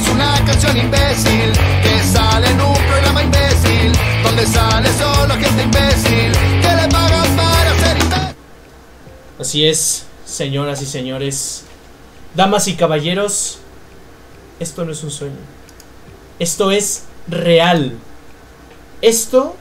es 0.00 0.08
una 0.08 0.44
canción 0.44 0.76
imbécil 0.76 1.52
que 1.82 2.02
sale 2.04 2.48
en 2.48 2.60
un 2.60 2.74
programa 2.74 3.22
imbécil 3.22 3.92
donde 4.22 4.46
sale 4.46 4.88
solo 4.92 5.34
gente 5.34 5.62
imbécil 5.62 6.32
que 6.62 6.76
le 6.76 6.88
pagan 6.88 7.36
para 7.36 7.78
ser 7.78 7.98
imbécil. 7.98 8.36
Así 9.40 9.66
es, 9.66 10.04
señoras 10.24 10.82
y 10.82 10.86
señores, 10.86 11.64
damas 12.34 12.68
y 12.68 12.74
caballeros, 12.74 13.58
esto 14.60 14.84
no 14.84 14.92
es 14.92 15.02
un 15.02 15.10
sueño. 15.10 15.36
Esto 16.38 16.70
es 16.70 17.04
real. 17.26 17.96
Esto, 19.02 19.56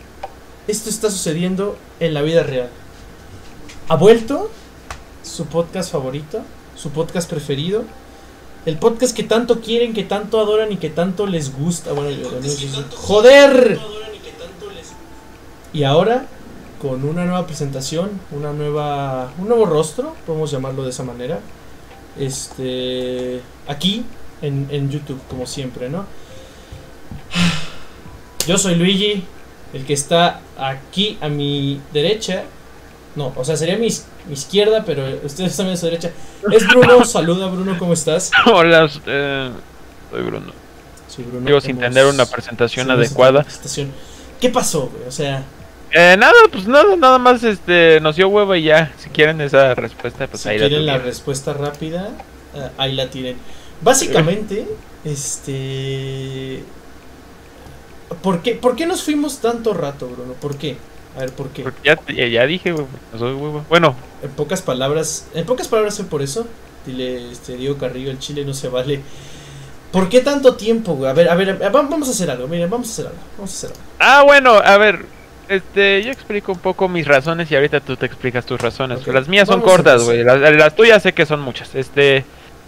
esto 0.67 0.89
está 0.89 1.09
sucediendo 1.09 1.77
en 1.99 2.13
la 2.13 2.21
vida 2.21 2.43
real. 2.43 2.69
Ha 3.87 3.95
vuelto 3.95 4.51
su 5.23 5.47
podcast 5.47 5.91
favorito, 5.91 6.41
su 6.75 6.91
podcast 6.91 7.29
preferido, 7.29 7.85
el 8.67 8.77
podcast 8.77 9.15
que 9.15 9.23
tanto 9.23 9.61
quieren, 9.61 9.93
que 9.93 10.03
tanto 10.03 10.39
adoran 10.39 10.71
y 10.71 10.77
que 10.77 10.89
tanto 10.89 11.25
les 11.25 11.55
gusta. 11.57 11.93
Bueno, 11.93 12.11
yo- 12.11 12.29
joder. 12.95 13.79
Y 15.73 15.83
ahora 15.83 16.27
con 16.81 17.03
una 17.03 17.23
nueva 17.25 17.47
presentación, 17.47 18.11
una 18.31 18.51
nueva, 18.53 19.31
un 19.39 19.47
nuevo 19.47 19.65
rostro, 19.65 20.15
podemos 20.25 20.51
llamarlo 20.51 20.83
de 20.83 20.89
esa 20.89 21.03
manera. 21.03 21.39
Este, 22.19 23.41
aquí 23.67 24.03
en, 24.41 24.67
en 24.69 24.89
YouTube, 24.91 25.19
como 25.29 25.45
siempre, 25.47 25.89
¿no? 25.89 26.05
Yo 28.47 28.57
soy 28.57 28.75
Luigi, 28.75 29.23
el 29.73 29.85
que 29.85 29.93
está 29.93 30.41
aquí 30.57 31.17
a 31.21 31.29
mi 31.29 31.79
derecha. 31.93 32.43
No, 33.17 33.33
o 33.35 33.43
sea, 33.43 33.57
sería 33.57 33.77
mi, 33.77 33.87
izquierda, 34.31 34.83
pero 34.85 35.03
ustedes 35.23 35.49
están 35.51 35.67
a 35.69 35.75
su 35.75 35.87
derecha. 35.87 36.11
Es 36.51 36.67
Bruno, 36.67 37.03
saluda 37.05 37.47
Bruno, 37.47 37.75
¿cómo 37.79 37.93
estás? 37.93 38.29
Hola, 38.45 38.87
eh, 39.07 39.49
soy 40.11 40.21
Bruno. 40.21 40.53
Sí, 41.07 41.23
Bruno. 41.23 41.47
Digo, 41.47 41.59
sin 41.59 41.71
hemos- 41.71 41.81
tener 41.95 42.05
una 42.05 42.27
presentación 42.27 42.91
adecuada. 42.91 43.41
presentación. 43.41 43.91
¿Qué 44.39 44.49
pasó, 44.49 44.91
güey? 44.93 45.07
O 45.07 45.11
sea, 45.11 45.43
Eh, 45.91 46.15
nada, 46.19 46.33
pues 46.51 46.67
nada, 46.67 46.95
nada 46.95 47.17
más 47.17 47.43
este, 47.43 47.99
nos 48.01 48.17
dio 48.17 48.27
hueva 48.27 48.55
y 48.55 48.65
ya. 48.65 48.93
Si 48.99 49.09
quieren 49.09 49.41
esa 49.41 49.73
respuesta, 49.73 50.27
pues 50.27 50.43
si 50.43 50.49
ahí 50.49 50.59
la 50.59 50.67
quieren 50.67 50.85
la 50.85 50.99
respuesta 50.99 51.53
rápida, 51.53 52.09
eh, 52.53 52.69
ahí 52.77 52.93
la 52.93 53.09
tienen. 53.09 53.37
Básicamente, 53.81 54.67
este... 55.03 56.63
¿Por 58.21 58.43
qué, 58.43 58.53
¿Por 58.53 58.75
qué 58.75 58.85
nos 58.85 59.01
fuimos 59.01 59.39
tanto 59.39 59.73
rato, 59.73 60.07
Bruno? 60.07 60.33
¿Por 60.33 60.57
qué? 60.57 60.77
A 61.17 61.21
ver, 61.21 61.31
¿por 61.31 61.49
qué? 61.49 61.63
Porque 61.63 61.81
ya, 61.83 62.27
ya, 62.27 62.45
dije, 62.45 62.71
güey, 62.71 62.85
hueva. 63.19 63.63
Bueno, 63.69 63.95
En 64.21 64.29
pocas 64.31 64.61
palabras, 64.61 65.27
en 65.33 65.45
pocas 65.45 65.67
palabras 65.67 65.97
fue 65.97 66.05
por 66.05 66.21
eso. 66.21 66.47
Dile, 66.85 67.31
este, 67.31 67.57
Diego 67.57 67.77
Carrillo, 67.77 68.11
el 68.11 68.19
Chile 68.19 68.45
no 68.45 68.53
se 68.53 68.69
vale. 68.69 69.01
¿Por 69.91 70.09
qué 70.09 70.21
tanto 70.21 70.55
tiempo, 70.55 70.93
güey? 70.93 71.09
A 71.09 71.13
ver, 71.13 71.29
a 71.29 71.35
ver, 71.35 71.57
vamos 71.71 72.07
a 72.07 72.11
hacer 72.11 72.29
algo, 72.29 72.47
miren, 72.47 72.69
vamos 72.69 72.89
a 72.89 72.91
hacer 72.91 73.07
algo, 73.07 73.19
vamos 73.37 73.51
a 73.51 73.57
hacer 73.57 73.69
algo. 73.71 73.81
ah, 73.99 74.23
bueno, 74.23 74.51
a 74.63 74.77
ver, 74.77 75.05
este, 75.49 76.03
yo 76.03 76.11
explico 76.11 76.51
un 76.51 76.59
poco 76.59 76.87
mis 76.87 77.07
razones 77.07 77.49
y 77.51 77.55
ahorita 77.55 77.79
tú 77.79 77.97
te 77.97 78.05
explicas 78.05 78.45
tus 78.45 78.59
razones. 78.61 79.05
Las 79.07 79.27
mías 79.27 79.47
son 79.47 79.61
vamos 79.61 79.75
cortas, 79.75 80.03
güey. 80.03 80.23
Las, 80.23 80.39
las 80.39 80.75
tuyas 80.75 81.01
sé 81.01 81.13
que 81.13 81.25
son 81.25 81.39
muchas. 81.41 81.73
Este, 81.73 82.25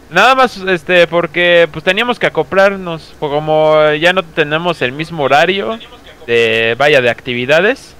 nada 0.09 0.33
más, 0.35 0.57
este, 0.57 1.05
porque 1.07 1.67
pues 1.71 1.83
teníamos 1.83 2.17
que 2.19 2.27
acoplarnos, 2.27 3.13
como 3.19 3.91
ya 3.93 4.13
no 4.13 4.23
tenemos 4.23 4.81
el 4.81 4.91
mismo 4.91 5.23
horario 5.23 5.77
de, 6.25 6.75
vaya, 6.77 7.01
de 7.01 7.09
actividades. 7.09 7.95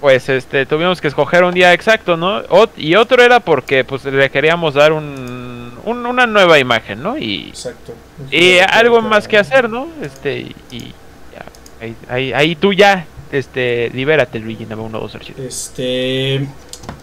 Pues 0.00 0.28
este, 0.28 0.66
tuvimos 0.66 1.00
que 1.00 1.08
escoger 1.08 1.42
un 1.42 1.54
día 1.54 1.72
exacto, 1.72 2.16
¿no? 2.16 2.42
Ot- 2.48 2.70
y 2.76 2.94
otro 2.96 3.22
era 3.22 3.40
porque 3.40 3.82
pues 3.82 4.04
le 4.04 4.30
queríamos 4.30 4.74
dar 4.74 4.92
un, 4.92 5.72
un- 5.84 6.06
una 6.06 6.26
nueva 6.26 6.58
imagen, 6.58 7.02
¿no? 7.02 7.16
Y, 7.16 7.48
Exacto. 7.48 7.94
y 8.30 8.58
algo 8.58 9.00
más 9.00 9.26
que 9.26 9.38
hacer, 9.38 9.70
¿no? 9.70 9.88
Este, 10.02 10.54
y, 10.70 10.92
ya, 11.32 11.44
ahí, 11.80 11.96
ahí, 12.08 12.32
ahí 12.34 12.56
tú 12.56 12.72
ya, 12.74 13.06
este, 13.32 13.90
libérate, 13.94 14.38
Luigi, 14.38 14.66
Nava 14.66 14.82
1, 14.82 15.00
2, 15.00 15.12
3, 15.12 15.38
Este. 15.38 16.46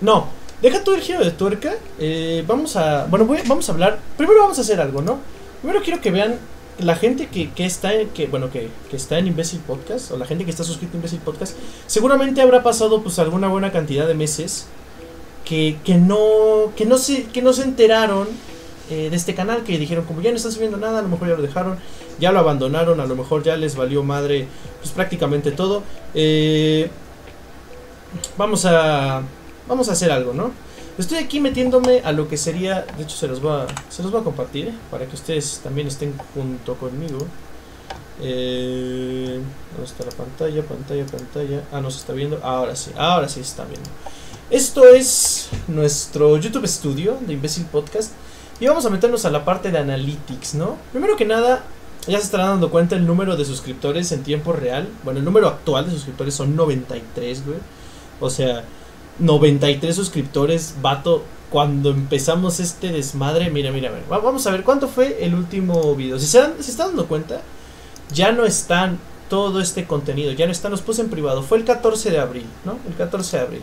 No, 0.01 0.27
deja 0.61 0.83
todo 0.83 0.93
el 0.95 1.01
giro 1.01 1.23
de 1.25 1.31
tuerca. 1.31 1.73
eh, 1.99 2.43
vamos 2.47 2.75
a. 2.75 3.05
Bueno, 3.07 3.25
voy- 3.25 3.41
vamos 3.47 3.67
a 3.69 3.71
hablar. 3.71 3.97
Primero 4.17 4.41
vamos 4.41 4.57
a 4.59 4.61
hacer 4.61 4.79
algo, 4.79 5.01
¿no? 5.01 5.19
Primero 5.61 5.81
quiero 5.83 5.99
que 5.99 6.11
vean 6.11 6.35
la 6.79 6.95
gente 6.95 7.27
que, 7.27 7.51
que 7.51 7.65
está 7.65 7.93
en. 7.93 8.09
Que, 8.09 8.27
bueno, 8.27 8.49
que, 8.51 8.69
que 8.89 8.95
está 8.97 9.17
en 9.19 9.27
Imbécil 9.27 9.59
Podcast. 9.59 10.11
O 10.11 10.17
la 10.17 10.25
gente 10.25 10.45
que 10.45 10.51
está 10.51 10.63
suscrita 10.63 10.93
a 10.93 10.97
Imbécil 10.97 11.19
Podcast. 11.19 11.55
Seguramente 11.87 12.41
habrá 12.41 12.63
pasado 12.63 13.01
pues 13.03 13.19
alguna 13.19 13.47
buena 13.47 13.71
cantidad 13.71 14.07
de 14.07 14.13
meses. 14.15 14.67
Que, 15.45 15.77
que 15.83 15.95
no. 15.95 16.71
Que 16.75 16.85
no 16.85 16.97
se. 16.97 17.25
Que 17.25 17.41
no 17.41 17.53
se 17.53 17.63
enteraron. 17.63 18.27
eh, 18.89 19.09
de 19.09 19.15
este 19.15 19.35
canal. 19.35 19.63
Que 19.63 19.77
dijeron, 19.77 20.05
como 20.05 20.21
ya 20.21 20.31
no 20.31 20.37
están 20.37 20.51
subiendo 20.51 20.77
nada. 20.77 20.99
A 20.99 21.01
lo 21.01 21.09
mejor 21.09 21.27
ya 21.29 21.35
lo 21.35 21.41
dejaron. 21.41 21.77
Ya 22.19 22.31
lo 22.31 22.39
abandonaron. 22.39 22.99
A 22.99 23.05
lo 23.05 23.15
mejor 23.15 23.43
ya 23.43 23.55
les 23.57 23.75
valió 23.75 24.03
madre. 24.03 24.47
Pues 24.81 24.91
prácticamente 24.91 25.51
todo. 25.51 25.83
Eh, 26.13 26.89
vamos 28.37 28.65
a 28.65 29.21
vamos 29.67 29.89
a 29.89 29.93
hacer 29.93 30.11
algo, 30.11 30.33
¿no? 30.33 30.51
Estoy 30.97 31.17
aquí 31.17 31.39
metiéndome 31.39 32.01
a 32.03 32.11
lo 32.11 32.27
que 32.27 32.37
sería, 32.37 32.85
de 32.97 33.03
hecho 33.03 33.15
se 33.15 33.27
los 33.27 33.43
va 33.43 33.65
se 33.89 34.03
los 34.03 34.13
va 34.13 34.19
a 34.19 34.23
compartir 34.23 34.71
para 34.91 35.07
que 35.07 35.15
ustedes 35.15 35.59
también 35.63 35.87
estén 35.87 36.13
junto 36.35 36.75
conmigo. 36.75 37.25
Eh, 38.21 39.41
¿Dónde 39.71 39.89
está 39.89 40.05
la 40.05 40.11
pantalla? 40.11 40.61
Pantalla, 40.61 41.05
pantalla. 41.05 41.63
Ah, 41.71 41.81
no 41.81 41.89
se 41.89 41.97
está 41.97 42.13
viendo. 42.13 42.39
Ahora 42.43 42.75
sí, 42.75 42.91
ahora 42.95 43.27
sí 43.27 43.35
se 43.35 43.41
está 43.41 43.65
viendo. 43.65 43.89
Esto 44.51 44.85
es 44.87 45.49
nuestro 45.67 46.37
YouTube 46.37 46.67
Studio 46.67 47.17
de 47.21 47.33
Imbécil 47.33 47.65
Podcast. 47.65 48.11
Y 48.59 48.67
vamos 48.67 48.85
a 48.85 48.91
meternos 48.91 49.25
a 49.25 49.31
la 49.31 49.43
parte 49.43 49.71
de 49.71 49.79
Analytics, 49.79 50.53
¿no? 50.53 50.77
Primero 50.91 51.17
que 51.17 51.25
nada, 51.25 51.63
ya 52.05 52.19
se 52.19 52.25
estarán 52.25 52.47
dando 52.47 52.69
cuenta 52.69 52.95
el 52.95 53.07
número 53.07 53.35
de 53.35 53.45
suscriptores 53.45 54.11
en 54.11 54.21
tiempo 54.21 54.53
real. 54.53 54.87
Bueno, 55.03 55.19
el 55.19 55.25
número 55.25 55.47
actual 55.47 55.85
de 55.85 55.91
suscriptores 55.91 56.35
son 56.35 56.55
93, 56.55 57.45
güey. 57.47 57.57
O 58.19 58.29
sea, 58.29 58.63
93 59.19 59.95
suscriptores, 59.95 60.75
vato. 60.81 61.23
Cuando 61.49 61.91
empezamos 61.91 62.59
este 62.59 62.91
desmadre, 62.91 63.51
mira, 63.51 63.71
mira, 63.71 63.91
mira. 63.91 64.03
va- 64.11 64.17
Vamos 64.17 64.47
a 64.47 64.51
ver 64.51 64.63
cuánto 64.63 64.87
fue 64.87 65.23
el 65.23 65.35
último 65.35 65.93
video. 65.95 66.17
Si 66.17 66.25
se, 66.25 66.39
dan, 66.39 66.53
se 66.59 66.71
están 66.71 66.87
dando 66.87 67.05
cuenta, 67.07 67.41
ya 68.11 68.31
no 68.31 68.43
están 68.45 68.97
todo 69.29 69.61
este 69.61 69.85
contenido, 69.85 70.31
ya 70.31 70.47
no 70.47 70.51
están, 70.51 70.71
los 70.71 70.81
puse 70.81 71.01
en 71.03 71.09
privado. 71.09 71.43
Fue 71.43 71.59
el 71.59 71.63
14 71.63 72.09
de 72.09 72.19
abril, 72.19 72.45
¿no? 72.65 72.79
El 72.87 72.95
14 72.95 73.37
de 73.37 73.43
abril. 73.43 73.61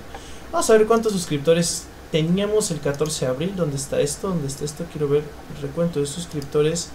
Vamos 0.52 0.70
a 0.70 0.72
ver 0.74 0.86
cuántos 0.86 1.12
suscriptores 1.12 1.84
teníamos 2.12 2.70
el 2.70 2.78
14 2.78 3.24
de 3.26 3.30
abril. 3.32 3.52
¿Dónde 3.56 3.76
está 3.76 4.00
esto? 4.00 4.28
¿Dónde 4.28 4.46
está 4.46 4.64
esto? 4.64 4.84
Quiero 4.92 5.08
ver 5.08 5.24
el 5.56 5.62
recuento 5.62 5.98
de 5.98 6.06
suscriptores. 6.06 6.90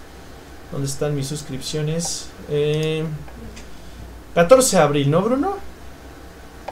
¿Dónde 0.72 0.88
están 0.88 1.14
mis 1.14 1.28
suscripciones? 1.28 2.28
Eh, 2.50 3.04
14 4.34 4.78
de 4.78 4.82
abril, 4.82 5.12
¿no, 5.12 5.22
Bruno? 5.22 5.56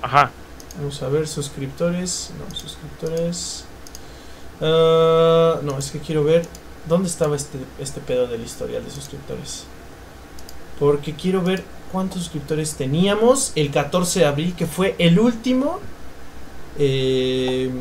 Ajá. 0.02 0.32
Vamos 0.78 1.02
a 1.04 1.10
ver, 1.10 1.28
suscriptores. 1.28 2.32
No, 2.38 2.54
suscriptores. 2.56 3.66
Ah, 4.62 5.60
no, 5.64 5.78
es 5.78 5.92
que 5.92 6.00
quiero 6.00 6.24
ver 6.24 6.48
dónde 6.88 7.10
estaba 7.10 7.36
este, 7.36 7.60
este 7.80 8.02
pedo 8.02 8.28
del 8.28 8.42
historial 8.44 8.84
de 8.84 8.92
suscriptores. 8.92 9.66
Porque 10.80 11.16
quiero 11.16 11.42
ver 11.42 11.64
cuántos 11.92 12.24
suscriptores 12.24 12.76
teníamos 12.76 13.52
el 13.56 13.72
14 13.72 14.22
de 14.22 14.26
abril, 14.26 14.56
que 14.56 14.68
fue 14.68 14.96
el 15.00 15.20
último. 15.20 15.80
eh, 16.78 17.72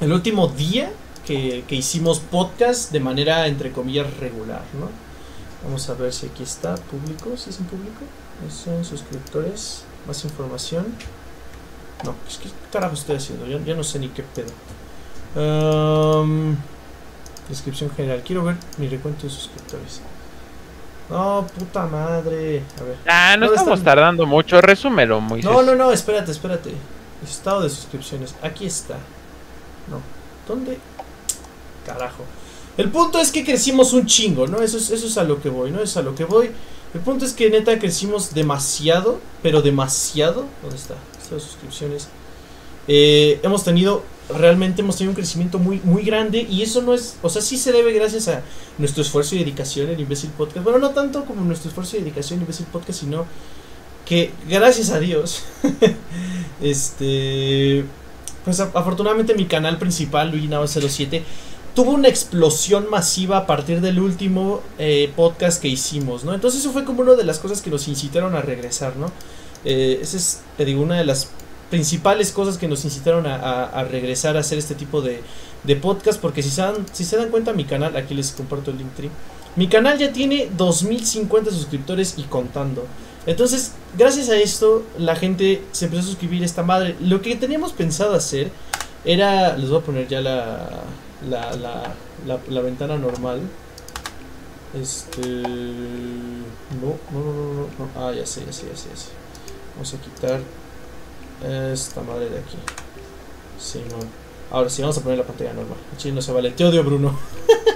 el 0.00 0.12
último 0.12 0.48
día 0.48 0.92
que, 1.24 1.64
que 1.68 1.76
hicimos 1.76 2.18
podcast 2.20 2.90
de 2.92 3.00
manera, 3.00 3.46
entre 3.46 3.70
comillas, 3.72 4.16
regular, 4.18 4.64
¿no? 4.74 4.88
Vamos 5.64 5.88
a 5.88 5.94
ver 5.94 6.12
si 6.12 6.26
aquí 6.26 6.42
está, 6.42 6.74
público, 6.76 7.36
si 7.36 7.50
es 7.50 7.58
en 7.60 7.66
público. 7.66 8.00
Son 8.50 8.84
suscriptores, 8.84 9.84
más 10.06 10.24
información. 10.24 10.86
No, 12.04 12.14
pues 12.24 12.38
qué 12.38 12.48
carajo 12.72 12.94
estoy 12.94 13.16
haciendo, 13.16 13.46
ya, 13.46 13.58
ya 13.64 13.74
no 13.74 13.84
sé 13.84 13.98
ni 13.98 14.08
qué 14.08 14.22
pedo. 14.22 14.50
Am, 15.34 16.56
descripción 17.48 17.90
general, 17.90 18.22
quiero 18.24 18.44
ver 18.44 18.56
mi 18.78 18.88
recuento 18.88 19.24
de 19.24 19.30
suscriptores. 19.30 20.00
No, 21.08 21.46
puta 21.58 21.86
madre. 21.86 22.62
A 22.80 22.84
ver. 22.84 22.96
Ah, 23.06 23.36
no 23.38 23.46
¿Dónde 23.46 23.60
estamos 23.60 23.82
tardando 23.82 24.26
mucho, 24.26 24.60
resúmelo, 24.60 25.20
Moisés. 25.20 25.50
No, 25.50 25.62
no, 25.62 25.74
no, 25.74 25.92
espérate, 25.92 26.30
espérate. 26.30 26.72
Estado 27.22 27.62
de 27.62 27.70
suscripciones. 27.70 28.34
Aquí 28.42 28.66
está. 28.66 28.94
No. 29.90 30.00
¿Dónde? 30.48 30.78
Carajo. 31.86 32.24
El 32.76 32.90
punto 32.90 33.18
es 33.18 33.30
que 33.30 33.44
crecimos 33.44 33.92
un 33.92 34.06
chingo, 34.06 34.46
¿no? 34.46 34.62
Eso 34.62 34.78
es, 34.78 34.90
eso 34.90 35.06
es 35.06 35.18
a 35.18 35.24
lo 35.24 35.40
que 35.42 35.50
voy, 35.50 35.70
¿no? 35.70 35.80
Es 35.80 35.96
a 35.96 36.02
lo 36.02 36.14
que 36.14 36.24
voy. 36.24 36.50
El 36.94 37.00
punto 37.00 37.24
es 37.24 37.32
que 37.32 37.50
neta 37.50 37.78
crecimos 37.78 38.32
demasiado, 38.32 39.20
pero 39.42 39.60
demasiado. 39.60 40.46
¿Dónde 40.62 40.76
está? 40.76 40.94
Estado 41.36 41.40
de 41.40 41.46
suscripciones. 41.46 42.08
Eh, 42.88 43.40
hemos 43.42 43.64
tenido, 43.64 44.02
realmente 44.28 44.82
hemos 44.82 44.96
tenido 44.96 45.10
un 45.10 45.16
crecimiento 45.16 45.58
muy, 45.58 45.80
muy 45.84 46.02
grande 46.02 46.46
y 46.48 46.62
eso 46.62 46.82
no 46.82 46.94
es, 46.94 47.16
o 47.22 47.28
sea, 47.28 47.40
sí 47.40 47.56
se 47.56 47.72
debe 47.72 47.92
gracias 47.92 48.28
a 48.28 48.42
nuestro 48.78 49.02
esfuerzo 49.02 49.36
y 49.36 49.38
dedicación 49.38 49.90
en 49.90 50.00
Imbécil 50.00 50.30
Podcast. 50.30 50.64
Bueno, 50.64 50.78
no 50.78 50.90
tanto 50.90 51.24
como 51.24 51.42
nuestro 51.42 51.68
esfuerzo 51.68 51.96
y 51.96 52.00
dedicación 52.00 52.38
en 52.38 52.42
Imbécil 52.42 52.66
Podcast, 52.66 53.00
sino 53.00 53.26
que 54.04 54.32
gracias 54.48 54.90
a 54.90 54.98
Dios, 54.98 55.44
este, 56.60 57.84
pues 58.44 58.58
afortunadamente 58.58 59.34
mi 59.34 59.46
canal 59.46 59.78
principal, 59.78 60.30
Luigi 60.30 60.48
Nava 60.48 60.66
07, 60.66 61.22
tuvo 61.74 61.92
una 61.92 62.08
explosión 62.08 62.90
masiva 62.90 63.38
a 63.38 63.46
partir 63.46 63.80
del 63.80 64.00
último 64.00 64.60
eh, 64.78 65.10
podcast 65.14 65.62
que 65.62 65.68
hicimos, 65.68 66.24
¿no? 66.24 66.34
Entonces 66.34 66.60
eso 66.60 66.72
fue 66.72 66.84
como 66.84 67.02
una 67.02 67.14
de 67.14 67.24
las 67.24 67.38
cosas 67.38 67.62
que 67.62 67.70
nos 67.70 67.86
incitaron 67.86 68.34
a 68.34 68.42
regresar, 68.42 68.96
¿no? 68.96 69.10
Eh, 69.64 69.98
esa 70.02 70.16
es, 70.16 70.40
te 70.56 70.64
digo, 70.64 70.82
una 70.82 70.96
de 70.96 71.04
las 71.04 71.28
principales 71.70 72.32
cosas 72.32 72.58
que 72.58 72.68
nos 72.68 72.84
incitaron 72.84 73.26
a, 73.26 73.84
regresar 73.90 74.36
a 74.36 74.40
hacer 74.40 74.58
este 74.58 74.74
tipo 74.74 75.00
de, 75.00 75.22
de 75.64 75.76
podcast, 75.76 76.20
porque 76.20 76.42
si 76.42 76.50
se, 76.50 76.60
dan, 76.60 76.86
si 76.92 77.04
se 77.04 77.16
dan 77.16 77.30
cuenta 77.30 77.52
mi 77.54 77.64
canal, 77.64 77.96
aquí 77.96 78.14
les 78.14 78.32
comparto 78.32 78.70
el 78.70 78.78
link 78.78 78.90
mi 79.54 79.68
canal 79.68 79.98
ya 79.98 80.12
tiene 80.12 80.48
2050 80.56 81.50
suscriptores 81.50 82.14
y 82.16 82.22
contando. 82.22 82.86
Entonces, 83.26 83.72
gracias 83.96 84.30
a 84.30 84.36
esto, 84.36 84.82
la 84.98 85.14
gente 85.14 85.62
se 85.72 85.84
empezó 85.84 86.02
a 86.02 86.06
suscribir 86.06 86.42
a 86.42 86.46
esta 86.46 86.62
madre. 86.62 86.96
Lo 87.00 87.20
que 87.20 87.36
teníamos 87.36 87.72
pensado 87.72 88.14
hacer 88.14 88.50
era, 89.04 89.56
les 89.56 89.68
voy 89.68 89.80
a 89.80 89.82
poner 89.82 90.08
ya 90.08 90.20
la, 90.22 90.68
la, 91.28 91.52
la, 91.56 91.94
la, 92.48 92.60
ventana 92.62 92.96
normal. 92.96 93.40
Este. 94.80 95.20
No, 96.80 96.96
no, 97.12 97.20
no, 97.20 97.32
no, 97.34 97.52
no, 97.52 97.68
no. 97.78 98.08
Ah, 98.08 98.12
ya 98.12 98.24
sé, 98.24 98.44
ya 98.46 98.52
sé, 98.52 98.66
ya 98.70 98.76
sé, 98.76 98.88
ya 98.88 98.96
sé. 98.96 99.21
Vamos 99.82 99.94
a 99.94 99.98
quitar 100.00 100.40
esta 101.72 102.02
madre 102.02 102.30
de 102.30 102.38
aquí. 102.38 102.56
Sí, 103.58 103.80
no. 103.90 103.96
Ahora 104.56 104.70
sí, 104.70 104.80
vamos 104.80 104.96
a 104.96 105.00
poner 105.00 105.18
la 105.18 105.24
pantalla 105.24 105.52
normal. 105.54 105.76
Chile 105.96 106.14
no 106.14 106.22
se 106.22 106.30
vale. 106.30 106.52
Te 106.52 106.64
odio, 106.64 106.84
Bruno. 106.84 107.18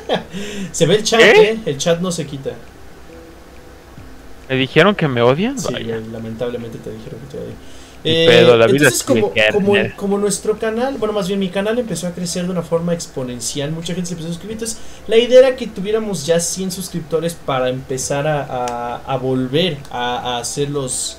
se 0.71 0.87
ve 0.87 0.95
el 0.95 1.03
chat, 1.03 1.19
¿Qué? 1.21 1.51
¿eh? 1.51 1.59
El 1.67 1.79
chat 1.79 1.99
no 2.01 2.13
se 2.13 2.25
quita. 2.25 2.51
¿Me 4.49 4.55
dijeron 4.55 4.95
que 4.95 5.09
me 5.09 5.21
odian? 5.21 5.59
Sí, 5.59 5.73
Vaya. 5.73 5.97
lamentablemente 6.13 6.79
te 6.79 6.93
dijeron 6.93 7.19
que 7.23 7.27
te 7.27 7.43
odio. 7.43 7.55
Ni 8.05 8.13
pedo, 8.25 8.57
la 8.57 8.67
vida 8.67 8.77
entonces, 8.89 9.01
es 9.01 9.03
como, 9.03 9.33
como, 9.53 9.75
como 9.97 10.19
nuestro 10.19 10.57
canal, 10.61 10.95
bueno, 10.97 11.13
más 11.13 11.27
bien 11.27 11.41
mi 11.41 11.49
canal 11.49 11.77
empezó 11.77 12.07
a 12.07 12.13
crecer 12.13 12.45
de 12.45 12.53
una 12.53 12.63
forma 12.63 12.95
exponencial, 12.95 13.73
mucha 13.73 13.95
gente 13.95 14.07
se 14.07 14.13
empezó 14.13 14.29
a 14.29 14.33
suscribir. 14.33 14.53
Entonces, 14.59 14.79
la 15.09 15.17
idea 15.17 15.41
era 15.41 15.57
que 15.57 15.67
tuviéramos 15.67 16.25
ya 16.25 16.39
100 16.39 16.71
suscriptores 16.71 17.35
para 17.35 17.69
empezar 17.69 18.29
a, 18.29 18.43
a- 18.45 18.97
a 19.13 19.17
volver 19.17 19.79
a, 19.91 20.37
a 20.37 20.39
hacer 20.39 20.71
los, 20.71 21.19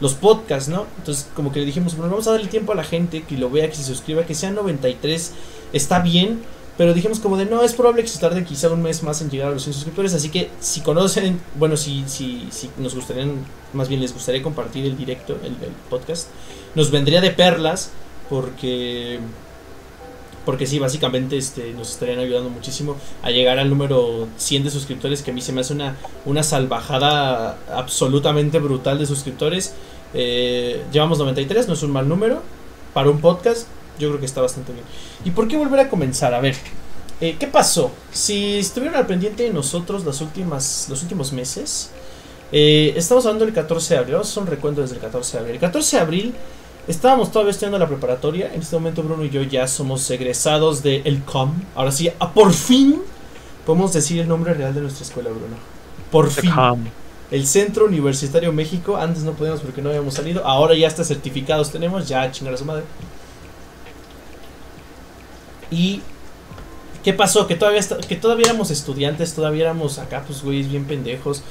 los 0.00 0.14
podcasts, 0.14 0.68
¿no? 0.68 0.86
Entonces, 0.98 1.28
como 1.34 1.52
que 1.52 1.60
le 1.60 1.66
dijimos, 1.66 1.96
bueno, 1.96 2.10
vamos 2.10 2.28
a 2.28 2.32
darle 2.32 2.48
tiempo 2.48 2.72
a 2.72 2.74
la 2.74 2.84
gente 2.84 3.22
que 3.22 3.36
lo 3.36 3.50
vea, 3.50 3.68
que 3.68 3.76
se 3.76 3.84
suscriba, 3.84 4.24
que 4.24 4.34
sean 4.34 4.54
93, 4.54 5.32
está 5.72 6.00
bien. 6.00 6.40
Pero 6.76 6.94
dijimos 6.94 7.18
como 7.18 7.36
de 7.36 7.44
no, 7.44 7.64
es 7.64 7.74
probable 7.74 8.02
que 8.02 8.08
se 8.08 8.20
tarde 8.20 8.44
quizá 8.44 8.70
un 8.70 8.82
mes 8.82 9.02
más 9.02 9.20
en 9.20 9.30
llegar 9.30 9.48
a 9.48 9.50
los 9.50 9.64
100 9.64 9.74
suscriptores. 9.74 10.14
Así 10.14 10.28
que 10.28 10.48
si 10.60 10.80
conocen, 10.80 11.40
bueno, 11.58 11.76
si, 11.76 12.04
si, 12.06 12.46
si 12.52 12.70
nos 12.78 12.94
gustaría, 12.94 13.26
más 13.72 13.88
bien 13.88 14.00
les 14.00 14.14
gustaría 14.14 14.44
compartir 14.44 14.86
el 14.86 14.96
directo, 14.96 15.36
el 15.42 15.56
podcast, 15.90 16.28
nos 16.76 16.92
vendría 16.92 17.20
de 17.20 17.32
perlas 17.32 17.90
porque 18.30 19.18
porque 20.48 20.66
sí, 20.66 20.78
básicamente 20.78 21.36
este, 21.36 21.74
nos 21.74 21.90
estarían 21.90 22.20
ayudando 22.20 22.48
muchísimo 22.48 22.96
a 23.22 23.30
llegar 23.30 23.58
al 23.58 23.68
número 23.68 24.28
100 24.38 24.64
de 24.64 24.70
suscriptores, 24.70 25.20
que 25.20 25.30
a 25.30 25.34
mí 25.34 25.42
se 25.42 25.52
me 25.52 25.60
hace 25.60 25.74
una, 25.74 25.94
una 26.24 26.42
salvajada 26.42 27.58
absolutamente 27.70 28.58
brutal 28.58 28.98
de 28.98 29.04
suscriptores. 29.04 29.74
Eh, 30.14 30.82
llevamos 30.90 31.18
93, 31.18 31.68
no 31.68 31.74
es 31.74 31.82
un 31.82 31.90
mal 31.90 32.08
número. 32.08 32.40
Para 32.94 33.10
un 33.10 33.20
podcast, 33.20 33.66
yo 33.98 34.08
creo 34.08 34.20
que 34.20 34.24
está 34.24 34.40
bastante 34.40 34.72
bien. 34.72 34.86
¿Y 35.22 35.32
por 35.32 35.48
qué 35.48 35.58
volver 35.58 35.80
a 35.80 35.90
comenzar? 35.90 36.32
A 36.32 36.40
ver, 36.40 36.56
eh, 37.20 37.36
¿qué 37.38 37.46
pasó? 37.46 37.90
Si 38.10 38.56
estuvieron 38.56 38.96
al 38.96 39.06
pendiente 39.06 39.42
de 39.42 39.50
nosotros 39.50 40.06
las 40.06 40.22
últimas, 40.22 40.86
los 40.88 41.02
últimos 41.02 41.30
meses, 41.30 41.90
eh, 42.52 42.94
estamos 42.96 43.26
hablando 43.26 43.44
del 43.44 43.52
14 43.52 43.92
de 43.92 44.00
abril, 44.00 44.14
vamos 44.14 44.28
a 44.28 44.30
hacer 44.30 44.42
un 44.44 44.48
recuento 44.48 44.80
desde 44.80 44.94
el 44.94 45.02
14 45.02 45.30
de 45.30 45.38
abril. 45.40 45.54
El 45.56 45.60
14 45.60 45.96
de 45.96 46.02
abril 46.02 46.34
estábamos 46.88 47.30
todavía 47.30 47.50
estudiando 47.50 47.78
la 47.78 47.86
preparatoria, 47.86 48.52
en 48.52 48.62
este 48.62 48.74
momento 48.74 49.02
Bruno 49.02 49.24
y 49.24 49.30
yo 49.30 49.42
ya 49.42 49.68
somos 49.68 50.10
egresados 50.10 50.82
de 50.82 51.02
el 51.04 51.22
COM. 51.22 51.52
Ahora 51.74 51.92
sí, 51.92 52.10
a 52.18 52.32
por 52.32 52.52
fin 52.52 53.00
podemos 53.64 53.92
decir 53.92 54.18
el 54.18 54.26
nombre 54.26 54.54
real 54.54 54.74
de 54.74 54.80
nuestra 54.80 55.04
escuela, 55.04 55.28
Bruno. 55.30 55.56
Por 56.10 56.30
fin. 56.30 56.50
El 57.30 57.46
Centro 57.46 57.84
Universitario 57.84 58.52
México, 58.54 58.96
antes 58.96 59.22
no 59.22 59.32
podíamos 59.32 59.60
porque 59.60 59.82
no 59.82 59.90
habíamos 59.90 60.14
salido, 60.14 60.46
ahora 60.46 60.74
ya 60.74 60.88
hasta 60.88 61.04
certificados 61.04 61.70
tenemos, 61.70 62.08
ya 62.08 62.30
chingar 62.32 62.54
a 62.54 62.56
su 62.56 62.64
madre. 62.64 62.84
Y 65.70 66.00
¿qué 67.04 67.12
pasó? 67.12 67.46
Que 67.46 67.54
todavía 67.54 67.82
que 68.08 68.16
todavía 68.16 68.46
éramos 68.46 68.70
estudiantes, 68.70 69.34
todavía 69.34 69.64
éramos 69.64 69.98
acá 69.98 70.24
pues 70.26 70.42
güeyes 70.42 70.70
bien 70.70 70.86
pendejos. 70.86 71.42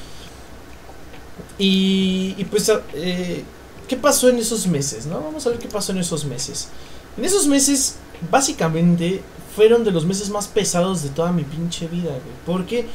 Y, 1.60 2.34
y 2.40 2.46
pues 2.46 2.72
eh, 2.96 3.44
¿qué 3.88 3.98
pasó 3.98 4.30
en 4.30 4.38
esos 4.38 4.68
meses? 4.68 5.06
¿No? 5.06 5.22
Vamos 5.22 5.46
a 5.46 5.50
ver 5.50 5.60
qué 5.60 5.68
pasó 5.68 5.92
en 5.92 6.00
esos 6.00 6.26
meses. 6.26 6.70
En 7.18 7.26
esos 7.26 7.48
meses 7.48 7.96
básicamente 8.30 9.22
fueron 9.56 9.84
de 9.84 9.92
los 9.92 10.06
meses 10.06 10.30
más 10.30 10.48
pesados 10.48 11.04
de 11.04 11.10
toda 11.10 11.32
mi 11.32 11.44
pinche 11.44 11.88
vida. 11.88 12.12
Porque 12.46 12.86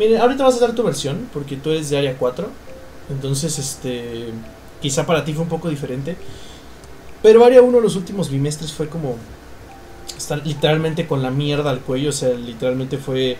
Miren, 0.00 0.18
ahorita 0.18 0.44
vas 0.44 0.56
a 0.56 0.60
dar 0.60 0.74
tu 0.74 0.82
versión, 0.82 1.28
porque 1.30 1.56
tú 1.56 1.70
eres 1.70 1.90
de 1.90 1.98
área 1.98 2.16
4. 2.16 2.48
Entonces, 3.10 3.58
este. 3.58 4.30
Quizá 4.80 5.04
para 5.04 5.24
ti 5.26 5.34
fue 5.34 5.42
un 5.42 5.48
poco 5.50 5.68
diferente. 5.68 6.16
Pero 7.22 7.44
área 7.44 7.60
1 7.60 7.80
los 7.80 7.96
últimos 7.96 8.30
bimestres 8.30 8.72
fue 8.72 8.88
como. 8.88 9.16
Estar 10.16 10.44
literalmente 10.46 11.06
con 11.06 11.22
la 11.22 11.30
mierda 11.30 11.68
al 11.68 11.80
cuello. 11.80 12.08
O 12.08 12.12
sea, 12.12 12.30
literalmente 12.30 12.96
fue 12.96 13.36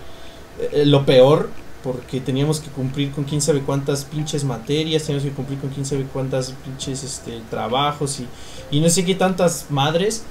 eh, 0.73 0.85
lo 0.85 1.07
peor. 1.07 1.49
Porque 1.83 2.21
teníamos 2.21 2.61
que 2.61 2.71
cumplir 2.71 3.11
con 3.13 3.25
quién 3.25 3.41
sabe 3.41 3.61
cuántas 3.61 4.05
pinches 4.05 4.45
materias. 4.45 5.05
Teníamos 5.05 5.29
que 5.29 5.35
cumplir 5.35 5.59
con 5.59 5.71
quién 5.71 5.87
sabe 5.87 6.05
cuántas 6.13 6.53
pinches 6.65 7.03
este, 7.03 7.41
trabajos. 7.51 8.21
Y, 8.21 8.77
y 8.77 8.81
no 8.81 8.89
sé 8.89 9.05
qué 9.05 9.15
tantas 9.15 9.67
madres. 9.71 10.25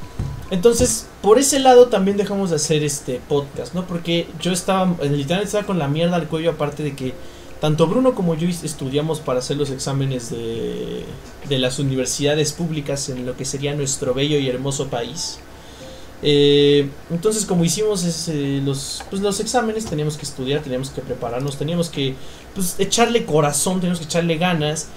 Entonces, 0.51 1.07
por 1.21 1.37
ese 1.37 1.59
lado 1.59 1.87
también 1.87 2.17
dejamos 2.17 2.49
de 2.49 2.55
hacer 2.55 2.83
este 2.83 3.21
podcast, 3.27 3.75
¿no? 3.75 3.85
Porque 3.85 4.27
yo 4.41 4.51
estaba, 4.51 4.95
eh, 5.01 5.09
literalmente 5.09 5.45
estaba 5.45 5.65
con 5.65 5.77
la 5.77 5.87
mierda 5.87 6.15
al 6.15 6.27
cuello, 6.27 6.51
aparte 6.51 6.81
de 6.81 6.95
que 6.95 7.13
tanto 7.61 7.87
Bruno 7.87 8.15
como 8.15 8.35
yo 8.35 8.47
estudiamos 8.47 9.19
para 9.19 9.39
hacer 9.39 9.57
los 9.57 9.69
exámenes 9.69 10.31
de, 10.31 11.03
de 11.47 11.59
las 11.59 11.77
universidades 11.77 12.53
públicas 12.53 13.09
en 13.09 13.25
lo 13.25 13.35
que 13.35 13.45
sería 13.45 13.75
nuestro 13.75 14.13
bello 14.13 14.39
y 14.39 14.47
hermoso 14.47 14.87
país. 14.87 15.39
Eh, 16.21 16.89
entonces, 17.09 17.45
como 17.45 17.63
hicimos 17.63 18.03
ese- 18.03 18.61
los, 18.63 19.03
pues, 19.09 19.21
los 19.21 19.39
exámenes, 19.39 19.85
teníamos 19.85 20.17
que 20.17 20.23
estudiar, 20.25 20.61
teníamos 20.61 20.89
que 20.89 21.01
prepararnos, 21.01 21.57
teníamos 21.57 21.89
que 21.89 22.15
pues, 22.55 22.75
echarle 22.79 23.25
corazón, 23.25 23.75
teníamos 23.79 23.99
que 23.99 24.05
echarle 24.05 24.37
ganas. 24.37 24.87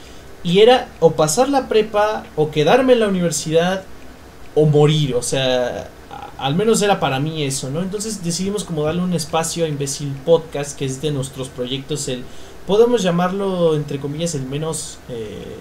Y 0.45 0.59
era 0.61 0.89
o 0.99 1.13
pasar 1.13 1.49
la 1.49 1.69
prepa, 1.69 2.25
o 2.35 2.51
quedarme 2.51 2.95
en 2.95 3.01
la 3.01 3.09
universidad, 3.09 3.85
o 4.57 4.67
morir, 4.67 5.15
o 5.15 5.23
sea, 5.23 5.89
al 6.39 6.55
menos 6.57 6.83
era 6.83 6.99
para 6.99 7.21
mí 7.21 7.45
eso, 7.45 7.71
¿no? 7.71 7.81
Entonces 7.83 8.25
decidimos 8.25 8.65
como 8.65 8.83
darle 8.83 9.03
un 9.03 9.15
espacio 9.15 9.65
a 9.65 9.69
Imbécil 9.69 10.13
Podcast, 10.27 10.77
que 10.77 10.85
es 10.85 11.01
de 11.01 11.13
nuestros 11.13 11.49
proyectos, 11.49 12.09
el, 12.09 12.25
podemos 12.67 13.03
llamarlo, 13.03 13.77
entre 13.77 14.01
comillas, 14.01 14.35
el 14.35 14.43
menos 14.43 14.99
eh, 15.08 15.56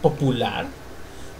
popular, 0.00 0.66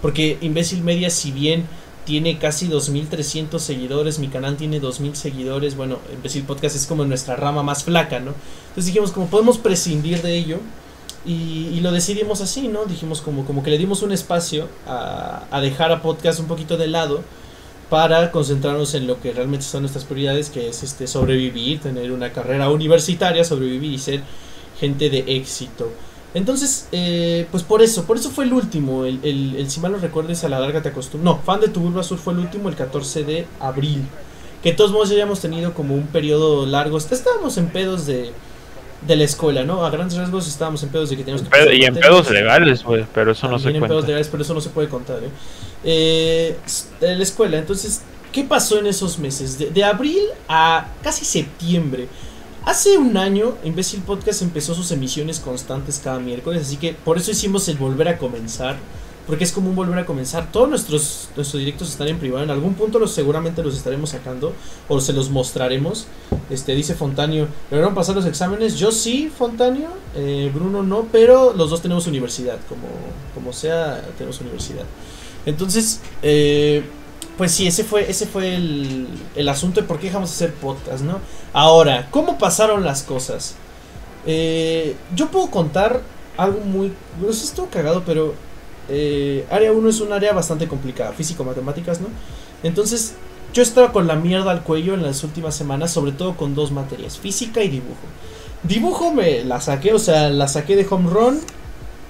porque 0.00 0.38
Imbécil 0.40 0.83
Media, 0.83 1.11
si 1.11 1.33
bien 1.33 1.66
tiene 2.04 2.38
casi 2.38 2.68
2.300 2.68 3.59
seguidores, 3.59 4.18
mi 4.18 4.28
canal 4.28 4.56
tiene 4.56 4.80
2.000 4.80 5.14
seguidores, 5.14 5.76
bueno, 5.76 5.99
Imbécil 6.12 6.44
Podcast 6.44 6.76
es 6.76 6.87
como 6.87 7.04
nuestra 7.04 7.37
rama 7.37 7.62
más 7.62 7.85
flaca, 7.85 8.18
¿no? 8.18 8.35
Entonces 8.68 8.87
dijimos, 8.87 9.12
como 9.12 9.28
podemos 9.28 9.59
prescindir 9.59 10.23
de 10.23 10.37
ello, 10.37 10.59
y, 11.25 11.78
lo 11.80 11.92
decidimos 11.92 12.40
así, 12.40 12.66
¿no? 12.66 12.85
Dijimos 12.85 13.21
como, 13.21 13.44
como 13.44 13.62
que 13.62 13.71
le 13.71 13.78
dimos 13.78 14.02
un 14.02 14.11
espacio 14.11 14.68
a, 14.87 15.44
a 15.50 15.61
dejar 15.61 15.92
a 15.92 16.02
podcast 16.02 16.40
un 16.40 16.47
poquito 16.47 16.76
de 16.76 16.88
lado 16.88 17.23
para 17.88 18.32
concentrarnos 18.32 18.94
en 18.94 19.06
lo 19.06 19.21
que 19.21 19.32
realmente 19.32 19.64
son 19.64 19.82
nuestras 19.82 20.04
prioridades, 20.04 20.50
que 20.50 20.68
es 20.68 20.82
este 20.82 21.06
sobrevivir, 21.06 21.80
tener 21.80 22.11
una 22.11 22.32
carrera 22.32 22.71
universitaria, 22.71 23.44
sobrevivir 23.44 23.92
y 23.92 23.99
ser 23.99 24.23
gente 24.80 25.11
de 25.11 25.25
éxito. 25.28 25.92
Entonces, 26.34 26.88
eh, 26.92 27.46
pues 27.50 27.62
por 27.62 27.82
eso, 27.82 28.04
por 28.04 28.16
eso 28.16 28.30
fue 28.30 28.44
el 28.44 28.52
último, 28.54 29.04
el, 29.04 29.20
el, 29.22 29.54
el 29.56 29.70
si 29.70 29.80
mal 29.80 29.92
no 29.92 29.98
recuerdes 29.98 30.42
a 30.44 30.48
la 30.48 30.58
larga 30.60 30.80
te 30.80 30.88
acostumbras. 30.88 31.36
No, 31.36 31.42
fan 31.42 31.60
de 31.60 31.68
tu 31.68 31.80
Bulba 31.80 32.02
Sur 32.02 32.18
fue 32.18 32.32
el 32.32 32.38
último, 32.38 32.68
el 32.70 32.74
14 32.76 33.24
de 33.24 33.46
abril. 33.60 34.02
Que 34.62 34.70
de 34.70 34.76
todos 34.76 34.92
modos 34.92 35.08
ya 35.08 35.14
habíamos 35.14 35.40
tenido 35.40 35.74
como 35.74 35.94
un 35.94 36.06
periodo 36.06 36.64
largo, 36.66 36.96
estábamos 36.96 37.58
en 37.58 37.66
pedos 37.68 38.06
de, 38.06 38.30
de 39.06 39.16
la 39.16 39.24
escuela, 39.24 39.64
¿no? 39.64 39.84
A 39.84 39.90
grandes 39.90 40.16
rasgos 40.16 40.46
estábamos 40.48 40.82
en 40.84 40.88
pedos 40.88 41.10
de 41.10 41.16
que 41.16 41.22
teníamos 41.24 41.42
que... 41.42 41.50
Pedo- 41.50 41.72
y 41.72 41.84
en 41.84 41.94
pedos 41.94 42.30
legales, 42.30 42.82
güey, 42.84 43.04
pero 43.12 43.32
eso 43.32 43.48
no 43.48 43.58
se 43.58 43.68
en 43.70 43.82
pedos 43.82 44.06
legales, 44.06 44.28
pero 44.30 44.42
eso 44.42 44.54
no 44.54 44.60
se 44.60 44.70
puede 44.70 44.88
contar, 44.88 45.18
¿eh? 45.22 45.28
Eh, 45.84 46.56
de 47.00 47.16
la 47.16 47.22
escuela, 47.24 47.58
entonces, 47.58 48.02
¿qué 48.32 48.44
pasó 48.44 48.78
en 48.78 48.86
esos 48.86 49.18
meses? 49.18 49.58
De, 49.58 49.70
de 49.70 49.84
abril 49.84 50.22
a 50.48 50.86
casi 51.02 51.24
septiembre. 51.24 52.06
Hace 52.64 52.97
un 52.97 53.16
año, 53.16 53.54
Imbécil 53.64 54.02
Podcast 54.02 54.40
empezó 54.40 54.73
sus 54.73 54.92
emisiones 54.92 55.40
constantes 55.40 56.00
cada 56.02 56.21
miércoles, 56.21 56.62
así 56.62 56.76
que 56.76 56.92
por 56.92 57.19
eso 57.19 57.33
hicimos 57.33 57.66
el 57.69 57.76
volver 57.76 58.07
a 58.07 58.19
comenzar, 58.19 58.76
porque 59.26 59.42
es 59.42 59.50
como 59.50 59.71
un 59.71 59.75
volver 59.75 59.99
a 59.99 60.07
comenzar. 60.07 60.52
Todos 60.52 60.69
nuestros, 60.69 61.28
nuestros 61.35 61.59
directos 61.59 61.90
están 61.90 62.07
en 62.07 62.21
privado, 62.21 62.45
en 62.45 62.50
algún 62.50 62.75
punto 62.75 63.00
los, 63.00 63.11
seguramente 63.11 63.64
los 63.64 63.76
estaremos 63.76 64.11
sacando 64.11 64.52
o 64.88 65.00
se 65.00 65.12
los 65.12 65.28
mostraremos. 65.28 66.07
Este 66.50 66.76
dice 66.76 66.95
Fontanio, 66.95 67.49
¿lograron 67.69 67.97
pasar 67.97 68.14
los 68.14 68.26
exámenes? 68.26 68.78
Yo 68.78 68.92
sí, 68.92 69.28
Fontanio, 69.37 69.88
eh, 70.14 70.49
Bruno 70.54 70.85
no, 70.85 71.09
pero 71.11 71.52
los 71.54 71.69
dos 71.69 71.83
tenemos 71.83 72.07
universidad, 72.07 72.59
como, 72.69 72.87
como 73.35 73.52
sea, 73.52 74.09
tenemos 74.16 74.40
universidad. 74.40 74.85
Entonces, 75.47 76.00
eh, 76.23 76.85
pues 77.42 77.50
sí, 77.50 77.66
ese 77.66 77.82
fue, 77.82 78.08
ese 78.08 78.25
fue 78.28 78.54
el, 78.54 79.08
el 79.34 79.49
asunto 79.49 79.80
de 79.80 79.87
por 79.88 79.99
qué 79.99 80.06
dejamos 80.06 80.30
de 80.30 80.37
hacer 80.37 80.54
podcast, 80.54 81.02
¿no? 81.02 81.18
Ahora, 81.52 82.06
¿cómo 82.12 82.38
pasaron 82.38 82.84
las 82.84 83.02
cosas? 83.02 83.56
Eh, 84.25 84.94
yo 85.16 85.28
puedo 85.28 85.50
contar 85.50 86.02
algo 86.37 86.61
muy... 86.61 86.92
No 87.20 87.32
sé, 87.32 87.42
estuvo 87.42 87.66
cagado, 87.66 88.04
pero... 88.06 88.37
eh, 88.88 89.44
área 89.50 89.72
1 89.72 89.88
es 89.88 90.00
un 90.00 90.12
área 90.12 90.32
bastante 90.32 90.68
complicada, 90.68 91.11
físico-matemáticas, 91.14 92.00
¿no? 92.00 92.06
Entonces, 92.62 93.14
yo 93.52 93.64
estaba 93.64 93.90
con 93.90 94.06
la 94.06 94.14
mierda 94.14 94.52
al 94.52 94.62
cuello 94.62 94.94
en 94.94 95.02
las 95.02 95.25
últimas 95.25 95.56
semanas, 95.56 95.90
sobre 95.90 96.12
todo 96.12 96.37
con 96.37 96.54
dos 96.54 96.70
materias, 96.70 97.18
física 97.18 97.61
y 97.64 97.68
dibujo. 97.70 98.06
Dibujo 98.62 99.12
me 99.12 99.42
la 99.42 99.61
saqué, 99.61 99.92
o 99.94 99.99
sea, 99.99 100.30
la 100.30 100.46
saqué 100.46 100.76
de 100.76 100.87
home 100.88 101.11
run, 101.11 101.40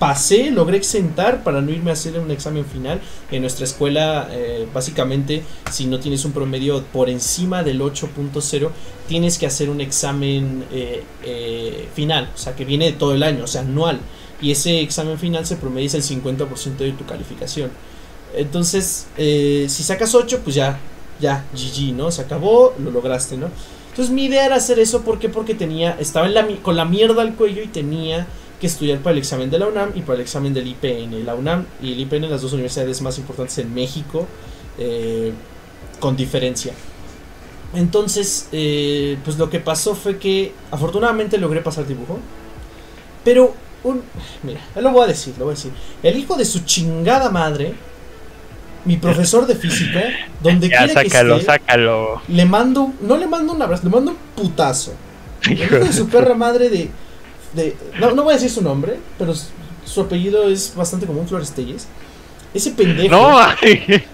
pasé, 0.02 0.50
logré 0.50 0.78
exentar 0.78 1.44
para 1.44 1.60
no 1.60 1.70
irme 1.70 1.90
a 1.90 1.92
hacer 1.92 2.18
un 2.18 2.32
examen 2.32 2.64
final. 2.64 3.00
En 3.30 3.40
nuestra 3.40 3.64
escuela, 3.64 4.26
eh, 4.32 4.66
básicamente, 4.74 5.44
si 5.70 5.86
no 5.86 6.00
tienes 6.00 6.24
un 6.24 6.32
promedio 6.32 6.82
por 6.92 7.08
encima 7.08 7.62
del 7.62 7.80
8.0, 7.80 8.70
tienes 9.06 9.38
que 9.38 9.46
hacer 9.46 9.70
un 9.70 9.80
examen 9.80 10.64
eh, 10.72 11.04
eh, 11.22 11.88
final, 11.94 12.28
o 12.34 12.36
sea, 12.36 12.56
que 12.56 12.64
viene 12.64 12.86
de 12.86 12.92
todo 12.94 13.14
el 13.14 13.22
año, 13.22 13.44
o 13.44 13.46
sea, 13.46 13.60
anual. 13.60 14.00
Y 14.40 14.50
ese 14.50 14.80
examen 14.80 15.20
final 15.20 15.46
se 15.46 15.54
promedia 15.54 15.88
el 15.94 16.02
50% 16.02 16.78
de 16.78 16.90
tu 16.90 17.06
calificación. 17.06 17.70
Entonces, 18.34 19.06
si 19.16 19.82
sacas 19.84 20.16
8, 20.16 20.40
pues 20.42 20.56
ya, 20.56 20.80
ya, 21.20 21.44
GG, 21.54 21.94
¿no? 21.94 22.10
Se 22.10 22.22
acabó, 22.22 22.74
lo 22.82 22.90
lograste, 22.90 23.36
¿no? 23.36 23.50
Entonces 23.90 24.12
mi 24.12 24.24
idea 24.24 24.46
era 24.46 24.56
hacer 24.56 24.78
eso 24.78 25.02
porque 25.02 25.28
porque 25.28 25.54
tenía 25.54 25.94
estaba 26.00 26.26
en 26.26 26.56
con 26.56 26.76
la 26.76 26.86
mierda 26.86 27.20
al 27.20 27.34
cuello 27.34 27.62
y 27.62 27.66
tenía 27.66 28.26
que 28.62 28.68
estudiar 28.68 29.00
para 29.00 29.14
el 29.14 29.18
examen 29.18 29.50
de 29.50 29.58
la 29.58 29.66
UNAM 29.66 29.90
y 29.96 30.02
para 30.02 30.14
el 30.14 30.20
examen 30.20 30.54
del 30.54 30.68
IPN. 30.68 31.26
La 31.26 31.34
UNAM 31.34 31.66
y 31.82 31.94
el 31.94 31.98
IPN, 31.98 32.30
las 32.30 32.42
dos 32.42 32.52
universidades 32.52 33.02
más 33.02 33.18
importantes 33.18 33.58
en 33.58 33.74
México, 33.74 34.28
eh, 34.78 35.32
con 35.98 36.16
diferencia. 36.16 36.72
Entonces, 37.74 38.48
eh, 38.52 39.18
pues 39.24 39.36
lo 39.36 39.50
que 39.50 39.58
pasó 39.58 39.96
fue 39.96 40.16
que 40.16 40.52
afortunadamente 40.70 41.38
logré 41.38 41.60
pasar 41.60 41.88
dibujo, 41.88 42.20
pero 43.24 43.52
un, 43.82 44.00
mira, 44.44 44.60
lo 44.76 44.92
voy 44.92 45.06
a 45.06 45.06
decir, 45.08 45.34
lo 45.38 45.46
voy 45.46 45.54
a 45.54 45.56
decir. 45.56 45.72
El 46.04 46.16
hijo 46.16 46.36
de 46.36 46.44
su 46.44 46.60
chingada 46.60 47.30
madre, 47.30 47.74
mi 48.84 48.96
profesor 48.96 49.44
de 49.44 49.56
física, 49.56 50.04
donde 50.40 50.68
Ya, 50.68 50.84
quiera 50.84 51.02
que 51.02 51.10
sácalo, 51.10 51.34
esté, 51.34 51.46
sácalo. 51.46 52.22
le 52.28 52.44
mando, 52.44 52.92
no 53.00 53.16
le 53.16 53.26
mando 53.26 53.54
un 53.54 53.60
abrazo, 53.60 53.82
le 53.82 53.90
mando 53.90 54.12
un 54.12 54.16
putazo. 54.36 54.92
El 55.42 55.60
hijo 55.60 55.80
de 55.80 55.92
su 55.92 56.06
perra 56.06 56.34
madre 56.34 56.68
de, 56.68 56.88
de 57.54 57.76
no, 58.00 58.12
no 58.12 58.22
voy 58.24 58.32
a 58.32 58.36
decir 58.36 58.50
su 58.50 58.62
nombre, 58.62 58.98
pero 59.18 59.34
su, 59.84 60.00
apellido 60.00 60.48
es 60.48 60.74
bastante 60.74 61.06
común, 61.06 61.26
Flores 61.28 61.52
Telles. 61.52 61.86
Ese 62.54 62.70
pendejo. 62.72 63.10
No, 63.14 63.38
ay, 63.62 64.04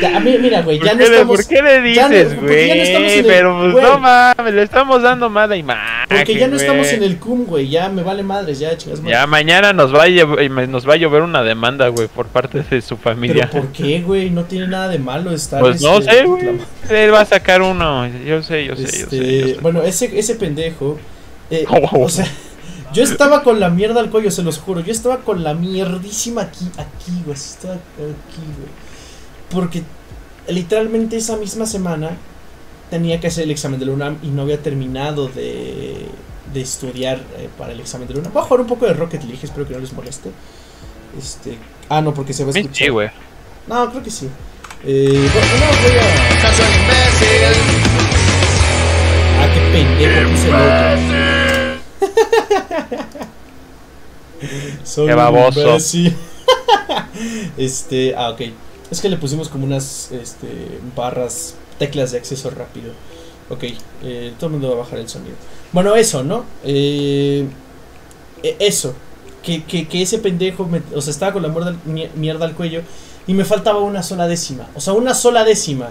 ya, 0.00 0.20
mira, 0.20 0.62
güey, 0.62 0.78
ya 0.78 0.90
¿por, 0.92 0.96
no 0.98 1.04
estamos. 1.04 1.36
¿por 1.36 1.46
qué 1.46 1.62
le 1.62 1.78
no- 1.78 1.84
dices, 2.08 2.34
no 2.34 2.42
güey? 2.42 2.70
el- 2.70 3.24
Pero 3.26 3.70
pues 3.72 3.82
no 3.84 3.98
mames, 3.98 4.54
le 4.54 4.62
estamos 4.62 5.02
dando 5.02 5.28
mala 5.30 5.56
imagen. 5.56 6.06
Porque 6.08 6.34
ya 6.34 6.46
no 6.48 6.56
estamos 6.56 6.86
en 6.88 7.02
el 7.02 7.18
cum, 7.18 7.44
güey, 7.46 7.68
ya 7.68 7.88
me 7.88 8.02
vale 8.02 8.22
madres, 8.22 8.58
ya 8.58 8.76
chingas 8.76 9.00
madre. 9.00 9.12
Ya 9.12 9.26
mañana 9.26 9.72
nos 9.72 9.94
va 9.94 10.04
a 10.04 10.08
llev- 10.08 10.68
nos 10.68 10.88
va 10.88 10.94
a 10.94 10.96
llover 10.96 11.22
una 11.22 11.42
demanda, 11.42 11.88
güey, 11.88 12.08
por 12.08 12.26
parte 12.26 12.62
de 12.62 12.80
su 12.82 12.96
Pero 12.96 13.14
familia. 13.14 13.50
¿por 13.50 13.68
qué, 13.68 14.00
güey? 14.00 14.30
No 14.30 14.44
tiene 14.44 14.68
nada 14.68 14.88
de 14.88 14.98
malo 14.98 15.32
estar. 15.32 15.60
Pues 15.60 15.80
no 15.80 15.98
este, 15.98 16.12
sé, 16.12 16.24
güey. 16.24 16.48
Él 16.90 17.12
va 17.12 17.20
a 17.20 17.26
sacar 17.26 17.62
uno. 17.62 18.06
Yo 18.26 18.42
sé, 18.42 18.64
yo 18.66 18.76
sé, 18.76 18.82
yo 18.82 18.88
sé. 18.88 19.02
Este, 19.02 19.40
yo 19.40 19.46
sé. 19.48 19.56
Bueno, 19.60 19.82
ese, 19.82 20.18
ese 20.18 20.34
pendejo. 20.34 20.98
eh, 21.50 21.64
Oh. 21.70 22.04
O 22.04 22.08
sea, 22.08 22.26
yo 22.92 23.02
estaba 23.02 23.42
con 23.42 23.60
la 23.60 23.68
mierda 23.68 24.00
al 24.00 24.10
cuello, 24.10 24.30
se 24.30 24.42
los 24.42 24.58
juro. 24.58 24.80
Yo 24.80 24.92
estaba 24.92 25.18
con 25.18 25.44
la 25.44 25.54
mierdísima 25.54 26.42
aquí, 26.42 26.70
aquí, 26.76 27.22
güey. 27.24 27.36
Estaba 27.36 27.74
aquí, 27.74 28.42
güey. 28.56 28.70
Porque 29.50 29.82
literalmente 30.48 31.16
esa 31.16 31.36
misma 31.36 31.66
semana 31.66 32.10
tenía 32.90 33.20
que 33.20 33.26
hacer 33.26 33.44
el 33.44 33.50
examen 33.50 33.78
de 33.78 33.86
la 33.86 33.92
UNAM 33.92 34.18
y 34.22 34.28
no 34.28 34.42
había 34.42 34.62
terminado 34.62 35.28
de, 35.28 36.06
de 36.52 36.60
estudiar 36.60 37.18
eh, 37.38 37.48
para 37.58 37.72
el 37.72 37.80
examen 37.80 38.08
de 38.08 38.14
la 38.14 38.20
UNAM. 38.20 38.32
Voy 38.32 38.42
a 38.42 38.46
jugar 38.46 38.60
un 38.62 38.66
poco 38.66 38.86
de 38.86 38.94
Rocket 38.94 39.22
League, 39.24 39.40
espero 39.42 39.66
que 39.66 39.74
no 39.74 39.80
les 39.80 39.92
moleste. 39.92 40.30
Este. 41.18 41.58
Ah, 41.88 42.00
no, 42.00 42.12
porque 42.14 42.32
se 42.32 42.44
va 42.44 42.50
a 42.50 42.58
escuchar. 42.58 42.74
Sí, 42.76 42.88
güey. 42.88 43.10
No, 43.66 43.90
creo 43.90 44.02
que 44.02 44.10
sí. 44.10 44.28
Eh, 44.84 45.28
bueno, 45.32 45.48
no, 45.60 45.66
voy 45.82 45.98
a. 45.98 46.04
Ah, 49.40 49.48
qué 49.52 49.60
pendejo 49.72 51.27
Soy 54.84 55.06
Qué 55.08 55.14
baboso. 55.14 55.78
este, 57.56 58.14
ah, 58.16 58.30
ok. 58.30 58.40
Es 58.90 59.00
que 59.00 59.08
le 59.08 59.16
pusimos 59.16 59.48
como 59.48 59.64
unas 59.66 60.10
este, 60.12 60.46
barras, 60.96 61.54
teclas 61.78 62.12
de 62.12 62.18
acceso 62.18 62.50
rápido. 62.50 62.92
Ok, 63.50 63.64
eh, 64.02 64.32
todo 64.38 64.46
el 64.46 64.52
mundo 64.52 64.68
va 64.70 64.74
a 64.74 64.78
bajar 64.78 64.98
el 64.98 65.08
sonido. 65.08 65.34
Bueno, 65.72 65.94
eso, 65.96 66.22
¿no? 66.22 66.44
Eh, 66.64 67.46
eh, 68.42 68.56
eso. 68.58 68.94
Que, 69.42 69.64
que, 69.64 69.86
que 69.88 70.02
ese 70.02 70.18
pendejo, 70.18 70.66
me- 70.66 70.82
o 70.94 71.00
sea, 71.00 71.10
estaba 71.10 71.32
con 71.32 71.42
la 71.42 71.48
mierda, 71.48 71.74
mie- 71.86 72.10
mierda 72.14 72.44
al 72.44 72.54
cuello 72.54 72.82
y 73.26 73.34
me 73.34 73.44
faltaba 73.44 73.80
una 73.80 74.02
sola 74.02 74.26
décima. 74.26 74.68
O 74.74 74.80
sea, 74.80 74.92
una 74.94 75.14
sola 75.14 75.44
décima. 75.44 75.88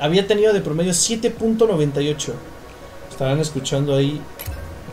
Había 0.00 0.26
tenido 0.26 0.52
de 0.52 0.60
promedio 0.60 0.92
7.98. 0.92 2.32
Estarán 3.10 3.38
escuchando 3.40 3.94
ahí 3.94 4.20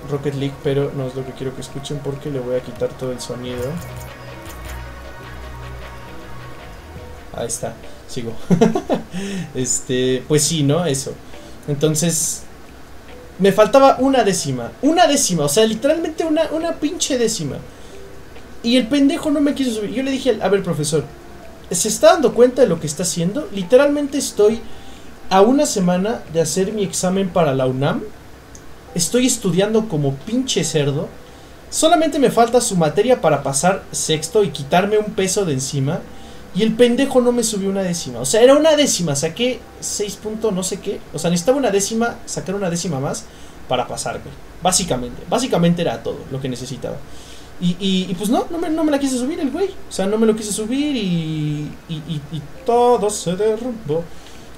Rocket 0.09 0.35
League, 0.35 0.55
pero 0.63 0.91
no 0.95 1.07
es 1.07 1.15
lo 1.15 1.25
que 1.25 1.31
quiero 1.33 1.55
que 1.55 1.61
escuchen 1.61 1.99
porque 2.03 2.29
le 2.29 2.39
voy 2.39 2.55
a 2.55 2.61
quitar 2.61 2.89
todo 2.89 3.11
el 3.11 3.19
sonido. 3.19 3.63
Ahí 7.35 7.47
está, 7.47 7.73
sigo. 8.07 8.33
este, 9.55 10.23
pues 10.27 10.43
sí, 10.43 10.63
¿no? 10.63 10.85
Eso. 10.85 11.13
Entonces, 11.67 12.43
me 13.37 13.51
faltaba 13.51 13.97
una 13.99 14.23
décima. 14.23 14.71
Una 14.81 15.07
décima, 15.07 15.45
o 15.45 15.49
sea, 15.49 15.65
literalmente 15.65 16.25
una, 16.25 16.49
una 16.51 16.73
pinche 16.73 17.17
décima. 17.17 17.57
Y 18.61 18.75
el 18.77 18.87
pendejo 18.87 19.31
no 19.31 19.39
me 19.39 19.53
quiso 19.53 19.71
subir. 19.71 19.91
Yo 19.91 20.03
le 20.03 20.11
dije, 20.11 20.37
a 20.41 20.49
ver, 20.49 20.63
profesor, 20.63 21.05
¿se 21.71 21.87
está 21.87 22.13
dando 22.13 22.33
cuenta 22.33 22.61
de 22.61 22.67
lo 22.67 22.79
que 22.79 22.87
está 22.87 23.03
haciendo? 23.03 23.47
Literalmente 23.53 24.17
estoy 24.17 24.59
a 25.29 25.41
una 25.41 25.65
semana 25.65 26.21
de 26.33 26.41
hacer 26.41 26.73
mi 26.73 26.83
examen 26.83 27.29
para 27.29 27.53
la 27.53 27.67
UNAM. 27.67 28.03
Estoy 28.95 29.27
estudiando 29.27 29.87
como 29.87 30.15
pinche 30.15 30.63
cerdo. 30.63 31.07
Solamente 31.69 32.17
me 32.19 32.31
falta 32.31 32.61
su 32.61 32.75
materia 32.75 33.21
para 33.21 33.43
pasar 33.43 33.83
sexto 33.91 34.43
y 34.43 34.49
quitarme 34.49 34.97
un 34.97 35.13
peso 35.13 35.45
de 35.45 35.53
encima. 35.53 35.99
Y 36.55 36.63
el 36.63 36.73
pendejo 36.73 37.21
no 37.21 37.31
me 37.31 37.43
subió 37.43 37.69
una 37.69 37.83
décima. 37.83 38.19
O 38.19 38.25
sea, 38.25 38.41
era 38.41 38.55
una 38.55 38.75
décima. 38.75 39.15
Saqué 39.15 39.59
6 39.79 40.15
puntos 40.15 40.51
no 40.51 40.63
sé 40.63 40.79
qué. 40.79 40.99
O 41.13 41.19
sea, 41.19 41.29
necesitaba 41.29 41.57
una 41.57 41.69
décima, 41.69 42.17
sacar 42.25 42.55
una 42.55 42.69
décima 42.69 42.99
más 42.99 43.25
para 43.67 43.87
pasarme. 43.87 44.31
Básicamente. 44.63 45.21
Básicamente 45.29 45.83
era 45.83 46.01
todo 46.01 46.17
lo 46.31 46.41
que 46.41 46.49
necesitaba. 46.49 46.97
Y, 47.61 48.13
pues 48.17 48.29
no, 48.29 48.47
no 48.49 48.57
me, 48.57 48.69
no 48.69 48.85
me 48.85 48.91
la 48.91 48.99
quise 48.99 49.17
subir 49.17 49.39
el 49.39 49.51
güey. 49.51 49.67
O 49.67 49.91
sea, 49.91 50.07
no 50.07 50.17
me 50.17 50.25
lo 50.25 50.35
quise 50.35 50.51
subir 50.51 50.95
y, 50.95 51.69
y, 51.89 52.21
y 52.31 52.41
todo 52.65 53.09
se 53.09 53.35
derrumbó. 53.35 54.03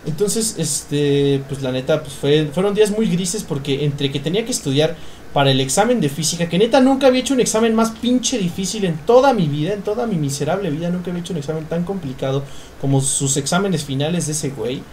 Entonces, 0.05 0.55
este, 0.58 1.43
pues 1.48 1.62
la 1.62 1.72
neta, 1.72 2.01
pues 2.01 2.13
fue, 2.13 2.50
fueron 2.51 2.74
días 2.74 2.89
muy 2.89 3.08
grises 3.08 3.43
porque 3.43 3.86
entre 3.86 4.12
que 4.12 4.20
tenía 4.20 4.46
que 4.46 4.51
estudiar 4.51 4.96
para 5.34 5.51
el 5.51 5.62
examen 5.62 6.01
de 6.01 6.10
física, 6.10 6.50
que 6.50 6.58
neta 6.58 6.81
nunca 6.81 7.08
había 7.08 7.22
hecho 7.22 7.34
un 7.34 7.39
examen 7.39 7.74
más 7.74 7.91
pinche 7.91 8.38
difícil 8.38 8.84
en 8.86 8.98
toda 9.05 9.34
mi 9.34 9.48
vida, 9.48 9.74
en 9.74 9.81
toda 9.81 10.08
mi 10.08 10.15
miserable 10.15 10.70
vida, 10.70 10.89
nunca 10.89 11.12
había 11.12 11.22
hecho 11.22 11.34
un 11.34 11.39
examen 11.39 11.65
tan 11.65 11.84
complicado 11.84 12.43
como 12.81 13.00
sus 13.00 13.38
exámenes 13.38 13.86
finales 13.86 14.25
de 14.25 14.34
ese 14.34 14.50
güey. 14.50 14.84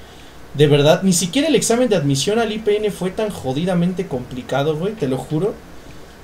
De 0.55 0.67
verdad, 0.67 1.03
ni 1.03 1.13
siquiera 1.13 1.49
el 1.49 1.57
examen 1.57 1.89
de 1.89 1.97
admisión 1.97 2.39
al 2.39 2.53
IPN 2.53 2.93
fue 2.93 3.11
tan 3.11 3.31
jodidamente 3.31 4.07
complicado, 4.07 4.77
güey, 4.77 4.95
te 4.95 5.09
lo 5.09 5.17
juro. 5.19 5.55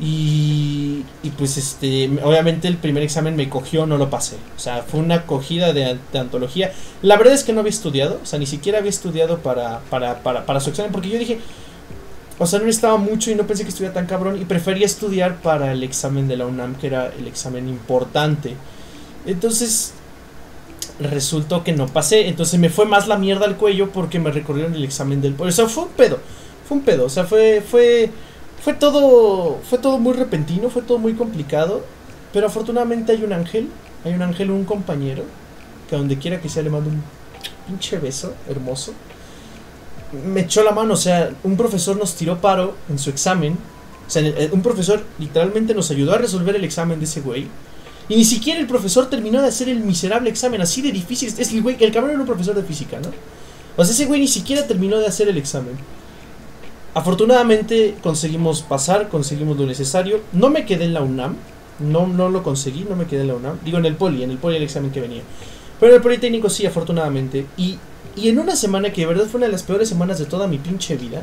Y, 0.01 1.05
y 1.23 1.31
pues 1.31 1.57
este, 1.57 2.11
obviamente 2.25 2.67
el 2.67 2.77
primer 2.77 3.05
examen 3.05 3.37
me 3.37 3.49
cogió, 3.49 3.87
no 3.87 3.97
lo 3.97 4.11
pasé. 4.11 4.37
O 4.57 4.59
sea, 4.59 4.83
fue 4.83 4.99
una 4.99 5.15
acogida 5.17 5.73
de, 5.73 5.85
an- 5.85 6.01
de 6.13 6.19
antología. 6.19 6.73
La 7.01 7.17
verdad 7.17 7.35
es 7.35 7.45
que 7.45 7.53
no 7.53 7.61
había 7.61 7.71
estudiado, 7.71 8.19
o 8.23 8.27
sea, 8.27 8.41
ni 8.41 8.47
siquiera 8.47 8.79
había 8.79 8.91
estudiado 8.91 9.39
para, 9.39 9.81
para, 9.91 10.21
para, 10.23 10.47
para 10.47 10.59
su 10.59 10.71
examen, 10.71 10.91
porque 10.91 11.11
yo 11.11 11.19
dije, 11.19 11.39
o 12.41 12.47
sea, 12.47 12.59
no 12.59 12.65
necesitaba 12.65 12.97
mucho 12.97 13.31
y 13.31 13.37
no 13.37 13.47
pensé 13.47 13.63
que 13.63 13.69
estuviera 13.69 13.95
tan 13.95 14.07
cabrón 14.07 14.41
y 14.41 14.45
prefería 14.45 14.85
estudiar 14.85 15.37
para 15.37 15.71
el 15.71 15.85
examen 15.85 16.27
de 16.27 16.39
la 16.39 16.47
UNAM, 16.47 16.75
que 16.75 16.89
era 16.89 17.13
el 17.17 17.29
examen 17.29 17.69
importante. 17.69 18.57
Entonces, 19.27 19.93
resultó 20.99 21.63
que 21.63 21.73
no 21.73 21.87
pasé, 21.87 22.27
entonces 22.27 22.59
me 22.59 22.69
fue 22.69 22.85
más 22.87 23.07
la 23.07 23.17
mierda 23.17 23.47
al 23.47 23.57
cuello 23.57 23.91
porque 23.91 24.19
me 24.19 24.33
recorrieron 24.33 24.75
el 24.75 24.85
examen 24.85 25.21
del... 25.23 25.37
O 25.39 25.51
sea, 25.53 25.69
fue 25.69 25.85
un 25.85 25.91
pedo, 25.91 26.19
fue 26.69 26.79
un 26.79 26.83
pedo, 26.83 27.05
o 27.07 27.09
sea, 27.09 27.23
fue... 27.25 27.63
fue 27.65 28.11
fue 28.64 28.73
todo 28.75 29.61
fue 29.68 29.78
todo 29.78 29.99
muy 29.99 30.14
repentino, 30.14 30.71
fue 30.71 30.83
todo 30.83 30.99
muy 30.99 31.12
complicado, 31.14 31.85
pero 32.33 32.47
afortunadamente 32.47 33.12
hay 33.12 33.23
un 33.23 33.33
ángel, 33.33 33.68
hay 34.04 34.14
un 34.14 34.23
ángel, 34.23 34.50
un 34.50 34.64
compañero, 34.64 35.23
que 35.88 35.94
a 35.94 35.99
donde 35.99 36.18
quiera 36.18 36.40
que 36.40 36.49
sea 36.49 36.62
le 36.62 36.71
mando 36.71 36.90
un 36.90 37.02
pinche 37.66 37.99
beso 37.99 38.35
hermoso. 38.49 38.92
Me 40.33 40.42
echó 40.42 40.62
la 40.62 40.71
mano, 40.73 40.94
o 40.94 40.97
sea, 40.97 41.30
un 41.42 41.56
profesor 41.56 41.97
nos 41.97 42.14
tiró 42.14 42.40
paro 42.40 42.75
en 42.88 42.99
su 42.99 43.11
examen. 43.11 43.56
O 44.06 44.11
sea, 44.11 44.23
el- 44.23 44.50
un 44.52 44.62
profesor 44.62 45.02
literalmente 45.18 45.75
nos 45.75 45.90
ayudó 45.90 46.12
a 46.14 46.18
resolver 46.18 46.54
el 46.56 46.64
examen 46.64 46.99
de 46.99 47.04
ese 47.06 47.21
güey. 47.21 47.49
Y 48.09 48.16
ni 48.16 48.25
siquiera 48.25 48.61
el 48.61 48.66
profesor 48.66 49.09
terminó 49.09 49.40
de 49.42 49.49
hacer 49.49 49.68
el 49.68 49.80
miserable 49.80 50.28
examen, 50.30 50.61
así 50.61 50.83
de 50.83 50.92
difícil. 50.92 51.33
Es 51.37 51.52
el 51.52 51.62
güey, 51.62 51.76
el 51.80 51.90
cabrón 51.90 52.11
era 52.12 52.21
un 52.21 52.26
profesor 52.26 52.54
de 52.54 52.62
física, 52.62 53.00
¿no? 53.00 53.09
O 53.76 53.85
sea, 53.85 53.92
ese 53.94 54.04
güey 54.06 54.21
ni 54.21 54.28
siquiera 54.28 54.66
terminó 54.66 54.99
de 54.99 55.06
hacer 55.06 55.28
el 55.28 55.38
examen. 55.38 55.75
Afortunadamente 56.95 57.97
conseguimos 58.03 58.63
pasar, 58.63 59.09
conseguimos 59.09 59.59
lo 59.59 59.67
necesario. 59.67 60.21
No 60.33 60.49
me 60.49 60.65
quedé 60.65 60.85
en 60.85 60.95
la 60.95 61.03
UNAM, 61.03 61.37
no, 61.81 62.07
no 62.07 62.29
lo 62.29 62.43
conseguí, 62.43 62.87
no 62.89 62.95
me 62.95 63.07
quedé 63.07 63.23
en 63.23 63.29
la 63.29 63.35
UNAM. 63.35 63.59
Digo, 63.65 63.79
en 63.79 63.87
el 63.87 63.97
poli, 63.97 64.23
en 64.23 64.31
el 64.31 64.39
poli 64.39 64.57
el 64.57 64.63
examen 64.63 64.93
que 64.93 65.01
venía. 65.01 65.23
Pero 65.81 65.91
en 65.91 65.97
el 65.97 66.03
Politécnico 66.03 66.49
sí, 66.49 66.67
afortunadamente. 66.67 67.47
Y, 67.57 67.79
y 68.17 68.29
en 68.29 68.39
una 68.39 68.57
semana 68.57 68.91
que 68.91 69.01
de 69.03 69.07
verdad 69.09 69.27
fue 69.27 69.39
una 69.39 69.47
de 69.47 69.53
las 69.53 69.65
peores 69.65 69.89
semanas 69.89 70.19
de 70.19 70.27
toda 70.27 70.47
mi 70.47 70.59
pinche 70.59 70.97
vida, 70.97 71.23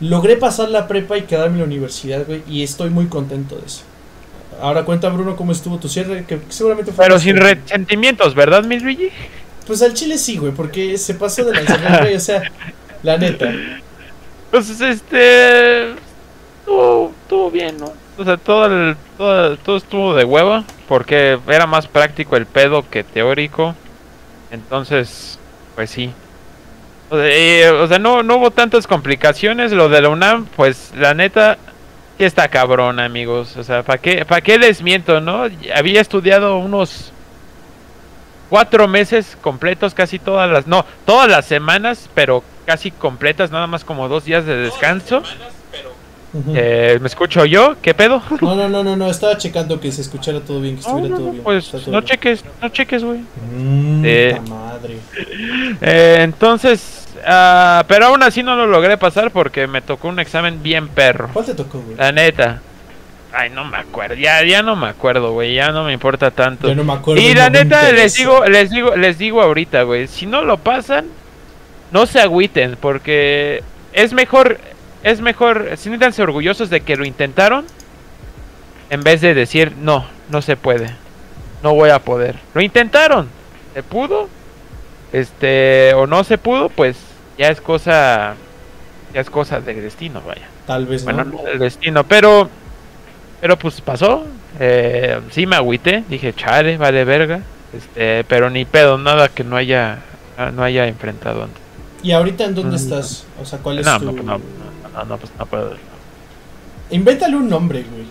logré 0.00 0.36
pasar 0.36 0.68
la 0.68 0.86
prepa 0.86 1.16
y 1.16 1.22
quedarme 1.22 1.54
en 1.54 1.60
la 1.60 1.64
universidad, 1.64 2.26
güey. 2.26 2.42
Y 2.48 2.62
estoy 2.62 2.90
muy 2.90 3.06
contento 3.06 3.56
de 3.56 3.66
eso. 3.66 3.82
Ahora 4.60 4.84
cuenta, 4.84 5.08
Bruno, 5.08 5.36
cómo 5.36 5.52
estuvo 5.52 5.78
tu 5.78 5.88
cierre, 5.88 6.24
que 6.26 6.38
seguramente 6.48 6.92
fue... 6.92 7.04
Pero 7.04 7.18
sin 7.18 7.36
resentimientos, 7.36 8.34
¿verdad, 8.34 8.64
Miss 8.64 8.82
Luigi? 8.82 9.08
Pues 9.66 9.82
al 9.82 9.94
chile 9.94 10.16
sí, 10.16 10.36
güey, 10.36 10.52
porque 10.52 10.96
se 10.96 11.14
pasó 11.14 11.44
de 11.44 11.62
la 11.62 11.98
güey, 12.00 12.14
o 12.14 12.20
sea, 12.20 12.42
la 13.02 13.18
neta. 13.18 13.52
Pues 14.56 14.80
este. 14.80 15.90
Estuvo, 15.90 17.50
bien, 17.50 17.76
¿no? 17.76 17.92
O 18.16 18.24
sea, 18.24 18.38
todo, 18.38 18.64
el, 18.64 18.96
todo, 19.18 19.54
todo 19.58 19.76
estuvo 19.76 20.14
de 20.14 20.24
hueva. 20.24 20.64
Porque 20.88 21.38
era 21.46 21.66
más 21.66 21.86
práctico 21.86 22.36
el 22.36 22.46
pedo 22.46 22.88
que 22.88 23.04
teórico. 23.04 23.74
Entonces, 24.50 25.38
pues 25.74 25.90
sí. 25.90 26.10
O 27.10 27.86
sea, 27.86 27.98
no, 27.98 28.22
no 28.22 28.36
hubo 28.36 28.50
tantas 28.50 28.86
complicaciones. 28.86 29.72
Lo 29.72 29.90
de 29.90 30.00
la 30.00 30.08
UNAM, 30.08 30.46
pues 30.56 30.90
la 30.96 31.12
neta. 31.12 31.58
Sí 32.16 32.24
está 32.24 32.48
cabrón, 32.48 32.98
amigos. 32.98 33.58
O 33.58 33.62
sea, 33.62 33.82
¿para 33.82 34.00
qué, 34.00 34.24
¿para 34.24 34.40
qué 34.40 34.58
les 34.58 34.80
miento, 34.80 35.20
no? 35.20 35.50
Había 35.74 36.00
estudiado 36.00 36.56
unos 36.56 37.12
cuatro 38.48 38.88
meses 38.88 39.36
completos, 39.40 39.94
casi 39.94 40.18
todas 40.18 40.50
las, 40.50 40.66
no, 40.66 40.84
todas 41.04 41.28
las 41.28 41.44
semanas, 41.46 42.08
pero 42.14 42.42
casi 42.64 42.90
completas, 42.90 43.50
nada 43.50 43.66
más 43.66 43.84
como 43.84 44.08
dos 44.08 44.24
días 44.24 44.44
de 44.46 44.56
descanso. 44.56 45.22
Eh, 46.54 46.98
¿Me 47.00 47.06
escucho 47.06 47.46
yo? 47.46 47.76
¿Qué 47.80 47.94
pedo? 47.94 48.20
No, 48.42 48.54
no, 48.54 48.68
no, 48.68 48.84
no, 48.84 48.94
no, 48.96 49.10
estaba 49.10 49.38
checando 49.38 49.80
que 49.80 49.90
se 49.90 50.02
escuchara 50.02 50.40
todo 50.40 50.60
bien, 50.60 50.76
que 50.76 50.82
No, 50.82 50.88
estuviera 50.88 51.08
no, 51.08 51.16
todo 51.16 51.26
no, 51.26 51.32
bien. 51.32 51.44
pues 51.44 51.70
todo 51.70 51.80
no 51.86 51.90
bien. 51.92 52.04
cheques, 52.04 52.44
no 52.60 52.68
cheques, 52.68 53.04
güey. 53.04 53.20
Mm, 53.52 54.02
Eh. 54.04 54.40
madre. 54.48 54.98
Eh, 55.80 56.18
entonces, 56.20 57.06
ah, 57.26 57.84
pero 57.88 58.06
aún 58.06 58.22
así 58.22 58.42
no 58.42 58.54
lo 58.56 58.66
logré 58.66 58.96
pasar 58.98 59.30
porque 59.30 59.66
me 59.66 59.80
tocó 59.82 60.08
un 60.08 60.18
examen 60.20 60.62
bien 60.62 60.88
perro. 60.88 61.30
¿Cuál 61.32 61.46
te 61.46 61.54
tocó, 61.54 61.80
güey? 61.80 61.96
La 61.96 62.12
neta. 62.12 62.60
Ay, 63.38 63.50
no 63.50 63.66
me 63.66 63.76
acuerdo, 63.76 64.14
ya, 64.14 64.42
ya 64.44 64.62
no 64.62 64.76
me 64.76 64.86
acuerdo, 64.86 65.32
güey, 65.32 65.54
ya 65.54 65.70
no 65.70 65.84
me 65.84 65.92
importa 65.92 66.30
tanto. 66.30 66.68
Yo 66.68 66.74
no 66.74 66.84
me 66.84 66.94
acuerdo. 66.94 67.20
Y 67.20 67.34
la 67.34 67.50
neta, 67.50 67.92
les 67.92 68.14
digo, 68.14 68.46
les 68.46 68.70
digo, 68.70 68.96
les 68.96 69.18
digo 69.18 69.42
ahorita, 69.42 69.82
güey, 69.82 70.06
si 70.06 70.24
no 70.24 70.40
lo 70.40 70.56
pasan, 70.56 71.04
no 71.92 72.06
se 72.06 72.18
agüiten, 72.18 72.78
porque 72.80 73.62
es 73.92 74.14
mejor, 74.14 74.58
es 75.02 75.20
mejor, 75.20 75.72
siéntanse 75.76 76.22
orgullosos 76.22 76.70
de 76.70 76.80
que 76.80 76.96
lo 76.96 77.04
intentaron, 77.04 77.66
en 78.88 79.02
vez 79.02 79.20
de 79.20 79.34
decir, 79.34 79.72
no, 79.82 80.06
no 80.30 80.40
se 80.40 80.56
puede, 80.56 80.88
no 81.62 81.74
voy 81.74 81.90
a 81.90 81.98
poder. 81.98 82.36
Lo 82.54 82.62
intentaron, 82.62 83.28
se 83.74 83.82
pudo, 83.82 84.30
este, 85.12 85.92
o 85.92 86.06
no 86.06 86.24
se 86.24 86.38
pudo, 86.38 86.70
pues 86.70 86.96
ya 87.36 87.48
es 87.48 87.60
cosa, 87.60 88.34
ya 89.12 89.20
es 89.20 89.28
cosa 89.28 89.60
del 89.60 89.82
destino, 89.82 90.22
vaya. 90.26 90.48
Tal 90.66 90.86
vez 90.86 91.04
no. 91.04 91.12
Bueno, 91.12 91.30
no 91.36 91.42
del 91.42 91.58
destino, 91.58 92.02
pero. 92.04 92.48
Pero 93.40 93.58
pues 93.58 93.80
pasó. 93.80 94.24
Eh, 94.58 95.20
sí 95.30 95.46
me 95.46 95.56
agüité. 95.56 96.04
Dije, 96.08 96.32
chale, 96.34 96.76
vale 96.78 97.04
verga. 97.04 97.40
Este, 97.76 98.24
pero 98.24 98.48
ni 98.50 98.64
pedo, 98.64 98.96
nada 98.96 99.28
que 99.28 99.44
no 99.44 99.56
haya 99.56 99.98
no 100.54 100.62
haya 100.62 100.86
enfrentado 100.86 101.44
antes. 101.44 101.60
¿Y 102.02 102.12
ahorita 102.12 102.44
en 102.44 102.54
dónde 102.54 102.72
Mm. 102.76 102.80
estás? 102.80 103.24
O 103.40 103.44
sea, 103.44 103.58
¿cuál 103.58 103.78
es 103.78 103.86
No, 103.86 103.98
tu...? 103.98 104.06
no, 104.06 104.12
no, 104.12 104.22
no, 104.22 104.38
no, 104.94 105.04
no, 105.04 105.16
pues 105.18 105.32
no 105.38 105.46
puedo. 105.46 105.74
Invéntale 106.90 107.36
un 107.36 107.48
nombre, 107.48 107.84
güey. 107.90 108.06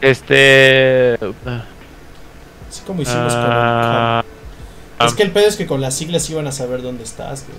Este. 0.00 1.14
Así 2.68 2.82
como 2.86 3.02
hicimos 3.02 3.32
con 3.32 3.42
el... 3.44 3.50
ah, 3.52 4.24
Es 5.06 5.14
que 5.14 5.22
el 5.22 5.30
pedo 5.32 5.46
es 5.48 5.56
que 5.56 5.66
con 5.66 5.80
las 5.80 5.94
siglas 5.94 6.28
iban 6.30 6.46
a 6.46 6.52
saber 6.52 6.82
dónde 6.82 7.04
estás, 7.04 7.44
güey. 7.46 7.58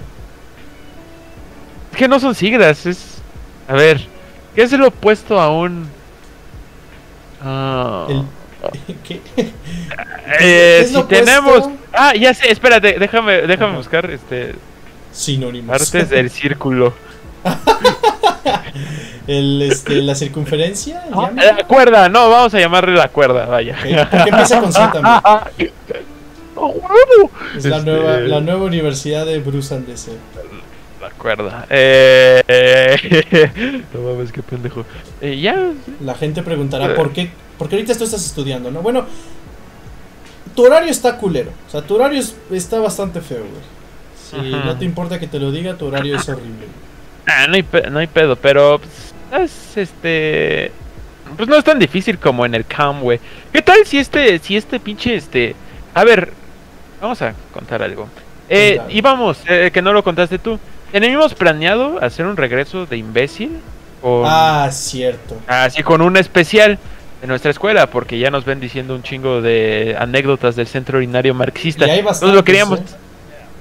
es 1.92 1.98
que 1.98 2.08
no 2.08 2.20
son 2.20 2.34
siglas, 2.36 2.86
es. 2.86 3.18
A 3.68 3.74
ver, 3.74 4.02
¿qué 4.56 4.64
es 4.64 4.74
el 4.74 4.84
opuesto 4.84 5.40
a 5.40 5.50
un. 5.52 5.88
Ah, 7.42 8.08
El- 8.10 8.24
¿Qué? 9.04 9.22
eh, 10.40 10.80
es 10.82 10.90
si 10.90 10.96
opuesto? 10.96 11.26
tenemos. 11.26 11.70
Ah, 11.94 12.14
ya 12.16 12.34
sé, 12.34 12.52
espérate, 12.52 12.98
déjame, 13.00 13.42
déjame 13.44 13.70
Ajá. 13.70 13.78
buscar 13.78 14.10
este 14.12 14.56
Sinónimos. 15.12 15.78
partes 15.78 16.10
del 16.10 16.30
círculo. 16.30 16.94
el, 19.28 19.62
este, 19.62 20.02
la 20.02 20.16
circunferencia, 20.16 21.04
Ah. 21.14 21.32
La 21.36 21.64
cuerda, 21.68 22.10
no, 22.10 22.30
vamos 22.30 22.54
a 22.54 22.60
llamarle 22.60 22.96
la 22.96 23.10
cuerda, 23.10 23.46
vaya. 23.46 23.76
Ok, 23.80 24.10
¿por 24.10 24.24
qué 24.24 24.30
empieza 24.30 24.60
con 24.60 24.72
Z 24.74 24.92
también? 24.92 25.72
¡Oh, 26.56 26.68
huevo! 26.70 27.32
Es 27.56 27.66
la, 27.66 27.78
Este, 27.78 27.92
nueva, 27.92 28.18
la 28.20 28.40
nueva 28.42 28.64
universidad 28.66 29.26
de 29.26 29.40
Bruce 29.40 29.74
Andese. 29.76 30.12
La 31.02 31.10
cuerda. 31.12 31.66
Eh, 31.70 32.42
eh, 32.48 33.82
no 33.94 34.02
mames, 34.02 34.32
qué 34.32 34.42
pendejo. 34.42 34.86
Eh, 35.22 35.40
ya. 35.40 35.72
La 36.02 36.16
gente 36.16 36.42
preguntará 36.42 36.96
por 36.96 37.14
qué, 37.14 37.30
porque 37.58 37.76
ahorita 37.76 37.96
tú 37.98 38.04
estás 38.04 38.26
estudiando, 38.26 38.72
¿no? 38.72 38.82
Bueno, 38.82 39.06
tu 40.56 40.66
horario 40.66 40.90
está 40.90 41.18
culero. 41.18 41.52
O 41.68 41.72
sea, 41.72 41.82
tu 41.82 41.96
horario 41.96 42.20
es- 42.20 42.36
está 42.52 42.80
bastante 42.80 43.22
feo, 43.22 43.40
güey. 43.40 43.62
Si 44.50 44.54
Ajá. 44.56 44.66
no 44.66 44.78
te 44.78 44.86
importa 44.86 45.20
que 45.20 45.28
te 45.28 45.40
lo 45.40 45.52
diga, 45.52 45.76
tu 45.76 45.86
horario 45.86 46.16
es 46.18 46.28
horrible. 46.28 46.68
Ah, 47.28 47.46
no 47.48 47.56
hay, 47.56 47.64
pe- 47.64 47.90
no 47.90 48.00
hay 48.00 48.08
pedo, 48.08 48.36
pero. 48.36 48.80
Pues, 48.80 49.14
es 49.44 49.78
este. 49.78 50.72
Pues 51.36 51.48
no 51.48 51.58
es 51.58 51.64
tan 51.64 51.78
difícil 51.78 52.18
como 52.18 52.46
en 52.46 52.56
el 52.56 52.66
cam, 52.66 53.02
güey. 53.02 53.20
¿Qué 53.54 53.62
tal 53.62 53.86
si 53.86 53.98
este, 54.00 54.40
si 54.40 54.56
este 54.58 54.80
pinche, 54.80 55.16
este. 55.16 55.56
A 55.94 56.04
ver, 56.04 56.32
vamos 57.02 57.22
a 57.22 57.34
contar 57.54 57.84
algo. 57.84 58.08
Eh, 58.50 58.80
íbamos, 58.90 59.38
eh, 59.48 59.70
que 59.74 59.82
no 59.82 59.92
lo 59.94 60.04
contaste 60.04 60.40
tú. 60.40 60.58
Teníamos 60.92 61.34
planeado 61.34 62.02
hacer 62.04 62.26
un 62.26 62.38
regreso 62.38 62.86
de 62.86 62.98
imbécil. 62.98 63.60
Con, 64.02 64.24
Ah, 64.26 64.70
cierto. 64.72 65.38
Así 65.48 65.84
con 65.84 66.02
un 66.02 66.18
especial 66.18 66.78
de 67.22 67.28
nuestra 67.28 67.52
escuela, 67.52 67.90
porque 67.90 68.20
ya 68.20 68.30
nos 68.32 68.46
ven 68.46 68.60
diciendo 68.60 68.96
un 68.96 69.04
chingo 69.04 69.42
de 69.42 69.96
anécdotas 70.00 70.56
del 70.56 70.68
centro 70.68 70.98
urinario 71.00 71.34
marxista. 71.34 71.88
Y 71.88 71.90
hay 71.90 72.00
Entonces 72.00 72.22
bastantes, 72.22 72.36
lo 72.36 72.44
queríamos. 72.44 72.80
¿eh? 72.80 72.84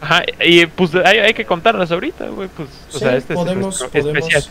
Ajá, 0.03 0.23
y 0.45 0.67
pues 0.67 0.95
hay, 0.95 1.19
hay 1.19 1.35
que 1.35 1.45
contarlas 1.47 1.91
ahorita, 1.91 2.27
güey. 2.27 2.49
Pues, 2.55 2.69
o 2.91 2.93
Sí, 2.93 2.99
sea, 2.99 3.17
este 3.17 3.35
podemos, 3.35 3.81
es 3.81 3.89
podemos. 3.89 4.17
especial. 4.19 4.45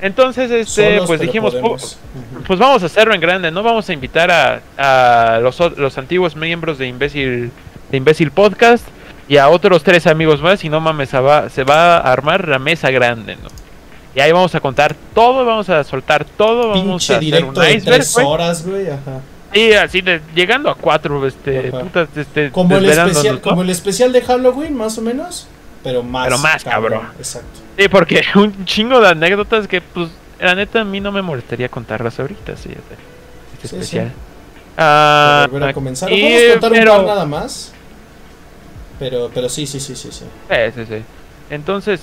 Entonces, 0.00 0.50
este, 0.50 0.92
Solos, 0.92 1.06
pues 1.08 1.20
dijimos, 1.20 1.52
podemos. 1.54 1.82
"Pu- 2.14 2.34
Ujú. 2.36 2.44
pues 2.46 2.58
vamos 2.58 2.82
a 2.82 2.86
hacerlo 2.86 3.14
en 3.14 3.20
grande, 3.20 3.50
¿no? 3.50 3.62
Vamos 3.62 3.88
a 3.88 3.92
invitar 3.92 4.30
a, 4.30 4.60
a 4.76 5.40
los, 5.40 5.60
o- 5.60 5.70
los 5.70 5.96
antiguos 5.98 6.36
miembros 6.36 6.78
de 6.78 6.86
Imbécil, 6.86 7.50
de 7.90 7.96
Imbécil 7.96 8.30
Podcast 8.30 8.86
y 9.28 9.36
a 9.36 9.48
otros 9.48 9.82
tres 9.82 10.06
amigos 10.06 10.40
más. 10.40 10.64
Y 10.64 10.68
no 10.68 10.80
mames, 10.80 11.10
se 11.10 11.18
va, 11.20 11.48
se 11.48 11.64
va 11.64 11.96
a 11.98 12.12
armar 12.12 12.48
la 12.48 12.58
mesa 12.58 12.90
grande, 12.90 13.36
¿no? 13.36 13.48
Y 14.14 14.20
ahí 14.20 14.32
vamos 14.32 14.54
a 14.54 14.60
contar 14.60 14.94
todo, 15.14 15.44
vamos 15.44 15.68
a 15.68 15.84
soltar 15.84 16.24
todo, 16.24 16.68
vamos 16.70 16.84
Pinche 16.84 17.12
a 17.12 17.16
hacer 17.16 17.24
directo 17.24 17.48
un 17.48 17.54
de 17.54 17.74
iceberg, 17.74 17.96
tres 17.98 18.14
güey. 18.14 18.26
horas, 18.26 18.66
güey. 18.66 18.88
Ajá. 18.88 19.20
Sí, 19.52 19.72
así 19.74 20.00
de, 20.00 20.20
llegando 20.34 20.70
a 20.70 20.74
cuatro, 20.74 21.26
este, 21.26 21.70
putas, 21.70 22.08
este, 22.16 22.50
Como 22.50 22.76
el, 22.76 22.86
especial, 22.86 23.40
como 23.40 23.62
el 23.62 23.70
especial 23.70 24.12
de 24.12 24.22
Halloween, 24.22 24.74
más 24.74 24.98
o 24.98 25.02
menos. 25.02 25.48
Pero 25.84 26.02
más. 26.02 26.26
Pero 26.26 26.38
más, 26.38 26.64
cabrón. 26.64 27.02
Exacto. 27.18 27.60
Sí, 27.78 27.88
porque 27.88 28.22
un 28.34 28.64
chingo 28.64 29.00
de 29.00 29.08
anécdotas 29.08 29.68
que, 29.68 29.80
pues, 29.80 30.08
la 30.40 30.54
neta 30.54 30.80
a 30.80 30.84
mí 30.84 31.00
no 31.00 31.12
me 31.12 31.22
molestaría 31.22 31.68
contarlas 31.68 32.18
ahorita, 32.18 32.56
sí, 32.56 32.70
este, 32.70 32.96
Sí, 33.68 33.76
especial. 33.76 34.08
sí. 34.08 34.12
Ah, 34.78 35.48
a 35.62 35.72
comenzar. 35.72 36.08
Podemos 36.08 36.52
contar 36.60 36.72
un 36.72 36.86
par 36.86 37.06
nada 37.06 37.26
más. 37.26 37.72
Pero, 38.98 39.30
pero 39.34 39.48
sí, 39.48 39.66
sí, 39.66 39.78
sí, 39.80 39.94
sí, 39.94 40.08
sí. 40.10 40.24
Sí, 40.50 40.56
sí, 40.74 40.86
sí. 40.86 41.02
Entonces, 41.50 42.00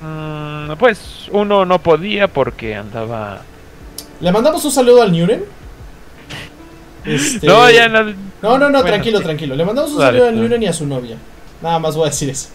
mm, 0.00 0.72
pues, 0.78 1.28
uno 1.32 1.64
no 1.64 1.80
podía 1.80 2.28
porque 2.28 2.74
andaba... 2.76 3.42
Le 4.20 4.32
mandamos 4.32 4.64
un 4.64 4.70
saludo 4.70 5.02
al 5.02 5.12
Nuren. 5.12 5.44
Este- 7.04 7.46
No, 7.46 7.70
ya 7.70 7.88
no... 7.88 8.04
No, 8.04 8.12
no, 8.56 8.58
no, 8.58 8.70
Bueno, 8.70 8.82
tranquilo, 8.84 9.20
tranquilo. 9.20 9.54
Le 9.54 9.64
mandamos 9.64 9.90
un 9.92 9.98
Dale, 9.98 10.18
saludo 10.18 10.28
al. 10.28 10.40
Nuren 10.40 10.62
y 10.62 10.66
a 10.66 10.72
su 10.72 10.86
novia. 10.86 11.16
Nada 11.62 11.78
más 11.78 11.94
voy 11.94 12.06
a 12.06 12.10
decir 12.10 12.30
eso. 12.30 12.48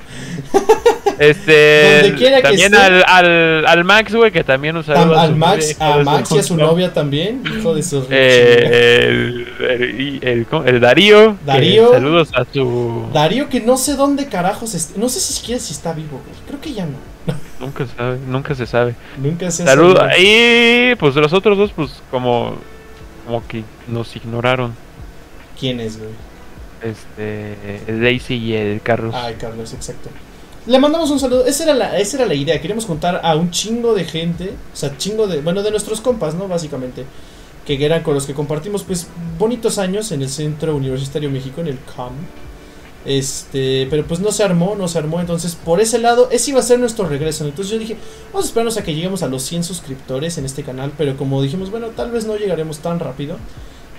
Este... 1.20 2.02
Donde 2.02 2.15
que 2.26 2.41
también 2.41 2.74
esté. 2.74 2.86
al, 2.86 3.04
al, 3.08 3.65
al 3.68 3.84
Max, 3.86 4.13
güey, 4.13 4.32
que 4.32 4.44
también 4.44 4.76
un 4.76 4.84
saludo 4.84 5.13
Tam- 5.15 5.18
a 5.18 5.22
al 5.22 5.36
Max, 5.36 5.76
a 5.80 5.98
Max 6.00 6.32
y 6.32 6.39
a 6.39 6.44
su 6.44 6.58
novia 6.58 6.94
también. 6.94 7.41
Hijo 7.58 7.74
de 7.74 7.84
su 7.84 8.06
Eh, 8.10 9.46
el, 9.60 10.20
el, 10.22 10.48
el- 10.65 10.80
Darío. 10.82 11.38
que 11.39 11.46
Darío. 11.46 11.91
saludos 11.91 12.32
a 12.36 12.46
su... 12.52 13.06
Darío, 13.13 13.48
que 13.48 13.62
no 13.62 13.78
sé 13.78 13.96
dónde 13.96 14.28
carajos 14.28 14.94
No 14.98 15.08
sé 15.08 15.20
si 15.20 15.34
siquiera 15.34 15.60
si 15.62 15.72
está 15.74 15.94
vivo, 15.94 16.22
güey. 16.26 16.38
Creo 16.48 16.60
que 16.60 16.74
ya 16.74 16.86
no. 16.86 16.98
Nunca 17.60 17.86
sabe, 17.96 18.18
nunca 18.28 18.54
se 18.54 18.65
sabe. 18.65 18.96
Nunca 19.18 19.50
se 19.52 19.63
Saludos. 19.63 20.04
Y 20.20 20.96
pues 20.96 21.15
los 21.15 21.32
otros 21.32 21.58
dos, 21.58 21.72
pues 21.74 21.91
como, 22.12 22.56
como 23.26 23.48
que 23.48 23.63
nos 23.88 24.13
ignoraron. 24.15 24.76
¿Quién 25.58 25.80
es, 25.80 25.98
güey? 25.98 26.10
Este, 26.86 27.91
Daisy 27.91 28.36
y 28.36 28.54
el 28.54 28.82
Carlos. 28.82 29.13
Ay, 29.15 29.36
Carlos, 29.39 29.74
exacto. 29.74 30.10
Le 30.67 30.80
mandamos 30.80 31.12
un 31.12 31.19
saludo. 31.19 31.45
Esa 31.45 31.63
era 31.63 31.74
la, 31.74 31.98
esa 32.00 32.17
era 32.17 32.26
la 32.26 32.34
idea. 32.34 32.60
Queríamos 32.60 32.86
juntar 32.86 33.21
a 33.24 33.36
un 33.36 33.52
chingo 33.52 33.93
de 33.93 34.04
gente. 34.04 34.54
O 34.74 34.76
sea, 34.76 34.98
chingo 34.98 35.28
de. 35.28 35.41
Bueno, 35.41 35.63
de 35.63 35.71
nuestros 35.71 36.02
compas, 36.02 36.36
¿no? 36.36 36.48
Básicamente. 36.48 37.06
Que 37.65 37.84
eran 37.84 38.04
con 38.04 38.13
los 38.13 38.28
que 38.28 38.34
compartimos, 38.34 38.84
pues, 38.84 39.08
bonitos 39.39 39.80
años 39.80 40.12
en 40.12 40.21
el 40.21 40.30
Centro 40.30 40.76
Universitario 40.76 41.32
México, 41.32 41.62
en 41.62 41.67
el 41.67 41.80
CAM. 41.95 42.13
Este, 43.06 43.88
pero 43.91 44.04
pues 44.06 44.19
no 44.19 44.32
se 44.32 44.43
armó, 44.43 44.76
no 44.76 44.88
se 44.88 44.98
armó. 44.98 45.19
Entonces, 45.19 45.56
por 45.56 45.80
ese 45.80 46.00
lado, 46.00 46.30
ese 46.32 46.52
iba 46.52 46.60
a 46.60 46.63
ser 46.63 46.80
nuestro 46.80 47.08
regreso. 47.08 47.45
Entonces 47.45 47.71
yo 47.71 47.80
dije, 47.80 47.98
vamos 48.32 48.45
a 48.45 48.48
esperarnos 48.48 48.78
a 48.78 48.84
que 48.84 48.93
lleguemos 48.93 49.24
a 49.24 49.28
los 49.28 49.43
100 49.43 49.63
suscriptores 49.63 50.38
en 50.38 50.45
este 50.45 50.63
canal. 50.63 50.91
Pero 50.98 51.15
como 51.17 51.41
dijimos, 51.41 51.69
bueno, 51.69 51.88
tal 51.89 52.12
vez 52.12 52.26
no 52.26 52.36
llegaremos 52.36 52.80
tan 52.80 53.00
rápido. 53.00 53.38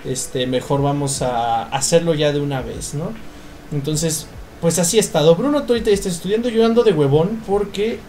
Este, 0.07 0.47
mejor 0.47 0.81
vamos 0.81 1.21
a 1.21 1.63
hacerlo 1.63 2.13
ya 2.13 2.31
de 2.31 2.39
una 2.39 2.61
vez, 2.61 2.93
¿no? 2.93 3.11
Entonces, 3.71 4.27
pues 4.61 4.79
así 4.79 4.97
ha 4.97 5.01
estado. 5.01 5.35
Bruno, 5.35 5.63
tú 5.63 5.73
ahorita 5.73 5.89
estás 5.91 6.13
estudiando, 6.13 6.49
yo 6.49 6.65
ando 6.65 6.83
de 6.83 6.93
huevón 6.93 7.41
porque, 7.45 7.99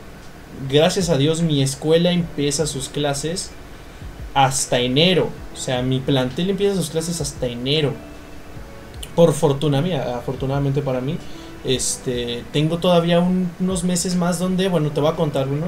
gracias 0.71 1.09
a 1.11 1.17
Dios, 1.19 1.43
mi 1.43 1.63
escuela 1.63 2.13
empieza 2.13 2.67
sus 2.67 2.89
clases 2.89 3.51
hasta 4.35 4.79
enero. 4.79 5.29
O 5.55 5.57
sea, 5.57 5.83
mi 5.83 5.99
plantel 6.01 6.51
empieza 6.51 6.77
sus 6.77 6.91
clases 6.91 7.21
hasta 7.21 7.47
enero. 7.47 7.93
Por 9.15 9.33
fortuna 9.33 9.81
mía, 9.81 10.17
afortunadamente 10.17 10.81
para 10.83 11.01
mí. 11.01 11.17
Este, 11.65 12.45
tengo 12.53 12.79
todavía 12.79 13.19
un- 13.19 13.51
unos 13.59 13.83
meses 13.83 14.15
más 14.15 14.39
donde, 14.39 14.69
bueno, 14.69 14.91
te 14.93 15.01
voy 15.01 15.11
a 15.11 15.17
contar 15.17 15.49
uno. 15.49 15.67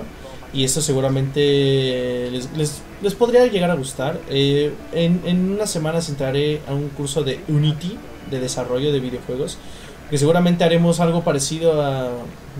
Y 0.52 0.64
eso 0.64 0.82
seguramente 0.82 2.28
les, 2.32 2.50
les- 2.56 2.82
les 3.02 3.14
podría 3.14 3.46
llegar 3.46 3.70
a 3.70 3.74
gustar. 3.74 4.20
Eh, 4.28 4.72
en, 4.92 5.20
en 5.24 5.52
unas 5.52 5.70
semanas 5.70 6.08
entraré 6.08 6.60
a 6.68 6.74
un 6.74 6.88
curso 6.90 7.22
de 7.22 7.40
Unity, 7.48 7.96
de 8.30 8.40
desarrollo 8.40 8.92
de 8.92 9.00
videojuegos. 9.00 9.58
Que 10.10 10.18
seguramente 10.18 10.64
haremos 10.64 10.98
algo 10.98 11.22
parecido 11.22 11.80
a, 11.82 12.08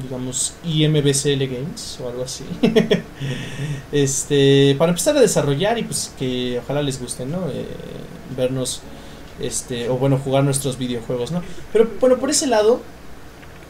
digamos, 0.05 0.55
IMBCL 0.65 1.47
Games 1.49 1.99
o 2.01 2.09
algo 2.09 2.23
así. 2.23 2.45
este, 3.93 4.75
para 4.79 4.91
empezar 4.91 5.17
a 5.17 5.21
desarrollar 5.21 5.79
y 5.79 5.83
pues 5.83 6.13
que 6.19 6.61
ojalá 6.63 6.83
les 6.83 7.01
guste, 7.01 7.27
¿no? 7.27 7.39
Eh, 7.49 7.67
vernos, 8.37 8.83
este, 9.41 9.89
o 9.89 9.97
bueno, 9.97 10.19
jugar 10.19 10.45
nuestros 10.45 10.79
videojuegos, 10.79 11.33
¿no? 11.33 11.43
Pero 11.73 11.89
bueno, 12.01 12.19
por 12.19 12.31
ese 12.31 12.47
lado, 12.47 12.81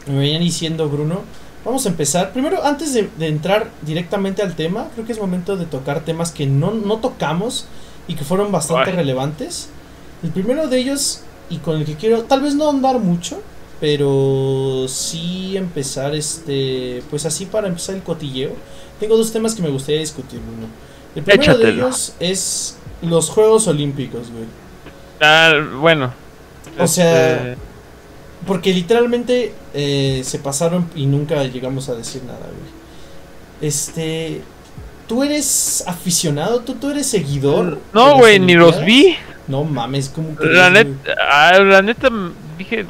me 0.07 0.19
venían 0.19 0.41
diciendo 0.41 0.89
Bruno, 0.89 1.21
vamos 1.65 1.85
a 1.85 1.89
empezar. 1.89 2.33
Primero, 2.33 2.63
antes 2.63 2.93
de, 2.93 3.09
de 3.17 3.27
entrar 3.27 3.69
directamente 3.81 4.41
al 4.41 4.55
tema, 4.55 4.89
creo 4.93 5.05
que 5.05 5.11
es 5.11 5.19
momento 5.19 5.57
de 5.57 5.65
tocar 5.65 6.01
temas 6.01 6.31
que 6.31 6.45
no, 6.45 6.71
no 6.71 6.97
tocamos 6.97 7.67
y 8.07 8.15
que 8.15 8.23
fueron 8.23 8.51
bastante 8.51 8.91
Ay. 8.91 8.95
relevantes. 8.97 9.69
El 10.23 10.31
primero 10.31 10.67
de 10.67 10.77
ellos, 10.77 11.21
y 11.49 11.57
con 11.57 11.77
el 11.77 11.85
que 11.85 11.95
quiero, 11.95 12.23
tal 12.23 12.41
vez 12.41 12.55
no 12.55 12.69
andar 12.69 12.99
mucho, 12.99 13.41
pero 13.79 14.85
sí 14.87 15.57
empezar 15.57 16.13
este, 16.13 17.01
pues 17.09 17.25
así 17.25 17.45
para 17.45 17.67
empezar 17.67 17.95
el 17.95 18.03
cotilleo. 18.03 18.51
Tengo 18.99 19.17
dos 19.17 19.31
temas 19.31 19.55
que 19.55 19.63
me 19.63 19.69
gustaría 19.69 19.99
discutir, 19.99 20.39
Bruno. 20.39 20.67
El 21.15 21.23
primero 21.23 21.57
de 21.57 21.69
ellos 21.69 22.13
es 22.19 22.77
los 23.01 23.29
Juegos 23.29 23.67
Olímpicos, 23.67 24.29
güey. 24.31 24.45
Ah, 25.19 25.53
bueno. 25.79 26.13
O 26.77 26.87
sea, 26.87 27.37
este, 27.37 27.57
Porque 28.51 28.73
literalmente 28.73 29.53
eh, 29.73 30.23
se 30.25 30.37
pasaron 30.37 30.89
y 30.93 31.05
nunca 31.05 31.41
llegamos 31.45 31.87
a 31.87 31.95
decir 31.95 32.21
nada, 32.25 32.39
güey. 32.39 32.71
Este. 33.61 34.41
¿Tú 35.07 35.23
eres 35.23 35.85
aficionado? 35.87 36.59
¿Tú, 36.59 36.73
tú 36.75 36.89
eres 36.89 37.07
seguidor? 37.07 37.79
No, 37.93 38.17
güey, 38.17 38.41
ni 38.41 38.55
los 38.55 38.83
vi. 38.83 39.15
No 39.47 39.63
mames, 39.63 40.09
como 40.09 40.35
que. 40.35 40.47
La 40.47 40.69
neta, 40.69 41.13
ah, 41.31 41.59
la 41.59 41.81
neta 41.81 42.09
dije, 42.57 42.85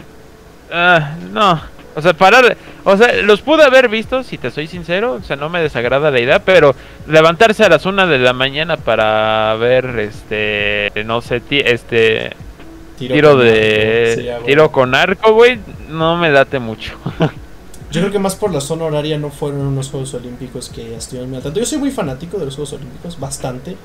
ah, 0.71 1.15
no, 1.31 1.61
o 1.93 2.01
sea, 2.01 2.13
parar, 2.13 2.57
o 2.83 2.97
sea, 2.97 3.13
los 3.21 3.41
pude 3.41 3.63
haber 3.63 3.87
visto, 3.87 4.23
si 4.23 4.39
te 4.39 4.49
soy 4.49 4.65
sincero, 4.65 5.19
o 5.21 5.23
sea, 5.23 5.35
no 5.35 5.47
me 5.47 5.61
desagrada 5.61 6.09
la 6.09 6.19
idea, 6.19 6.39
pero 6.39 6.73
levantarse 7.07 7.65
a 7.65 7.69
las 7.69 7.85
una 7.85 8.07
de 8.07 8.17
la 8.17 8.33
mañana 8.33 8.77
para 8.77 9.53
ver, 9.57 9.99
este, 9.99 10.91
no 11.05 11.21
sé, 11.21 11.39
este, 11.51 12.31
tiro, 13.07 13.37
de, 13.37 14.15
sí, 14.17 14.45
tiro 14.45 14.71
con 14.71 14.95
arco, 14.95 15.33
güey, 15.33 15.59
no 15.89 16.17
me 16.17 16.29
late 16.29 16.59
mucho. 16.59 16.93
Yo 17.91 17.99
creo 17.99 18.11
que 18.11 18.19
más 18.19 18.35
por 18.35 18.53
la 18.53 18.61
zona 18.61 18.85
horaria 18.85 19.17
no 19.17 19.29
fueron 19.29 19.61
unos 19.61 19.89
Juegos 19.89 20.13
Olímpicos 20.13 20.69
que 20.69 20.95
estuvieron 20.95 21.35
al 21.35 21.43
tanto. 21.43 21.59
Yo 21.59 21.65
soy 21.65 21.77
muy 21.77 21.91
fanático 21.91 22.37
de 22.37 22.45
los 22.45 22.55
Juegos 22.55 22.73
Olímpicos, 22.73 23.19
bastante. 23.19 23.75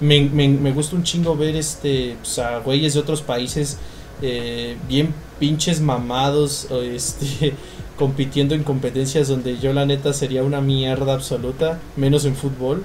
Me, 0.00 0.20
me, 0.20 0.48
me 0.48 0.70
gusta 0.72 0.96
un 0.96 1.02
chingo 1.02 1.34
ver 1.34 1.56
este, 1.56 2.16
pues, 2.20 2.38
a 2.38 2.58
güeyes 2.58 2.92
de 2.92 3.00
otros 3.00 3.22
países 3.22 3.78
eh, 4.20 4.76
bien 4.88 5.14
pinches 5.38 5.80
mamados, 5.80 6.68
este, 6.82 7.54
compitiendo 7.96 8.54
en 8.54 8.64
competencias 8.64 9.28
donde 9.28 9.58
yo 9.58 9.72
la 9.72 9.86
neta 9.86 10.12
sería 10.12 10.42
una 10.42 10.60
mierda 10.60 11.14
absoluta, 11.14 11.78
menos 11.96 12.24
en 12.24 12.36
fútbol. 12.36 12.84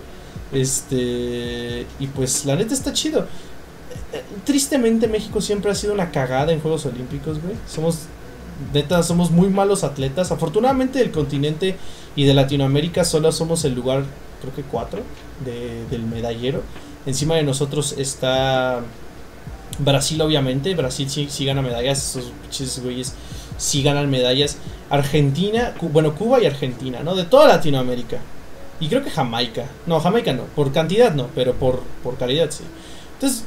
Este, 0.52 1.88
y 2.00 2.08
pues 2.08 2.46
la 2.46 2.56
neta 2.56 2.74
está 2.74 2.94
chido. 2.94 3.28
Tristemente 4.46 5.08
México 5.08 5.42
siempre 5.42 5.72
ha 5.72 5.76
sido 5.76 5.94
una 5.94 6.12
cagada 6.12 6.52
en 6.52 6.60
Juegos 6.60 6.86
Olímpicos, 6.86 7.42
güey. 7.42 7.56
Somos 7.68 8.00
neta, 8.74 9.02
somos 9.04 9.32
muy 9.32 9.48
malos 9.50 9.84
atletas. 9.84 10.32
Afortunadamente 10.32 11.00
del 11.00 11.12
continente 11.12 11.76
y 12.16 12.26
de 12.26 12.34
Latinoamérica 12.34 13.04
solo 13.04 13.32
somos 13.32 13.66
el 13.66 13.74
lugar, 13.74 14.04
creo 14.42 14.54
que 14.56 14.62
cuatro, 14.64 15.02
de- 15.46 15.86
del 15.90 16.04
medallero. 16.04 16.62
Encima 17.06 17.36
de 17.36 17.44
nosotros 17.44 17.96
está 17.98 18.82
Brasil, 19.80 20.22
obviamente. 20.22 20.76
Brasil 20.76 21.10
sí, 21.10 21.28
sí 21.30 21.46
gana 21.46 21.62
medallas. 21.62 21.98
Esos 22.16 22.32
pinches 22.42 22.80
güeyes 22.84 23.14
sí 23.58 23.82
ganan 23.84 24.10
medallas. 24.10 24.58
Argentina, 24.90 25.74
bueno, 25.82 26.16
Cuba 26.16 26.42
y 26.42 26.46
Argentina, 26.46 27.00
¿no? 27.04 27.16
De 27.16 27.24
toda 27.24 27.48
Latinoamérica. 27.48 28.18
Y 28.80 28.88
creo 28.88 29.04
que 29.04 29.10
Jamaica. 29.10 29.66
No, 29.88 30.00
Jamaica 30.00 30.34
no. 30.34 30.44
Por 30.56 30.72
cantidad 30.72 31.14
no, 31.14 31.28
pero 31.34 31.54
por, 31.54 31.82
por 32.04 32.18
calidad 32.18 32.52
sí. 32.52 32.64
Entonces, 33.16 33.46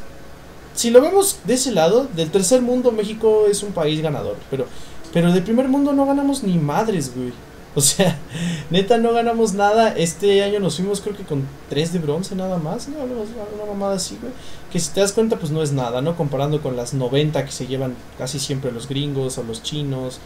si 0.76 0.90
lo 0.90 1.00
vemos 1.00 1.40
de 1.44 1.54
ese 1.54 1.72
lado, 1.72 2.06
del 2.14 2.30
tercer 2.30 2.62
mundo, 2.62 2.92
México 2.92 3.46
es 3.50 3.62
un 3.62 3.72
país 3.72 4.00
ganador. 4.00 4.36
Pero, 4.50 4.66
pero 5.12 5.32
de 5.32 5.40
primer 5.40 5.68
mundo 5.68 5.92
no 5.92 6.06
ganamos 6.06 6.42
ni 6.42 6.58
madres, 6.58 7.12
güey. 7.16 7.32
O 7.74 7.80
sea, 7.80 8.18
neta 8.70 8.98
no 8.98 9.12
ganamos 9.12 9.54
nada. 9.54 9.94
Este 9.96 10.42
año 10.42 10.60
nos 10.60 10.76
fuimos 10.76 11.00
creo 11.00 11.16
que 11.16 11.24
con 11.24 11.44
tres 11.70 11.92
de 11.92 11.98
bronce 11.98 12.34
nada 12.34 12.58
más, 12.58 12.88
¿no? 12.88 12.98
Una 12.98 13.66
mamada 13.66 13.96
así, 13.96 14.18
güey. 14.20 14.32
Que 14.70 14.78
si 14.78 14.90
te 14.90 15.00
das 15.00 15.12
cuenta, 15.12 15.38
pues 15.38 15.50
no 15.50 15.62
es 15.62 15.72
nada, 15.72 16.02
¿no? 16.02 16.14
Comparando 16.14 16.60
con 16.62 16.76
las 16.76 16.92
90 16.92 17.44
que 17.44 17.52
se 17.52 17.66
llevan 17.66 17.96
casi 18.18 18.38
siempre 18.38 18.70
los 18.70 18.86
gringos 18.88 19.38
o 19.38 19.44
los 19.44 19.62
chinos 19.62 20.20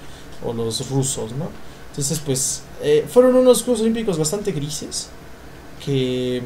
o 0.44 0.52
los 0.52 0.90
rusos, 0.90 1.32
¿no? 1.32 1.48
Entonces, 1.90 2.20
pues, 2.24 2.62
eh, 2.82 3.04
fueron 3.08 3.36
unos 3.36 3.62
Juegos 3.62 3.82
Olímpicos 3.82 4.18
bastante 4.18 4.52
grises 4.52 5.08
que, 5.84 6.42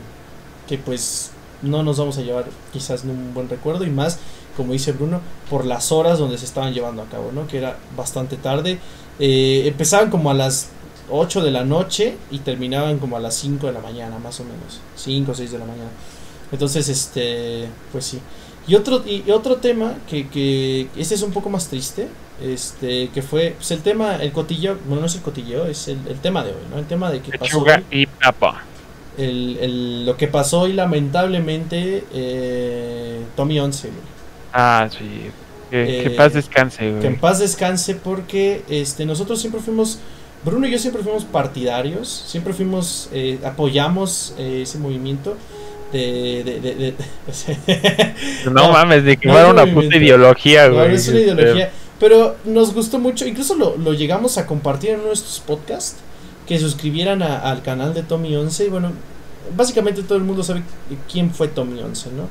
que 0.66 0.78
pues 0.78 1.30
no 1.64 1.82
nos 1.82 1.98
vamos 1.98 2.18
a 2.18 2.22
llevar 2.22 2.44
quizás 2.72 3.04
un 3.04 3.34
buen 3.34 3.48
recuerdo 3.48 3.84
y 3.84 3.90
más, 3.90 4.18
como 4.56 4.72
dice 4.72 4.92
Bruno, 4.92 5.20
por 5.50 5.64
las 5.64 5.92
horas 5.92 6.18
donde 6.18 6.38
se 6.38 6.44
estaban 6.44 6.72
llevando 6.72 7.02
a 7.02 7.06
cabo, 7.06 7.32
¿no? 7.32 7.46
Que 7.46 7.58
era 7.58 7.76
bastante 7.96 8.36
tarde. 8.36 8.78
Eh, 9.18 9.62
empezaban 9.66 10.10
como 10.10 10.30
a 10.30 10.34
las 10.34 10.68
8 11.10 11.42
de 11.42 11.50
la 11.50 11.64
noche 11.64 12.16
y 12.30 12.38
terminaban 12.38 12.98
como 12.98 13.16
a 13.16 13.20
las 13.20 13.34
5 13.34 13.66
de 13.66 13.72
la 13.72 13.80
mañana, 13.80 14.18
más 14.18 14.40
o 14.40 14.44
menos. 14.44 14.80
5 14.96 15.32
o 15.32 15.34
6 15.34 15.52
de 15.52 15.58
la 15.58 15.64
mañana. 15.64 15.90
Entonces, 16.52 16.88
este, 16.88 17.68
pues 17.92 18.04
sí. 18.04 18.20
Y 18.66 18.74
otro, 18.76 19.02
y 19.06 19.30
otro 19.30 19.56
tema 19.56 19.94
que, 20.08 20.28
que 20.28 20.88
este 20.96 21.14
es 21.14 21.22
un 21.22 21.32
poco 21.32 21.50
más 21.50 21.68
triste, 21.68 22.08
este, 22.42 23.08
que 23.08 23.22
fue 23.22 23.54
pues 23.56 23.70
el 23.70 23.80
tema, 23.80 24.16
el 24.16 24.32
cotilleo, 24.32 24.78
bueno, 24.86 25.02
no 25.02 25.06
es 25.06 25.14
el 25.14 25.22
cotilleo, 25.22 25.66
es 25.66 25.88
el, 25.88 25.98
el 26.08 26.18
tema 26.20 26.42
de 26.42 26.50
hoy, 26.52 26.62
¿no? 26.70 26.78
El 26.78 26.86
tema 26.86 27.10
de 27.10 27.20
que 27.20 27.38
pasó 27.38 27.60
hoy, 27.60 27.84
y 27.90 28.06
papa. 28.06 28.64
El, 29.18 29.58
el- 29.60 30.06
lo 30.06 30.16
que 30.16 30.28
pasó 30.28 30.60
hoy 30.62 30.72
lamentablemente, 30.72 32.04
eh, 32.12 33.20
Tommy 33.36 33.60
11, 33.60 33.88
güey. 33.88 34.00
Ah, 34.52 34.88
sí. 34.90 35.30
Que, 35.70 35.86
que 35.86 36.06
Eh, 36.06 36.10
paz 36.10 36.32
descanse, 36.34 36.94
Que 37.00 37.06
en 37.08 37.18
paz 37.18 37.38
descanse 37.40 37.94
porque 37.96 38.62
este 38.68 39.04
nosotros 39.06 39.40
siempre 39.40 39.60
fuimos 39.60 39.98
Bruno 40.44 40.66
y 40.66 40.70
yo 40.70 40.78
siempre 40.78 41.02
fuimos 41.02 41.24
partidarios, 41.24 42.08
siempre 42.28 42.52
fuimos 42.52 43.08
eh, 43.12 43.38
apoyamos 43.44 44.34
eh, 44.38 44.60
ese 44.62 44.78
movimiento 44.78 45.36
de, 45.92 46.42
de, 46.44 46.60
de- 46.60 46.74
de- 46.74 46.94
No, 48.44 48.50
no, 48.52 48.72
mames, 48.72 49.04
de 49.04 49.16
que 49.16 49.26
no 49.28 49.34
fuera 49.34 49.48
una 49.50 49.66
puta 49.66 49.96
ideología, 49.96 50.68
güey. 50.68 50.88
no 50.88 50.94
es 50.94 51.08
una 51.08 51.18
este, 51.18 51.32
ideología, 51.32 51.70
pero 51.98 52.36
nos 52.44 52.74
gustó 52.74 52.98
mucho, 52.98 53.26
incluso 53.26 53.54
lo, 53.54 53.76
lo 53.76 53.94
llegamos 53.94 54.36
a 54.38 54.46
compartir 54.46 54.90
en 54.90 55.02
nuestros 55.04 55.40
podcasts 55.40 55.96
que 56.46 56.58
suscribieran 56.58 57.22
a- 57.22 57.38
al 57.40 57.62
canal 57.62 57.94
de 57.94 58.02
Tommy 58.02 58.34
11 58.36 58.66
y 58.66 58.68
bueno, 58.68 58.92
básicamente 59.56 60.02
todo 60.02 60.18
el 60.18 60.24
mundo 60.24 60.42
sabe 60.42 60.62
quién 61.10 61.30
fue 61.32 61.48
Tommy 61.48 61.80
11, 61.80 62.10
¿no? 62.12 62.28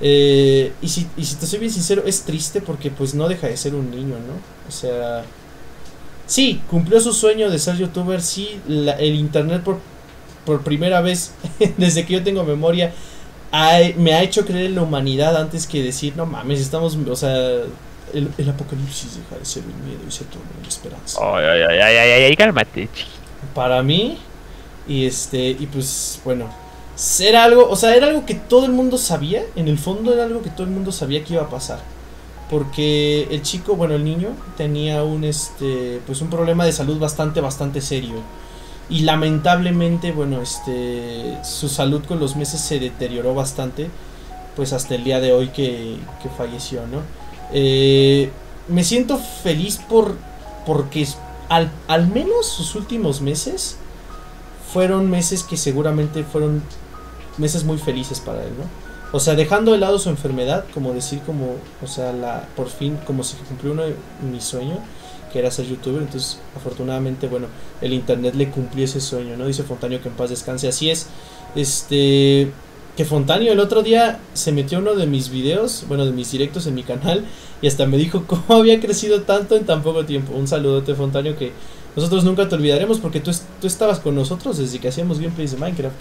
Eh, 0.00 0.72
y, 0.82 0.88
si, 0.88 1.06
y 1.16 1.24
si 1.24 1.36
te 1.36 1.46
soy 1.46 1.60
bien 1.60 1.70
sincero, 1.72 2.02
es 2.06 2.22
triste 2.22 2.60
porque 2.60 2.90
pues 2.90 3.14
no 3.14 3.28
deja 3.28 3.46
de 3.46 3.56
ser 3.56 3.74
un 3.74 3.90
niño, 3.90 4.16
¿no? 4.16 4.34
O 4.68 4.72
sea, 4.72 5.24
sí, 6.26 6.60
cumplió 6.70 7.00
su 7.00 7.12
sueño 7.12 7.50
de 7.50 7.58
ser 7.58 7.76
youtuber, 7.76 8.20
sí, 8.20 8.60
la- 8.66 8.92
el 8.98 9.14
internet 9.14 9.62
por, 9.62 9.78
por 10.44 10.62
primera 10.62 11.00
vez 11.00 11.32
desde 11.78 12.04
que 12.04 12.14
yo 12.14 12.22
tengo 12.24 12.44
memoria 12.44 12.92
me 13.96 14.14
ha 14.14 14.22
hecho 14.24 14.44
creer 14.44 14.66
en 14.66 14.74
la 14.74 14.82
humanidad 14.82 15.36
antes 15.36 15.68
que 15.68 15.80
decir, 15.80 16.14
no 16.16 16.26
mames, 16.26 16.58
estamos, 16.60 16.96
o 17.08 17.14
sea, 17.16 17.36
el, 18.12 18.28
el 18.36 18.48
apocalipsis 18.48 19.16
deja 19.16 19.38
de 19.38 19.44
ser 19.44 19.62
el 19.62 19.88
miedo 19.88 20.00
y 20.08 20.10
se 20.10 20.24
torna 20.24 20.48
en 20.60 20.66
esperanza. 20.68 21.20
Ay, 21.22 21.44
ay, 21.44 21.62
ay, 21.70 21.78
ay, 21.80 21.96
ay, 22.10 22.22
ay, 22.24 22.36
cálmate, 22.36 22.88
chiqui. 22.92 23.10
Para 23.54 23.82
mí, 23.82 24.18
y 24.88 25.06
este, 25.06 25.50
y 25.50 25.66
pues 25.72 26.20
bueno, 26.24 26.46
era 27.20 27.44
algo, 27.44 27.68
o 27.68 27.76
sea, 27.76 27.94
era 27.96 28.06
algo 28.06 28.24
que 28.26 28.34
todo 28.34 28.66
el 28.66 28.72
mundo 28.72 28.98
sabía, 28.98 29.42
en 29.56 29.68
el 29.68 29.78
fondo 29.78 30.12
era 30.12 30.24
algo 30.24 30.42
que 30.42 30.50
todo 30.50 30.64
el 30.64 30.72
mundo 30.72 30.92
sabía 30.92 31.24
que 31.24 31.34
iba 31.34 31.42
a 31.42 31.50
pasar. 31.50 31.80
Porque 32.50 33.26
el 33.30 33.42
chico, 33.42 33.74
bueno, 33.74 33.94
el 33.94 34.04
niño 34.04 34.30
tenía 34.56 35.02
un 35.02 35.24
este 35.24 36.00
pues 36.06 36.20
un 36.20 36.28
problema 36.28 36.64
de 36.64 36.72
salud 36.72 36.98
bastante 36.98 37.40
bastante 37.40 37.80
serio. 37.80 38.16
Y 38.90 39.00
lamentablemente, 39.00 40.12
bueno, 40.12 40.42
este 40.42 41.38
su 41.42 41.68
salud 41.68 42.04
con 42.06 42.20
los 42.20 42.36
meses 42.36 42.60
se 42.60 42.78
deterioró 42.78 43.34
bastante, 43.34 43.88
pues 44.56 44.72
hasta 44.72 44.94
el 44.94 45.04
día 45.04 45.20
de 45.20 45.32
hoy 45.32 45.48
que, 45.48 45.96
que 46.22 46.28
falleció, 46.28 46.82
¿no? 46.86 47.00
Eh, 47.52 48.30
me 48.68 48.84
siento 48.84 49.18
feliz 49.18 49.78
por 49.88 50.16
porque 50.66 51.06
al, 51.54 51.70
al 51.86 52.08
menos 52.08 52.46
sus 52.46 52.74
últimos 52.74 53.20
meses 53.20 53.76
fueron 54.72 55.08
meses 55.08 55.44
que 55.44 55.56
seguramente 55.56 56.24
fueron 56.24 56.62
meses 57.38 57.62
muy 57.62 57.78
felices 57.78 58.18
para 58.18 58.42
él, 58.42 58.50
¿no? 58.58 58.64
O 59.16 59.20
sea, 59.20 59.36
dejando 59.36 59.70
de 59.70 59.78
lado 59.78 60.00
su 60.00 60.08
enfermedad, 60.08 60.64
como 60.74 60.92
decir 60.92 61.20
como, 61.20 61.54
o 61.80 61.86
sea, 61.86 62.12
la 62.12 62.48
por 62.56 62.68
fin 62.68 62.98
como 63.06 63.22
si 63.22 63.36
cumplió 63.36 63.70
uno 63.70 63.84
de 63.84 63.94
mi 64.28 64.40
sueño, 64.40 64.78
que 65.32 65.38
era 65.38 65.52
ser 65.52 65.66
youtuber, 65.66 66.02
entonces 66.02 66.40
afortunadamente, 66.56 67.28
bueno, 67.28 67.46
el 67.80 67.92
internet 67.92 68.34
le 68.34 68.50
cumplió 68.50 68.84
ese 68.84 69.00
sueño, 69.00 69.36
¿no? 69.36 69.46
Dice 69.46 69.62
Fontanio 69.62 70.02
que 70.02 70.08
en 70.08 70.16
paz 70.16 70.30
descanse, 70.30 70.66
así 70.66 70.90
es. 70.90 71.06
Este 71.54 72.50
que 72.96 73.04
Fontanio 73.04 73.52
el 73.52 73.60
otro 73.60 73.82
día 73.82 74.20
se 74.34 74.52
metió 74.52 74.78
uno 74.78 74.94
de 74.94 75.06
mis 75.06 75.28
videos, 75.30 75.84
bueno, 75.88 76.06
de 76.06 76.12
mis 76.12 76.30
directos 76.30 76.66
en 76.66 76.74
mi 76.74 76.82
canal 76.84 77.24
y 77.60 77.66
hasta 77.68 77.86
me 77.86 77.96
dijo 77.96 78.24
cómo 78.28 78.44
había 78.60 78.78
crecido 78.80 79.22
tanto 79.22 79.56
en 79.56 79.64
tan 79.66 79.82
poco 79.82 80.04
tiempo. 80.04 80.32
Un 80.34 80.46
saludote 80.46 80.94
Fontanio 80.94 81.36
que 81.36 81.52
nosotros 81.96 82.24
nunca 82.24 82.48
te 82.48 82.54
olvidaremos 82.56 82.98
porque 82.98 83.20
tú, 83.20 83.30
tú 83.60 83.66
estabas 83.66 84.00
con 84.00 84.14
nosotros 84.14 84.58
desde 84.58 84.78
que 84.80 84.88
hacíamos 84.88 85.18
gameplays 85.20 85.52
de 85.52 85.58
Minecraft. 85.58 85.94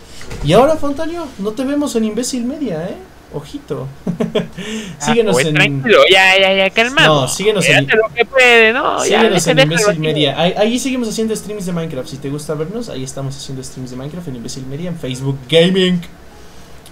Y 0.44 0.54
ahora, 0.54 0.76
Fontanio, 0.76 1.28
no 1.40 1.52
te 1.52 1.64
vemos 1.64 1.96
en 1.96 2.06
Imbécil 2.06 2.44
Media, 2.46 2.84
¿eh? 2.90 2.96
Ojito. 3.36 3.88
síguenos 5.00 5.32
Ah, 5.32 5.34
pues, 5.34 5.48
en. 5.48 5.54
Tranquilo, 5.56 6.00
ya, 6.12 6.40
ya, 6.40 6.54
ya, 6.54 6.70
calmado. 6.70 7.22
No, 7.22 7.28
síguenos 7.28 7.66
en- 7.68 7.88
lo 7.88 8.14
que 8.16 8.26
puede, 8.26 8.74
¿no? 8.74 8.98
Ya, 9.06 9.20
Síguenos 9.22 9.48
en 9.48 9.58
deja- 9.58 9.72
Imbécil. 9.72 10.00
Media. 10.00 10.40
Ahí, 10.40 10.54
ahí 10.58 10.80
seguimos 10.80 11.10
haciendo 11.10 11.36
streams 11.36 11.66
de 11.66 11.72
Minecraft. 11.74 12.08
Si 12.10 12.18
te 12.18 12.30
gusta 12.30 12.54
vernos, 12.54 12.90
ahí 12.90 13.04
estamos 13.04 13.36
haciendo 13.36 13.64
streams 13.64 13.90
de 13.92 13.98
Minecraft 13.98 14.28
en 14.28 14.36
Imbécil 14.36 14.66
Media, 14.68 14.90
en 14.90 14.98
Facebook 14.98 15.38
Gaming. 15.50 16.00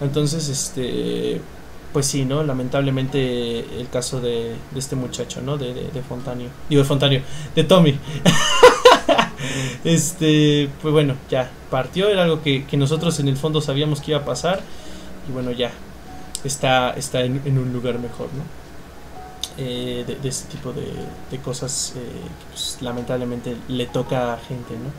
Entonces, 0.01 0.49
este. 0.49 1.41
Pues 1.93 2.05
sí, 2.05 2.23
¿no? 2.23 2.43
Lamentablemente 2.43 3.59
el 3.79 3.89
caso 3.89 4.21
de, 4.21 4.55
este 4.75 4.95
muchacho, 4.95 5.41
¿no? 5.41 5.57
De, 5.57 5.73
de, 5.73 5.89
de 5.89 6.01
Fontanio. 6.01 6.49
Digo, 6.69 6.81
de 6.81 6.87
Fontanio. 6.87 7.21
De 7.55 7.63
Tommy. 7.63 7.99
este. 9.83 10.69
Pues 10.81 10.91
bueno, 10.91 11.15
ya. 11.29 11.51
Partió. 11.69 12.09
Era 12.09 12.23
algo 12.23 12.41
que, 12.41 12.65
que 12.65 12.77
nosotros 12.77 13.19
en 13.19 13.27
el 13.27 13.37
fondo 13.37 13.61
sabíamos 13.61 14.01
que 14.01 14.11
iba 14.11 14.21
a 14.21 14.25
pasar. 14.25 14.61
Y 15.29 15.31
bueno, 15.31 15.51
ya. 15.51 15.71
Está, 16.43 16.91
está 16.91 17.21
en, 17.21 17.39
un 17.45 17.71
lugar 17.71 17.99
mejor, 17.99 18.27
¿no? 18.33 18.61
eh, 19.57 20.03
de, 20.07 20.15
de 20.15 20.29
este 20.29 20.49
tipo 20.55 20.73
de, 20.73 21.37
cosas 21.39 21.93
eh, 21.95 21.99
pues, 22.49 22.77
lamentablemente 22.81 23.55
le 23.67 23.85
toca 23.87 24.33
a 24.33 24.37
gente, 24.37 24.73
¿no? 24.73 24.91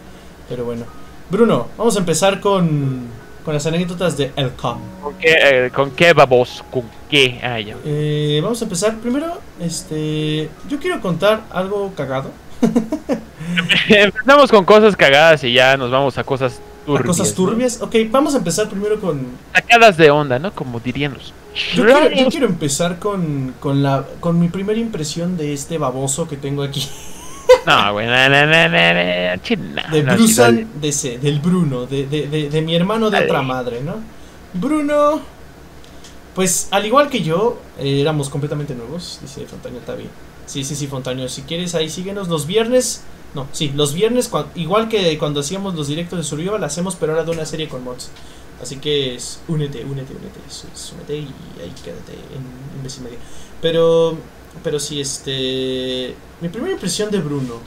Pero 0.49 0.65
bueno. 0.65 0.85
Bruno, 1.31 1.69
vamos 1.79 1.97
a 1.97 2.01
empezar 2.01 2.41
con, 2.41 3.07
con 3.44 3.55
las 3.55 3.66
anécdotas 3.66 4.16
de 4.16 4.33
Elcom. 4.37 4.78
¿Con 5.02 5.14
qué, 5.14 5.35
eh, 5.42 5.70
¿Con 5.74 5.90
qué 5.90 6.12
babos? 6.12 6.64
¿Con 6.70 6.85
qué? 7.11 7.40
Ah, 7.42 7.61
ya. 7.61 7.76
Eh, 7.85 8.40
vamos 8.42 8.61
a 8.61 8.64
empezar 8.64 8.96
primero, 8.98 9.38
este, 9.61 10.48
yo 10.68 10.78
quiero 10.78 11.00
contar 11.00 11.42
algo 11.50 11.92
cagado, 11.96 12.31
Empezamos 13.88 14.50
con 14.50 14.64
cosas 14.64 14.96
cagadas 14.96 15.42
y 15.44 15.52
ya 15.52 15.76
nos 15.76 15.90
vamos 15.90 16.16
a 16.18 16.24
cosas 16.24 16.61
a 16.83 16.87
turbias. 16.87 17.07
cosas 17.07 17.28
¿no? 17.31 17.35
turbias. 17.35 17.83
Ok, 17.83 17.96
vamos 18.11 18.35
a 18.35 18.38
empezar 18.38 18.68
primero 18.68 19.00
con, 19.00 19.26
Sacadas 19.52 19.96
de 19.96 20.11
onda, 20.11 20.38
¿no? 20.38 20.52
Como 20.52 20.81
dirían 20.81 21.14
los. 21.14 21.33
yo 21.74 21.85
quiero, 21.85 22.11
yo 22.11 22.28
quiero 22.28 22.46
empezar 22.46 22.98
con, 22.98 23.55
con 23.61 23.83
la, 23.83 24.05
con 24.20 24.38
mi 24.38 24.48
primera 24.48 24.78
impresión 24.78 25.37
de 25.37 25.52
este 25.52 25.78
baboso 25.78 26.28
que 26.28 26.37
tengo 26.37 26.62
aquí, 26.62 26.88
No, 27.65 27.93
güey, 27.93 28.07
no, 28.07 28.29
no, 28.29 28.47
no, 28.47 29.37
china, 29.43 29.85
de 29.91 30.03
no, 30.03 30.19
sí, 30.19 30.35
Brusan 30.35 30.37
dale. 30.37 30.67
DC, 30.75 31.19
del 31.19 31.41
Bruno, 31.41 31.87
de, 31.87 32.07
de, 32.07 32.27
de, 32.29 32.51
de 32.51 32.62
mi 32.62 32.75
hermano 32.75 33.11
de 33.11 33.19
Dale. 33.19 33.27
otra 33.27 33.43
madre, 33.43 33.83
¿no? 33.83 34.05
Bruno, 34.53 35.29
pues 36.35 36.69
al 36.71 36.87
igual 36.87 37.09
que 37.11 37.23
yo, 37.23 37.61
eh, 37.79 38.01
éramos 38.01 38.31
completamente 38.31 38.75
nuevos, 38.75 39.19
dice 39.23 39.47
Fontaño 39.47 39.81
Tavi. 39.81 40.09
Sí, 40.47 40.65
sí, 40.65 40.75
sí, 40.75 40.87
Fontaño, 40.88 41.29
si 41.29 41.43
quieres 41.43 41.75
ahí 41.75 41.88
síguenos 41.91 42.29
los 42.29 42.47
viernes. 42.47 43.07
No, 43.35 43.49
sí, 43.53 43.73
los 43.75 43.95
viernes, 43.95 44.31
igual 44.57 44.88
que 44.88 45.17
cuando 45.19 45.41
hacíamos 45.41 45.75
los 45.75 45.88
directos 45.88 46.19
de 46.19 46.25
Survival, 46.25 46.62
hacemos, 46.65 46.97
pero 46.97 47.12
ahora 47.12 47.25
de 47.25 47.31
una 47.31 47.47
serie 47.47 47.69
con 47.69 47.83
mods. 47.85 48.11
Así 48.61 48.79
que 48.79 49.15
es, 49.15 49.43
únete, 49.49 49.85
únete, 49.85 50.12
únete, 50.15 50.41
únete 50.95 51.17
y 51.17 51.35
ahí 51.61 51.73
quédate 51.83 52.12
en 52.12 52.77
Imbécil 52.79 53.05
Media. 53.05 53.19
Pero, 53.61 54.19
pero 54.62 54.79
sí, 54.79 55.01
este. 55.01 56.15
Mi 56.41 56.49
primera 56.49 56.73
impresión 56.73 57.11
de 57.11 57.19
Bruno. 57.19 57.61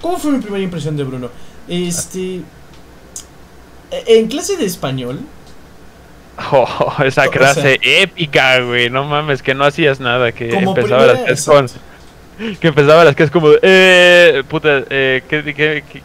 ¿Cómo 0.00 0.18
fue 0.18 0.32
mi 0.32 0.38
primera 0.40 0.62
impresión 0.62 0.96
de 0.96 1.04
Bruno? 1.04 1.30
Este. 1.68 2.36
e- 3.90 4.04
En 4.18 4.28
clase 4.28 4.56
de 4.56 4.64
español, 4.66 5.20
Oh, 6.52 6.94
esa 7.04 7.26
O 7.26 7.30
clase 7.30 7.78
épica, 7.82 8.60
güey. 8.60 8.90
No 8.90 9.04
mames, 9.04 9.42
que 9.42 9.54
no 9.54 9.64
hacías 9.64 10.00
nada. 10.00 10.32
Que 10.32 10.50
como 10.50 10.76
empezaba 10.76 11.02
primera. 11.12 11.12
las 11.30 11.40
clases 11.40 11.46
con. 11.46 11.86
Que 12.60 12.68
empezaba 12.68 13.04
las 13.04 13.14
clases 13.14 13.32
como. 13.32 13.48
de, 13.50 13.58
Eh, 13.62 14.42
puta, 14.48 14.82
eh, 14.90 15.22
¿qué, 15.28 15.42
qué, 15.42 15.54
qué? 15.54 16.02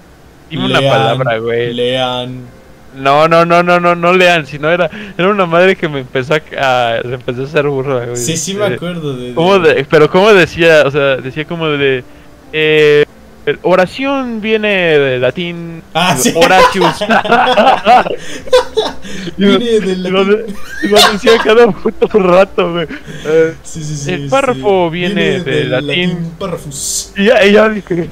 Dime 0.49 0.65
una 0.65 0.79
Lean, 0.79 0.93
palabra, 0.93 1.37
güey. 1.39 1.73
Lean. 1.73 2.45
No, 2.95 3.27
no, 3.27 3.45
no, 3.45 3.63
no, 3.63 3.79
no, 3.79 3.95
no 3.95 4.13
lean, 4.13 4.45
sino 4.45 4.69
era, 4.69 4.89
era 5.17 5.29
una 5.29 5.45
madre 5.45 5.75
que 5.77 5.87
me 5.87 5.99
empezó 6.01 6.33
a, 6.33 6.37
a- 6.37 7.01
se 7.01 7.13
empezó 7.13 7.43
a 7.43 7.45
hacer 7.45 7.65
burra, 7.67 8.05
güey. 8.05 8.17
Sí, 8.17 8.35
sí 8.35 8.53
me 8.53 8.67
Eh, 8.67 8.73
acuerdo 8.75 9.15
de. 9.15 9.33
¿Cómo 9.33 9.59
de- 9.59 9.85
pero 9.89 10.09
cómo 10.09 10.33
decía, 10.33 10.83
o 10.85 10.91
sea, 10.91 11.15
decía 11.17 11.45
como 11.45 11.67
de 11.69 12.03
eh, 12.51 13.05
oración 13.61 14.41
viene 14.41 14.67
de 14.99 15.19
latín 15.19 15.81
Ah, 15.93 16.17
sí. 16.17 16.33
Horatius. 16.35 16.95
lo, 19.37 19.57
Viene 19.59 19.79
del 19.79 20.03
lo 20.03 20.23
latín. 20.23 20.55
y 20.83 20.87
lo 20.87 20.97
decía 21.13 21.31
cada 21.43 21.67
puto 21.71 22.07
rato, 22.19 22.71
güey. 22.73 22.87
Eh, 23.25 23.53
Sí, 23.63 23.83
sí, 23.83 23.95
sí, 23.95 24.11
el 24.13 24.23
sí. 24.23 24.29
párrafo 24.29 24.89
viene 24.89 25.39
del 25.41 25.71
latín. 25.71 26.31
Párrafos. 26.37 27.13
y 27.15 27.25
ya, 27.25 27.45
y 27.45 27.53
ya 27.53 27.69
dije. 27.69 28.09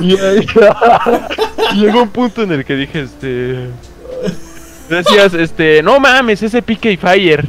Y 0.00 0.14
y 0.14 1.76
llegó 1.80 2.02
un 2.02 2.10
punto 2.10 2.42
en 2.42 2.52
el 2.52 2.64
que 2.64 2.74
dije, 2.76 3.02
este. 3.02 3.68
Decías, 4.88 5.34
este, 5.34 5.82
no 5.82 5.98
mames, 5.98 6.42
ese 6.42 6.62
Pique 6.62 6.92
y 6.92 6.96
Fire. 6.96 7.44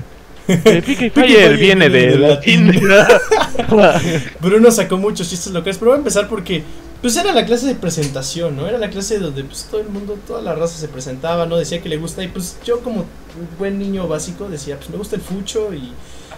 El 0.47 0.83
Pique 0.83 1.07
y 1.07 1.09
Fire 1.09 1.57
viene 1.57 1.89
de 1.89 2.07
del 2.07 2.21
latín. 2.21 2.71
Bruno 4.39 4.71
sacó 4.71 4.97
muchos 4.97 5.29
chistes 5.29 5.51
locales, 5.51 5.77
pero 5.77 5.91
voy 5.91 5.95
a 5.95 5.99
empezar 5.99 6.27
porque 6.27 6.63
pues 7.01 7.17
era 7.17 7.33
la 7.33 7.45
clase 7.45 7.67
de 7.67 7.75
presentación, 7.75 8.55
¿no? 8.55 8.67
Era 8.67 8.77
la 8.77 8.89
clase 8.89 9.19
donde 9.19 9.43
pues 9.43 9.67
todo 9.69 9.81
el 9.81 9.89
mundo, 9.89 10.17
toda 10.25 10.41
la 10.41 10.55
raza 10.55 10.77
se 10.77 10.87
presentaba, 10.87 11.45
¿no? 11.45 11.57
Decía 11.57 11.81
que 11.81 11.89
le 11.89 11.97
gusta 11.97 12.23
y 12.23 12.29
pues 12.29 12.57
yo 12.65 12.79
como 12.79 13.01
un 13.01 13.57
buen 13.59 13.77
niño 13.77 14.07
básico 14.07 14.47
decía, 14.49 14.77
pues 14.77 14.89
me 14.89 14.97
gusta 14.97 15.15
el 15.15 15.21
fucho 15.21 15.73
y 15.73 15.91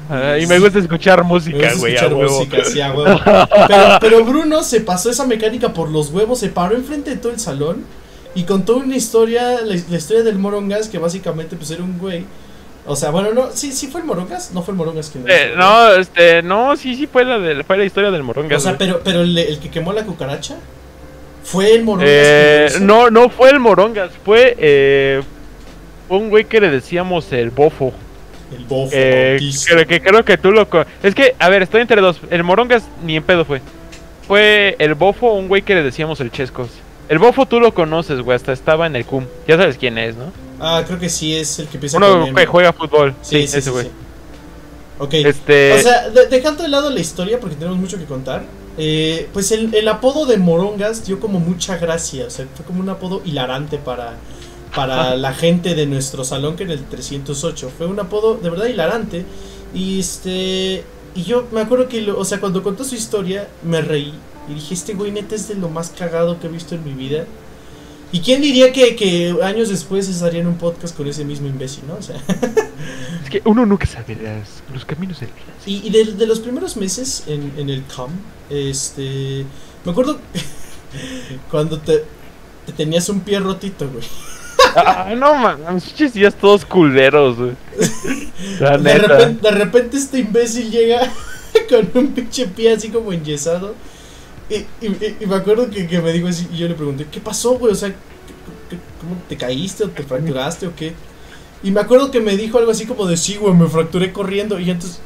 Ah, 0.10 0.38
y 0.40 0.48
me 0.48 0.60
gusta 0.60 0.80
escuchar 0.80 1.20
me 1.20 1.28
música, 1.30 1.58
gusta 1.58 1.80
güey, 1.80 1.96
escuchar 1.96 2.16
música, 2.16 2.64
sí, 2.66 2.82
a 2.82 2.94
huevo. 2.94 3.20
Pero, 3.68 3.98
pero 4.00 4.26
Bruno 4.26 4.64
se 4.64 4.82
pasó 4.82 5.10
esa 5.10 5.26
mecánica 5.26 5.74
por 5.74 5.90
los 5.90 6.10
huevos, 6.12 6.40
se 6.40 6.50
paró 6.50 6.76
enfrente 6.76 7.10
de 7.10 7.18
todo 7.18 7.32
el 7.32 7.40
salón 7.40 7.84
y 8.36 8.44
contó 8.44 8.78
una 8.78 8.96
historia, 8.96 9.62
la, 9.62 9.76
la 9.90 9.98
historia 9.98 10.24
del 10.24 10.38
Morongas, 10.38 10.88
que 10.88 10.98
básicamente 10.98 11.56
pues 11.56 11.72
era 11.72 11.84
un 11.84 11.98
güey. 11.98 12.24
O 12.86 12.96
sea, 12.96 13.10
bueno, 13.10 13.34
no, 13.34 13.50
sí, 13.52 13.74
sí 13.74 13.88
fue 13.88 14.00
el 14.02 14.08
Morongas, 14.08 14.52
no 14.54 14.64
fue 14.64 14.72
el 14.72 14.78
Morongas 14.78 15.14
lo 15.14 15.28
Eh, 15.28 15.54
no, 15.58 15.94
este, 15.94 16.42
no, 16.42 16.78
sí, 16.78 16.96
sí 16.96 17.06
fue 17.08 17.26
la, 17.26 17.38
de, 17.40 17.64
fue 17.64 17.78
la 17.78 17.84
historia 17.84 18.12
del 18.12 18.24
moronga. 18.24 18.56
O 18.56 18.60
sea, 18.60 18.74
güey. 18.74 18.88
pero, 18.88 19.02
pero 19.04 19.22
el, 19.22 19.38
el 19.38 19.60
que 19.60 19.70
quemó 19.70 19.92
la 19.92 20.06
cucaracha 20.06 20.56
fue 21.44 21.74
el 21.74 21.84
Morongas. 21.84 22.10
Eh, 22.10 22.70
no, 22.82 23.10
no 23.10 23.30
fue 23.30 23.50
el 23.50 23.60
morongas, 23.60 24.12
fue 24.24 24.56
eh, 24.58 25.22
fue 26.08 26.18
un 26.18 26.30
güey 26.30 26.46
que 26.46 26.62
le 26.62 26.70
decíamos 26.70 27.32
el 27.34 27.50
bofo. 27.50 27.94
El 28.56 28.64
bofo 28.66 28.92
Eh, 28.94 29.38
bautista. 29.40 29.86
que, 29.86 30.02
creo 30.02 30.24
que 30.24 30.38
tú 30.38 30.52
lo... 30.52 30.68
Es 31.04 31.14
que, 31.16 31.36
a 31.40 31.50
ver, 31.50 31.64
estoy 31.64 31.82
entre 31.82 32.00
dos. 32.02 32.20
El 32.30 32.44
morongas 32.44 32.84
ni 33.04 33.16
en 33.18 33.24
pedo 33.24 33.44
fue. 33.46 33.62
Fue 34.28 34.76
el 34.80 34.94
bofo, 34.96 35.34
un 35.34 35.48
güey 35.48 35.62
que 35.62 35.76
le 35.76 35.84
decíamos 35.84 36.20
el 36.22 36.32
chescos. 36.32 36.70
El 37.10 37.20
bofo 37.20 37.46
tú 37.46 37.60
lo 37.60 37.74
conoces, 37.74 38.22
güey, 38.22 38.36
hasta 38.36 38.52
estaba 38.54 38.86
en 38.88 38.96
el 38.96 39.06
CUM. 39.06 39.26
Ya 39.48 39.58
sabes 39.58 39.78
quién 39.78 39.98
es, 39.98 40.16
¿no? 40.16 40.32
Ah, 40.60 40.84
creo 40.86 41.00
que 41.00 41.08
sí 41.10 41.36
es 41.36 41.60
el 41.60 41.68
que 41.68 41.78
empieza 41.78 41.98
Uno 41.98 42.22
con 42.26 42.36
que 42.36 42.46
juega 42.46 42.74
fútbol. 42.74 43.14
Sí, 43.22 43.42
Sí, 43.44 43.48
sí, 43.48 43.58
ese 43.60 43.70
güey. 43.70 43.86
sí. 43.86 43.92
Ok. 45.00 45.14
Este... 45.14 45.74
O 45.74 45.80
sea, 45.80 46.10
de- 46.10 46.28
dejando 46.28 46.64
de 46.64 46.70
lado 46.70 46.90
la 46.90 47.00
historia, 47.00 47.40
porque 47.40 47.56
tenemos 47.56 47.78
mucho 47.78 47.98
que 47.98 48.06
contar, 48.06 48.44
eh, 48.78 49.30
pues 49.32 49.52
el, 49.52 49.74
el 49.74 49.88
apodo 49.88 50.26
de 50.26 50.38
Morongas 50.38 51.06
dio 51.06 51.20
como 51.20 51.40
mucha 51.40 51.78
gracia, 51.78 52.26
o 52.26 52.30
sea, 52.30 52.46
fue 52.56 52.66
como 52.66 52.80
un 52.82 52.90
apodo 52.90 53.22
hilarante 53.24 53.78
para, 53.78 54.16
para 54.78 55.16
la 55.18 55.34
gente 55.34 55.76
de 55.76 55.86
nuestro 55.86 56.24
salón, 56.24 56.56
que 56.56 56.64
era 56.64 56.74
el 56.74 56.84
308. 56.86 57.72
Fue 57.78 57.88
un 57.88 58.00
apodo 58.00 58.38
de 58.38 58.50
verdad 58.50 58.68
hilarante. 58.68 59.26
Y 59.74 60.00
este. 60.00 60.84
y 61.16 61.24
yo 61.24 61.48
me 61.52 61.62
acuerdo 61.62 61.88
que, 61.90 62.02
lo- 62.02 62.18
o 62.18 62.24
sea, 62.26 62.40
cuando 62.40 62.64
contó 62.64 62.84
su 62.86 62.96
historia, 62.96 63.48
me 63.64 63.82
reí. 63.82 64.14
Y 64.50 64.54
dije, 64.54 64.74
este 64.74 64.94
güey 64.94 65.12
neta 65.12 65.36
es 65.36 65.48
de 65.50 65.56
lo 65.56 65.68
más 65.68 65.90
cagado 65.90 66.40
que 66.40 66.48
he 66.48 66.50
visto 66.50 66.76
en 66.76 66.86
mi 66.86 66.94
vida. 66.94 67.26
¿Y 68.14 68.22
quién 68.22 68.42
diría 68.42 68.72
que, 68.72 68.96
que 68.96 69.36
años 69.44 69.68
después 69.68 70.08
estaría 70.08 70.40
en 70.40 70.48
un 70.48 70.58
podcast 70.58 70.96
con 70.96 71.08
ese 71.08 71.26
mismo 71.26 71.48
imbécil, 71.48 71.84
no? 71.88 71.96
O 71.96 72.02
sea, 72.02 72.16
Es 73.24 73.30
que 73.30 73.42
uno 73.44 73.66
nunca 73.66 73.86
sabe 73.86 74.16
las- 74.16 74.64
los 74.74 74.86
caminos 74.86 75.20
del 75.20 75.30
vida. 75.30 75.54
y, 75.66 75.86
y 75.88 75.90
de, 75.90 76.14
de 76.14 76.26
los 76.28 76.40
primeros 76.40 76.78
meses 76.78 77.24
en, 77.28 77.52
en 77.58 77.70
el 77.70 77.84
CAM, 77.94 78.12
este. 78.50 79.44
Me 79.84 79.92
acuerdo 79.92 80.18
cuando 81.52 81.80
te, 81.80 82.04
te 82.66 82.72
tenías 82.74 83.10
un 83.10 83.20
pie 83.22 83.40
rotito, 83.40 83.90
güey. 83.90 84.04
Ah, 84.76 85.14
no 85.18 85.34
mames, 85.36 85.84
pinches 85.86 86.14
días 86.14 86.36
todos 86.36 86.66
culeros, 86.66 87.38
güey. 87.38 87.52
La 88.60 88.78
De 88.78 88.84
neta. 88.94 89.08
repente, 89.08 89.42
de 89.42 89.52
repente 89.52 89.98
este 89.98 90.20
imbécil 90.20 90.70
llega 90.72 91.00
con 91.70 91.90
un 91.94 92.14
pinche 92.14 92.48
pie 92.48 92.74
así 92.74 92.90
como 92.90 93.12
enyesado. 93.14 93.76
Y, 94.50 94.56
y, 94.86 95.26
me 95.28 95.36
acuerdo 95.36 95.70
que, 95.70 95.88
que 95.88 96.02
me 96.02 96.14
dijo 96.14 96.28
así, 96.28 96.48
y 96.54 96.58
yo 96.58 96.68
le 96.68 96.76
pregunté, 96.76 97.06
¿qué 97.12 97.20
pasó, 97.20 97.58
güey? 97.58 97.74
O 97.74 97.76
sea, 97.76 97.90
¿qué- 97.90 97.96
qué- 98.70 98.78
¿cómo 99.02 99.22
te 99.28 99.36
caíste 99.36 99.84
o 99.84 99.90
te 99.90 100.04
fracturaste 100.04 100.68
o 100.68 100.76
qué? 100.76 100.94
Y 101.64 101.72
me 101.72 101.82
acuerdo 101.82 102.12
que 102.12 102.22
me 102.22 102.38
dijo 102.38 102.58
algo 102.58 102.72
así 102.72 102.86
como 102.86 103.06
de, 103.08 103.18
sí, 103.18 103.36
güey, 103.36 103.54
me 103.54 103.68
fracturé 103.68 104.14
corriendo. 104.14 104.60
Y 104.60 104.70
entonces, 104.70 105.00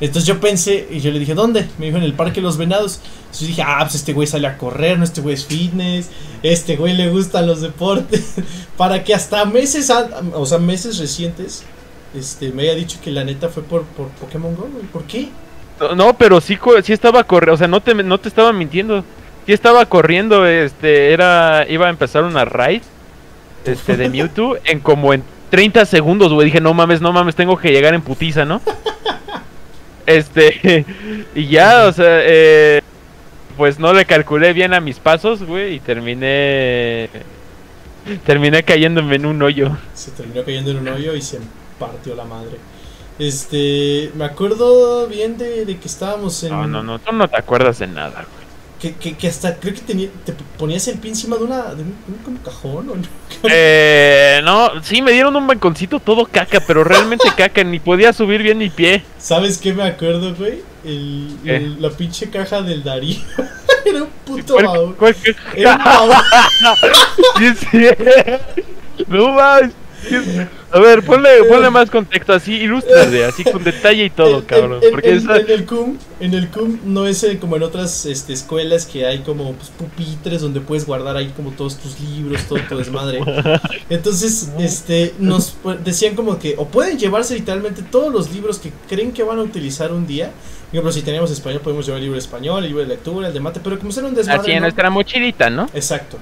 entonces 0.00 0.26
yo 0.26 0.38
pensé, 0.40 0.86
y 0.90 1.00
yo 1.00 1.10
le 1.10 1.18
dije, 1.18 1.34
¿dónde? 1.34 1.68
Me 1.78 1.86
dijo, 1.86 1.98
en 1.98 2.04
el 2.04 2.14
Parque 2.14 2.36
de 2.36 2.42
los 2.42 2.56
Venados. 2.56 3.00
Entonces 3.18 3.40
yo 3.40 3.46
dije, 3.48 3.62
ah, 3.66 3.78
pues 3.80 3.96
este 3.96 4.12
güey 4.12 4.26
sale 4.28 4.46
a 4.46 4.56
correr, 4.56 4.96
no, 4.96 5.04
este 5.04 5.20
güey 5.20 5.34
es 5.34 5.44
fitness, 5.44 6.10
este 6.42 6.76
güey 6.76 6.94
le 6.94 7.10
gustan 7.10 7.46
los 7.46 7.60
deportes. 7.60 8.36
Para 8.76 9.02
que 9.02 9.14
hasta 9.14 9.44
meses, 9.44 9.90
o 10.32 10.46
sea, 10.46 10.58
meses 10.58 10.98
recientes, 10.98 11.64
este, 12.14 12.52
me 12.52 12.62
haya 12.62 12.74
dicho 12.74 12.98
que 13.02 13.10
la 13.10 13.24
neta 13.24 13.48
fue 13.48 13.64
por, 13.64 13.82
por 13.82 14.08
Pokémon 14.10 14.54
Go, 14.54 14.68
güey. 14.72 14.84
¿Por 14.86 15.02
qué? 15.04 15.28
No, 15.96 16.16
pero 16.16 16.40
sí, 16.40 16.58
sí 16.84 16.92
estaba 16.92 17.24
corriendo, 17.24 17.54
o 17.54 17.58
sea, 17.58 17.68
no 17.68 17.80
te, 17.80 17.94
no 17.94 18.18
te 18.18 18.28
estaba 18.28 18.52
mintiendo. 18.52 19.04
Sí 19.46 19.52
estaba 19.52 19.84
corriendo, 19.86 20.46
este, 20.46 21.12
era, 21.12 21.66
iba 21.68 21.86
a 21.86 21.90
empezar 21.90 22.22
una 22.22 22.44
raid, 22.44 22.82
este, 23.64 23.96
de 23.96 24.08
Mewtwo 24.10 24.58
en 24.64 24.80
como 24.80 25.12
en 25.12 25.24
30 25.50 25.86
segundos, 25.86 26.32
güey. 26.32 26.46
Dije, 26.46 26.60
no 26.60 26.72
mames, 26.74 27.00
no 27.00 27.12
mames, 27.12 27.34
tengo 27.34 27.56
que 27.56 27.72
llegar 27.72 27.94
en 27.94 28.02
putiza, 28.02 28.44
¿no? 28.44 28.60
Este, 30.08 30.86
y 31.34 31.48
ya, 31.48 31.86
o 31.86 31.92
sea, 31.92 32.20
eh, 32.22 32.80
pues 33.58 33.78
no 33.78 33.92
le 33.92 34.06
calculé 34.06 34.54
bien 34.54 34.72
a 34.72 34.80
mis 34.80 34.98
pasos, 34.98 35.42
güey, 35.42 35.74
y 35.74 35.80
terminé, 35.80 37.10
terminé 38.24 38.62
cayéndome 38.62 39.16
en 39.16 39.26
un 39.26 39.42
hoyo. 39.42 39.76
Se 39.94 40.10
terminó 40.12 40.42
cayendo 40.44 40.70
en 40.70 40.78
un 40.78 40.88
hoyo 40.88 41.14
y 41.14 41.20
se 41.20 41.40
partió 41.78 42.14
la 42.14 42.24
madre. 42.24 42.56
Este, 43.18 44.10
me 44.14 44.24
acuerdo 44.24 45.08
bien 45.08 45.36
de, 45.36 45.66
de 45.66 45.78
que 45.78 45.88
estábamos 45.88 46.42
en... 46.42 46.50
No, 46.52 46.66
no, 46.66 46.82
no, 46.82 46.98
tú 47.00 47.12
no 47.12 47.28
te 47.28 47.36
acuerdas 47.36 47.78
de 47.80 47.88
nada, 47.88 48.24
güey. 48.24 48.37
Que, 48.80 48.94
que, 48.94 49.16
que 49.16 49.26
hasta 49.26 49.56
creo 49.56 49.74
que 49.74 49.80
tenía, 49.80 50.08
te 50.24 50.32
ponías 50.56 50.86
el 50.86 50.98
pie 50.98 51.10
encima 51.10 51.36
de 51.36 51.42
una 51.44 51.74
de 51.74 51.82
un, 51.82 52.38
cajón 52.44 52.88
o 52.90 52.94
no. 52.94 53.02
Eh, 53.50 54.40
no, 54.44 54.70
sí, 54.84 55.02
me 55.02 55.10
dieron 55.12 55.34
un 55.34 55.46
banconcito 55.48 55.98
todo 56.00 56.26
caca, 56.26 56.60
pero 56.66 56.84
realmente 56.84 57.28
caca, 57.36 57.64
ni 57.64 57.80
podía 57.80 58.12
subir 58.12 58.42
bien 58.42 58.58
mi 58.58 58.70
pie. 58.70 59.02
¿Sabes 59.18 59.58
qué 59.58 59.72
me 59.72 59.82
acuerdo, 59.82 60.32
güey? 60.34 60.62
El, 60.84 61.36
¿Qué? 61.44 61.56
el- 61.56 61.82
la 61.82 61.90
pinche 61.90 62.30
caja 62.30 62.62
del 62.62 62.84
Darío. 62.84 63.18
Era 63.84 64.02
un 64.04 64.08
puto 64.24 64.54
¿Cuál- 64.54 64.66
baúl. 64.66 64.94
cuál 64.96 65.14
que- 65.16 65.34
Era 65.56 65.76
un 65.76 65.84
baúl. 65.84 66.14
Sí, 67.38 67.54
sí. 67.70 67.86
No 69.08 69.32
mames. 69.32 69.72
A 70.70 70.78
ver, 70.80 71.02
ponle, 71.02 71.30
ponle 71.48 71.70
más 71.70 71.90
contexto, 71.90 72.34
así, 72.34 72.54
ilústrate, 72.56 73.24
así 73.24 73.42
con 73.42 73.64
detalle 73.64 74.04
y 74.04 74.10
todo, 74.10 74.44
cabrón. 74.46 74.80
en- 74.82 74.90
Porque 74.90 75.10
en- 75.10 75.16
esa- 75.16 75.38
en 75.38 75.50
el 75.50 75.64
CUM, 75.64 75.96
en 76.20 76.34
el 76.34 76.48
CUM 76.48 76.78
no 76.84 77.06
es 77.06 77.22
eh, 77.24 77.38
como 77.38 77.56
en 77.56 77.62
otras 77.62 78.04
este, 78.04 78.34
escuelas 78.34 78.84
que 78.84 79.06
hay 79.06 79.20
como 79.20 79.54
pues, 79.54 79.70
pupitres 79.70 80.42
donde 80.42 80.60
puedes 80.60 80.84
guardar 80.84 81.16
ahí 81.16 81.32
como 81.34 81.52
todos 81.52 81.78
tus 81.78 81.98
libros, 82.00 82.42
todo 82.46 82.58
tu 82.68 82.76
desmadre. 82.76 83.20
Entonces, 83.90 84.50
este, 84.58 85.14
nos 85.18 85.56
decían 85.84 86.14
como 86.14 86.38
que 86.38 86.54
o 86.58 86.66
pueden 86.66 86.98
llevarse 86.98 87.34
literalmente 87.34 87.82
todos 87.82 88.12
los 88.12 88.30
libros 88.32 88.58
que 88.58 88.70
creen 88.88 89.12
que 89.12 89.22
van 89.22 89.38
a 89.38 89.42
utilizar 89.42 89.92
un 89.92 90.06
día. 90.06 90.26
Por 90.66 90.74
ejemplo, 90.74 90.92
si 90.92 91.00
teníamos 91.00 91.30
español, 91.30 91.62
podemos 91.62 91.86
llevar 91.86 91.98
el 91.98 92.04
libro 92.04 92.16
de 92.16 92.24
español, 92.24 92.62
el 92.62 92.68
libro 92.68 92.82
de 92.82 92.88
lectura, 92.88 93.28
el 93.28 93.32
de 93.32 93.40
mate, 93.40 93.60
pero 93.64 93.78
como 93.78 93.90
era 93.90 94.06
un 94.06 94.14
desmadre. 94.14 94.40
así 94.42 94.50
en 94.50 94.56
¿no? 94.58 94.62
nuestra 94.64 94.90
mochilita, 94.90 95.48
¿no? 95.48 95.66
Exacto. 95.72 96.18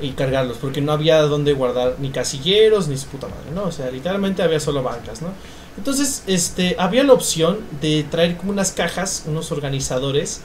Y 0.00 0.12
cargarlos, 0.12 0.58
porque 0.60 0.80
no 0.80 0.92
había 0.92 1.22
donde 1.22 1.52
guardar 1.54 1.96
ni 1.98 2.10
casilleros 2.10 2.86
ni 2.88 2.96
su 2.96 3.06
puta 3.08 3.26
madre, 3.26 3.50
¿no? 3.52 3.64
O 3.64 3.72
sea, 3.72 3.90
literalmente 3.90 4.42
había 4.42 4.60
solo 4.60 4.82
bancas, 4.82 5.22
¿no? 5.22 5.28
Entonces, 5.76 6.22
este, 6.26 6.76
había 6.78 7.04
la 7.04 7.12
opción 7.12 7.58
de 7.80 8.04
traer 8.10 8.36
como 8.36 8.52
unas 8.52 8.72
cajas, 8.72 9.24
unos 9.26 9.52
organizadores. 9.52 10.40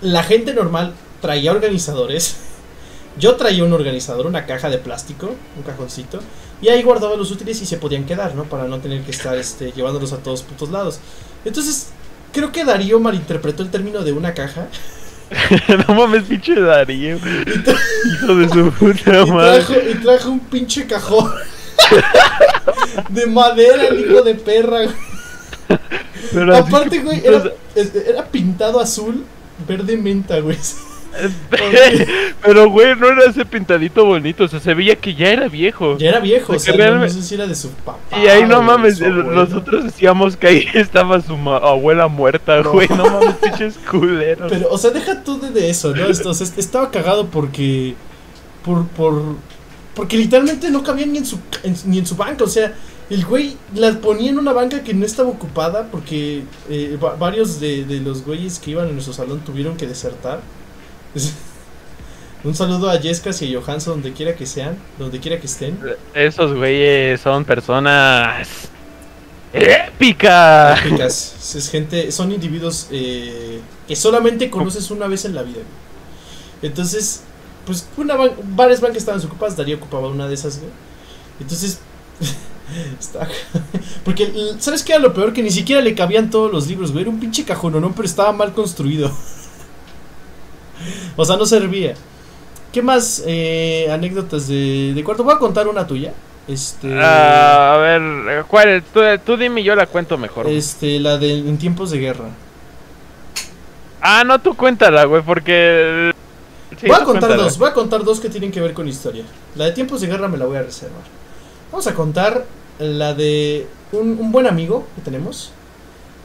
La 0.00 0.22
gente 0.22 0.54
normal 0.54 0.94
traía 1.20 1.50
organizadores. 1.52 2.36
Yo 3.18 3.36
traía 3.36 3.64
un 3.64 3.72
organizador, 3.72 4.26
una 4.26 4.46
caja 4.46 4.70
de 4.70 4.78
plástico, 4.78 5.34
un 5.56 5.62
cajoncito, 5.62 6.20
y 6.62 6.68
ahí 6.68 6.82
guardaba 6.82 7.16
los 7.16 7.30
útiles 7.30 7.60
y 7.60 7.66
se 7.66 7.76
podían 7.76 8.04
quedar, 8.04 8.34
¿no? 8.34 8.44
Para 8.44 8.68
no 8.68 8.78
tener 8.80 9.02
que 9.02 9.10
estar 9.10 9.36
este, 9.36 9.72
llevándolos 9.72 10.12
a 10.12 10.18
todos 10.18 10.42
putos 10.42 10.70
lados. 10.70 10.98
Entonces, 11.44 11.88
creo 12.32 12.52
que 12.52 12.64
Darío 12.64 13.00
malinterpretó 13.00 13.62
el 13.62 13.70
término 13.70 14.02
de 14.02 14.12
una 14.12 14.34
caja 14.34 14.68
no 15.88 15.94
mames, 15.94 16.24
pinche 16.24 16.54
Darío. 16.60 17.16
Hijo 17.18 18.34
de 18.36 18.48
su 18.48 18.70
puta 18.72 19.26
madre. 19.26 19.62
trajo, 19.64 19.74
y 19.90 19.94
trajo 20.02 20.30
un 20.30 20.40
pinche 20.40 20.86
cajón 20.86 21.30
de 23.10 23.26
madera, 23.26 23.88
el 23.88 24.00
hijo 24.00 24.22
de 24.22 24.34
perra. 24.34 24.78
güey. 26.32 26.50
Aparte, 26.56 26.98
güey, 27.00 27.20
putas- 27.22 27.24
era, 27.44 27.52
es- 27.74 27.94
era 27.94 28.24
pintado 28.26 28.80
azul, 28.80 29.24
verde 29.66 29.96
menta, 29.96 30.40
güey. 30.40 30.56
Pero, 32.42 32.70
güey, 32.70 32.94
no 32.96 33.08
era 33.08 33.24
ese 33.24 33.44
pintadito 33.44 34.04
bonito, 34.04 34.44
o 34.44 34.48
sea, 34.48 34.60
se 34.60 34.74
veía 34.74 34.96
que 34.96 35.14
ya 35.14 35.28
era 35.30 35.48
viejo. 35.48 35.96
Ya 35.98 36.10
era 36.10 36.20
viejo, 36.20 36.52
o 36.52 36.58
sea, 36.58 36.72
no 36.72 36.78
realmente- 36.78 37.14
sé 37.14 37.22
si 37.22 37.34
era 37.34 37.46
de 37.46 37.54
su 37.54 37.70
papá. 37.70 37.98
Y 38.22 38.26
ahí 38.28 38.44
no 38.44 38.62
mames, 38.62 39.00
nosotros 39.00 39.84
decíamos 39.84 40.36
que 40.36 40.46
ahí 40.46 40.64
estaba 40.74 41.20
su 41.20 41.34
abuela 41.34 42.08
muerta, 42.08 42.60
güey. 42.62 42.88
No 42.88 43.04
mames, 43.08 43.34
pinches 43.36 43.78
culeros. 43.90 44.50
Pero, 44.50 44.68
o 44.70 44.78
sea, 44.78 44.90
deja 44.90 45.22
tú 45.24 45.40
de, 45.40 45.70
eso, 45.70 45.94
¿no? 45.94 46.12
Sea, 46.14 46.46
estaba 46.56 46.90
cagado 46.90 47.26
porque. 47.26 47.94
Por, 48.64 48.86
por. 48.88 49.22
Porque 49.94 50.16
literalmente 50.16 50.70
no 50.70 50.82
cabía 50.84 51.06
ni 51.06 51.18
en 51.18 51.26
su, 51.26 51.38
en- 51.64 51.76
ni 51.86 51.98
en 51.98 52.06
su 52.06 52.14
banca. 52.14 52.44
O 52.44 52.48
sea, 52.48 52.72
el 53.10 53.24
güey 53.24 53.56
la 53.74 53.92
ponía 54.00 54.30
en 54.30 54.38
una 54.38 54.52
banca 54.52 54.82
que 54.84 54.94
no 54.94 55.04
estaba 55.04 55.28
ocupada 55.28 55.88
porque 55.90 56.42
eh, 56.68 56.96
va- 57.02 57.14
varios 57.16 57.58
de, 57.58 57.84
de 57.84 57.98
los 58.00 58.24
güeyes 58.24 58.58
que 58.60 58.72
iban 58.72 58.86
en 58.88 58.92
nuestro 58.94 59.12
salón 59.14 59.40
tuvieron 59.40 59.76
que 59.76 59.86
desertar. 59.86 60.40
Un 62.44 62.54
saludo 62.54 62.88
a 62.88 62.98
Jessicas 62.98 63.42
y 63.42 63.54
a 63.54 63.60
Johansson, 63.60 63.94
donde 63.94 64.12
quiera 64.12 64.34
que 64.36 64.46
sean, 64.46 64.76
donde 64.98 65.18
quiera 65.18 65.40
que 65.40 65.46
estén. 65.46 65.76
Esos 66.14 66.54
güeyes 66.54 67.20
son 67.20 67.44
personas 67.44 68.46
épicas. 69.52 70.84
Épicas. 70.86 71.54
Es 71.56 71.68
gente, 71.70 72.12
son 72.12 72.30
individuos 72.32 72.86
eh, 72.92 73.60
que 73.88 73.96
solamente 73.96 74.50
conoces 74.50 74.90
una 74.90 75.08
vez 75.08 75.24
en 75.24 75.34
la 75.34 75.42
vida. 75.42 75.62
Entonces, 76.62 77.22
pues 77.66 77.86
una 77.96 78.14
ban- 78.16 78.34
varias 78.54 78.80
bancas 78.80 78.98
estaban 78.98 79.20
ocupadas, 79.24 79.56
Darío 79.56 79.76
ocupaba 79.76 80.08
una 80.08 80.28
de 80.28 80.34
esas, 80.34 80.58
güey. 80.60 80.70
Entonces, 81.40 81.80
está- 83.00 83.28
porque 84.04 84.32
¿sabes 84.60 84.84
qué 84.84 84.92
era 84.92 85.00
lo 85.02 85.12
peor? 85.12 85.32
Que 85.32 85.42
ni 85.42 85.50
siquiera 85.50 85.82
le 85.82 85.94
cabían 85.94 86.30
todos 86.30 86.52
los 86.52 86.68
libros, 86.68 86.92
güey. 86.92 87.02
Era 87.02 87.10
un 87.10 87.18
pinche 87.20 87.44
cajón, 87.44 87.80
¿no? 87.80 87.92
Pero 87.92 88.06
estaba 88.06 88.32
mal 88.32 88.52
construido. 88.52 89.10
O 91.16 91.24
sea, 91.24 91.36
no 91.36 91.46
servía. 91.46 91.94
¿Qué 92.72 92.82
más 92.82 93.22
eh, 93.26 93.88
anécdotas 93.90 94.46
de, 94.46 94.92
de 94.94 95.04
cuarto? 95.04 95.24
Voy 95.24 95.34
a 95.34 95.38
contar 95.38 95.68
una 95.68 95.86
tuya. 95.86 96.12
Este. 96.46 96.98
Ah, 97.00 97.74
a 97.74 97.76
ver, 97.76 98.44
¿cuál? 98.46 98.82
Tú, 98.92 99.00
tú 99.24 99.36
dime 99.36 99.60
y 99.60 99.64
yo 99.64 99.74
la 99.74 99.86
cuento 99.86 100.16
mejor. 100.16 100.46
Este, 100.48 100.98
la 100.98 101.18
de 101.18 101.38
en 101.38 101.58
tiempos 101.58 101.90
de 101.90 101.98
guerra. 101.98 102.26
Ah, 104.00 104.22
no, 104.24 104.40
tú 104.40 104.54
cuéntala, 104.54 105.04
güey, 105.04 105.22
porque... 105.22 106.12
Sí, 106.80 106.86
voy 106.86 106.94
a 106.94 107.04
contar 107.04 107.28
cuéntala. 107.28 107.42
dos, 107.42 107.58
voy 107.58 107.68
a 107.68 107.72
contar 107.72 108.04
dos 108.04 108.20
que 108.20 108.28
tienen 108.28 108.52
que 108.52 108.60
ver 108.60 108.72
con 108.72 108.86
historia. 108.86 109.24
La 109.56 109.64
de 109.64 109.72
tiempos 109.72 110.00
de 110.00 110.06
guerra 110.06 110.28
me 110.28 110.38
la 110.38 110.46
voy 110.46 110.56
a 110.56 110.62
reservar. 110.62 111.02
Vamos 111.72 111.86
a 111.86 111.94
contar 111.94 112.46
la 112.78 113.12
de 113.14 113.66
un, 113.92 114.18
un 114.20 114.30
buen 114.30 114.46
amigo 114.46 114.86
que 114.94 115.02
tenemos. 115.02 115.50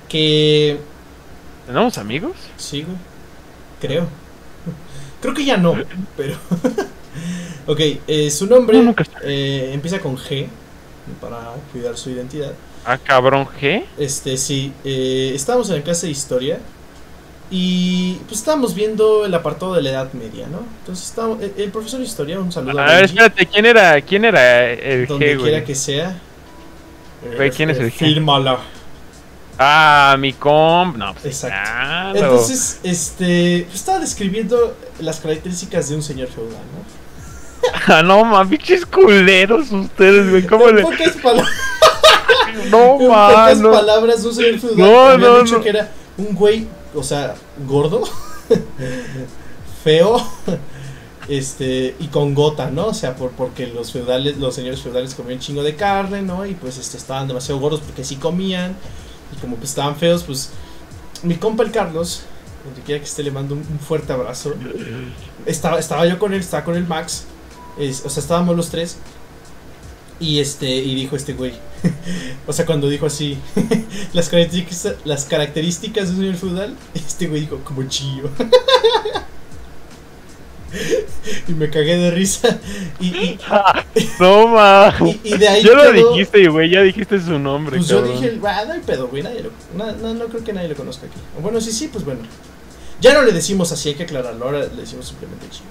Que. 0.07 0.77
¿Tenemos 1.65 1.97
amigos? 1.97 2.33
Sí, 2.57 2.83
güey. 2.83 2.97
Creo. 3.81 4.07
Creo 5.23 5.33
que 5.33 5.45
ya 5.45 5.55
no, 5.55 5.73
pero. 6.17 6.35
ok, 7.67 7.79
eh, 8.05 8.29
su 8.29 8.45
nombre 8.45 8.81
No, 8.81 8.93
eh, 9.23 9.71
empieza 9.73 9.99
con 9.99 10.17
G. 10.17 10.47
Para 11.21 11.53
cuidar 11.71 11.95
su 11.95 12.09
identidad. 12.09 12.51
Ah, 12.85 12.97
cabrón, 12.97 13.47
¿qué? 13.57 13.85
Este, 13.97 14.35
sí, 14.35 14.73
eh, 14.83 15.31
estábamos 15.33 15.69
en 15.69 15.77
la 15.77 15.81
clase 15.81 16.07
de 16.07 16.11
historia 16.11 16.59
y 17.49 18.15
pues 18.27 18.39
estábamos 18.39 18.75
viendo 18.75 19.25
el 19.25 19.33
apartado 19.33 19.75
de 19.75 19.81
la 19.81 19.91
Edad 19.91 20.11
Media, 20.11 20.47
¿no? 20.47 20.59
Entonces 20.79 21.07
estábamos, 21.07 21.41
el, 21.41 21.53
el 21.55 21.71
profesor 21.71 21.99
de 21.99 22.05
historia, 22.05 22.39
un 22.39 22.51
saludo 22.51 22.77
A 22.79 22.85
ver, 22.85 22.95
Benji, 22.97 23.17
espérate, 23.17 23.45
¿quién 23.45 23.65
era, 23.65 24.01
quién 24.01 24.25
era 24.25 24.71
el 24.71 25.07
donde 25.07 25.37
G, 25.37 25.41
quiera 25.41 25.63
que 25.63 25.75
sea. 25.75 26.19
Güey, 27.37 27.49
¿quién 27.51 27.69
es 27.69 27.77
el 27.77 27.93
G? 27.93 27.97
Fírmala. 27.97 28.59
Ah, 29.57 30.15
mi 30.19 30.33
comp. 30.33 30.97
No, 30.97 31.13
pues 31.13 31.25
Exacto. 31.43 31.57
claro. 31.71 32.19
Entonces, 32.19 32.79
este, 32.83 33.63
pues, 33.67 33.75
estaba 33.79 33.99
describiendo 33.99 34.75
las 34.99 35.19
características 35.19 35.89
de 35.89 35.95
un 35.95 36.03
señor 36.03 36.27
feudal, 36.29 36.51
¿no? 36.51 37.03
Ah, 37.87 38.01
no, 38.03 38.25
man, 38.25 38.49
pinches 38.49 38.85
culeros 38.85 39.71
ustedes, 39.71 40.29
güey. 40.29 40.45
¿Cómo 40.45 40.67
en 40.69 40.75
le.? 40.77 40.81
pocas, 40.81 41.15
No, 42.69 42.93
en 42.99 43.07
pocas 43.07 43.57
no. 43.59 43.71
palabras, 43.71 44.23
un 44.25 44.33
señor 44.35 44.59
feudal 44.59 44.77
No, 44.77 44.99
había 45.07 45.27
no, 45.27 45.39
dicho 45.43 45.57
no. 45.57 45.61
que 45.63 45.69
era 45.69 45.91
un 46.17 46.35
güey, 46.35 46.67
o 46.93 47.03
sea, 47.03 47.35
gordo, 47.67 48.03
feo, 49.83 50.21
este, 51.27 51.95
y 51.99 52.07
con 52.07 52.33
gota, 52.35 52.69
¿no? 52.69 52.87
O 52.87 52.93
sea, 52.93 53.15
por, 53.15 53.31
porque 53.31 53.67
los 53.67 53.91
feudales, 53.91 54.37
los 54.37 54.53
señores 54.55 54.81
feudales 54.81 55.15
comían 55.15 55.39
chingo 55.39 55.63
de 55.63 55.75
carne, 55.75 56.21
¿no? 56.21 56.45
Y 56.45 56.53
pues 56.53 56.77
este, 56.77 56.97
estaban 56.97 57.27
demasiado 57.27 57.59
gordos 57.59 57.81
porque 57.81 58.03
sí 58.03 58.17
comían, 58.17 58.75
y 59.35 59.39
como 59.41 59.55
pues 59.57 59.69
estaban 59.69 59.95
feos, 59.95 60.23
pues 60.23 60.51
mi 61.23 61.35
compa 61.35 61.63
el 61.63 61.71
Carlos, 61.71 62.21
donde 62.65 62.81
quiera 62.81 62.99
que 62.99 63.05
esté, 63.07 63.23
le 63.23 63.31
mando 63.31 63.55
un, 63.55 63.61
un 63.61 63.79
fuerte 63.79 64.13
abrazo. 64.13 64.53
Estaba, 65.45 65.79
estaba 65.79 66.05
yo 66.05 66.17
con 66.19 66.33
él, 66.33 66.39
estaba 66.39 66.63
con 66.63 66.75
el 66.75 66.85
Max, 66.87 67.23
es- 67.77 68.03
o 68.05 68.09
sea, 68.09 68.21
estábamos 68.21 68.55
los 68.55 68.69
tres. 68.69 68.97
Y 70.19 70.39
este, 70.39 70.69
y 70.69 70.95
dijo 70.95 71.15
este 71.17 71.33
güey, 71.33 71.53
o 72.47 72.53
sea, 72.53 72.65
cuando 72.65 72.87
dijo 72.87 73.05
así, 73.07 73.37
las 74.13 74.29
características, 74.29 74.95
las 75.03 75.25
características 75.25 76.05
de 76.09 76.13
un 76.13 76.19
señor 76.19 76.35
feudal, 76.35 76.77
este 76.93 77.27
güey 77.27 77.41
dijo, 77.41 77.59
como 77.65 77.83
chillo. 77.83 78.29
y 81.47 81.53
me 81.53 81.69
cagué 81.69 81.97
de 81.97 82.11
risa. 82.11 82.59
Y, 82.99 83.07
y, 83.07 83.39
No, 84.19 84.47
man. 84.47 84.93
y- 85.05 85.19
y 85.23 85.37
de 85.37 85.47
ahí 85.47 85.63
Ya 85.63 85.71
lo 85.73 85.83
quedó- 85.91 86.11
dijiste, 86.13 86.47
güey. 86.49 86.69
Ya 86.69 86.81
dijiste 86.81 87.19
su 87.21 87.37
nombre, 87.39 87.77
Pues 87.77 87.89
yo 87.89 88.01
dije, 88.01 88.39
ah, 88.45 88.63
no 88.67 88.73
hay 88.73 88.79
pedo, 88.81 89.07
güey, 89.07 89.23
nadie 89.23 89.43
lo, 89.43 89.51
na- 89.77 89.93
no, 89.93 90.13
no 90.13 90.25
creo 90.25 90.43
que 90.43 90.53
nadie 90.53 90.67
lo 90.69 90.75
conozca 90.75 91.05
aquí. 91.07 91.17
Bueno, 91.41 91.59
sí, 91.61 91.71
sí, 91.71 91.89
pues 91.91 92.03
bueno. 92.05 92.21
Ya 93.01 93.13
no 93.13 93.21
le 93.23 93.31
decimos 93.33 93.71
así, 93.71 93.89
hay 93.89 93.95
que 93.95 94.03
aclararlo, 94.03 94.45
ahora 94.45 94.59
le 94.59 94.81
decimos 94.81 95.07
simplemente 95.07 95.45
chido. 95.49 95.65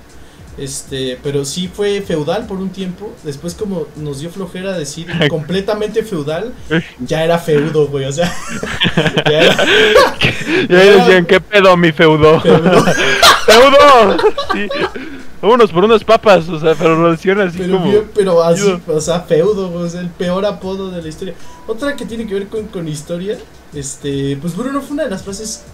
Este, 0.59 1.19
pero 1.23 1.47
sí 1.47 1.71
fue 1.75 2.03
feudal 2.03 2.47
por 2.47 2.59
un 2.59 2.69
tiempo, 2.69 3.11
después 3.23 3.55
como 3.55 3.87
nos 3.97 4.21
dio 4.21 4.29
flojera 4.29 4.77
decir 4.77 5.07
completamente 5.31 6.03
feudal, 6.03 6.53
ya 7.01 7.25
era 7.25 7.39
feudo, 7.39 7.87
güey, 7.87 8.05
o 8.05 8.13
sea, 8.13 8.31
ya 9.31 9.41
era 9.41 9.57
Ya 10.69 10.77
decían, 10.77 11.25
¿qué 11.25 11.41
pedo, 11.41 11.75
mi 11.79 11.91
feudo? 11.93 12.39
feudo. 12.43 12.85
¡Feudo! 13.47 14.17
Sí. 14.53 14.69
Vámonos 15.43 15.73
por 15.73 15.85
unas 15.85 16.05
papas, 16.05 16.49
o 16.49 16.61
sea, 16.61 16.77
pero 16.77 16.97
lo 16.97 17.11
decían 17.11 17.41
así 17.41 17.59
Pero, 17.59 17.79
como. 17.79 17.91
bien, 17.91 18.11
pero 18.15 18.43
así, 18.45 18.81
o 18.87 19.01
sea, 19.01 19.23
feudo, 19.23 19.73
o 19.73 19.89
sea, 19.89 20.01
el 20.01 20.09
peor 20.09 20.47
apodo 20.47 20.93
de 20.93 21.03
la 21.03 21.09
historia. 21.09 21.35
Otra 21.67 21.97
que 21.97 22.07
tiene 22.07 22.29
que 22.29 22.35
ver 22.35 22.47
con, 22.47 22.69
con 22.69 22.87
historia, 22.87 23.37
este, 23.75 24.39
pues 24.41 24.57
Bruno 24.57 24.81
fue 24.81 24.93
una 24.93 25.03
de 25.05 25.11
las 25.11 25.25
frases 25.25 25.65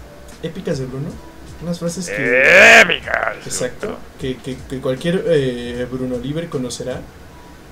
épicas 0.41 0.79
de 0.79 0.87
Bruno, 0.87 1.09
unas 1.61 1.77
frases 1.77 2.09
que... 2.09 2.81
Épica. 2.81 3.35
Exacto, 3.45 3.95
que, 4.19 4.37
que, 4.37 4.57
que 4.67 4.79
cualquier 4.79 5.23
eh, 5.27 5.87
Bruno 5.91 6.17
Libre 6.17 6.49
conocerá. 6.49 7.01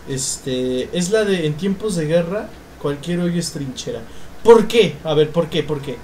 Este, 0.08 0.96
es 0.96 1.10
la 1.10 1.26
de 1.26 1.48
en 1.48 1.56
tiempos 1.56 1.96
de 1.96 2.06
guerra, 2.06 2.48
cualquier 2.80 3.22
hoyo 3.22 3.40
es 3.40 3.52
trinchera. 3.52 4.02
¿Por 4.44 4.68
qué? 4.68 4.98
A 5.04 5.16
ver, 5.16 5.32
¿por 5.32 5.48
qué? 5.48 5.64
¿Por 5.64 5.82
qué? 5.82 5.98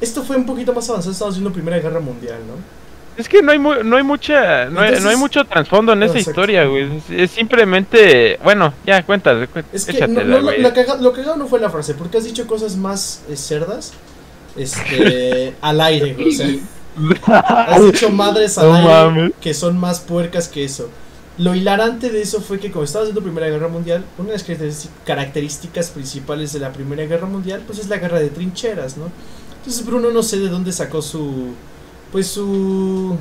Esto 0.00 0.22
fue 0.22 0.36
un 0.36 0.46
poquito 0.46 0.72
más 0.72 0.88
avanzado, 0.88 1.12
estamos 1.12 1.34
viendo 1.34 1.52
Primera 1.52 1.78
Guerra 1.78 2.00
Mundial, 2.00 2.38
¿no? 2.46 2.83
Es 3.16 3.28
que 3.28 3.42
no 3.42 3.52
hay, 3.52 3.58
mu- 3.58 3.82
no 3.84 3.96
hay 3.96 4.02
mucha. 4.02 4.66
No, 4.66 4.80
hay, 4.80 4.98
no 5.00 5.08
hay 5.08 5.16
mucho 5.16 5.44
trasfondo 5.44 5.92
en 5.92 6.02
esa 6.02 6.18
historia, 6.18 6.64
güey. 6.64 6.88
Es, 7.10 7.30
simplemente. 7.30 8.38
Bueno, 8.42 8.74
ya, 8.84 9.02
cuéntale. 9.04 9.46
cué- 9.48 9.64
Es 9.72 9.84
que 9.84 9.92
no, 9.92 9.98
échatela, 9.98 10.40
no, 10.40 10.50
la 10.50 10.74
caga- 10.74 10.96
lo 11.00 11.12
cagado 11.12 11.36
no 11.36 11.46
fue 11.46 11.60
la 11.60 11.70
frase, 11.70 11.94
porque 11.94 12.18
has 12.18 12.24
dicho 12.24 12.46
cosas 12.46 12.76
más 12.76 13.22
eh, 13.28 13.36
cerdas 13.36 13.92
este, 14.56 15.54
al 15.60 15.80
aire, 15.80 16.14
güey, 16.14 16.28
o 16.28 16.32
sea, 16.32 16.48
has 17.68 17.84
dicho 17.84 18.10
madres 18.10 18.58
al 18.58 18.72
aire 18.74 18.88
mames. 18.88 19.32
que 19.40 19.54
son 19.54 19.78
más 19.78 20.00
puercas 20.00 20.48
que 20.48 20.64
eso. 20.64 20.88
Lo 21.36 21.54
hilarante 21.56 22.10
de 22.10 22.22
eso 22.22 22.40
fue 22.40 22.60
que 22.60 22.70
como 22.70 22.84
estaba 22.84 23.02
haciendo 23.02 23.20
Primera 23.22 23.48
Guerra 23.48 23.66
Mundial, 23.68 24.04
una 24.18 24.28
de 24.28 24.34
las 24.34 24.46
característic- 24.48 24.88
características 25.04 25.90
principales 25.90 26.52
de 26.52 26.60
la 26.60 26.72
Primera 26.72 27.04
Guerra 27.06 27.26
Mundial, 27.26 27.62
pues 27.66 27.80
es 27.80 27.88
la 27.88 27.98
guerra 27.98 28.20
de 28.20 28.28
trincheras, 28.28 28.96
¿no? 28.96 29.10
Entonces 29.58 29.84
Bruno 29.84 30.10
no 30.10 30.22
sé 30.22 30.38
de 30.38 30.48
dónde 30.48 30.70
sacó 30.72 31.02
su, 31.02 31.54
pues 32.14 32.28
su, 32.28 33.16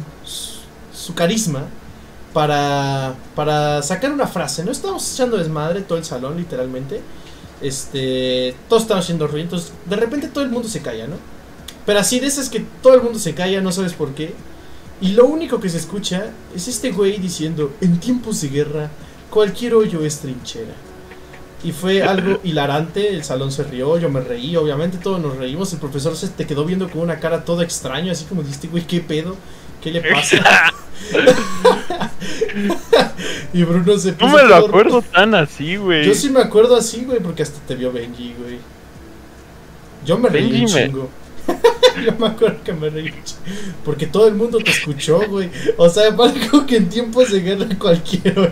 su, 0.93 1.15
carisma 1.15 1.65
para, 2.31 3.15
para 3.33 3.81
sacar 3.81 4.11
una 4.11 4.27
frase, 4.27 4.63
¿no? 4.63 4.69
Estábamos 4.69 5.11
echando 5.11 5.37
desmadre 5.37 5.81
todo 5.81 5.97
el 5.97 6.05
salón, 6.05 6.37
literalmente. 6.37 7.01
Este, 7.59 8.53
todos 8.69 8.83
estaban 8.83 9.01
haciendo 9.01 9.25
ruido, 9.25 9.59
de 9.89 9.95
repente 9.95 10.27
todo 10.27 10.43
el 10.43 10.51
mundo 10.51 10.69
se 10.69 10.83
calla, 10.83 11.07
¿no? 11.07 11.15
Pero 11.87 11.97
así 11.97 12.19
de 12.19 12.27
esas 12.27 12.49
que 12.49 12.67
todo 12.83 12.93
el 12.93 13.01
mundo 13.01 13.17
se 13.17 13.33
calla, 13.33 13.61
no 13.61 13.71
sabes 13.71 13.93
por 13.93 14.13
qué. 14.13 14.35
Y 15.01 15.13
lo 15.13 15.25
único 15.25 15.59
que 15.59 15.69
se 15.69 15.77
escucha 15.77 16.27
es 16.55 16.67
este 16.67 16.91
güey 16.91 17.17
diciendo, 17.17 17.73
en 17.81 17.99
tiempos 17.99 18.41
de 18.41 18.49
guerra, 18.49 18.91
cualquier 19.31 19.73
hoyo 19.73 20.05
es 20.05 20.19
trinchera. 20.19 20.75
Y 21.63 21.71
fue 21.71 22.03
algo 22.03 22.39
hilarante, 22.43 23.09
el 23.09 23.23
salón 23.23 23.51
se 23.51 23.63
rió, 23.63 23.97
yo 23.97 24.09
me 24.09 24.19
reí, 24.19 24.55
obviamente 24.57 24.97
todos 24.97 25.21
nos 25.21 25.37
reímos, 25.37 25.71
el 25.71 25.79
profesor 25.79 26.15
se 26.15 26.27
te 26.27 26.45
quedó 26.45 26.65
viendo 26.65 26.89
con 26.89 27.01
una 27.01 27.19
cara 27.19 27.45
toda 27.45 27.63
extraña, 27.63 28.11
así 28.11 28.25
como 28.25 28.41
dijiste, 28.43 28.67
güey, 28.67 28.85
¿qué 28.85 28.99
pedo? 28.99 29.37
¿Qué 29.81 29.91
le 29.91 30.01
pasa? 30.01 30.37
y 33.53 33.63
Bruno 33.63 33.97
se 33.97 34.11
No 34.11 34.17
puso 34.17 34.35
me 34.35 34.43
lo 34.43 34.49
todo- 34.57 34.67
acuerdo 34.67 35.01
tan 35.01 35.35
así, 35.35 35.75
güey. 35.77 36.05
Yo 36.05 36.13
sí 36.15 36.29
me 36.29 36.41
acuerdo 36.41 36.75
así, 36.75 37.05
güey, 37.05 37.19
porque 37.19 37.43
hasta 37.43 37.59
te 37.65 37.75
vio 37.75 37.91
Benji, 37.91 38.35
güey. 38.37 38.57
Yo 40.05 40.17
me 40.17 40.29
reí 40.29 40.45
un 40.45 40.51
Benji 40.51 40.73
me- 40.73 40.85
chingo. 40.85 41.09
Yo 42.05 42.11
me 42.17 42.27
acuerdo 42.27 42.57
que 42.63 42.73
me 42.73 42.89
reí. 42.89 43.13
Porque 43.85 44.07
todo 44.07 44.27
el 44.27 44.33
mundo 44.35 44.57
te 44.57 44.71
escuchó, 44.71 45.21
güey. 45.29 45.49
O 45.77 45.87
sea, 45.89 46.07
algo 46.07 46.65
que 46.65 46.77
en 46.77 46.89
tiempos 46.89 47.31
de 47.31 47.41
guerra 47.41 47.67
cualquiera. 47.77 48.51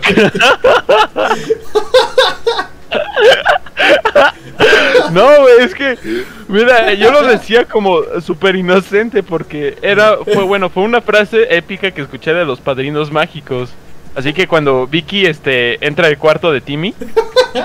No, 5.14 5.40
güey, 5.42 5.60
es 5.60 5.74
que, 5.74 5.98
mira, 6.48 6.94
yo 6.94 7.10
lo 7.10 7.26
decía 7.26 7.64
como 7.64 8.00
súper 8.20 8.56
inocente 8.56 9.22
porque 9.22 9.76
era, 9.82 10.16
fue 10.24 10.44
bueno, 10.44 10.70
fue 10.70 10.82
una 10.82 11.00
frase 11.00 11.54
épica 11.56 11.90
que 11.90 12.02
escuché 12.02 12.32
de 12.32 12.44
los 12.44 12.60
padrinos 12.60 13.10
mágicos. 13.10 13.70
Así 14.14 14.32
que 14.34 14.46
cuando 14.46 14.86
Vicky, 14.86 15.24
este, 15.24 15.84
entra 15.86 16.08
al 16.08 16.18
cuarto 16.18 16.52
de 16.52 16.60
Timmy, 16.60 16.94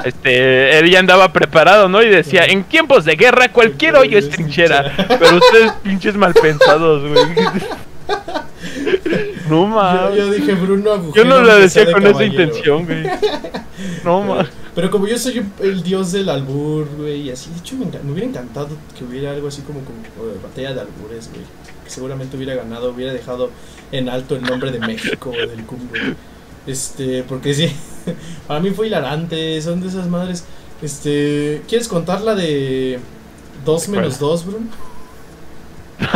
este, 0.06 0.80
él 0.80 0.90
ya 0.90 1.00
andaba 1.00 1.34
preparado, 1.34 1.90
¿no? 1.90 2.02
Y 2.02 2.08
decía, 2.10 2.46
en 2.46 2.64
tiempos 2.64 3.04
de 3.04 3.16
guerra 3.16 3.52
cualquier 3.52 3.96
hoyo 3.98 4.18
es 4.18 4.30
trinchera. 4.30 4.94
Pero 5.08 5.38
ustedes 5.38 5.74
pinches 5.84 6.16
mal 6.16 6.34
pensados, 6.34 7.04
güey. 7.08 7.26
No 9.50 9.62
Yo, 9.62 9.68
mames. 9.68 10.18
yo 10.18 10.32
dije, 10.32 10.54
Bruno 10.56 10.84
Yo 10.84 10.94
Agujero. 10.94 11.26
no 11.26 11.42
lo 11.42 11.56
decía 11.56 11.86
de 11.86 11.94
con 11.94 12.06
esa 12.06 12.24
intención, 12.24 12.86
güey. 12.86 13.04
No 14.04 14.22
mames. 14.22 14.48
Pero 14.76 14.92
como 14.92 15.08
yo 15.08 15.18
soy 15.18 15.44
el 15.62 15.82
dios 15.82 16.12
del 16.12 16.30
albur, 16.30 16.88
güey, 16.98 17.22
y 17.22 17.32
así, 17.32 17.50
de 17.50 17.58
hecho 17.58 17.76
me, 17.78 18.12
hubiera 18.12 18.28
encantado 18.30 18.70
que 18.96 19.04
hubiera 19.04 19.32
algo 19.32 19.48
así 19.48 19.64
como, 19.64 19.80
como 19.80 19.98
eh, 20.30 20.38
batalla 20.44 20.74
de 20.74 20.82
albures, 20.82 21.30
güey. 21.32 21.42
Que 21.84 21.90
seguramente 21.90 22.38
hubiera 22.38 22.54
ganado, 22.54 22.92
hubiera 22.92 23.12
dejado 23.14 23.50
en 23.92 24.08
alto 24.10 24.36
el 24.36 24.44
nombre 24.44 24.72
de 24.72 24.80
México, 24.80 25.32
del 25.32 25.64
cum, 25.66 25.80
güey. 25.90 26.14
Este, 26.68 27.24
porque 27.24 27.54
sí, 27.54 27.72
para 28.48 28.60
mí 28.60 28.72
fue 28.72 28.88
hilarante, 28.88 29.60
son 29.62 29.82
de 29.82 29.88
esas 29.88 30.08
madres. 30.08 30.44
Este, 30.82 31.64
¿quieres 31.68 31.88
contar 31.88 32.22
la 32.22 32.36
de 32.36 33.00
2 33.66 33.88
menos 33.90 34.20
2, 34.20 34.46
Bruno? 34.46 34.68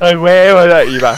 Ay, 0.00 0.16
güey, 0.16 0.48
y 0.92 0.98
va. 0.98 1.14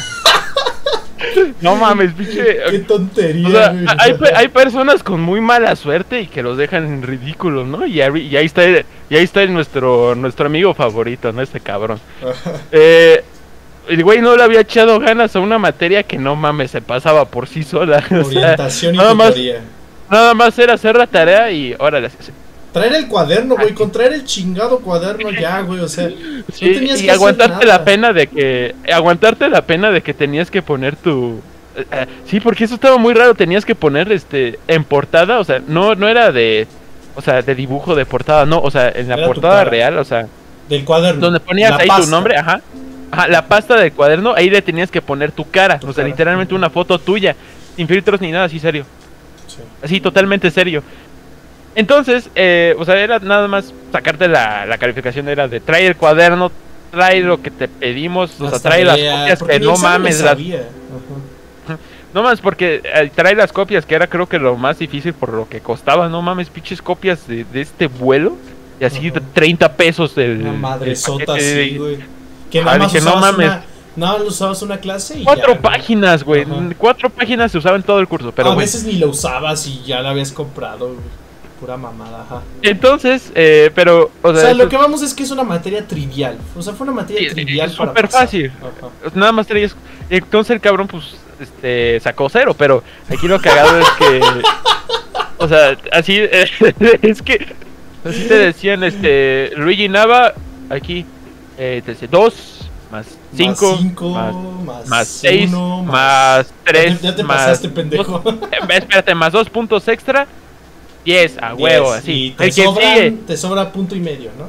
No 1.60 1.76
mames, 1.76 2.12
pinche. 2.12 2.58
Qué 2.70 2.78
tontería, 2.80 3.48
O 3.48 3.50
sea, 3.50 3.74
hay, 3.98 4.16
hay 4.34 4.48
personas 4.48 5.02
con 5.02 5.20
muy 5.20 5.40
mala 5.40 5.74
suerte 5.76 6.20
y 6.22 6.26
que 6.26 6.42
los 6.42 6.56
dejan 6.56 6.84
en 6.86 7.02
ridículo, 7.02 7.64
¿no? 7.64 7.86
Y, 7.86 8.00
ahí- 8.00 8.26
y 8.28 8.36
ahí 8.36 8.46
está, 8.46 8.68
y 8.68 8.76
ahí 9.16 9.24
está 9.24 9.44
nuestro, 9.46 10.14
nuestro 10.14 10.46
amigo 10.46 10.74
favorito, 10.74 11.32
¿no? 11.32 11.42
Este 11.42 11.60
cabrón. 11.60 12.00
Eh, 12.72 13.22
el 13.88 14.02
güey 14.02 14.20
no 14.20 14.36
le 14.36 14.42
había 14.42 14.60
echado 14.60 14.98
ganas 14.98 15.36
a 15.36 15.40
una 15.40 15.58
materia 15.58 16.02
que 16.02 16.18
no 16.18 16.34
mames, 16.34 16.72
se 16.72 16.80
pasaba 16.82 17.24
por 17.26 17.46
sí 17.46 17.62
sola. 17.62 17.98
O 18.10 18.24
sea, 18.24 18.40
Orientación 18.40 18.94
y 18.94 18.98
nada 18.98 19.14
más- 19.14 19.28
tutoría. 19.28 19.60
nada 20.10 20.34
más 20.34 20.58
era 20.58 20.74
hacer 20.74 20.96
la 20.96 21.06
tarea 21.06 21.50
y 21.52 21.74
órale. 21.78 22.10
Traer 22.76 22.94
el 22.94 23.08
cuaderno, 23.08 23.56
güey, 23.56 23.72
con 23.72 23.90
traer 23.90 24.12
el 24.12 24.24
chingado 24.24 24.80
cuaderno 24.80 25.30
ya, 25.30 25.60
güey, 25.62 25.80
o 25.80 25.88
sea, 25.88 26.08
Sí, 26.52 26.72
tenías 26.72 27.00
y 27.00 27.04
que 27.04 27.10
hacer 27.10 27.10
aguantarte 27.12 27.64
nada. 27.66 27.78
la 27.78 27.84
pena 27.84 28.12
de 28.12 28.26
que 28.26 28.74
aguantarte 28.92 29.48
la 29.48 29.62
pena 29.62 29.90
de 29.90 30.02
que 30.02 30.12
tenías 30.12 30.50
que 30.50 30.60
poner 30.62 30.94
tu 30.96 31.40
eh, 31.74 31.84
eh, 31.90 32.06
sí 32.26 32.38
porque 32.40 32.64
eso 32.64 32.74
estaba 32.74 32.98
muy 32.98 33.14
raro 33.14 33.34
tenías 33.34 33.64
que 33.64 33.74
poner 33.74 34.10
este 34.12 34.58
en 34.68 34.84
portada 34.84 35.38
o 35.40 35.44
sea 35.44 35.60
no 35.66 35.94
no 35.94 36.08
era 36.08 36.32
de 36.32 36.66
o 37.14 37.22
sea 37.22 37.40
de 37.42 37.54
dibujo 37.54 37.94
de 37.94 38.04
portada 38.06 38.44
no 38.46 38.60
o 38.60 38.70
sea 38.70 38.88
en 38.90 39.08
la 39.08 39.14
Era 39.16 39.26
portada 39.26 39.64
real 39.64 39.98
o 39.98 40.04
sea 40.04 40.26
del 40.68 40.84
cuaderno. 40.84 41.20
donde 41.20 41.40
ponías 41.40 41.70
La 41.70 41.76
ahí 41.78 41.88
pasta. 41.88 42.04
tu 42.04 42.10
nombre 42.10 42.36
ajá 42.36 42.60
ajá 43.10 43.28
la 43.28 43.46
pasta 43.46 43.76
del 43.76 43.92
cuaderno 43.92 44.34
ahí 44.36 44.48
le 44.50 44.60
tenías 44.62 44.90
que 44.90 45.00
poner 45.02 45.32
tu 45.32 45.48
cara 45.50 45.78
Tu 45.78 45.86
o 45.88 45.92
sea 45.92 46.02
cara. 46.02 46.08
literalmente 46.08 46.54
una 46.54 46.68
foto 46.70 46.98
tuya 46.98 47.34
sin 47.74 47.86
filtros 47.88 48.20
ni 48.20 48.30
nada 48.32 48.44
así 48.44 48.58
serio 48.58 48.84
Sí. 49.46 49.58
así 49.82 50.00
totalmente 50.00 50.50
serio 50.50 50.82
Entonces, 51.76 52.30
eh, 52.34 52.74
o 52.78 52.84
sea, 52.84 52.98
era 52.98 53.18
nada 53.20 53.46
más 53.48 53.72
sacarte 53.92 54.26
la, 54.28 54.66
la 54.66 54.78
calificación, 54.78 55.28
era 55.28 55.46
de 55.46 55.60
trae 55.60 55.86
el 55.86 55.94
cuaderno, 55.94 56.50
trae 56.90 57.20
lo 57.20 57.40
que 57.42 57.50
te 57.50 57.68
pedimos, 57.68 58.40
o 58.40 58.48
sea, 58.50 58.58
trae 58.58 58.84
las 58.84 58.96
copias 58.98 59.42
que 59.42 59.60
no 59.60 59.76
mames, 59.76 60.20
las, 60.22 60.38
no 62.14 62.22
mames, 62.22 62.40
porque 62.40 62.80
eh, 62.82 63.10
trae 63.14 63.34
las 63.34 63.52
copias, 63.52 63.84
que 63.84 63.94
era 63.94 64.06
creo 64.06 64.26
que 64.26 64.38
lo 64.38 64.56
más 64.56 64.78
difícil 64.78 65.12
por 65.12 65.32
lo 65.32 65.48
que 65.48 65.60
costaba, 65.60 66.08
no 66.08 66.22
mames, 66.22 66.48
pinches 66.48 66.80
copias 66.80 67.26
de, 67.28 67.44
de 67.44 67.60
este 67.60 67.88
vuelo, 67.88 68.36
y 68.80 68.84
así 68.84 69.10
de 69.10 69.20
30 69.20 69.72
pesos. 69.74 70.16
Una 70.16 70.52
madre 70.52 70.96
sota 70.96 71.34
así, 71.34 71.76
güey. 71.76 71.98
Que 72.50 72.60
Ah, 72.60 72.64
nada 72.64 72.78
más 72.78 72.92
dije, 72.92 73.04
no 73.04 73.16
mames. 73.16 73.46
una, 73.48 73.64
nada 73.96 74.18
más 74.18 74.28
usabas 74.28 74.62
una 74.62 74.78
clase 74.78 75.18
y 75.18 75.24
Cuatro 75.24 75.54
ya, 75.54 75.60
páginas, 75.60 76.22
güey. 76.24 76.42
Ajá. 76.42 76.54
Cuatro 76.78 77.10
páginas 77.10 77.52
se 77.52 77.58
usaban 77.58 77.80
en 77.80 77.86
todo 77.86 78.00
el 78.00 78.08
curso, 78.08 78.32
pero 78.32 78.52
a 78.52 78.54
veces 78.54 78.84
ni 78.84 78.94
lo 78.94 79.08
usabas 79.08 79.66
y 79.66 79.82
ya 79.84 80.00
la 80.00 80.10
habías 80.10 80.32
comprado, 80.32 80.88
güey. 80.88 81.25
Pura 81.60 81.76
mamada, 81.78 82.22
ajá. 82.22 82.42
Entonces, 82.62 83.32
eh, 83.34 83.70
pero, 83.74 84.10
o 84.22 84.28
O 84.28 84.34
sea, 84.36 84.52
lo 84.52 84.68
que 84.68 84.76
vamos 84.76 85.00
es 85.02 85.14
que 85.14 85.22
es 85.22 85.30
una 85.30 85.42
materia 85.42 85.86
trivial. 85.86 86.36
O 86.54 86.60
sea, 86.60 86.74
fue 86.74 86.84
una 86.84 86.92
materia 86.94 87.28
Sí, 87.30 87.34
trivial 87.34 87.70
súper 87.70 88.08
fácil. 88.08 88.52
Ajá. 88.60 89.10
nada 89.14 89.32
más 89.32 89.46
traías. 89.46 89.74
Entonces 90.10 90.50
el 90.50 90.60
cabrón, 90.60 90.86
pues, 90.86 91.16
este, 91.40 91.98
sacó 92.00 92.28
cero, 92.28 92.54
pero 92.56 92.82
aquí 93.08 93.26
lo 93.26 93.40
cagado 93.40 93.80
es 93.80 93.88
que. 93.98 94.20
O 95.38 95.48
sea, 95.48 95.76
así, 95.92 96.18
es 97.02 97.22
que. 97.22 97.54
Así 98.04 98.24
te 98.28 98.38
decían, 98.38 98.84
este, 98.84 99.52
Luigi 99.56 99.88
Nava, 99.88 100.34
aquí, 100.70 101.04
eh, 101.58 101.82
te 101.84 101.92
dice 101.92 102.06
2, 102.06 102.68
más 102.92 103.06
5, 103.34 103.66
más 103.72 103.78
5, 103.80 104.10
más 104.10 104.34
más, 104.64 104.86
más 104.88 105.08
6, 105.08 105.50
uno, 105.50 105.82
más 105.82 106.52
3, 106.64 107.00
Ya 107.02 107.16
te 107.16 107.24
pasaste, 107.24 107.68
pendejo. 107.68 108.18
dos- 108.20 108.34
espérate, 108.68 109.14
más 109.14 109.32
2 109.32 109.50
puntos 109.50 109.88
extra. 109.88 110.26
10 111.06 111.38
a 111.40 111.54
huevo, 111.54 111.86
Diez. 111.92 112.02
así. 112.02 112.12
Y 112.26 112.30
te, 112.32 112.44
El 112.44 112.54
que 112.54 112.64
sobran- 112.66 112.94
sigue. 112.94 113.10
te 113.26 113.36
sobra 113.38 113.72
punto 113.72 113.94
y 113.96 114.00
medio, 114.00 114.30
¿no? 114.38 114.48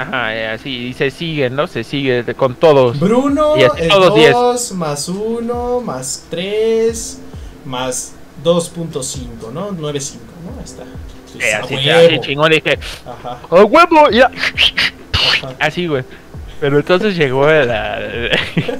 Ajá, 0.00 0.36
eh, 0.36 0.48
así, 0.48 0.88
y 0.88 0.92
se 0.92 1.10
sigue, 1.10 1.48
¿no? 1.50 1.66
Se 1.66 1.82
sigue 1.82 2.22
con 2.34 2.54
todos. 2.54 3.00
Bruno 3.00 3.56
Y 3.56 3.62
así 3.62 3.82
es 3.82 3.88
todos 3.88 4.14
diez. 4.14 4.32
2, 4.32 4.72
más 4.72 5.08
1, 5.08 5.80
más 5.80 6.26
3, 6.30 7.18
más 7.64 8.12
2.5, 8.44 9.50
¿no? 9.52 9.70
9.5, 9.72 10.18
¿no? 10.44 10.58
Ahí 10.58 10.64
está. 10.64 10.84
Pues, 11.32 11.44
Eh, 11.44 11.54
a 11.54 11.58
así, 11.60 11.74
huevo. 11.76 12.06
así 12.06 12.20
chingón, 12.20 12.50
dije, 12.52 12.78
Ajá, 13.06 13.38
¡a 13.50 13.64
huevo! 13.64 14.10
Ya. 14.10 14.26
ajá. 14.26 15.54
Así, 15.60 15.86
güey. 15.86 16.04
Pero 16.60 16.78
entonces 16.78 17.16
llegó 17.16 17.46
la. 17.46 17.98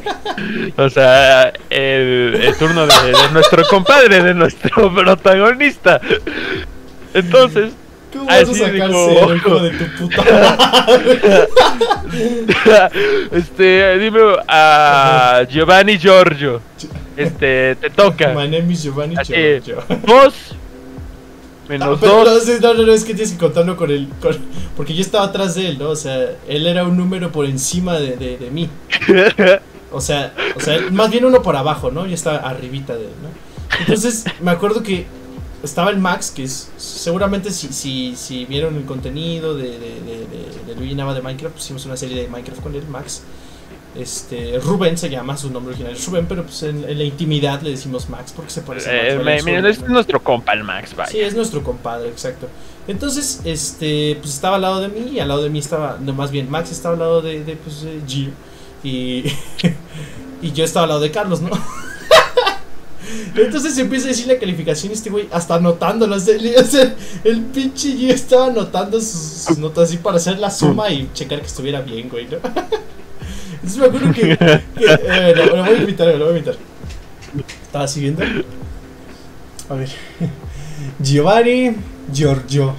o 0.78 0.88
sea, 0.90 1.52
el, 1.70 2.38
el 2.42 2.56
turno 2.58 2.86
de, 2.86 2.94
de 3.12 3.30
nuestro 3.32 3.62
compadre, 3.68 4.22
de 4.22 4.32
nuestro 4.34 4.94
protagonista. 4.94 6.00
Entonces, 7.16 7.72
¿Cómo 8.12 8.26
vas 8.26 8.34
a 8.36 8.40
Así 8.42 8.54
sacar 8.54 8.74
dijo. 8.88 9.08
cero, 9.12 9.36
hijo 9.36 9.58
de 9.60 9.70
tu 9.70 9.84
puta 9.98 10.22
madre? 10.86 11.48
este, 13.32 13.98
dime 13.98 14.20
a 14.48 15.44
Giovanni 15.48 15.98
Giorgio. 15.98 16.60
Este, 17.16 17.76
te 17.76 17.90
toca. 17.90 18.28
My 18.34 18.48
name 18.48 18.72
is 18.72 18.82
Giovanni 18.84 19.16
Así. 19.16 19.32
Giorgio. 19.34 19.82
Dos 20.06 20.34
No, 21.68 21.68
menos 21.68 21.98
pero 22.00 22.12
no, 22.18 22.24
dos. 22.24 22.46
no, 22.60 22.74
no, 22.74 22.86
no, 22.86 22.92
es 22.92 23.04
que 23.04 23.14
tienes 23.14 23.32
que 23.32 23.38
contarlo 23.38 23.76
con 23.76 23.90
el. 23.90 24.08
con- 24.20 24.36
porque 24.76 24.94
yo 24.94 25.00
estaba 25.02 25.24
atrás 25.24 25.54
de 25.56 25.68
él, 25.68 25.78
¿no? 25.78 25.88
O 25.90 25.96
sea, 25.96 26.16
él 26.48 26.66
era 26.66 26.84
un 26.84 26.96
número 26.96 27.32
por 27.32 27.44
encima 27.46 27.98
de, 27.98 28.16
de, 28.16 28.36
de 28.38 28.50
mí. 28.50 28.68
O 29.90 30.00
sea, 30.00 30.32
o 30.54 30.60
sea, 30.60 30.78
más 30.90 31.10
bien 31.10 31.24
uno 31.24 31.42
por 31.42 31.56
abajo, 31.56 31.90
¿no? 31.90 32.06
Yo 32.06 32.14
estaba 32.14 32.36
arribita 32.38 32.94
de 32.94 33.04
él, 33.04 33.10
¿no? 33.22 33.28
Entonces, 33.80 34.24
me 34.40 34.50
acuerdo 34.50 34.82
que 34.82 35.06
estaba 35.62 35.90
el 35.90 35.98
Max, 35.98 36.30
que 36.34 36.44
es 36.44 36.68
seguramente 36.76 37.50
si, 37.50 37.68
si, 37.68 38.14
si 38.16 38.44
vieron 38.44 38.76
el 38.76 38.84
contenido 38.84 39.56
de, 39.56 39.64
de, 39.64 39.78
de, 39.78 40.26
de, 40.26 40.64
de 40.66 40.74
Luigi 40.76 40.94
Nava 40.94 41.14
de 41.14 41.22
Minecraft, 41.22 41.54
pues 41.54 41.64
hicimos 41.64 41.84
una 41.86 41.96
serie 41.96 42.20
de 42.22 42.28
Minecraft 42.28 42.62
con 42.62 42.74
él, 42.74 42.84
Max. 42.88 43.22
Este, 43.94 44.58
Rubén 44.62 44.98
se 44.98 45.08
llama, 45.08 45.38
su 45.38 45.50
nombre 45.50 45.70
original 45.72 45.94
es 45.94 46.06
Rubén, 46.06 46.26
pero 46.28 46.42
pues 46.44 46.62
en, 46.64 46.84
en 46.86 46.98
la 46.98 47.04
intimidad 47.04 47.62
le 47.62 47.70
decimos 47.70 48.10
Max 48.10 48.30
porque 48.36 48.50
se 48.50 48.60
parece 48.60 48.90
a 48.90 48.92
Max 48.92 49.46
Eh, 49.46 49.62
me- 49.62 49.70
es 49.70 49.80
nuestro 49.88 50.22
compa 50.22 50.52
el 50.52 50.64
Max, 50.64 50.94
vaya. 50.94 51.10
Sí, 51.10 51.20
es 51.20 51.34
nuestro 51.34 51.62
compadre, 51.62 52.08
exacto. 52.10 52.46
Entonces, 52.86 53.40
este, 53.44 54.16
pues 54.20 54.34
estaba 54.34 54.56
al 54.56 54.62
lado 54.62 54.80
de 54.82 54.88
mí 54.88 55.12
y 55.12 55.18
al 55.20 55.28
lado 55.28 55.42
de 55.42 55.48
mí 55.48 55.58
estaba, 55.60 55.96
no, 55.98 56.12
más 56.12 56.30
bien, 56.30 56.50
Max 56.50 56.70
estaba 56.72 56.92
al 56.92 56.98
lado 57.00 57.22
de, 57.22 57.42
de 57.42 57.56
pues, 57.56 57.86
Gio 58.06 58.30
y, 58.84 59.24
y 60.42 60.52
yo 60.52 60.62
estaba 60.64 60.84
al 60.84 60.88
lado 60.90 61.00
de 61.00 61.10
Carlos, 61.10 61.40
¿no? 61.40 61.50
Entonces 63.34 63.76
empieza 63.78 64.06
a 64.06 64.08
decir 64.08 64.26
la 64.26 64.38
calificación 64.38 64.92
este 64.92 65.10
güey 65.10 65.28
hasta 65.30 65.56
anotándolas. 65.56 66.26
El, 66.28 67.40
pinche 67.52 67.92
Gio 67.92 68.14
estaba 68.14 68.46
anotando 68.46 69.00
sus, 69.00 69.58
notas 69.58 69.88
así 69.88 69.98
para 69.98 70.16
hacer 70.16 70.38
la 70.38 70.50
suma 70.50 70.90
y 70.90 71.08
checar 71.12 71.40
que 71.40 71.46
estuviera 71.46 71.80
bien, 71.80 72.08
güey, 72.08 72.26
¿no? 72.26 72.36
Entonces 73.54 73.78
me 73.78 73.86
acuerdo 73.86 74.12
que, 74.12 74.32
eh, 74.32 75.34
lo, 75.34 75.64
voy 75.64 75.74
a 75.74 75.78
invitar, 75.78 76.06
lo 76.08 76.26
voy 76.26 76.34
a 76.34 76.38
invitar. 76.38 76.56
Estaba 77.62 77.88
siguiendo. 77.88 78.22
A 79.68 79.74
ver. 79.74 79.88
Giovanni 81.00 81.76
Giorgio. 82.12 82.74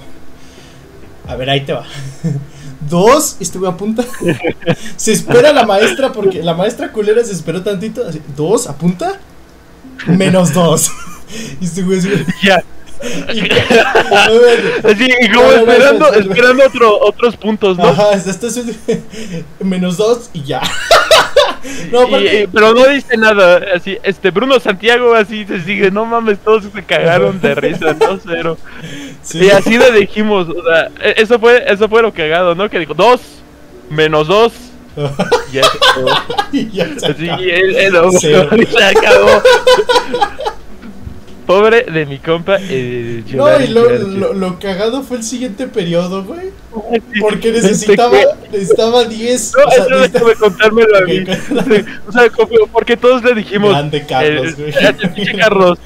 A 1.26 1.36
ver, 1.36 1.50
ahí 1.50 1.60
te 1.64 1.74
va. 1.74 1.84
Dos, 2.88 3.36
estuve 3.40 3.68
a 3.68 3.76
punta. 3.76 4.04
Se 4.96 5.12
espera 5.12 5.52
la 5.52 5.66
maestra 5.66 6.12
porque 6.12 6.42
la 6.42 6.54
maestra 6.54 6.90
culera 6.90 7.22
se 7.22 7.32
esperó 7.32 7.62
tantito. 7.62 8.02
Dos, 8.36 8.66
a 8.66 8.76
punta. 8.76 9.20
Menos 10.06 10.52
dos. 10.52 10.90
Y 11.60 11.66
este 11.66 11.82
güey 11.82 11.98
así, 11.98 12.08
Ya. 12.42 12.62
y- 13.34 13.40
Así, 14.86 15.08
y 15.20 15.28
como 15.30 15.52
esperando, 15.52 16.06
espera, 16.06 16.20
espera. 16.20 16.20
esperando 16.20 16.64
otro, 16.66 16.98
otros 17.00 17.36
puntos, 17.36 17.76
¿no? 17.76 17.84
Ajá, 17.88 18.12
esto 18.14 18.46
es 18.46 18.60
menos 19.60 19.98
dos 19.98 20.30
y 20.32 20.42
ya. 20.44 20.62
No, 21.92 22.08
y- 22.18 22.46
pero 22.52 22.72
no 22.72 22.86
dice 22.86 23.16
nada, 23.18 23.60
así, 23.76 23.98
este 24.02 24.30
Bruno 24.30 24.58
Santiago 24.58 25.14
así 25.14 25.44
se 25.44 25.60
sigue, 25.62 25.90
no 25.90 26.06
mames, 26.06 26.38
todos 26.38 26.64
se 26.74 26.82
cagaron 26.82 27.38
de 27.42 27.54
risa, 27.54 27.92
no 27.94 28.18
cero. 28.24 28.56
sí. 29.22 29.44
Y 29.44 29.50
así 29.50 29.76
le 29.76 29.92
dijimos, 29.92 30.48
o 30.48 30.62
sea, 30.64 30.88
e- 31.02 31.14
eso 31.22 31.38
fue, 31.38 31.62
eso 31.70 31.88
fue 31.90 32.00
lo 32.00 32.12
cagado, 32.14 32.54
¿no? 32.54 32.70
Que 32.70 32.78
dijo, 32.78 32.94
dos, 32.94 33.20
menos 33.90 34.26
dos, 34.28 34.52
ya. 35.52 35.62
Y 36.52 36.70
ya 36.72 36.86
se 36.98 37.14
él, 37.50 37.76
él 37.76 37.96
y 37.96 38.66
se 38.66 38.84
acabó. 38.84 39.42
Pobre 41.48 41.82
de 41.84 42.04
mi 42.04 42.18
compa, 42.18 42.58
eh, 42.60 43.24
No, 43.32 43.58
y 43.58 43.68
lo, 43.68 43.88
lo, 43.88 44.34
lo 44.34 44.58
cagado 44.58 45.02
fue 45.02 45.16
el 45.16 45.22
siguiente 45.22 45.66
periodo, 45.66 46.22
güey. 46.22 46.50
Porque 47.20 47.48
este 47.48 47.62
necesitaba, 47.62 48.18
necesitaba 48.52 49.04
10. 49.04 49.52
No, 49.56 49.64
o 49.64 49.70
sea, 49.70 49.80
eso 49.84 49.90
necesitaba- 49.94 50.34
contármelo 50.34 50.98
a 50.98 51.00
mí. 51.00 51.24
O 52.06 52.12
sea, 52.12 52.30
porque 52.70 52.98
todos 52.98 53.24
le 53.24 53.34
dijimos. 53.34 53.70
Grande 53.70 54.04
Carlos, 54.06 54.46
el, 54.48 54.54
güey. 54.56 54.72
pinche 55.14 55.34
Carlos, 55.38 55.78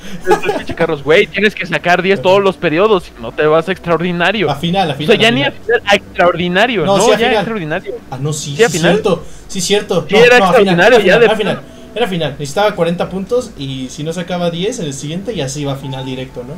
pinche 0.57 0.75
Carlos, 0.75 1.03
güey, 1.05 1.29
tienes 1.29 1.55
que 1.55 1.65
sacar 1.65 2.03
10 2.03 2.21
todos 2.23 2.43
los 2.43 2.57
periodos, 2.57 3.13
no 3.21 3.31
te 3.31 3.47
vas 3.47 3.69
a 3.69 3.73
extraordinario. 3.73 4.51
A 4.51 4.57
final, 4.57 4.91
a 4.91 4.95
o 4.95 4.97
final. 4.97 5.17
sea, 5.17 5.23
ya 5.23 5.29
a 5.29 5.31
ni 5.31 5.45
a 5.45 5.53
final. 5.53 5.83
a 5.87 5.95
extraordinario, 5.95 6.85
No, 6.85 6.97
no, 6.99 7.05
sí, 7.05 7.11
a 7.11 7.13
ya 7.13 7.19
final. 7.19 7.35
extraordinario. 7.35 7.95
Ah, 8.11 8.19
no, 8.21 8.33
sí, 8.33 8.57
¿Sí, 8.57 8.65
a 8.65 8.69
sí, 8.69 8.79
final? 8.79 8.93
cierto. 8.95 9.25
Sí, 9.47 9.61
cierto. 9.61 10.07
Sí, 10.09 10.15
no, 10.17 10.21
era 10.25 10.39
no, 10.41 10.45
a 10.47 10.53
final, 10.55 10.69
extraordinario, 10.93 10.99
ya 11.07 11.19
de 11.21 11.37
final. 11.37 11.63
Era 11.95 12.07
final. 12.07 12.32
Necesitaba 12.32 12.74
40 12.74 13.09
puntos 13.11 13.51
y 13.59 13.88
si 13.90 14.03
no 14.03 14.12
sacaba 14.12 14.51
10 14.51 14.80
en 14.80 14.86
el 14.86 14.95
siguiente, 14.95 15.34
ya 15.34 15.49
se 15.49 15.61
iba 15.61 15.72
a 15.72 15.76
final 15.76 16.05
directo, 16.05 16.45
¿no? 16.47 16.55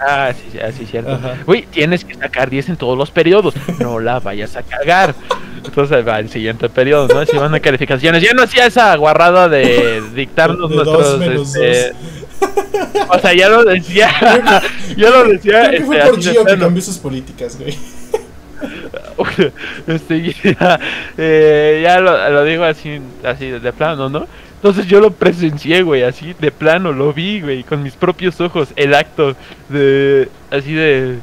Ah, 0.00 0.32
sí, 0.32 0.48
sí, 0.52 0.58
así 0.60 0.86
cierto. 0.86 1.12
Ajá. 1.12 1.38
Güey, 1.44 1.66
tienes 1.66 2.04
que 2.04 2.14
sacar 2.14 2.50
10 2.50 2.70
en 2.70 2.76
todos 2.76 2.96
los 2.96 3.10
periodos, 3.10 3.54
no 3.80 3.98
la 3.98 4.20
vayas 4.20 4.56
a 4.56 4.62
cagar. 4.62 5.14
Entonces 5.64 6.06
va 6.06 6.18
el 6.18 6.30
siguiente 6.30 6.68
periodo, 6.68 7.08
¿no? 7.12 7.26
Si 7.26 7.36
van 7.36 7.54
a 7.54 7.60
calificaciones. 7.60 8.22
Ya 8.22 8.32
no 8.32 8.42
hacía 8.42 8.66
esa 8.66 8.94
guarrada 8.96 9.48
de 9.48 10.02
dictarnos 10.14 10.70
De 10.70 10.76
dos 10.76 11.18
nuestros. 11.18 11.18
menos 11.18 11.56
este, 11.56 11.96
O 13.08 13.18
sea, 13.18 13.34
ya 13.34 13.48
lo 13.48 13.64
decía. 13.64 14.08
ya 14.96 15.10
lo 15.10 15.24
decía. 15.24 15.68
Creo 15.68 15.80
que 15.80 15.84
fue 15.84 15.98
este, 15.98 16.10
por 16.10 16.18
así 16.18 16.30
Gio 16.30 16.44
que 16.44 16.58
cambió 16.58 16.82
sus 16.82 16.98
políticas, 16.98 17.58
güey. 17.58 17.76
este, 19.86 20.34
ya, 20.42 20.80
eh, 21.16 21.80
ya 21.84 22.00
lo, 22.00 22.30
lo 22.30 22.44
digo 22.44 22.64
así, 22.64 23.00
así 23.24 23.50
de 23.50 23.72
plano, 23.72 24.08
¿no? 24.08 24.26
Entonces 24.58 24.86
yo 24.86 24.98
lo 24.98 25.12
presencié, 25.12 25.82
güey, 25.82 26.02
así 26.02 26.34
de 26.40 26.50
plano, 26.50 26.92
lo 26.92 27.12
vi, 27.12 27.40
güey, 27.40 27.62
con 27.62 27.80
mis 27.80 27.94
propios 27.94 28.40
ojos, 28.40 28.70
el 28.74 28.92
acto 28.92 29.36
de, 29.68 30.28
así 30.50 30.72
de, 30.72 31.20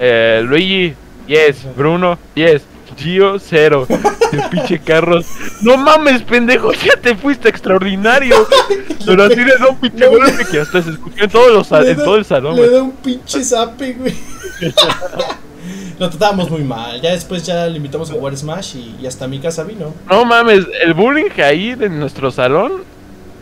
eh, 0.00 0.42
Luigi, 0.44 0.94
10, 1.28 1.76
Bruno, 1.76 2.18
10, 2.34 2.62
Gio, 2.96 3.38
0, 3.38 3.86
el 4.32 4.42
pinche 4.50 4.80
Carlos, 4.80 5.24
no 5.62 5.76
mames, 5.76 6.22
pendejo, 6.22 6.72
ya 6.72 6.96
te 7.00 7.14
fuiste 7.14 7.48
extraordinario, 7.48 8.44
pero 9.06 9.22
así 9.22 9.36
le 9.36 9.56
da 9.56 9.68
un 9.68 9.76
pinche 9.76 10.08
golpe 10.08 10.44
que 10.50 10.58
hasta 10.58 10.82
se 10.82 10.90
escuchó 10.90 11.22
en, 11.22 11.30
todos 11.30 11.52
los, 11.52 11.86
en 11.86 11.96
todo 11.96 12.16
el 12.16 12.24
salón, 12.24 12.56
Le 12.56 12.70
da 12.70 12.82
un 12.82 12.92
pinche 12.92 13.44
zape, 13.44 13.92
güey. 13.92 14.14
Lo 15.98 16.10
tratábamos 16.10 16.50
muy 16.50 16.62
mal. 16.62 17.00
Ya 17.00 17.12
después 17.12 17.44
ya 17.44 17.66
le 17.66 17.76
invitamos 17.76 18.10
a 18.10 18.14
jugar 18.14 18.36
Smash 18.36 18.76
y, 18.76 18.96
y 19.02 19.06
hasta 19.06 19.26
mi 19.26 19.38
casa 19.38 19.62
vino. 19.64 19.94
No 20.10 20.24
mames, 20.24 20.66
el 20.82 20.94
bullying 20.94 21.30
ahí 21.42 21.74
de 21.74 21.88
nuestro 21.88 22.30
salón 22.30 22.84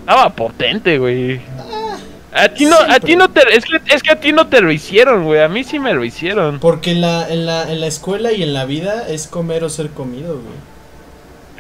estaba 0.01 0.31
potente, 0.31 0.99
güey. 0.99 1.41
A 2.35 2.49
ti 2.49 2.65
no, 2.65 2.77
a 2.77 2.99
ti 2.99 3.15
no 3.15 3.31
te, 3.31 3.43
es 3.55 3.65
que, 3.65 3.95
es 3.95 4.03
que 4.03 4.11
a 4.11 4.19
ti 4.19 4.33
no 4.33 4.47
te 4.47 4.63
lo 4.63 4.73
hicieron, 4.73 5.25
güey. 5.25 5.43
A 5.43 5.49
mí 5.49 5.65
sí 5.65 5.79
me 5.79 5.93
lo 5.93 6.03
hicieron. 6.03 6.61
Porque 6.61 6.93
en 6.93 7.03
la, 7.03 7.29
en 7.29 7.45
la, 7.45 7.71
en 7.71 7.81
la 7.81 7.87
escuela 7.87 8.33
y 8.33 8.43
en 8.43 8.55
la 8.55 8.65
vida 8.65 9.07
es 9.07 9.27
comer 9.27 9.65
o 9.65 9.69
ser 9.69 9.91
comido, 9.91 10.35
güey. 10.35 10.73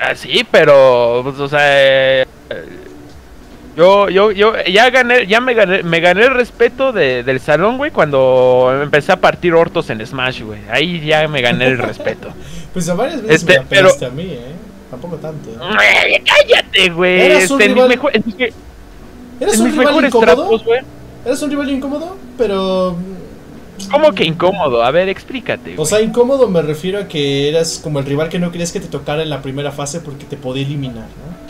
Ah, 0.00 0.14
sí, 0.14 0.46
pero, 0.50 1.20
pues, 1.24 1.38
o 1.38 1.48
sea, 1.48 1.60
eh, 1.62 2.26
yo, 3.76 4.08
yo, 4.10 4.30
yo 4.32 4.52
ya 4.70 4.90
gané, 4.90 5.26
ya 5.26 5.40
me 5.40 5.54
gané, 5.54 5.82
me 5.82 6.00
gané 6.00 6.24
el 6.24 6.34
respeto 6.34 6.92
de- 6.92 7.22
del 7.22 7.40
salón, 7.40 7.76
güey, 7.78 7.90
cuando 7.90 8.70
empecé 8.82 9.12
a 9.12 9.16
partir 9.20 9.54
hortos 9.54 9.88
en 9.90 10.04
Smash, 10.06 10.42
güey. 10.42 10.60
Ahí 10.70 11.00
ya 11.04 11.26
me 11.28 11.40
gané 11.42 11.66
el 11.66 11.78
respeto. 11.78 12.28
Pues 12.72 12.88
a 12.88 12.94
varias 12.94 13.20
veces 13.20 13.42
Este, 13.42 13.60
me 13.60 13.66
pero- 13.66 13.90
a 13.90 14.08
mí, 14.10 14.22
¿eh? 14.30 14.40
Tampoco 14.90 15.16
tanto. 15.16 15.50
¿eh? 15.50 16.22
Cállate, 16.24 16.88
güey. 16.88 17.20
Eras 17.20 17.50
un 17.50 17.60
Este, 17.60 17.74
mis 17.74 17.86
mejor- 17.86 18.12
mis- 18.24 18.34
¿Eres 19.40 19.58
un 19.58 19.64
mis 19.64 19.72
rival 19.72 19.86
mejores 19.86 20.08
incómodo? 20.08 20.34
trapos, 20.36 20.64
güey. 20.64 20.80
Eres 21.26 21.42
un 21.42 21.50
rival 21.50 21.70
incómodo, 21.70 22.16
pero... 22.38 22.96
¿Cómo 23.90 24.12
que 24.12 24.24
incómodo? 24.24 24.82
A 24.82 24.90
ver, 24.90 25.08
explícate. 25.10 25.72
O 25.72 25.76
güey. 25.76 25.86
sea, 25.86 26.00
incómodo 26.00 26.48
me 26.48 26.62
refiero 26.62 26.98
a 26.98 27.08
que 27.08 27.48
eras 27.50 27.78
como 27.82 27.98
el 27.98 28.06
rival 28.06 28.28
que 28.30 28.38
no 28.38 28.50
querías 28.52 28.72
que 28.72 28.80
te 28.80 28.86
tocara 28.88 29.22
en 29.22 29.28
la 29.30 29.42
primera 29.42 29.70
fase 29.72 30.00
porque 30.00 30.24
te 30.24 30.36
podía 30.38 30.62
eliminar, 30.64 30.94
¿no? 31.04 31.41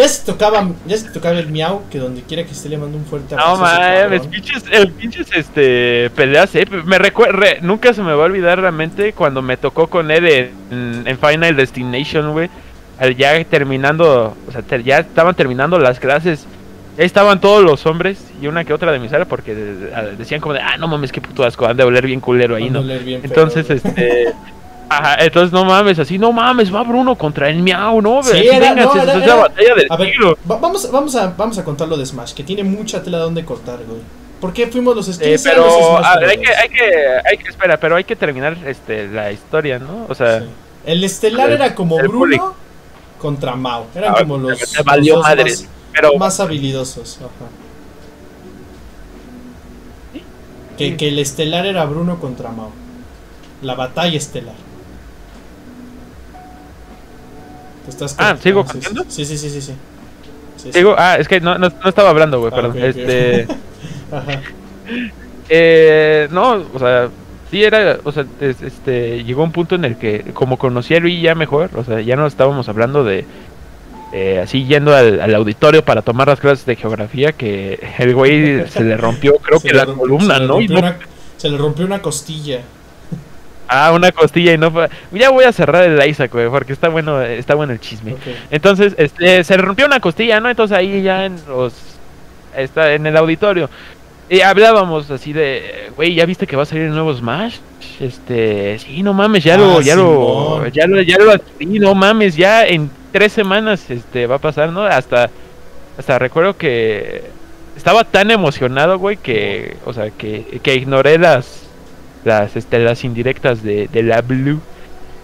Ya 0.00 0.08
se 0.08 0.24
tocaba, 0.24 0.66
ya 0.86 0.96
se 0.96 1.10
tocaba 1.10 1.38
el 1.38 1.48
miau, 1.48 1.82
que 1.90 1.98
donde 1.98 2.22
quiera 2.22 2.44
que 2.44 2.52
esté 2.52 2.70
le 2.70 2.78
mando 2.78 2.96
un 2.96 3.04
fuerte 3.04 3.36
No 3.36 3.42
abrazo. 3.42 3.66
ese 3.82 4.02
mames, 4.08 4.26
pinches, 4.28 4.64
el 4.72 4.90
pinches 4.92 5.26
este 5.34 6.08
peleas, 6.16 6.54
eh. 6.54 6.64
Me 6.86 6.98
recuerda, 6.98 7.46
nunca 7.60 7.92
se 7.92 8.02
me 8.02 8.14
va 8.14 8.22
a 8.22 8.26
olvidar 8.26 8.58
realmente 8.60 9.12
cuando 9.12 9.42
me 9.42 9.58
tocó 9.58 9.88
con 9.88 10.10
él 10.10 10.26
en, 10.26 11.02
en 11.06 11.18
Final 11.18 11.54
Destination, 11.54 12.32
güey. 12.32 12.48
Ya 13.18 13.44
terminando, 13.44 14.34
o 14.48 14.52
sea, 14.52 14.62
ya 14.78 15.00
estaban 15.00 15.34
terminando 15.34 15.78
las 15.78 16.00
clases. 16.00 16.46
Ya 16.96 17.04
estaban 17.04 17.40
todos 17.40 17.62
los 17.62 17.84
hombres 17.86 18.24
y 18.42 18.46
una 18.46 18.64
que 18.64 18.72
otra 18.72 18.92
de 18.92 18.98
mi 18.98 19.08
sala 19.10 19.24
porque 19.26 19.52
a- 19.94 20.02
decían 20.02 20.40
como 20.40 20.54
de, 20.54 20.60
ah, 20.60 20.76
no 20.78 20.88
mames, 20.88 21.12
qué 21.12 21.20
puto 21.20 21.44
asco, 21.44 21.66
han 21.66 21.76
de 21.76 21.84
oler 21.84 22.06
bien 22.06 22.20
culero 22.20 22.56
ahí, 22.56 22.68
¿no? 22.70 22.82
bien 22.82 23.20
Entonces, 23.22 23.68
este... 23.70 24.32
Ajá, 24.90 25.16
entonces 25.24 25.52
no 25.52 25.64
mames, 25.64 25.98
así, 26.00 26.18
no 26.18 26.32
mames, 26.32 26.74
va 26.74 26.82
Bruno 26.82 27.16
contra 27.16 27.48
el 27.48 27.62
miau, 27.62 28.02
¿no? 28.02 28.22
Sí, 28.24 28.36
era- 28.46 28.74
no, 28.74 28.92
era- 28.94 29.36
batalla 29.36 29.74
del 29.76 29.86
A 29.88 29.96
ver, 29.96 30.10
siglo. 30.10 30.36
va- 30.50 30.56
vamos, 30.56 30.90
vamos, 30.90 31.14
a, 31.14 31.28
vamos 31.28 31.56
a 31.58 31.64
contar 31.64 31.86
lo 31.86 31.96
de 31.96 32.04
Smash, 32.04 32.34
que 32.34 32.42
tiene 32.42 32.64
mucha 32.64 33.00
tela 33.02 33.18
donde 33.18 33.44
cortar, 33.44 33.78
güey. 33.86 34.00
¿Por 34.40 34.52
qué 34.52 34.66
fuimos 34.66 34.96
los 34.96 35.06
Eh, 35.08 35.12
skins? 35.14 35.30
los 35.32 35.42
pero 35.42 35.98
a 36.04 36.16
ver, 36.18 36.30
hay 36.30 36.38
que, 36.38 36.48
hay 36.54 36.68
que, 36.68 36.84
hay 37.30 37.36
que, 37.38 37.48
espera, 37.50 37.78
pero 37.78 37.94
hay 37.94 38.04
que 38.04 38.16
terminar 38.16 38.56
este 38.66 39.06
la 39.08 39.30
historia, 39.30 39.78
¿no? 39.78 40.06
O 40.08 40.14
sea, 40.14 40.40
Sí. 40.40 40.46
El 40.86 41.04
estelar 41.04 41.50
el- 41.50 41.56
era 41.56 41.74
como 41.74 41.96
Bruno 41.98 42.54
contra 43.20 43.54
Mao. 43.54 43.86
Eran 43.94 44.12
ah, 44.16 44.18
como 44.20 44.38
los, 44.38 44.58
te 44.58 44.82
valió 44.82 45.20
más, 45.22 45.68
Pero 45.92 46.14
más 46.16 46.40
habilidosos. 46.40 47.18
Ajá. 47.18 47.28
Sí. 50.12 50.22
Que, 50.78 50.96
que 50.96 51.08
el 51.08 51.18
estelar 51.18 51.66
era 51.66 51.84
Bruno 51.84 52.18
contra 52.18 52.50
Mao. 52.50 52.72
La 53.62 53.74
batalla 53.74 54.16
estelar. 54.16 54.54
¿Te 57.84 57.90
estás 57.90 58.14
Ah, 58.18 58.36
¿sigo 58.40 58.64
sí? 58.70 58.78
Sí, 59.08 59.24
sí, 59.24 59.36
sí, 59.38 59.50
sí. 59.50 59.60
sí. 59.60 59.72
Sí, 60.56 60.72
sí. 60.72 60.78
digo, 60.78 60.94
ah, 60.98 61.16
es 61.18 61.26
que 61.26 61.40
no, 61.40 61.56
no, 61.58 61.68
no 61.70 61.88
estaba 61.88 62.10
hablando, 62.10 62.38
güey, 62.40 62.52
Ah, 62.52 62.56
perdón. 62.56 62.78
Este, 62.78 63.46
Ajá. 64.12 64.40
eh, 65.48 66.28
no, 66.30 66.62
o 66.74 66.78
sea, 66.78 67.08
sí 67.50 67.64
era, 67.64 67.98
o 68.04 68.12
sea, 68.12 68.24
es- 68.40 68.62
este, 68.62 69.24
llegó 69.24 69.42
un 69.42 69.52
punto 69.52 69.74
en 69.74 69.84
el 69.84 69.96
que, 69.96 70.24
como 70.34 70.58
conocí 70.58 70.94
a 70.94 71.00
Luis 71.00 71.20
ya 71.22 71.34
mejor, 71.34 71.70
o 71.76 71.84
sea, 71.84 72.00
ya 72.00 72.16
no 72.16 72.26
estábamos 72.26 72.68
hablando 72.68 73.04
de, 73.04 73.24
eh, 74.12 74.40
así 74.42 74.64
yendo 74.66 74.94
al, 74.94 75.20
al 75.20 75.34
auditorio 75.34 75.84
para 75.84 76.02
tomar 76.02 76.28
las 76.28 76.40
clases 76.40 76.66
de 76.66 76.76
geografía, 76.76 77.32
que 77.32 77.80
el 77.98 78.14
güey 78.14 78.66
se 78.68 78.82
le 78.84 78.96
rompió, 78.96 79.36
creo 79.36 79.58
Se 79.60 79.68
que 79.68 79.74
la 79.74 79.84
rompió- 79.86 79.98
columna, 79.98 80.34
se 80.38 80.40
¿no? 80.44 80.54
Rompió 80.54 80.78
una- 80.78 80.98
se 81.36 81.48
le 81.48 81.56
rompió 81.58 81.86
una 81.86 82.02
costilla. 82.02 82.60
Ah, 83.72 83.92
una 83.92 84.10
costilla 84.10 84.52
y 84.52 84.58
no 84.58 84.72
fue. 84.72 84.88
Ya 85.12 85.30
voy 85.30 85.44
a 85.44 85.52
cerrar 85.52 85.84
el 85.84 86.04
Isaac, 86.10 86.32
güey, 86.32 86.48
porque 86.48 86.72
está 86.72 86.88
bueno, 86.88 87.22
está 87.22 87.54
bueno 87.54 87.72
el 87.72 87.78
chisme. 87.78 88.16
Entonces, 88.50 88.96
este, 88.98 89.44
se 89.44 89.56
rompió 89.56 89.86
una 89.86 90.00
costilla, 90.00 90.40
¿no? 90.40 90.50
Entonces 90.50 90.76
ahí 90.76 91.02
ya 91.02 91.24
en 91.24 91.36
los. 91.46 91.72
Está 92.56 92.94
en 92.94 93.06
el 93.06 93.16
auditorio. 93.16 93.70
Y 94.28 94.40
hablábamos 94.40 95.08
así 95.12 95.32
de, 95.32 95.90
güey, 95.94 96.14
¿ya 96.14 96.26
viste 96.26 96.48
que 96.48 96.56
va 96.56 96.64
a 96.64 96.66
salir 96.66 96.84
el 96.84 96.92
nuevo 96.92 97.14
Smash? 97.14 97.58
Este, 98.00 98.78
sí, 98.80 99.02
no 99.04 99.12
mames, 99.12 99.44
ya 99.44 99.54
Ah, 99.54 99.58
lo, 99.58 99.80
ya 99.80 99.94
lo, 99.94 100.66
ya 100.68 100.86
lo, 100.86 101.00
ya 101.02 101.18
lo 101.18 101.30
adquirí, 101.32 101.78
no 101.78 101.94
mames, 101.94 102.36
ya 102.36 102.66
en 102.66 102.90
tres 103.12 103.32
semanas, 103.32 103.88
este, 103.90 104.26
va 104.26 104.36
a 104.36 104.38
pasar, 104.38 104.70
¿no? 104.70 104.82
Hasta, 104.82 105.30
hasta 105.96 106.18
recuerdo 106.18 106.56
que 106.56 107.24
estaba 107.76 108.04
tan 108.04 108.30
emocionado, 108.30 108.98
güey, 108.98 109.16
que, 109.16 109.76
o 109.84 109.92
sea, 109.92 110.10
que, 110.10 110.60
que 110.62 110.74
ignoré 110.76 111.18
las, 111.18 111.69
las, 112.24 112.56
este, 112.56 112.78
las 112.78 113.04
indirectas 113.04 113.62
de, 113.62 113.88
de 113.88 114.02
la 114.02 114.20
Blue. 114.22 114.60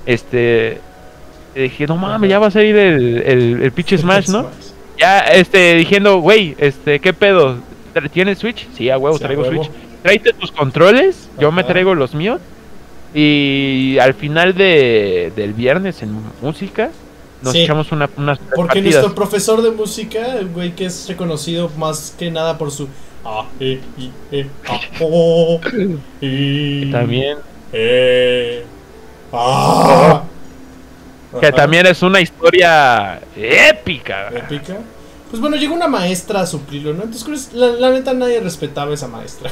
Este, 0.07 0.81
dije, 1.55 1.87
no 1.87 1.97
mames, 1.97 2.31
ya 2.31 2.39
va 2.39 2.47
a 2.49 2.51
salir 2.51 2.77
el, 2.77 3.23
el, 3.23 3.63
el 3.63 3.73
pinche 3.73 3.99
Smash, 3.99 4.29
¿no? 4.29 4.47
Ya, 4.99 5.19
este, 5.21 5.75
diciendo, 5.75 6.21
güey, 6.21 6.55
este, 6.57 7.01
¿qué 7.01 7.13
pedo? 7.13 7.59
¿Tra- 7.95 8.11
¿Tienes 8.11 8.39
Switch? 8.39 8.67
Sí, 8.75 8.89
a 8.89 8.97
huevo, 8.97 9.19
Sí, 9.19 9.25
a 9.25 9.27
traigo 9.27 9.43
huevo. 9.43 9.65
Switch. 9.65 9.77
Tráete 10.03 10.33
tus 10.33 10.51
controles, 10.53 11.29
yo 11.39 11.53
me 11.53 11.65
traigo 11.65 11.95
los 11.95 12.15
míos. 12.15 12.41
Y 13.13 13.99
al 14.01 14.15
final 14.15 14.55
de, 14.55 15.33
del 15.37 15.53
viernes 15.53 16.03
en 16.03 16.17
música, 16.41 16.91
nos 17.43 17.53
Sí. 17.53 17.63
echamos 17.65 17.93
una, 17.93 18.09
unas 18.17 18.39
Porque 18.39 18.81
partidas. 18.81 19.03
nuestro 19.03 19.15
profesor 19.15 19.61
de 19.63 19.71
música, 19.71 20.37
el 20.39 20.49
güey 20.49 20.75
que 20.75 20.87
es 20.87 21.07
reconocido 21.09 21.71
más 21.77 22.15
que 22.19 22.31
nada 22.31 22.57
por 22.57 22.71
su 22.71 22.89
A, 23.27 23.45
E, 23.59 23.81
I, 23.99 24.12
E, 24.31 24.47
A, 24.68 24.81
O, 25.01 25.61
I, 26.20 26.91
También, 26.93 27.39
E, 27.72 28.62
A. 29.33 30.22
que 31.41 31.51
también 31.53 31.87
es 31.87 32.03
una 32.03 32.20
historia 32.20 33.20
épica. 33.37 34.29
épica. 34.29 34.77
Pues 35.29 35.41
bueno, 35.41 35.57
llegó 35.57 35.74
una 35.74 35.89
maestra 35.89 36.43
a 36.43 36.47
suplirlo, 36.47 36.95
¿no? 36.95 37.03
Entonces, 37.03 37.53
la, 37.53 37.66
la 37.72 37.91
neta, 37.91 38.14
nadie 38.14 38.39
respetaba 38.39 38.93
a 38.93 38.95
esa 38.95 39.09
maestra. 39.09 39.51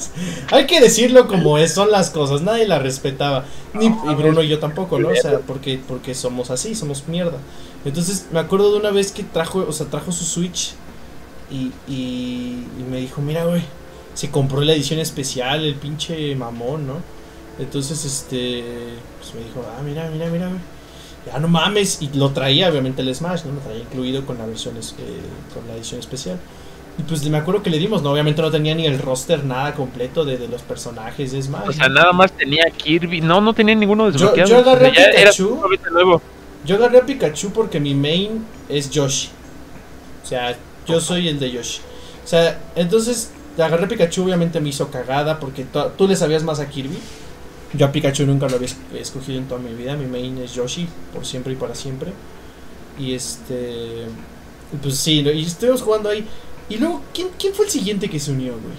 Hay 0.52 0.66
que 0.66 0.80
decirlo 0.80 1.26
como 1.26 1.56
es, 1.56 1.72
son 1.72 1.90
las 1.90 2.10
cosas, 2.10 2.42
nadie 2.42 2.68
la 2.68 2.78
respetaba. 2.78 3.46
Ni, 3.72 3.86
y 3.86 4.14
Bruno 4.14 4.42
y 4.42 4.48
yo 4.48 4.58
tampoco, 4.58 4.98
¿no? 4.98 5.08
O 5.08 5.16
sea, 5.16 5.38
porque, 5.38 5.80
porque 5.88 6.14
somos 6.14 6.50
así, 6.50 6.74
somos 6.74 7.08
mierda. 7.08 7.38
Entonces, 7.86 8.26
me 8.32 8.38
acuerdo 8.38 8.70
de 8.72 8.78
una 8.80 8.90
vez 8.90 9.12
que 9.12 9.22
trajo, 9.22 9.64
o 9.66 9.72
sea, 9.72 9.86
trajo 9.86 10.12
su 10.12 10.24
Switch 10.24 10.74
y, 11.50 11.72
y, 11.86 12.68
y 12.78 12.82
me 12.90 12.98
dijo, 12.98 13.20
mira, 13.22 13.44
güey, 13.44 13.62
se 14.14 14.30
compró 14.30 14.60
la 14.62 14.72
edición 14.74 15.00
especial, 15.00 15.64
el 15.64 15.76
pinche 15.76 16.34
mamón, 16.36 16.86
¿no? 16.86 17.04
Entonces, 17.58 18.04
este, 18.04 18.64
pues 19.18 19.34
me 19.34 19.42
dijo, 19.44 19.64
ah, 19.68 19.82
mira, 19.82 20.08
mira, 20.10 20.28
mira, 20.30 20.48
güey. 20.48 20.60
Ya 21.26 21.38
no 21.38 21.48
mames, 21.48 22.02
y 22.02 22.10
lo 22.16 22.32
traía 22.32 22.68
obviamente 22.70 23.02
el 23.02 23.14
Smash, 23.14 23.44
¿no? 23.44 23.54
Lo 23.54 23.60
traía 23.60 23.80
incluido 23.80 24.26
con 24.26 24.38
la 24.38 24.46
versión, 24.46 24.76
eh, 24.76 25.20
con 25.54 25.66
la 25.68 25.74
edición 25.74 26.00
especial. 26.00 26.38
Y 26.98 27.02
pues 27.02 27.28
me 27.28 27.38
acuerdo 27.38 27.62
que 27.62 27.70
le 27.70 27.78
dimos, 27.78 28.02
¿no? 28.02 28.12
Obviamente 28.12 28.42
no 28.42 28.50
tenía 28.50 28.74
ni 28.74 28.86
el 28.86 28.98
roster 28.98 29.44
nada 29.44 29.74
completo 29.74 30.24
de, 30.24 30.38
de 30.38 30.48
los 30.48 30.62
personajes 30.62 31.32
de 31.32 31.42
Smash. 31.42 31.68
O 31.68 31.72
sea, 31.72 31.88
nada 31.88 32.12
más 32.12 32.32
tenía 32.36 32.64
Kirby. 32.76 33.20
No, 33.20 33.40
no 33.40 33.54
tenía 33.54 33.74
ninguno 33.74 34.06
desbloqueado. 34.06 34.50
yo 34.50 34.58
agarré 34.58 34.90
O 34.90 34.94
sea, 34.94 35.04
a 35.04 35.10
era 35.12 35.32
Pikachu. 35.32 35.60
nuevo. 35.92 36.22
Yo 36.64 36.76
agarré 36.76 36.98
a 36.98 37.06
Pikachu 37.06 37.52
porque 37.52 37.80
mi 37.80 37.94
main 37.94 38.48
es 38.68 38.90
Yoshi. 38.90 39.30
O 40.22 40.26
sea, 40.26 40.56
yo 40.86 41.00
soy 41.00 41.28
el 41.28 41.38
de 41.38 41.50
Yoshi. 41.50 41.80
O 42.24 42.26
sea, 42.26 42.58
entonces 42.76 43.30
agarré 43.58 43.84
a 43.84 43.88
Pikachu, 43.88 44.24
obviamente 44.24 44.60
me 44.60 44.68
hizo 44.70 44.90
cagada 44.90 45.38
porque 45.40 45.64
tú 45.96 46.08
le 46.08 46.16
sabías 46.16 46.42
más 46.42 46.60
a 46.60 46.68
Kirby. 46.68 46.98
Yo 47.74 47.86
a 47.86 47.92
Pikachu 47.92 48.24
nunca 48.26 48.48
lo 48.48 48.56
había 48.56 48.66
es- 48.66 48.76
escogido 48.94 49.38
en 49.38 49.46
toda 49.46 49.60
mi 49.60 49.72
vida. 49.74 49.96
Mi 49.96 50.06
main 50.06 50.38
es 50.38 50.54
Yoshi, 50.54 50.86
por 51.12 51.24
siempre 51.26 51.52
y 51.52 51.56
para 51.56 51.74
siempre. 51.74 52.12
Y 52.98 53.14
este. 53.14 54.06
Pues 54.82 54.96
sí, 54.96 55.20
y 55.20 55.44
estuvimos 55.44 55.82
jugando 55.82 56.08
ahí. 56.08 56.24
Y 56.68 56.76
luego, 56.78 57.02
¿quién, 57.12 57.28
quién 57.38 57.52
fue 57.52 57.66
el 57.66 57.70
siguiente 57.70 58.08
que 58.08 58.18
se 58.18 58.30
unió, 58.32 58.52
güey? 58.52 58.74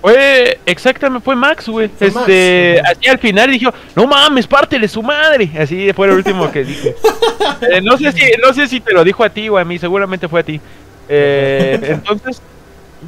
Fue 0.00 0.58
exactamente, 0.64 1.24
fue 1.24 1.34
Max, 1.36 1.68
güey. 1.68 1.88
Max, 1.88 2.02
Este, 2.16 2.80
ajá. 2.80 2.92
así 2.92 3.08
al 3.08 3.18
final 3.18 3.50
dijo, 3.50 3.70
no 3.96 4.06
mames, 4.06 4.46
pártele 4.46 4.86
su 4.88 5.02
madre. 5.02 5.50
Así 5.58 5.92
fue 5.92 6.06
lo 6.08 6.14
último 6.14 6.50
que 6.50 6.64
dijo. 6.64 6.88
Eh, 7.60 7.80
no 7.80 7.96
sé 7.96 8.12
si, 8.12 8.22
no 8.44 8.52
sé 8.52 8.68
si 8.68 8.78
te 8.80 8.92
lo 8.92 9.02
dijo 9.02 9.24
a 9.24 9.30
ti 9.30 9.48
o 9.48 9.58
a 9.58 9.64
mí, 9.64 9.78
seguramente 9.78 10.28
fue 10.28 10.40
a 10.40 10.42
ti. 10.44 10.60
Eh, 11.08 11.78
entonces, 11.82 12.40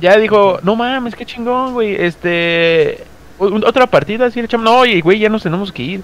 ya 0.00 0.16
dijo, 0.16 0.58
no 0.62 0.76
mames, 0.76 1.14
qué 1.14 1.26
chingón, 1.26 1.74
güey. 1.74 1.94
Este, 1.94 3.04
otra 3.38 3.86
partida, 3.86 4.26
así 4.26 4.40
le 4.40 4.46
echamos. 4.46 4.64
No, 4.64 4.78
oye, 4.80 5.00
güey, 5.00 5.18
ya 5.18 5.28
nos 5.28 5.42
tenemos 5.42 5.72
que 5.72 5.82
ir. 5.82 6.02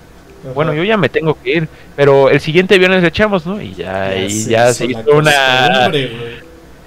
Bueno, 0.55 0.73
yo 0.75 0.85
ya 0.85 0.97
me 0.97 1.09
tengo 1.09 1.37
que 1.43 1.51
ir, 1.57 1.69
pero 1.97 2.31
el 2.31 2.41
siguiente 2.41 2.79
viernes 2.79 3.03
le 3.03 3.09
echamos, 3.09 3.47
¿no? 3.47 3.61
Y 3.61 3.75
ya, 3.75 4.17
y 4.17 4.31
se 4.31 4.51
ya 4.51 4.73
se 4.73 4.87
hizo 4.87 5.03
una. 5.13 5.91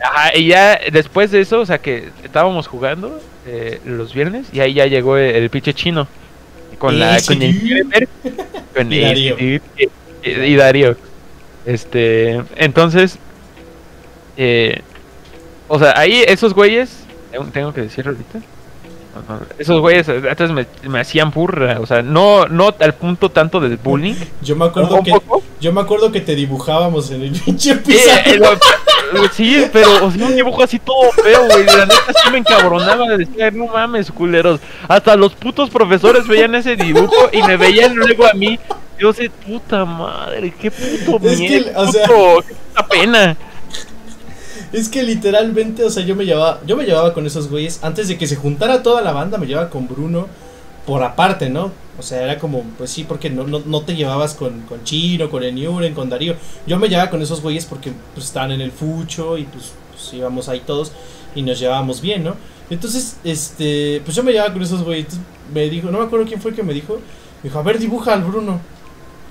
Ajá, 0.02 0.38
y 0.38 0.48
ya 0.48 0.80
después 0.94 1.32
de 1.32 1.42
eso, 1.42 1.60
o 1.60 1.66
sea 1.66 1.78
que 1.80 2.10
estábamos 2.24 2.68
jugando 2.68 3.20
eh, 3.46 3.82
los 3.84 4.14
viernes 4.14 4.48
y 4.54 4.62
ahí 4.62 4.74
ya 4.74 4.86
llegó 4.86 5.18
el, 5.18 5.36
el 5.36 5.50
pinche 5.50 5.74
chino 5.74 6.08
con 6.78 6.98
la 7.00 7.20
con 7.22 7.42
el 7.42 7.98
con 8.74 8.94
Y 8.94 9.02
Darío. 9.02 9.36
y 10.24 10.56
Darío. 10.56 10.96
Este, 11.66 12.42
entonces 12.56 13.20
eh, 14.38 14.82
o 15.70 15.80
sea, 15.80 15.94
ahí 15.98 16.24
esos 16.28 16.54
güeyes 16.54 17.04
Tengo, 17.54 17.74
que 17.74 17.82
decirlo 17.82 18.12
ahorita. 18.12 18.40
Esos 19.58 19.82
güeyes 19.82 20.08
antes 20.08 20.52
me, 20.52 20.66
me 20.84 21.00
hacían 21.02 21.32
burra, 21.32 21.80
o 21.82 21.86
sea, 21.86 22.02
no, 22.02 22.46
no 22.48 22.74
al 22.80 22.94
punto 22.94 23.30
tanto 23.30 23.60
del 23.60 23.76
bullying. 23.78 24.16
Yo 24.42 24.56
me 24.56 24.66
acuerdo 24.66 25.02
que 25.04 25.12
poco. 25.12 25.44
yo 25.60 25.74
me 25.74 25.82
acuerdo 25.82 26.12
que 26.12 26.22
te 26.22 26.36
dibujábamos 26.36 27.12
en 27.12 27.24
el 27.24 27.32
pinche 27.46 27.74
Sí, 27.74 27.80
pizarrón. 27.86 28.58
eh, 29.16 29.28
sí, 29.34 29.66
pero 29.74 30.06
o 30.06 30.12
sea, 30.12 30.26
un 30.26 30.36
dibujo 30.36 30.64
así 30.64 30.80
todo 30.80 31.12
feo, 31.12 31.46
güey. 31.48 31.66
La 31.66 31.86
neta 31.86 32.14
sí 32.24 32.32
me 32.32 32.38
encabronaba. 32.38 33.18
Decía, 33.18 33.52
no 33.52 33.66
mames, 33.68 34.10
culeros. 34.12 34.62
Hasta 34.88 35.16
los 35.18 35.34
putos 35.34 35.70
profesores 35.70 36.26
veían 36.28 36.56
ese 36.56 36.76
dibujo 36.78 37.30
y 37.34 37.42
me 37.44 37.58
veían 37.58 37.96
luego 37.96 38.26
a 38.26 38.34
mí. 38.34 38.58
Yo 39.00 39.12
sé, 39.12 39.30
puta 39.30 39.86
madre, 39.86 40.54
qué 40.60 40.72
puto 40.72 41.28
Es 41.28 41.40
que, 41.40 41.72
o 41.76 41.92
sea- 41.92 42.06
puto, 42.06 42.44
qué 42.48 42.54
puta 42.54 42.88
pena. 42.88 43.38
Es 44.72 44.90
que 44.90 45.04
literalmente, 45.04 45.84
o 45.84 45.90
sea, 45.90 46.04
yo 46.04 46.16
me 46.16 46.26
llevaba, 46.26 46.62
yo 46.66 46.78
me 46.78 46.86
llevaba 46.86 47.14
con 47.14 47.26
esos 47.26 47.50
güeyes 47.50 47.80
antes 47.84 48.08
de 48.08 48.18
que 48.18 48.28
se 48.28 48.36
juntara 48.36 48.84
toda 48.84 49.02
la 49.02 49.12
banda, 49.12 49.38
me 49.38 49.48
llevaba 49.48 49.70
con 49.70 49.88
Bruno 49.88 50.28
por 50.86 51.04
aparte, 51.04 51.50
¿no? 51.50 51.72
O 51.98 52.02
sea, 52.02 52.24
era 52.24 52.40
como, 52.40 52.64
pues 52.78 52.92
sí, 52.92 53.04
porque 53.04 53.30
no, 53.30 53.46
no, 53.46 53.60
no 53.66 53.82
te 53.82 53.96
llevabas 53.96 54.34
con, 54.34 54.62
con 54.62 54.84
Chino, 54.84 55.30
con 55.30 55.44
Eniuren, 55.44 55.94
con 55.94 56.10
Darío. 56.10 56.36
Yo 56.66 56.80
me 56.80 56.88
llevaba 56.88 57.10
con 57.10 57.22
esos 57.22 57.42
güeyes 57.42 57.66
porque 57.66 57.92
pues, 58.14 58.28
estaban 58.28 58.52
en 58.52 58.62
el 58.62 58.72
fucho 58.72 59.38
y 59.38 59.44
pues, 59.44 59.74
pues, 59.92 60.14
íbamos 60.14 60.48
ahí 60.50 60.62
todos 60.66 60.92
y 61.36 61.42
nos 61.42 61.60
llevábamos 61.60 62.00
bien, 62.00 62.24
¿no? 62.24 62.36
Entonces, 62.70 63.18
este, 63.24 64.02
pues 64.06 64.16
yo 64.16 64.24
me 64.24 64.32
llevaba 64.32 64.54
con 64.54 64.62
esos 64.62 64.84
güeyes. 64.84 65.08
Me 65.54 65.70
dijo, 65.70 65.92
no 65.92 66.00
me 66.00 66.06
acuerdo 66.06 66.26
quién 66.26 66.42
fue 66.42 66.52
el 66.52 66.58
que 66.58 66.64
me 66.64 66.74
dijo, 66.74 66.94
me 66.96 67.50
dijo, 67.50 67.60
a 67.60 67.64
ver, 67.64 67.80
dibuja 67.80 68.14
al 68.14 68.24
Bruno. 68.24 68.62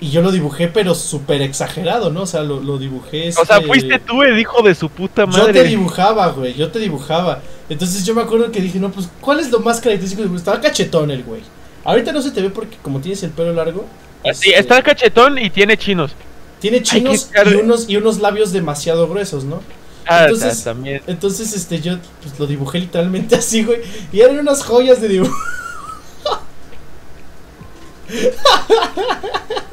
Y 0.01 0.11
yo 0.11 0.23
lo 0.23 0.31
dibujé, 0.31 0.69
pero 0.69 0.95
súper 0.95 1.43
exagerado, 1.43 2.11
¿no? 2.11 2.23
O 2.23 2.27
sea, 2.27 2.43
lo, 2.43 2.61
lo 2.61 2.79
dibujé. 2.79 3.31
O 3.31 3.45
sea, 3.45 3.57
este, 3.57 3.67
fuiste 3.67 3.99
tú 3.99 4.23
el 4.23 4.39
hijo 4.39 4.63
de 4.63 4.75
su 4.75 4.89
puta 4.89 5.25
yo 5.27 5.33
te 5.33 5.39
madre. 5.39 5.65
dibujaba, 5.65 6.29
güey, 6.29 6.55
yo 6.55 6.71
te 6.71 6.79
dibujaba. 6.79 7.43
Entonces 7.69 8.05
yo 8.07 8.15
me 8.15 8.23
acuerdo 8.23 8.53
que 8.53 8.61
dije, 8.61 8.79
no, 8.79 8.91
pues, 8.91 9.09
¿cuál 9.21 9.41
es 9.41 9.51
lo 9.51 9.59
más 9.61 9.81
característico 9.81 10.23
de 10.23 10.37
Estaba 10.37 10.61
cachetón 10.61 11.11
el 11.11 11.25
güey. 11.25 11.43
Ahorita 11.85 12.13
no 12.13 12.23
se 12.23 12.31
te 12.31 12.43
ve 12.43 12.51
porque 12.51 12.77
como 12.83 13.01
tienes 13.01 13.23
el 13.25 13.31
pelo 13.31 13.53
largo. 13.53 13.87
Sí, 14.25 14.31
este, 14.31 14.59
está 14.59 14.83
cachetón 14.83 15.39
y 15.39 15.51
tiene 15.51 15.77
chinos. 15.77 16.13
Tiene 16.61 16.83
chinos 16.83 17.31
y 17.47 17.55
unos, 17.55 17.89
y 17.89 17.97
unos 17.97 18.19
labios 18.21 18.53
demasiado 18.53 19.09
gruesos, 19.09 19.45
¿no? 19.45 19.63
Ah, 20.07 20.25
Entonces- 20.25 20.65
también. 20.65 21.03
Entonces, 21.07 21.53
este, 21.55 21.81
yo 21.81 21.99
pues, 22.23 22.39
lo 22.39 22.47
dibujé 22.47 22.79
literalmente 22.81 23.35
así, 23.37 23.65
güey. 23.65 23.81
Y 24.13 24.21
eran 24.21 24.39
unas 24.39 24.63
joyas 24.63 25.01
de 25.01 25.09
dibujo. 25.09 25.35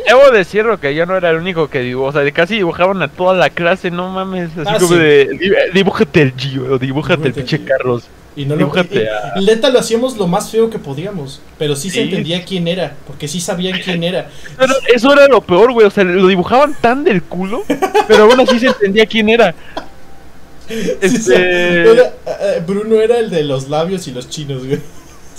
Debo 0.08 0.30
decirlo 0.32 0.80
que 0.80 0.94
yo 0.94 1.06
no 1.06 1.18
era 1.18 1.32
el 1.32 1.38
único 1.38 1.68
que 1.70 1.80
dibujó, 1.80 2.08
o 2.10 2.12
sea, 2.12 2.30
casi 2.32 2.56
dibujaban 2.56 3.02
a 3.02 3.08
toda 3.08 3.34
la 3.34 3.50
clase, 3.50 3.90
no 3.90 4.10
mames, 4.10 4.52
así 4.52 4.62
Ah, 4.68 4.78
como 4.80 4.94
sí. 4.94 5.00
de, 5.00 5.26
"Di- 5.40 5.52
dibújate 5.74 6.22
el 6.22 6.34
Gio, 6.38 6.78
dibújate 6.78 6.78
el 6.78 6.80
Dibújate 6.80 7.28
el 7.28 7.34
pinche. 7.34 7.64
Carlos. 7.64 8.04
Y 8.36 8.44
no 8.46 8.56
lo 8.56 8.60
Dibújate 8.60 8.96
y- 8.96 9.08
a- 9.08 9.40
y 9.40 9.46
neta 9.46 9.70
lo 9.70 9.80
hacíamos 9.80 10.18
lo 10.18 10.28
más 10.28 10.52
feo 10.52 10.70
que 10.70 10.78
podíamos. 10.78 11.42
Pero 11.58 11.76
sí, 11.76 11.90
se 11.90 11.96
Sí. 11.96 12.02
entendía 12.02 12.44
quién 12.44 12.68
era. 12.68 12.94
Porque 13.08 13.28
sí 13.30 13.40
sabían 13.40 13.80
quién 13.80 14.04
era. 14.04 14.30
Pero 14.58 14.74
eso 14.94 15.14
era 15.14 15.28
lo 15.28 15.42
peor, 15.42 15.72
güey, 15.72 15.88
o 15.88 15.90
sea, 15.90 16.04
lo 16.04 16.28
dibujaban 16.28 16.76
tan 16.82 17.04
del 17.04 17.24
culo, 17.24 17.64
pero 18.08 18.24
aún 18.26 18.40
así 18.42 18.60
se 18.60 18.68
entendía 18.68 19.06
quién 19.06 19.30
era. 19.30 19.56
Sí, 20.68 20.92
Este, 21.02 21.92
era- 21.92 22.14
eh, 22.26 22.62
Bruno 22.66 22.96
era 23.02 23.18
el 23.20 23.30
de 23.30 23.44
los 23.44 23.70
labios 23.70 24.08
y 24.08 24.12
los 24.12 24.30
chinos, 24.30 24.66
güey. 24.68 24.80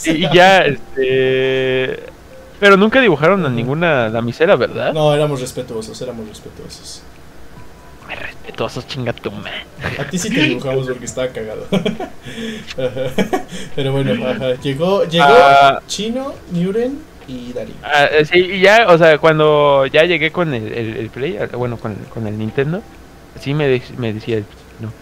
y, 0.07 0.11
y 0.25 0.29
ya, 0.33 0.63
este, 0.65 2.01
pero 2.61 2.77
nunca 2.77 3.01
dibujaron 3.01 3.45
a 3.47 3.49
ninguna 3.49 4.11
damisela, 4.11 4.57
¿verdad? 4.57 4.93
No, 4.93 5.15
éramos 5.15 5.41
respetuosos, 5.41 6.01
éramos 6.03 6.29
respetuosos. 6.29 7.03
Respetuosos, 8.09 8.87
chinga 8.87 9.13
tu 9.13 9.31
madre. 9.33 9.65
A 9.99 10.05
ti 10.09 10.19
sí 10.19 10.31
te 10.31 10.43
dibujamos 10.43 10.87
porque 10.87 11.05
estaba 11.07 11.29
cagado. 11.29 11.67
Pero 13.75 13.93
bueno, 13.93 14.13
ajá. 14.29 14.55
llegó, 14.63 15.05
llegó 15.05 15.25
Ah. 15.29 15.81
Chino, 15.87 16.33
Muren 16.53 16.99
y 17.29 17.53
Darío. 17.53 17.75
Ah, 17.83 18.07
eh, 18.11 18.25
sí, 18.25 18.39
y 18.39 18.61
ya, 18.61 18.87
o 18.89 18.99
sea, 18.99 19.19
cuando 19.19 19.87
ya 19.87 20.05
llegué 20.05 20.31
con 20.31 20.55
el, 20.55 20.73
el, 20.73 20.97
el 20.97 21.11
Play, 21.11 21.39
ah, 21.39 21.49
bueno, 21.57 21.77
con, 21.77 21.95
con 22.13 22.27
el 22.27 22.39
Nintendo, 22.39 22.83
así 23.37 23.53
me, 23.55 23.67
de- 23.69 23.83
me 23.99 24.13
decía 24.13 24.39
el 24.39 24.45
no. 24.81 24.93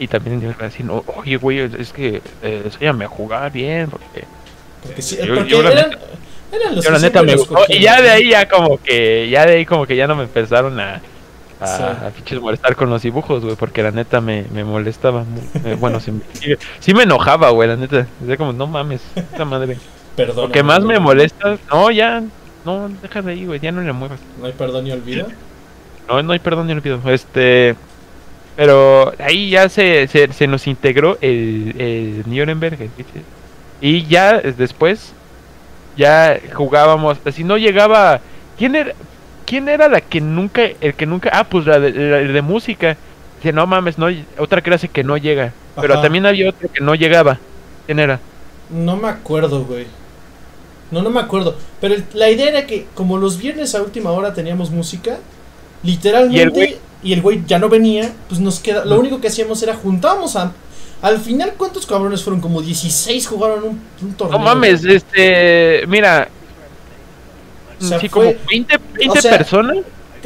Y 0.00 0.08
también 0.08 0.40
yo 0.40 0.50
así, 0.60 0.82
no, 0.82 1.04
oye, 1.16 1.36
güey, 1.36 1.58
es 1.60 1.92
que 1.92 2.20
eh, 2.42 2.62
enséñame 2.64 3.04
a 3.04 3.08
jugar 3.08 3.50
bien, 3.52 3.88
porque 3.90 4.24
Porque 4.82 5.02
sí, 5.02 5.18
Yo- 5.24 5.34
porque 5.36 5.50
yo 5.50 5.62
la 5.62 5.70
eran, 5.72 5.90
eran 6.52 6.74
los 6.76 6.84
yo 6.84 6.90
que 6.90 6.96
la 6.96 6.98
neta 7.00 7.22
me 7.22 7.36
gustó. 7.36 7.54
cogían. 7.54 7.78
Y 7.78 7.82
ya 7.82 8.00
de 8.02 8.10
ahí 8.10 8.30
ya 8.30 8.48
como 8.48 8.78
que, 8.82 9.28
ya 9.30 9.46
de 9.46 9.52
ahí 9.56 9.66
como 9.66 9.86
que 9.86 9.96
ya 9.96 10.06
no 10.06 10.16
me 10.16 10.24
empezaron 10.24 10.78
a, 10.80 11.00
a, 11.60 11.66
Sí. 11.66 11.82
a 11.82 12.10
pinches 12.14 12.40
molestar 12.40 12.76
con 12.76 12.88
los 12.90 13.02
dibujos, 13.02 13.42
güey, 13.44 13.56
porque 13.56 13.82
la 13.82 13.90
neta 13.90 14.20
me, 14.20 14.44
me 14.52 14.64
molestaba. 14.64 15.24
eh, 15.64 15.76
bueno, 15.78 16.00
sí, 16.00 16.12
me- 16.12 16.56
sí, 16.80 16.94
me 16.94 17.02
enojaba, 17.04 17.50
güey, 17.50 17.68
la 17.68 17.76
neta. 17.76 18.06
Decía 18.20 18.36
como, 18.36 18.52
no 18.52 18.66
mames, 18.66 19.02
esta 19.14 19.44
madre. 19.44 19.76
Perdón. 20.16 20.46
Lo 20.46 20.52
que 20.52 20.62
más 20.62 20.82
me 20.82 20.98
molesta, 20.98 21.58
no, 21.70 21.90
ya, 21.90 22.22
no, 22.64 22.88
deja 23.02 23.22
de 23.22 23.32
ahí, 23.32 23.44
güey, 23.46 23.60
ya 23.60 23.70
no 23.72 23.82
le 23.82 23.92
muevas. 23.92 24.18
No 24.40 24.46
hay 24.46 24.52
perdón 24.52 24.84
ni 24.84 24.90
olvido. 24.92 25.26
No, 26.08 26.22
no 26.22 26.32
hay 26.32 26.38
perdón 26.38 26.66
ni 26.66 26.72
olvido. 26.72 27.00
Este. 27.06 27.76
Pero 28.56 29.12
ahí 29.20 29.50
ya 29.50 29.68
se, 29.68 30.08
se, 30.08 30.32
se 30.32 30.46
nos 30.48 30.66
integró 30.66 31.16
el, 31.20 31.74
el 31.78 32.22
Nuremberg. 32.26 32.88
Y 33.80 34.04
ya 34.06 34.38
después. 34.40 35.12
Ya 35.98 36.40
jugábamos. 36.54 37.18
Si 37.32 37.44
no 37.44 37.58
llegaba. 37.58 38.22
¿Quién 38.56 38.76
era? 38.76 38.94
¿Quién 39.46 39.68
era 39.68 39.88
la 39.88 40.00
que 40.00 40.20
nunca. 40.22 40.62
El 40.80 40.94
que 40.94 41.06
nunca. 41.06 41.30
Ah, 41.34 41.44
pues 41.48 41.66
la 41.66 41.80
de, 41.80 41.92
la 41.92 42.18
de 42.18 42.42
música. 42.42 42.98
Dice, 43.36 43.52
no 43.52 43.66
mames, 43.66 43.98
no. 43.98 44.08
Otra 44.38 44.62
clase 44.62 44.88
que 44.90 45.04
no 45.04 45.16
llega. 45.18 45.54
Pero 45.80 45.98
también 46.00 46.26
había 46.26 46.50
otra 46.50 46.68
que 46.72 46.82
no 46.84 46.94
llegaba. 46.94 47.42
¿Quién 47.86 48.00
era? 48.00 48.22
No 48.68 48.96
me 48.96 49.08
acuerdo, 49.08 49.64
güey. 49.64 49.86
No, 50.90 51.02
no 51.02 51.10
me 51.10 51.20
acuerdo. 51.20 51.56
Pero 51.80 51.94
el- 51.94 52.06
la 52.14 52.30
idea 52.30 52.48
era 52.48 52.66
que, 52.66 52.86
como 52.94 53.18
los 53.18 53.38
viernes 53.38 53.74
a 53.74 53.82
última 53.82 54.10
hora 54.12 54.34
teníamos 54.34 54.70
música, 54.70 55.22
literalmente, 55.82 56.36
¿Y 56.36 56.40
el 56.40 56.50
güey? 56.50 56.78
y 57.02 57.12
el 57.12 57.22
güey 57.22 57.44
ya 57.46 57.58
no 57.58 57.68
venía, 57.68 58.12
pues 58.28 58.40
nos 58.40 58.60
queda. 58.60 58.84
Lo 58.84 58.98
único 58.98 59.20
que 59.20 59.28
hacíamos 59.28 59.62
era 59.62 59.74
juntábamos 59.76 60.36
a. 60.36 60.52
Al 61.00 61.18
final, 61.18 61.54
¿cuántos 61.56 61.86
cabrones 61.86 62.22
fueron? 62.22 62.40
Como 62.40 62.60
16 62.60 63.26
jugaron 63.26 63.62
un, 63.64 63.80
un 64.02 64.14
torneo. 64.14 64.38
No 64.38 64.44
mames, 64.44 64.84
este. 64.84 65.84
Mira. 65.86 66.28
O 67.80 67.84
sea, 67.84 68.00
sí, 68.00 68.08
fue- 68.08 68.34
como 68.34 68.46
20, 68.50 68.78
20 68.94 69.18
o 69.18 69.22
sea, 69.22 69.38
personas. 69.38 69.76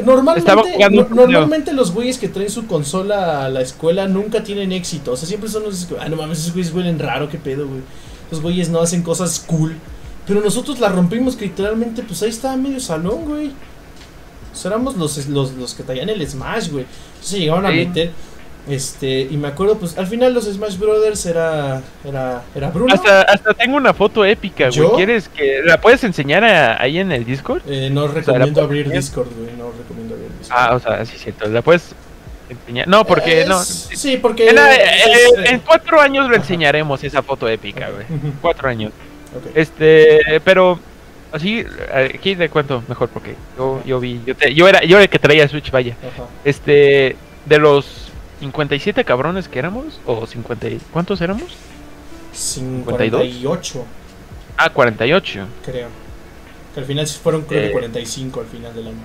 Normalmente, 0.03 0.51
no- 0.91 1.07
normalmente 1.11 1.73
los 1.75 1.93
güeyes 1.93 2.17
que 2.17 2.29
traen 2.29 2.49
su 2.49 2.67
consola 2.67 3.45
a 3.45 3.49
la 3.51 3.61
escuela 3.61 4.09
nunca 4.09 4.43
tienen 4.43 4.73
éxito. 4.73 5.13
O 5.13 5.17
sea, 5.17 5.29
siempre 5.29 5.51
son 5.51 5.65
los 5.65 5.87
ah, 6.01 6.09
no 6.09 6.17
mames, 6.17 6.39
esos 6.39 6.55
güeyes 6.55 6.73
huelen 6.73 6.99
raro, 6.99 7.29
qué 7.29 7.37
pedo, 7.37 7.69
güey. 7.69 7.83
Los 8.31 8.41
güeyes 8.41 8.71
no 8.71 8.81
hacen 8.81 9.03
cosas 9.03 9.45
cool. 9.47 9.75
Pero 10.27 10.41
nosotros 10.41 10.81
la 10.81 10.89
rompimos 10.89 11.37
que 11.37 11.45
literalmente, 11.47 12.03
pues 12.03 12.23
ahí 12.23 12.31
estaba 12.31 12.57
medio 12.57 12.81
salón, 12.81 13.27
güey. 13.27 13.49
O 13.49 14.57
sea, 14.57 14.71
éramos 14.71 14.97
los, 14.97 15.27
los, 15.29 15.53
los 15.53 15.75
que 15.75 15.83
traían 15.83 16.09
el 16.09 16.27
Smash, 16.27 16.71
güey. 16.71 16.87
Entonces 17.15 17.39
llegaron 17.39 17.67
a 17.67 17.71
Sí. 17.71 17.75
Este, 18.69 19.23
y 19.23 19.37
me 19.37 19.49
acuerdo, 19.49 19.77
pues 19.77 19.99
al 19.99 20.07
final 20.07 20.33
los 20.35 20.45
Smash 20.45 20.79
Brothers 20.79 21.27
era. 21.27 21.83
Era, 22.05 22.43
era 22.55 22.71
Bruno. 22.71 22.95
Hasta, 22.95 23.23
hasta 23.23 23.55
tengo 23.55 23.77
una 23.77 23.93
foto 23.93 24.25
épica, 24.25 24.69
güey. 24.75 24.89
¿Quieres 24.97 25.29
que 25.29 25.61
la 25.65 25.81
puedes 25.81 26.05
enseñar 26.05 26.45
a- 26.45 26.81
ahí 26.81 26.99
en 26.99 27.11
el 27.11 27.25
Discord? 27.25 27.63
Eh, 27.67 27.91
no 27.91 28.07
recomiendo 28.07 28.63
abrir. 28.63 28.89
Discord, 28.89 29.29
güey. 29.37 29.57
No 29.57 29.73
recomiendo 29.77 30.15
abrir 30.15 30.31
Discord. 30.39 30.59
Ah, 30.59 30.75
o 30.77 30.79
sea, 30.81 31.05
sí, 31.05 31.19
cierto. 31.19 31.49
La 31.49 31.61
puedes 31.63 31.93
enseñar. 32.49 32.87
No, 32.87 33.05
porque 33.05 33.41
Eh, 33.43 33.47
no. 33.49 33.61
Sí, 33.65 34.17
porque. 34.19 34.49
En, 34.51 34.55
la- 34.55 34.75
es, 34.77 35.07
eh, 35.07 35.11
eh, 35.39 35.45
en 35.51 35.59
cuatro 35.61 36.01
años 36.01 36.29
lo 36.29 36.37
enseñaremos 36.37 37.03
esa 37.03 37.21
foto 37.23 37.49
épica, 37.49 37.89
güey. 37.91 38.07
Cuatro 38.41 38.69
años. 38.69 38.93
Este, 39.55 40.41
pero 40.45 40.79
así, 41.33 41.65
aquí 42.15 42.35
le 42.35 42.49
cuento 42.49 42.83
mejor 42.89 43.09
porque 43.09 43.35
yo, 43.57 43.83
yo 43.85 43.99
vi, 44.01 44.21
yo, 44.27 44.35
te- 44.37 44.55
yo 44.55 44.69
era, 44.69 44.83
yo 44.85 44.97
era 44.97 45.05
el 45.05 45.09
que 45.11 45.19
traía 45.19 45.49
Switch, 45.49 45.71
vaya. 45.71 45.97
Ajá. 46.01 46.29
Este, 46.45 47.17
de 47.47 47.59
los 47.59 48.02
57 48.43 49.05
cabrones 49.05 49.47
que 49.49 49.61
éramos, 49.61 50.01
o 50.05 50.27
50, 50.27 50.69
y- 50.69 50.81
¿cuántos 50.93 51.21
éramos? 51.21 51.55
58, 52.33 53.85
Ah, 54.57 54.69
48. 54.71 55.47
creo. 55.65 55.87
Que 56.75 56.81
al 56.81 56.87
final 56.87 57.07
fueron, 57.07 57.43
creo 57.43 57.61
que 57.61 57.69
Eh. 57.69 57.73
45 57.73 58.41
al 58.41 58.47
final 58.47 58.75
del 58.75 58.89
año. 58.89 58.97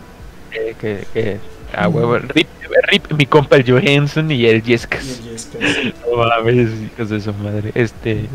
Eh, 0.54 0.76
que, 0.80 1.06
que, 1.14 1.38
ah, 1.76 1.88
huevo, 1.88 2.18
rip, 2.18 2.48
rip, 2.90 3.12
mi 3.12 3.28
compa 3.28 3.58
el 3.58 3.70
Johansson 3.70 4.32
y 4.32 4.44
el 4.48 4.64
Jeskas. 4.64 5.06
Y 5.24 5.30
el. 5.64 5.94
No 6.10 6.18
mames, 6.18 6.70
hijos 6.94 7.10
de 7.10 7.22
su 7.22 7.32
madre. 7.34 7.72
Este. 7.76 8.26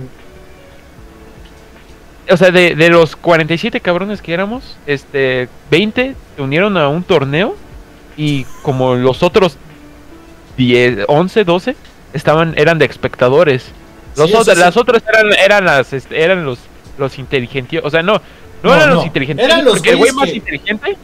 O 2.31 2.37
sea, 2.37 2.53
de, 2.53 2.77
de 2.77 2.89
los 2.91 3.17
47 3.17 3.81
cabrones 3.81 4.23
que 4.23 4.33
éramos, 4.33 4.77
este, 4.87 5.49
20 5.71 6.15
se 6.37 6.43
unieron 6.43 6.77
a 6.77 6.89
un 6.89 7.03
torneo. 7.03 7.57
Y 8.17 8.45
como 8.63 8.95
los 8.95 9.23
otros 9.23 9.57
10, 10.57 11.05
11, 11.09 11.45
12 11.45 11.77
estaban, 12.13 12.55
eran 12.57 12.79
de 12.79 12.85
espectadores. 12.87 13.67
Los 14.17 14.29
Sí, 14.31 14.37
otros- 14.37 14.59
las 14.59 14.77
otras 14.77 15.03
eran, 15.09 15.33
eran 15.33 15.65
las, 15.65 15.93
este, 15.93 16.23
eran 16.23 16.45
los, 16.45 16.59
los 16.99 17.19
inteligentes. 17.19 17.81
O 17.83 17.91
sea, 17.91 18.03
no, 18.03 18.15
no, 18.15 18.71
No, 18.71 18.75
eran 18.75 18.89
no, 18.91 18.95
los 18.97 19.07
inteligentes. 19.07 19.45
eran 19.47 19.65
los 19.65 19.75
porque 19.75 19.91
el 19.91 19.97
güey 19.97 20.13
más 20.13 20.29
que- 20.31 20.37
inteligente. 20.37 20.97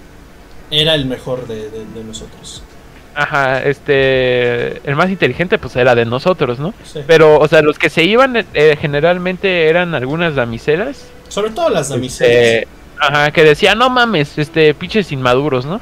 Era 0.70 0.94
el 0.94 1.06
mejor 1.06 1.46
de, 1.46 1.70
de- 1.70 1.86
de 1.94 2.04
nosotros. 2.04 2.62
Ajá, 3.14 3.62
este. 3.64 4.78
El 4.88 4.94
más 4.94 5.08
inteligente, 5.10 5.58
pues 5.58 5.74
era 5.76 5.94
de 5.96 6.04
nosotros, 6.04 6.58
¿no? 6.60 6.72
Sí. 6.84 7.00
Pero, 7.06 7.38
o 7.40 7.48
sea, 7.48 7.62
los 7.62 7.78
que 7.78 7.90
se 7.90 8.04
iban 8.04 8.46
eh, 8.54 8.76
generalmente 8.80 9.68
eran 9.68 9.94
algunas 9.94 10.34
damiselas. 10.36 11.08
Sobre 11.28 11.50
todo 11.50 11.68
las 11.70 11.88
damiselas. 11.88 12.32
eh, 12.32 12.68
ajá, 13.00 13.30
que 13.32 13.42
decían, 13.42 13.78
no 13.78 13.90
mames, 13.90 14.38
este, 14.38 14.72
pinches 14.74 15.10
inmaduros, 15.10 15.64
¿no? 15.66 15.80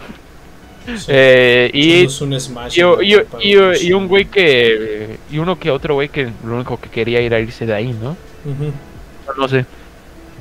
Sí. 0.86 1.04
Eh, 1.08 1.70
y, 1.74 2.08
Somos 2.08 2.20
un 2.22 2.40
Smash. 2.40 2.78
y, 2.78 2.80
¿no? 2.82 3.02
y- 3.02 3.16
Para 3.24 3.44
y- 3.44 3.54
los- 3.54 3.82
y 3.82 3.92
un 3.92 4.06
güey 4.08 4.26
que. 4.26 5.18
Y 5.30 5.38
uno 5.38 5.58
que 5.58 5.70
otro 5.70 5.94
güey 5.94 6.08
que 6.08 6.30
lo 6.44 6.54
único 6.54 6.78
que 6.80 6.88
quería 6.88 7.20
era 7.20 7.40
irse 7.40 7.66
de 7.66 7.74
ahí, 7.74 7.92
¿no? 7.92 8.10
Ujú. 8.44 8.72
No, 9.26 9.34
no 9.36 9.48
sé. 9.48 9.66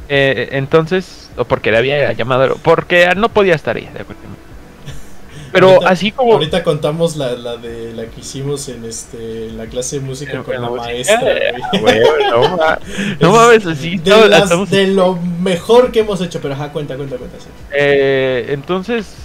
Eh, 0.07 0.49
entonces, 0.51 1.31
o 1.35 1.45
porque 1.45 1.71
le 1.71 1.77
había 1.77 2.11
llamado, 2.13 2.57
porque 2.61 3.09
no 3.17 3.29
podía 3.29 3.55
estar 3.55 3.75
ahí, 3.75 3.89
de 3.91 4.01
acuerdo. 4.01 4.21
Pero 5.51 5.69
Ahorita- 5.69 5.89
así 5.89 6.11
como. 6.11 6.33
Ahorita 6.33 6.63
contamos 6.63 7.15
la, 7.15 7.31
la 7.31 7.57
de 7.57 7.93
la 7.93 8.05
que 8.05 8.19
hicimos 8.21 8.67
en 8.69 8.85
este 8.85 9.49
la 9.51 9.65
clase 9.65 9.99
de 9.99 10.05
música 10.05 10.43
con 10.43 10.53
la 10.61 10.69
música, 10.69 10.83
maestra. 10.85 11.31
eh, 11.37 11.53
güey. 11.81 11.99
güey, 12.01 12.23
no, 12.29 12.57
ma- 12.57 12.79
no 13.19 13.31
mames, 13.31 13.65
así. 13.65 13.97
de, 13.97 14.11
no, 14.11 14.27
las- 14.27 14.43
estamos- 14.43 14.69
de 14.69 14.87
lo 14.87 15.15
mejor 15.15 15.91
que 15.91 16.01
hemos 16.01 16.21
hecho, 16.21 16.39
pero 16.41 16.53
ajá, 16.53 16.71
cuenta, 16.71 16.95
cuenta, 16.97 17.15
cuenta. 17.17 17.39
sí. 17.39 17.47
Eh, 17.73 18.45
entonces, 18.49 19.24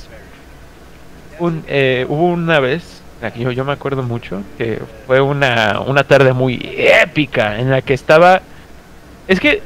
un, 1.41 1.65
eh, 1.69 2.07
hubo 2.09 2.27
una 2.27 2.61
vez, 2.61 3.03
yo, 3.37 3.51
yo 3.51 3.65
me 3.65 3.73
acuerdo 3.73 4.03
mucho, 4.03 4.43
que 4.57 4.81
fue 5.07 5.21
una, 5.21 5.81
una 5.87 6.05
tarde 6.05 6.33
muy 6.33 6.59
épica 6.77 7.59
en 7.59 7.71
la 7.71 7.83
que 7.83 7.95
estaba... 7.95 8.41
Es 9.29 9.41
que 9.41 9.63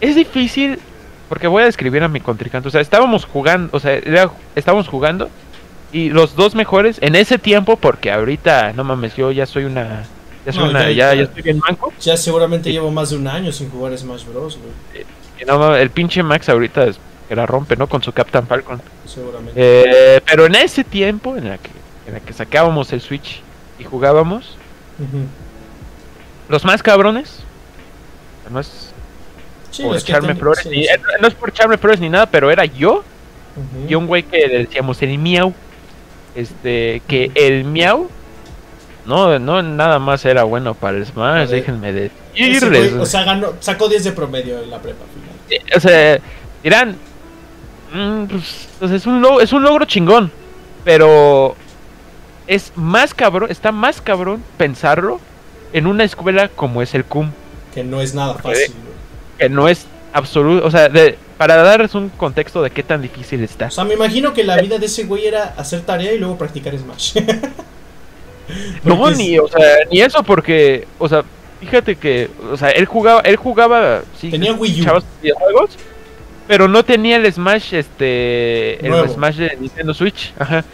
es 0.00 0.14
difícil, 0.16 0.78
porque 1.28 1.46
voy 1.46 1.62
a 1.62 1.66
describir 1.66 2.02
a 2.02 2.08
mi 2.08 2.20
contrincante. 2.20 2.68
O 2.68 2.70
sea, 2.70 2.80
estábamos 2.80 3.24
jugando, 3.24 3.68
o 3.72 3.80
sea, 3.80 3.94
era- 3.94 4.30
estábamos 4.54 4.88
jugando 4.88 5.28
y 5.92 6.10
los 6.10 6.34
dos 6.36 6.54
mejores 6.54 6.98
en 7.00 7.14
ese 7.14 7.38
tiempo, 7.38 7.76
porque 7.76 8.10
ahorita, 8.12 8.72
no 8.72 8.84
mames, 8.84 9.16
yo 9.16 9.30
ya 9.32 9.46
soy 9.46 9.64
una... 9.64 10.04
Ya, 10.44 10.52
soy 10.52 10.64
No, 10.64 10.70
una, 10.70 10.84
ya- 10.84 10.90
ya, 10.90 11.08
ya- 11.10 11.14
ya 11.14 11.22
estoy 11.24 11.42
bien 11.42 11.58
manco. 11.58 11.92
Ya 12.00 12.16
seguramente 12.16 12.70
llevo 12.70 12.90
más 12.90 13.10
de 13.10 13.16
un 13.16 13.26
año 13.26 13.50
sin 13.52 13.70
jugar 13.70 13.96
Smash 13.98 14.24
Bros, 14.26 14.58
güey. 14.58 15.04
y 15.40 15.44
no 15.44 15.74
el 15.76 15.90
pinche 15.90 16.22
Max 16.22 16.48
ahorita 16.48 16.84
es- 16.84 16.98
que 17.28 17.36
la 17.36 17.46
rompe, 17.46 17.76
¿no? 17.76 17.88
Con 17.88 18.02
su 18.02 18.12
Captain 18.12 18.46
Falcon. 18.46 18.80
Seguramente. 19.06 19.52
Eh, 19.56 20.20
pero 20.24 20.46
en 20.46 20.54
ese 20.54 20.84
tiempo 20.84 21.36
en 21.36 21.48
la 21.48 21.58
que 21.58 21.70
en 22.06 22.14
la 22.14 22.20
que 22.20 22.32
sacábamos 22.32 22.92
el 22.92 23.00
Switch 23.00 23.40
y 23.80 23.84
jugábamos, 23.84 24.56
Ujú. 24.98 25.24
los 26.48 26.64
más 26.64 26.82
cabrones, 26.82 27.40
no 28.50 28.60
es 28.60 28.92
Sí, 29.72 29.82
por 29.82 29.96
echarme 29.96 30.28
ten- 30.28 30.38
flores, 30.38 30.62
sí, 30.62 30.68
ni- 30.68 30.84
sí. 30.84 30.88
eh, 30.88 31.00
no 31.20 31.26
es 31.26 31.34
por 31.34 31.48
echarme 31.48 31.76
flores 31.78 31.98
ni 32.00 32.08
nada, 32.08 32.26
pero 32.26 32.50
era 32.50 32.64
yo 32.64 32.98
Ujú. 33.56 33.86
y 33.88 33.94
un 33.96 34.06
güey 34.06 34.22
que 34.22 34.46
le 34.46 34.58
decíamos 34.58 35.02
el 35.02 35.18
miau, 35.18 35.52
este, 36.36 37.02
que 37.08 37.30
el 37.34 37.64
miau 37.64 38.08
no, 39.04 39.38
no 39.40 39.62
nada 39.62 39.98
más 39.98 40.24
era 40.24 40.44
bueno 40.44 40.74
para 40.74 40.98
el 40.98 41.06
Smash, 41.06 41.48
déjenme 41.48 41.92
decirles. 41.92 42.92
o 42.94 43.04
sea, 43.06 43.24
ganó, 43.24 43.54
sacó 43.60 43.88
10 43.88 44.04
de 44.04 44.12
promedio 44.12 44.60
en 44.62 44.70
la 44.70 44.78
prepa 44.80 45.04
final. 45.12 45.76
O 45.76 45.80
sea, 45.80 46.18
dirán, 46.62 46.96
pues, 48.30 48.68
o 48.80 48.88
sea, 48.88 48.96
es, 48.96 49.06
un 49.06 49.20
logro, 49.22 49.40
es 49.40 49.52
un 49.52 49.62
logro 49.62 49.84
chingón, 49.84 50.30
pero 50.84 51.56
es 52.46 52.72
más 52.76 53.14
cabrón, 53.14 53.50
está 53.50 53.72
más 53.72 54.00
cabrón 54.00 54.42
pensarlo 54.56 55.20
en 55.72 55.86
una 55.86 56.04
escuela 56.04 56.48
como 56.48 56.82
es 56.82 56.94
el 56.94 57.04
CUM, 57.04 57.30
Que 57.74 57.82
no 57.84 58.00
es 58.00 58.14
nada 58.14 58.34
fácil, 58.34 58.72
que 59.38 59.48
no 59.48 59.68
es 59.68 59.86
absoluto, 60.12 60.66
o 60.66 60.70
sea, 60.70 60.88
de- 60.88 61.18
para 61.36 61.56
darles 61.56 61.94
un 61.94 62.08
contexto 62.08 62.62
de 62.62 62.70
qué 62.70 62.82
tan 62.82 63.02
difícil 63.02 63.44
está. 63.44 63.66
O 63.66 63.70
sea, 63.70 63.84
me 63.84 63.92
imagino 63.94 64.32
que 64.32 64.42
la 64.42 64.56
vida 64.56 64.78
de 64.78 64.86
ese 64.86 65.04
güey 65.04 65.26
era 65.26 65.54
hacer 65.58 65.82
tarea 65.82 66.12
y 66.14 66.18
luego 66.18 66.38
practicar 66.38 66.76
Smash. 66.78 67.16
No, 68.84 69.08
es- 69.08 69.18
ni, 69.18 69.38
o 69.38 69.48
sea, 69.48 69.60
ni 69.90 70.00
eso 70.00 70.22
porque, 70.22 70.86
o 70.98 71.08
sea, 71.08 71.24
fíjate 71.60 71.96
que, 71.96 72.30
o 72.52 72.56
sea, 72.56 72.70
él 72.70 72.86
jugaba, 72.86 73.20
él 73.22 73.36
jugaba, 73.36 74.02
sí, 74.20 74.30
Tenía 74.30 74.52
Wii 74.52 74.80
U. 74.80 74.84
chavos 74.84 75.04
videojuegos, 75.20 75.70
pero 76.46 76.68
no 76.68 76.84
tenía 76.84 77.16
el 77.16 77.32
Smash, 77.32 77.74
este, 77.74 78.84
el. 78.86 79.08
Smash 79.08 79.36
de 79.36 79.56
Nintendo 79.60 79.92
Switch, 79.94 80.32
ajá. 80.38 80.64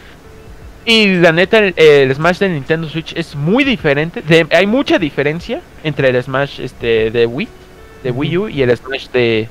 Y 0.85 1.15
la 1.15 1.31
neta, 1.31 1.59
el, 1.59 1.73
el 1.77 2.13
Smash 2.13 2.39
de 2.39 2.49
Nintendo 2.49 2.89
Switch 2.89 3.13
es 3.15 3.35
muy 3.35 3.63
diferente, 3.63 4.21
de- 4.21 4.47
hay 4.51 4.67
mucha 4.67 4.99
diferencia 4.99 5.61
entre 5.83 6.09
el 6.09 6.21
Smash, 6.21 6.59
este, 6.59 7.09
de 7.09 7.25
Wii, 7.25 7.47
de 8.03 8.11
Wii 8.11 8.37
U 8.37 8.49
y 8.49 8.61
el 8.61 8.75
Smash 8.75 9.07
de, 9.09 9.47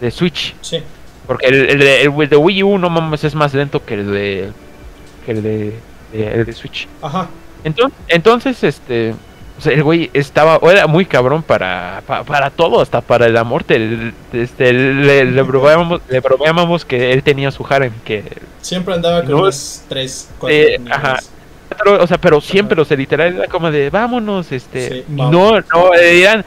de 0.00 0.10
Switch, 0.10 0.54
Sí. 0.62 0.82
porque 1.28 1.46
el, 1.46 1.54
el 1.70 1.78
de, 1.78 2.02
el 2.02 2.28
de 2.28 2.36
Wii 2.36 2.62
U 2.64 2.78
no 2.78 2.90
mames 2.90 3.22
es 3.22 3.34
más 3.36 3.54
lento 3.54 3.84
que 3.84 3.94
el 3.94 4.10
de, 4.12 4.50
que 5.24 5.30
el 5.32 5.42
de, 5.44 5.72
de- 6.12 6.34
el 6.34 6.44
de 6.44 6.52
Switch. 6.52 6.88
Ajá. 7.02 7.28
Entonces, 7.62 7.98
entonces 8.08 8.64
este, 8.64 9.14
o 9.56 9.60
sea, 9.60 9.72
el 9.72 9.82
güey 9.84 10.10
estaba, 10.14 10.56
o 10.56 10.70
era 10.70 10.86
muy 10.86 11.06
cabrón 11.06 11.42
para, 11.42 12.02
pa- 12.06 12.24
para 12.24 12.50
todo, 12.50 12.80
hasta 12.80 13.00
para 13.00 13.26
el 13.26 13.36
amor. 13.36 13.62
te- 13.64 14.12
este, 14.32 14.72
le, 14.72 15.24
le, 15.24 15.42
bromeábamos, 15.42 16.00
le 16.08 16.20
bromeábamos 16.20 16.84
que 16.84 17.12
él 17.12 17.22
tenía 17.22 17.50
su 17.50 17.64
harem, 17.68 17.92
que, 18.04 18.24
Siempre 18.60 18.94
andaba 18.94 19.22
con 19.22 19.30
No, 19.30 19.48
3, 19.88 20.30
4 20.38 20.48
eh, 20.56 20.80
ajá. 20.90 21.18
pero, 21.78 22.02
o 22.02 22.06
sea, 22.06 22.18
pero 22.18 22.40
siempre, 22.40 22.80
o 22.80 22.84
sea, 22.84 22.96
literal 22.96 23.34
era 23.36 23.46
como 23.46 23.70
de, 23.70 23.90
vámonos, 23.90 24.50
este, 24.52 24.88
Sí, 24.88 25.04
no, 25.08 25.28
no, 25.60 25.94
eh, 25.94 26.12
dirán, 26.14 26.44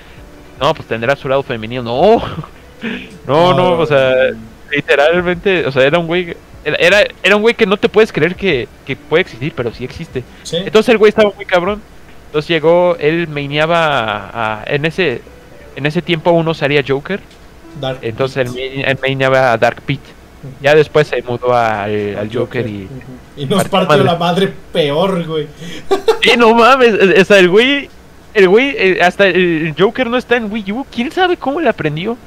no, 0.60 0.74
pues 0.74 0.88
tendrá 0.88 1.16
su 1.16 1.30
lado 1.30 1.43
femenino, 1.43 1.84
no, 1.84 2.22
no, 3.28 3.53
no, 3.53 3.72
o 3.80 3.86
sea, 3.86 4.14
literalmente, 4.72 5.66
o 5.66 5.72
sea, 5.72 5.84
era 5.84 5.97
un 5.99 6.08
güey, 6.08 6.36
era, 6.66 6.78
era, 6.78 7.08
era 7.24 7.36
un 7.36 7.41
güey 7.41 7.55
que 7.55 7.66
no 7.66 7.78
te 7.78 7.88
puedes 7.89 8.12
creer 8.12 8.36
que, 8.36 8.68
que 8.86 8.95
puede 8.95 9.22
existir, 9.22 9.53
pero 9.55 9.74
sí 9.74 9.84
existe. 9.86 10.24
Sí. 10.43 10.58
Entonces 10.58 10.89
el 10.89 10.97
güey 10.97 11.10
estaba 11.10 11.32
muy 11.36 11.45
cabrón. 11.45 11.82
Entonces 12.38 12.50
llegó, 12.50 12.96
él 13.00 13.28
maineaba 13.28 14.28
a- 14.30 14.62
a- 14.62 14.64
en 14.68 14.86
ese 14.86 15.22
en 15.76 15.86
ese 15.86 16.02
tiempo 16.02 16.32
uno 16.32 16.52
usaría 16.52 16.84
Joker, 16.88 17.20
Dark 17.80 18.00
entonces 18.02 18.48
él, 18.56 18.84
él 18.86 18.98
maineaba 19.02 19.54
a 19.54 19.58
Dark 19.58 19.82
Pit. 19.84 20.02
Ya 20.62 20.76
después 20.76 21.08
se 21.08 21.22
mudó 21.24 21.54
al, 21.56 22.16
al 22.18 22.30
Joker 22.34 22.66
y... 22.68 22.86
Ujú. 22.86 22.94
Y 23.38 23.46
nos 23.48 23.68
Partió 23.68 24.04
la 24.04 24.16
madre 24.16 24.54
peor, 24.72 25.26
güey. 25.26 25.48
¡Eh, 26.24 26.38
no 26.38 26.54
mames! 26.54 26.94
O 27.22 27.26
sea, 27.26 27.40
el 27.40 27.50
güey... 27.50 27.90
El 28.34 28.48
güey, 28.48 28.76
eh, 28.78 29.00
hasta 29.02 29.26
el 29.28 29.74
Joker 29.78 30.08
no 30.10 30.16
está 30.18 30.38
en 30.38 30.52
Wii 30.52 30.72
U. 30.72 30.86
¿Quién 30.92 31.12
sabe 31.12 31.38
cómo 31.38 31.60
le 31.60 31.70
aprendió? 31.70 32.18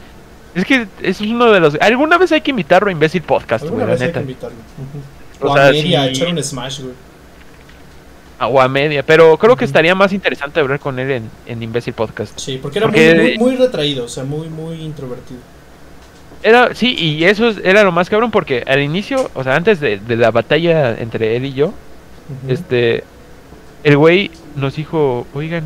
Es 0.55 0.65
que 0.65 0.87
es 1.03 1.21
uno 1.21 1.51
de 1.53 1.61
los... 1.61 1.77
Alguna 1.81 2.19
vez 2.19 2.33
hay 2.33 2.41
que 2.41 2.51
invitarlo 2.51 2.89
a 2.89 2.93
Imbécil 2.93 3.23
Podcast, 3.23 3.63
Alguna 3.65 3.85
güey, 3.85 3.87
la 3.87 3.93
vez 3.93 4.03
hay 4.03 4.09
que 4.09 4.19
neta. 4.19 4.21
invitarlo. 4.21 4.57
O 5.41 5.51
O, 5.51 5.55
sea, 5.55 5.69
a 5.69 5.71
media, 5.73 6.03
sí. 6.05 6.11
echar 6.11 6.29
un 6.29 6.43
Smash, 6.43 6.81
güey. 6.81 6.95
O 8.41 8.61
a 8.61 8.69
media. 8.69 9.03
Pero 9.03 9.37
creo 9.37 9.57
que 9.57 9.65
estaría 9.65 9.95
más 9.95 10.13
interesante 10.13 10.61
hablar 10.61 10.81
con 10.81 10.99
él 10.99 11.11
en, 11.11 11.31
en 11.47 11.63
Imbécil 11.63 11.93
Podcast. 11.95 12.39
Sí, 12.39 12.59
porque 12.61 12.79
era 12.79 12.87
Porque- 12.87 13.15
Muy, 13.15 13.25
muy, 13.25 13.39
muy 13.39 13.57
retraído, 13.57 14.05
o 14.05 14.09
sea, 14.09 14.25
muy, 14.25 14.49
muy 14.49 14.81
introvertido. 14.83 15.41
Era, 16.43 16.75
sí, 16.75 16.95
y 16.99 17.25
eso 17.25 17.49
es- 17.49 17.59
era 17.63 17.83
lo 17.85 17.93
más 17.93 18.09
cabrón 18.09 18.31
porque 18.31 18.65
al 18.67 18.81
inicio, 18.83 19.31
o 19.35 19.45
sea, 19.45 19.57
antes 19.57 19.79
de, 19.81 19.99
de 19.99 20.17
la 20.17 20.31
batalla 20.31 20.93
entre 20.99 21.37
él 21.37 21.45
y 21.45 21.53
yo, 21.53 21.75
este, 22.49 23.05
el 23.85 23.97
güey 23.99 24.31
nos 24.57 24.75
dijo, 24.77 25.27
oigan, 25.35 25.65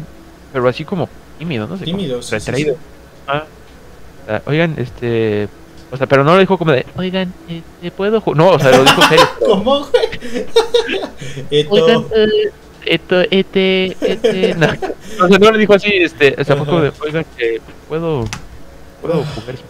pero 0.53 0.67
así 0.69 0.85
como 0.85 1.09
tímido, 1.39 1.67
¿no? 1.69 1.75
Como 1.75 1.85
Tímido, 1.85 2.23
sí, 2.23 2.29
sí, 2.31 2.35
retraído. 2.35 2.75
sí. 2.75 2.81
Ah, 3.29 4.41
oigan, 4.47 4.75
este, 4.79 5.49
o 5.93 5.97
sea, 5.97 6.07
pero 6.09 6.25
no 6.25 6.33
lo 6.35 6.41
dijo 6.41 6.57
como 6.59 6.73
de, 6.73 6.85
oigan, 6.97 7.33
este, 7.49 7.91
puedo 7.93 8.21
ju-?" 8.21 8.35
No, 8.35 8.49
o 8.49 8.59
sea, 8.59 8.71
lo 8.73 8.83
dijo 8.83 9.03
serio. 9.03 9.29
¿Cómo, 9.47 9.81
güey? 9.81 10.47
Oigan, 11.71 12.05
eh, 12.17 12.51
esto, 12.87 13.21
este, 13.31 13.97
este, 14.01 14.55
no, 14.57 14.67
o 15.25 15.29
sea, 15.29 15.39
no 15.39 15.51
le 15.51 15.59
dijo 15.59 15.75
así, 15.75 15.91
este, 15.93 16.35
o 16.39 16.45
sea, 16.45 16.57
fue 16.57 16.67
como 16.67 16.81
de, 16.81 16.93
oigan, 17.01 17.25
que 17.37 17.61
puedo, 17.89 18.25
puedo 19.03 19.25
jugar. 19.25 19.55
Así 19.55 19.63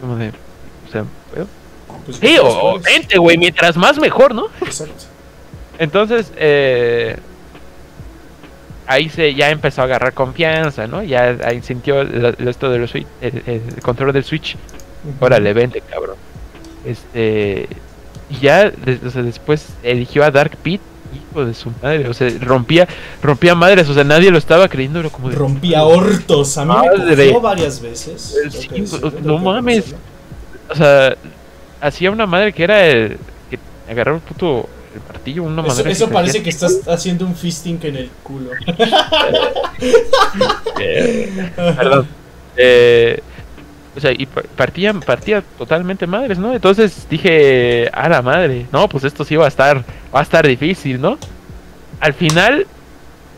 Como 0.00 0.16
de, 0.16 0.28
o 0.28 0.90
sea, 0.92 1.04
¿puedo? 1.32 1.46
pues, 2.04 2.16
Sí, 2.18 2.26
¿qué 2.26 2.40
o, 2.40 2.78
vente, 2.80 3.18
güey, 3.18 3.36
mientras 3.38 3.76
más 3.76 3.98
mejor, 3.98 4.34
¿no? 4.34 4.46
Exacto. 4.60 5.04
Entonces, 5.78 6.32
eh, 6.36 7.16
ahí 8.86 9.08
se 9.10 9.34
ya 9.34 9.50
empezó 9.50 9.82
a 9.82 9.84
agarrar 9.84 10.12
confianza, 10.14 10.86
¿no? 10.86 11.02
Ya 11.02 11.36
ahí 11.44 11.62
sintió 11.62 12.00
el- 12.00 12.34
esto 12.48 12.70
del 12.70 12.88
switch, 12.88 13.06
el, 13.20 13.42
el 13.46 13.82
control 13.82 14.12
del 14.12 14.24
switch. 14.24 14.56
Ujú. 15.04 15.24
Órale, 15.24 15.52
vente, 15.52 15.80
cabrón. 15.82 16.16
Este, 16.84 17.68
y 18.30 18.38
ya 18.40 18.72
o 19.06 19.10
sea, 19.10 19.22
después 19.22 19.68
eligió 19.82 20.24
a 20.24 20.30
Dark 20.30 20.56
Pit, 20.56 20.80
hijo 21.14 21.44
de 21.44 21.54
su 21.54 21.70
madre, 21.82 22.08
o 22.08 22.14
sea, 22.14 22.30
rompía, 22.40 22.86
rompía 23.22 23.54
madres, 23.54 23.88
o 23.88 23.94
sea, 23.94 24.04
nadie 24.04 24.30
lo 24.30 24.38
estaba 24.38 24.68
creyendo, 24.68 25.00
era 25.00 25.08
como 25.10 25.30
de, 25.30 25.36
Rompía 25.36 25.84
hortos. 25.84 26.56
A 26.58 26.64
mí 26.64 26.72
me 26.72 26.98
Madre. 26.98 27.26
cogió 27.26 27.40
varias 27.40 27.80
veces. 27.80 28.36
Tengo 28.42 28.50
sí, 28.62 28.68
que 28.68 28.80
decirlo, 28.82 29.10
no 29.10 29.16
tengo 29.16 29.38
que 29.38 29.44
mames. 29.44 29.94
o 30.70 30.74
sea, 30.74 31.16
hacía 31.80 32.10
una 32.10 32.26
madre 32.26 32.52
que 32.52 32.64
era 32.64 32.86
el 32.86 33.16
que 33.50 33.58
agarraba 33.90 34.18
el 34.18 34.22
puto 34.22 34.68
el 34.94 35.00
martillo, 35.06 35.42
una 35.44 35.62
Eso, 35.62 35.68
madre 35.76 35.92
eso 35.92 36.04
así, 36.06 36.12
parece 36.14 36.30
hacía- 36.38 36.42
que 36.44 36.50
estás 36.50 36.80
haciendo 36.88 37.26
un 37.26 37.34
fisting 37.36 37.78
en 37.82 37.96
el 37.96 38.10
culo. 38.22 38.50
Eh, 40.80 41.50
Perdón. 41.56 42.06
Eh, 42.56 43.22
O 43.96 44.00
sea, 44.00 44.12
y 44.16 44.26
pa- 44.26 44.42
partía, 44.56 44.92
partía 44.94 45.42
totalmente 45.56 46.06
madres, 46.06 46.38
¿no? 46.38 46.52
Entonces 46.54 47.06
dije, 47.10 47.88
a 47.92 48.08
la 48.08 48.22
madre, 48.22 48.66
no, 48.72 48.88
pues 48.88 49.04
esto 49.04 49.24
sí 49.24 49.34
va 49.36 49.46
a 49.46 49.48
estar, 49.48 49.78
va 50.14 50.20
a 50.20 50.22
estar 50.22 50.46
difícil, 50.46 51.00
¿no? 51.00 51.18
Al 52.00 52.14
final, 52.14 52.66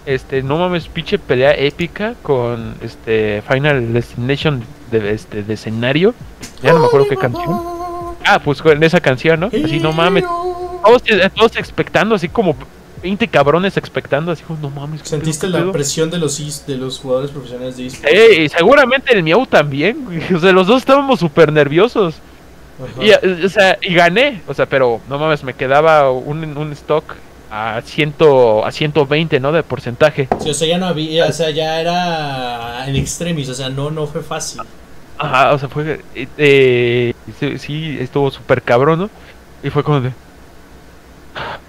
este, 0.07 0.43
no 0.43 0.59
mames, 0.59 0.89
pinche 0.89 1.19
pelea 1.19 1.55
épica 1.55 2.15
con 2.23 2.75
este 2.83 3.43
Final 3.49 3.93
Destination 3.93 4.63
de, 4.91 5.13
este, 5.13 5.43
de 5.43 5.55
escenario. 5.55 6.15
Ya 6.63 6.73
no 6.73 6.81
me 6.81 6.87
acuerdo 6.87 7.09
qué 7.09 7.17
canción. 7.17 7.59
Ah, 8.27 8.39
pues 8.45 8.61
con 8.61 8.83
esa 8.83 9.01
canción, 9.01 9.41
¿no? 9.41 9.47
Así, 9.47 9.81
no 9.81 9.93
mames. 9.93 10.25
Todos, 10.85 11.03
todos 11.35 11.57
expectando, 11.57 12.15
así 12.17 12.29
como 12.29 12.55
20 13.03 13.29
cabrones 13.29 13.77
expectando, 13.77 14.33
así 14.33 14.43
como, 14.45 14.61
no 14.61 14.71
mames. 14.71 15.03
¿qué 15.03 15.09
¿Sentiste 15.09 15.47
pedo, 15.47 15.53
la 15.53 15.59
qué 15.59 15.63
pedo?". 15.65 15.73
presión 15.73 16.11
de 16.11 16.19
los, 16.19 16.67
de 16.67 16.77
los 16.77 16.99
jugadores 16.99 17.31
profesionales 17.31 17.77
de 17.77 17.87
eSports? 17.87 18.15
Eh, 18.15 18.49
seguramente 18.49 19.13
el 19.13 19.23
Miau 19.23 19.47
también, 19.47 20.05
güey. 20.05 20.35
O 20.35 20.41
sea, 20.41 20.53
los 20.53 20.67
dos 20.67 20.79
estábamos 20.83 21.21
súper 21.21 21.53
nerviosos. 21.53 22.17
Ajá. 22.79 23.05
Y, 23.05 23.11
eh, 23.11 23.45
o 23.45 23.49
sea, 23.49 23.79
y 23.81 23.95
gané. 23.95 24.43
O 24.47 24.55
sea, 24.55 24.67
pero 24.67 25.01
no 25.09 25.19
mames, 25.19 25.45
me 25.45 25.55
quedaba 25.55 26.11
un, 26.11 26.57
un 26.57 26.73
stock 26.73 27.15
a, 27.51 27.83
100, 27.85 28.15
a 28.65 28.71
120, 28.71 29.41
¿no? 29.41 29.53
De 29.53 29.63
porcentaje. 29.63 30.29
Sí, 30.39 30.51
o 30.51 30.55
sea, 30.55 30.69
ya 30.69 30.79
no 30.79 30.87
había, 30.87 31.27
o 31.27 31.33
sea, 31.33 31.51
ya 31.51 31.81
era 31.81 32.87
en 32.89 32.97
extremis, 32.97 33.49
o 33.49 33.55
sea, 33.55 33.69
no, 33.69 33.91
no 33.91 34.07
fue 34.07 34.23
fácil. 34.23 34.63
Ajá, 35.19 35.53
o 35.53 35.59
sea, 35.59 35.69
fue. 35.69 36.01
eh, 36.15 36.29
eh, 36.39 37.15
sí, 37.39 37.59
sí, 37.59 37.99
estuvo 38.01 38.31
súper 38.31 38.63
cabrón, 38.63 39.01
¿no? 39.01 39.11
Y 39.63 39.71
fue 39.71 39.85
como 39.85 40.01
de. 40.01 40.13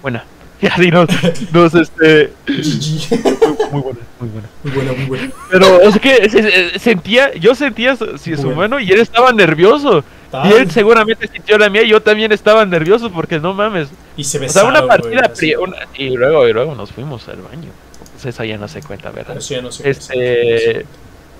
Buena. 0.02 0.24
Y 0.62 0.66
así 0.66 0.90
nos, 0.90 1.08
nos 1.52 1.74
este. 1.74 2.32
Muy 2.46 3.80
buena, 3.82 3.98
muy 4.20 4.28
buena. 4.30 4.48
Muy 4.62 4.72
buena, 4.72 4.92
muy 4.92 5.06
buena. 5.06 5.30
Pero, 5.50 5.76
sea, 5.88 6.00
que 6.00 6.30
se- 6.30 6.42
se- 6.70 6.78
sentía. 6.78 7.34
Yo 7.34 7.54
sentía 7.54 7.96
si 7.96 8.36
su 8.36 8.42
Bueno. 8.44 8.56
mano 8.56 8.80
y 8.80 8.90
él 8.92 9.00
estaba 9.00 9.32
nervioso. 9.32 10.04
Tal. 10.30 10.48
Y 10.50 10.54
él 10.54 10.70
seguramente 10.70 11.28
sintió 11.28 11.58
la 11.58 11.68
mía 11.68 11.82
y 11.82 11.88
yo 11.88 12.00
también 12.00 12.32
estaba 12.32 12.64
nervioso 12.64 13.10
porque 13.10 13.38
no 13.40 13.52
mames. 13.54 13.88
Y 14.16 14.24
se 14.24 14.38
O 14.38 14.40
sea, 14.40 14.46
besaron, 14.62 14.70
una 14.70 14.86
partida 14.86 15.28
una- 15.56 15.76
y 15.96 16.10
luego 16.16 16.48
y 16.48 16.52
luego 16.52 16.74
nos 16.74 16.90
fuimos 16.92 17.26
al 17.28 17.42
baño. 17.42 17.68
Pues 18.12 18.26
esa 18.26 18.44
ya 18.44 18.56
no 18.56 18.68
se 18.68 18.80
cuenta, 18.82 19.10
¿verdad? 19.10 19.40
Sí, 19.40 19.54
ya 19.54 19.62
no 19.62 19.70
qué 19.82 19.90
Este 19.90 20.54
hacer. 20.56 20.86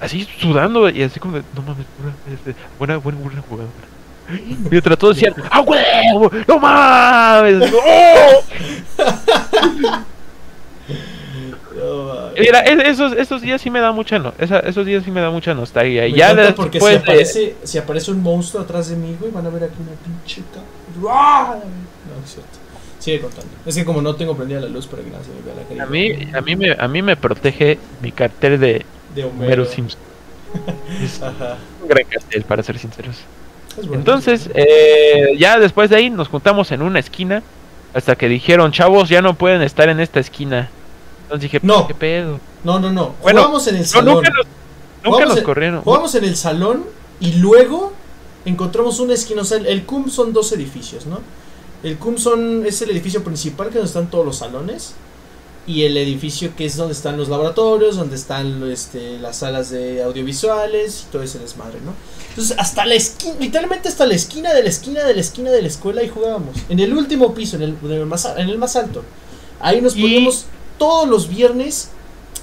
así 0.01 0.29
sudando 0.41 0.91
y 0.91 1.03
así 1.05 1.21
como 1.21 1.37
de, 1.37 1.43
no 1.55 1.63
mames, 1.63 1.87
buena, 1.99 2.17
este, 2.35 2.55
buena, 2.79 2.97
buena, 2.99 3.19
buena 3.21 3.43
jugadora. 3.49 3.73
Mientras 4.71 4.99
todos 4.99 5.17
decían, 5.17 5.35
¡ah, 5.51 5.61
huevo! 5.61 6.31
¡No 6.49 6.59
mames! 6.59 7.73
¡Oh! 7.75 8.45
Mira, 12.39 12.61
es- 12.61 12.85
esos, 12.85 13.13
esos 13.15 13.43
días 13.43 13.61
sí 13.61 13.71
me 13.71 13.81
da 13.81 13.93
mucha 13.93 14.19
no, 14.19 14.33
esa- 14.39 14.61
esos 14.61 14.87
días 14.87 15.05
sí 15.05 15.11
me 15.11 15.21
da 15.21 15.31
mucha 15.31 15.55
nostalgia. 15.55 16.03
Me 16.03 16.13
ya 16.13 16.31
encanta 16.31 16.55
porque 16.55 16.79
después 16.79 16.95
de- 16.95 16.99
aparece, 17.01 17.57
si 17.63 17.79
aparece 17.79 18.11
un 18.11 18.23
monstruo 18.23 18.63
atrás 18.63 18.89
de 18.89 18.97
mí, 18.97 19.17
güey, 19.19 19.31
van 19.33 19.47
a 19.47 19.51
ver 19.51 19.65
aquí 19.65 19.75
una 19.81 19.93
pinche. 20.03 20.43
No, 21.01 21.55
es 22.25 22.31
cierto. 22.33 22.59
Sigue 22.99 23.21
contando. 23.21 23.51
Es 23.67 23.75
que 23.75 23.85
como 23.85 24.01
no 24.01 24.15
tengo 24.15 24.37
prendida 24.37 24.61
la 24.61 24.69
luz 24.69 24.87
para 24.87 25.03
que 25.03 25.11
nadie 25.11 25.25
se 25.25 25.31
me 25.33 25.43
vea 25.43 25.55
la 25.57 25.69
cara. 25.69 25.83
a 25.85 25.87
mí, 25.87 26.29
a 26.35 26.41
mí 26.41 26.57
me, 26.57 26.73
a 26.79 26.89
mí 26.89 27.03
me 27.03 27.17
protege 27.17 27.79
mi 28.01 28.13
cartel 28.13 28.61
de 28.61 28.87
de 29.15 29.25
Homero 29.25 29.45
Homero. 29.45 29.65
Simpson. 29.67 30.01
Es 31.03 31.21
Ajá. 31.23 31.57
un 31.83 31.89
gran 31.89 32.05
cartel, 32.07 32.43
para 32.45 32.63
ser 32.63 32.79
sinceros. 32.79 33.17
Bueno. 33.77 33.95
Entonces, 33.95 34.51
eh, 34.55 35.35
ya 35.39 35.59
después 35.59 35.91
de 35.91 35.97
ahí 35.97 36.11
nos 36.11 36.29
juntamos 36.29 36.71
en 36.73 36.83
una 36.83 36.99
esquina 36.99 37.43
hasta 37.95 38.17
que 38.17 38.29
dijeron, 38.29 38.73
chavos, 38.73 39.09
ya 39.09 39.21
no 39.23 39.35
pueden 39.35 39.63
estar 39.63 39.89
en 39.89 40.01
esta 40.01 40.21
esquina. 40.21 40.69
Entonces 41.25 41.43
dije, 41.51 41.61
No. 41.63 41.87
¿qué 41.87 41.95
pedo? 41.95 42.39
No, 42.65 42.79
no, 42.79 42.93
no. 42.93 43.15
Bueno, 43.23 43.41
jugamos 43.43 43.67
en 43.69 43.77
el 43.77 43.83
No, 43.83 43.87
salón. 43.89 44.15
nunca 44.17 44.29
nos, 44.31 44.37
nunca 44.47 44.49
Jugamos 45.05 45.29
nos 45.29 45.39
en- 45.39 45.45
corrieron. 45.45 45.81
Jugamos 45.83 46.15
en 46.15 46.25
el 46.25 46.37
salón 46.37 46.85
y 47.21 47.33
luego 47.35 47.93
encontramos 48.45 49.01
una 49.01 49.15
esquina. 49.15 49.43
O 49.43 49.45
sea, 49.45 49.59
el, 49.59 49.67
el 49.67 49.85
CUM 49.85 50.09
son 50.11 50.33
dos 50.33 50.53
edificios, 50.53 51.07
¿no? 51.07 51.21
El 51.83 51.97
CUM 51.99 52.17
son, 52.19 52.65
es 52.67 52.81
el 52.83 52.91
edificio 52.91 53.25
principal 53.25 53.69
que 53.69 53.75
donde 53.75 53.89
están 53.89 54.09
todos 54.09 54.25
los 54.25 54.37
salones. 54.37 54.95
Y 55.67 55.85
el 55.85 55.97
edificio 55.97 56.57
que 56.57 56.65
es 56.67 56.77
donde 56.77 56.93
están 56.93 57.17
los 57.17 57.29
laboratorios, 57.29 57.97
donde 57.97 58.17
están 58.17 58.69
este, 58.71 59.19
las 59.21 59.37
salas 59.37 59.71
de 59.71 60.03
audiovisuales 60.03 61.05
y 61.07 61.13
todo 61.13 61.23
ese 61.23 61.39
desmadre, 61.39 61.79
¿no? 61.85 61.93
Entonces, 62.31 62.57
hasta 62.59 62.85
la 62.85 62.95
esquina, 62.95 63.35
literalmente 63.39 63.89
hasta 63.89 64.05
la 64.07 64.15
esquina 64.15 64.53
de 64.53 64.63
la 64.65 64.69
esquina 64.69 65.05
de 65.05 65.15
la 65.15 65.21
esquina 65.21 65.51
de 65.53 65.63
la 65.63 65.69
escuela 65.69 66.03
y 66.03 66.09
jugábamos. 66.09 66.57
En 66.69 66.81
el 66.81 66.93
último 66.93 67.33
piso, 67.33 67.57
en 67.57 67.63
el, 67.63 67.77
en 67.85 67.93
el 67.93 68.07
más, 68.07 68.25
en 68.37 68.49
el 68.49 68.59
más 68.59 68.75
alto. 68.75 69.05
Ahí 69.61 69.81
nos 69.81 69.95
Y- 69.97 70.03
poníamos 70.03 70.47
todos 70.79 71.09
los 71.09 71.29
viernes, 71.29 71.91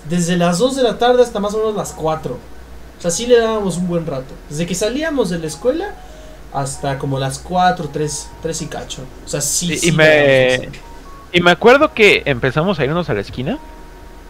desde 0.10 0.38
las 0.38 0.58
2 0.60 0.78
de 0.78 0.84
la 0.84 0.98
tarde 0.98 1.22
hasta 1.22 1.40
más 1.42 1.54
o 1.54 1.58
menos 1.58 1.76
las 1.76 1.92
4. 1.92 2.34
O 2.36 3.02
sea, 3.02 3.12
sí 3.12 3.26
le 3.28 3.38
dábamos 3.40 3.76
un 3.78 3.88
buen 3.90 4.06
rato. 4.06 4.34
Desde 4.50 4.66
que 4.66 4.76
salíamos 4.76 5.30
de 5.30 5.40
la 5.40 5.48
escuela 5.48 5.94
hasta 6.54 6.98
como 6.98 7.20
las 7.20 7.38
4, 7.40 7.90
3, 7.92 8.28
3 8.42 8.62
y 8.62 8.66
cacho. 8.68 9.02
O 9.26 9.28
sea, 9.30 9.42
sí. 9.42 9.68
Y- 9.72 9.74
y 9.74 9.78
sí 9.80 9.92
me-. 9.92 10.70
Y 11.32 11.42
me 11.42 11.52
acuerdo 11.52 11.94
que 11.94 12.24
empezamos 12.26 12.80
a 12.80 12.86
irnos 12.86 13.10
a 13.10 13.14
la 13.14 13.22
esquina. 13.22 13.58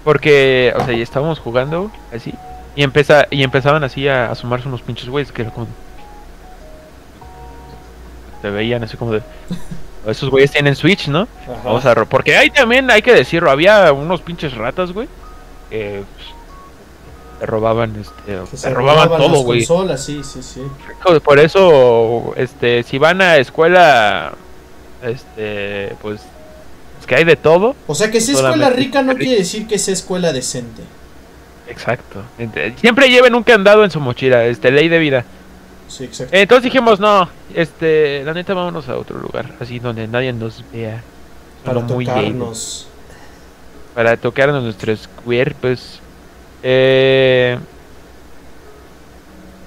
Porque, 0.04 0.74
o 0.76 0.86
sea, 0.86 0.95
ya 0.95 1.04
estábamos 1.04 1.39
jugando 1.39 1.91
así. 2.14 2.34
Y, 2.76 2.84
empeza, 2.84 3.28
y 3.30 3.43
empezaban 3.43 3.84
así 3.84 4.08
a 4.08 4.32
asomarse 4.32 4.68
unos 4.68 4.82
pinches 4.82 5.10
güeyes 5.10 5.32
que 5.32 5.41
era 5.41 5.52
como... 5.52 5.68
Te 8.41 8.50
veían 8.50 8.84
así 8.84 8.95
como 8.97 9.12
de... 9.14 9.22
Esos 10.08 10.30
güeyes 10.30 10.52
tienen 10.52 10.76
Switch, 10.76 11.08
¿no? 11.10 11.28
Ajá. 11.43 11.62
Vamos 11.64 11.86
a 11.86 12.06
porque 12.06 12.38
ahí 12.38 12.50
también 12.50 12.89
hay 12.89 13.02
que 13.02 13.14
decirlo, 13.14 13.52
había 13.52 13.91
unos 13.91 14.22
pinches 14.22 14.56
ratas, 14.56 14.93
güey, 14.93 15.10
que 15.70 16.04
pues, 16.16 16.28
te 17.39 17.45
robaban, 17.45 17.95
este, 18.00 18.39
Que 18.50 18.58
se 18.58 18.70
robaban 18.70 19.10
robaban 19.10 19.32
todo, 19.32 19.43
güey. 19.43 19.66
sí, 19.97 20.24
sí, 20.24 20.41
sí. 20.41 20.62
Por 21.24 21.39
eso, 21.39 22.34
este, 22.38 22.84
si 22.84 22.97
van 22.97 23.22
a 23.22 23.38
escuela, 23.38 24.34
este, 25.04 25.95
pues, 26.02 26.22
es 26.22 26.28
que 27.10 27.16
hay 27.16 27.24
de 27.26 27.36
todo. 27.36 27.76
O 27.88 27.95
sea, 27.95 28.12
que 28.12 28.22
sea 28.22 28.36
escuela 28.36 28.70
rica 28.70 29.01
no 29.01 29.16
quiere 29.16 29.38
decir 29.38 29.68
que 29.68 29.80
sea 29.80 29.95
escuela 29.95 30.32
decente. 30.32 30.84
Exacto. 31.68 32.22
Siempre 32.80 33.10
lleven 33.10 33.34
un 33.34 33.41
candado 33.41 33.84
en 33.84 33.89
su 33.89 33.99
mochila, 33.99 34.45
este, 34.45 34.70
ley 34.70 34.89
de 34.89 34.99
vida. 34.99 35.26
Sí, 35.88 36.03
exacto. 36.03 36.36
Entonces 36.36 36.66
dijimos, 36.66 36.99
no, 36.99 37.28
este, 37.55 38.24
la 38.24 38.34
neta 38.36 38.53
vámonos 38.53 38.88
a 38.89 38.95
otro 38.95 39.18
lugar, 39.18 39.51
así 39.60 39.80
donde 39.80 40.07
nadie 40.07 40.32
nos 40.34 40.64
vea. 40.72 41.01
para 41.66 41.80
muy 41.80 42.05
tocarnos. 42.05 42.88
para 43.95 44.16
tocarnos 44.16 44.64
nuestros 44.64 45.10
cuerpos. 45.26 45.99
Eh, 46.62 47.57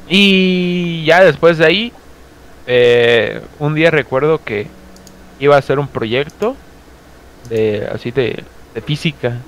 y 0.08 1.04
ya 1.06 1.24
después 1.24 1.58
de 1.58 1.66
ahí, 1.66 1.92
eh, 2.68 3.40
un 3.58 3.74
día 3.74 3.90
recuerdo 3.90 4.40
que 4.44 4.68
iba 5.40 5.56
a 5.56 5.58
hacer 5.58 5.80
un 5.80 5.88
proyecto 5.88 6.54
de 7.48 7.88
así 7.92 8.10
de, 8.10 8.44
física. 8.84 9.38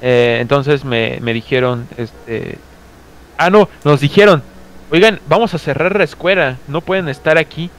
Eh, 0.00 0.38
entonces 0.40 0.84
me, 0.84 1.18
me 1.20 1.32
dijeron, 1.32 1.88
este, 1.96 2.58
ah 3.36 3.50
no, 3.50 3.68
nos 3.84 4.00
dijeron, 4.00 4.42
oigan, 4.90 5.20
vamos 5.28 5.54
a 5.54 5.58
cerrar 5.58 5.96
la 5.96 6.04
escuela, 6.04 6.56
no 6.68 6.80
pueden 6.80 7.08
estar 7.08 7.38
aquí. 7.38 7.70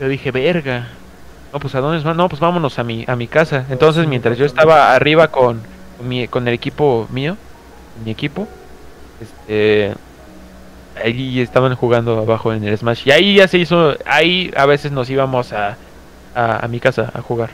Yo 0.00 0.08
dije, 0.08 0.30
verga. 0.30 0.88
No, 1.52 1.60
pues 1.60 1.74
a 1.74 1.80
dónde 1.80 2.02
van? 2.02 2.16
No, 2.16 2.28
pues 2.28 2.40
vámonos 2.40 2.78
a 2.78 2.84
mi, 2.84 3.04
a 3.06 3.14
mi 3.14 3.28
casa. 3.28 3.66
Entonces, 3.68 4.06
mientras 4.06 4.38
yo 4.38 4.46
estaba 4.46 4.94
arriba 4.94 5.28
con, 5.28 5.60
mi, 6.02 6.26
con 6.26 6.48
el 6.48 6.54
equipo 6.54 7.06
mío, 7.10 7.36
mi 8.04 8.10
equipo, 8.10 8.48
este, 9.20 9.94
ahí 11.02 11.40
estaban 11.40 11.74
jugando 11.76 12.18
abajo 12.18 12.54
en 12.54 12.64
el 12.64 12.76
Smash. 12.76 13.06
Y 13.06 13.10
ahí 13.10 13.34
ya 13.36 13.48
se 13.48 13.58
hizo, 13.58 13.94
ahí 14.06 14.50
a 14.56 14.64
veces 14.64 14.92
nos 14.92 15.10
íbamos 15.10 15.52
a, 15.52 15.76
a 16.34 16.66
mi 16.68 16.80
casa 16.80 17.12
a 17.14 17.20
jugar. 17.20 17.50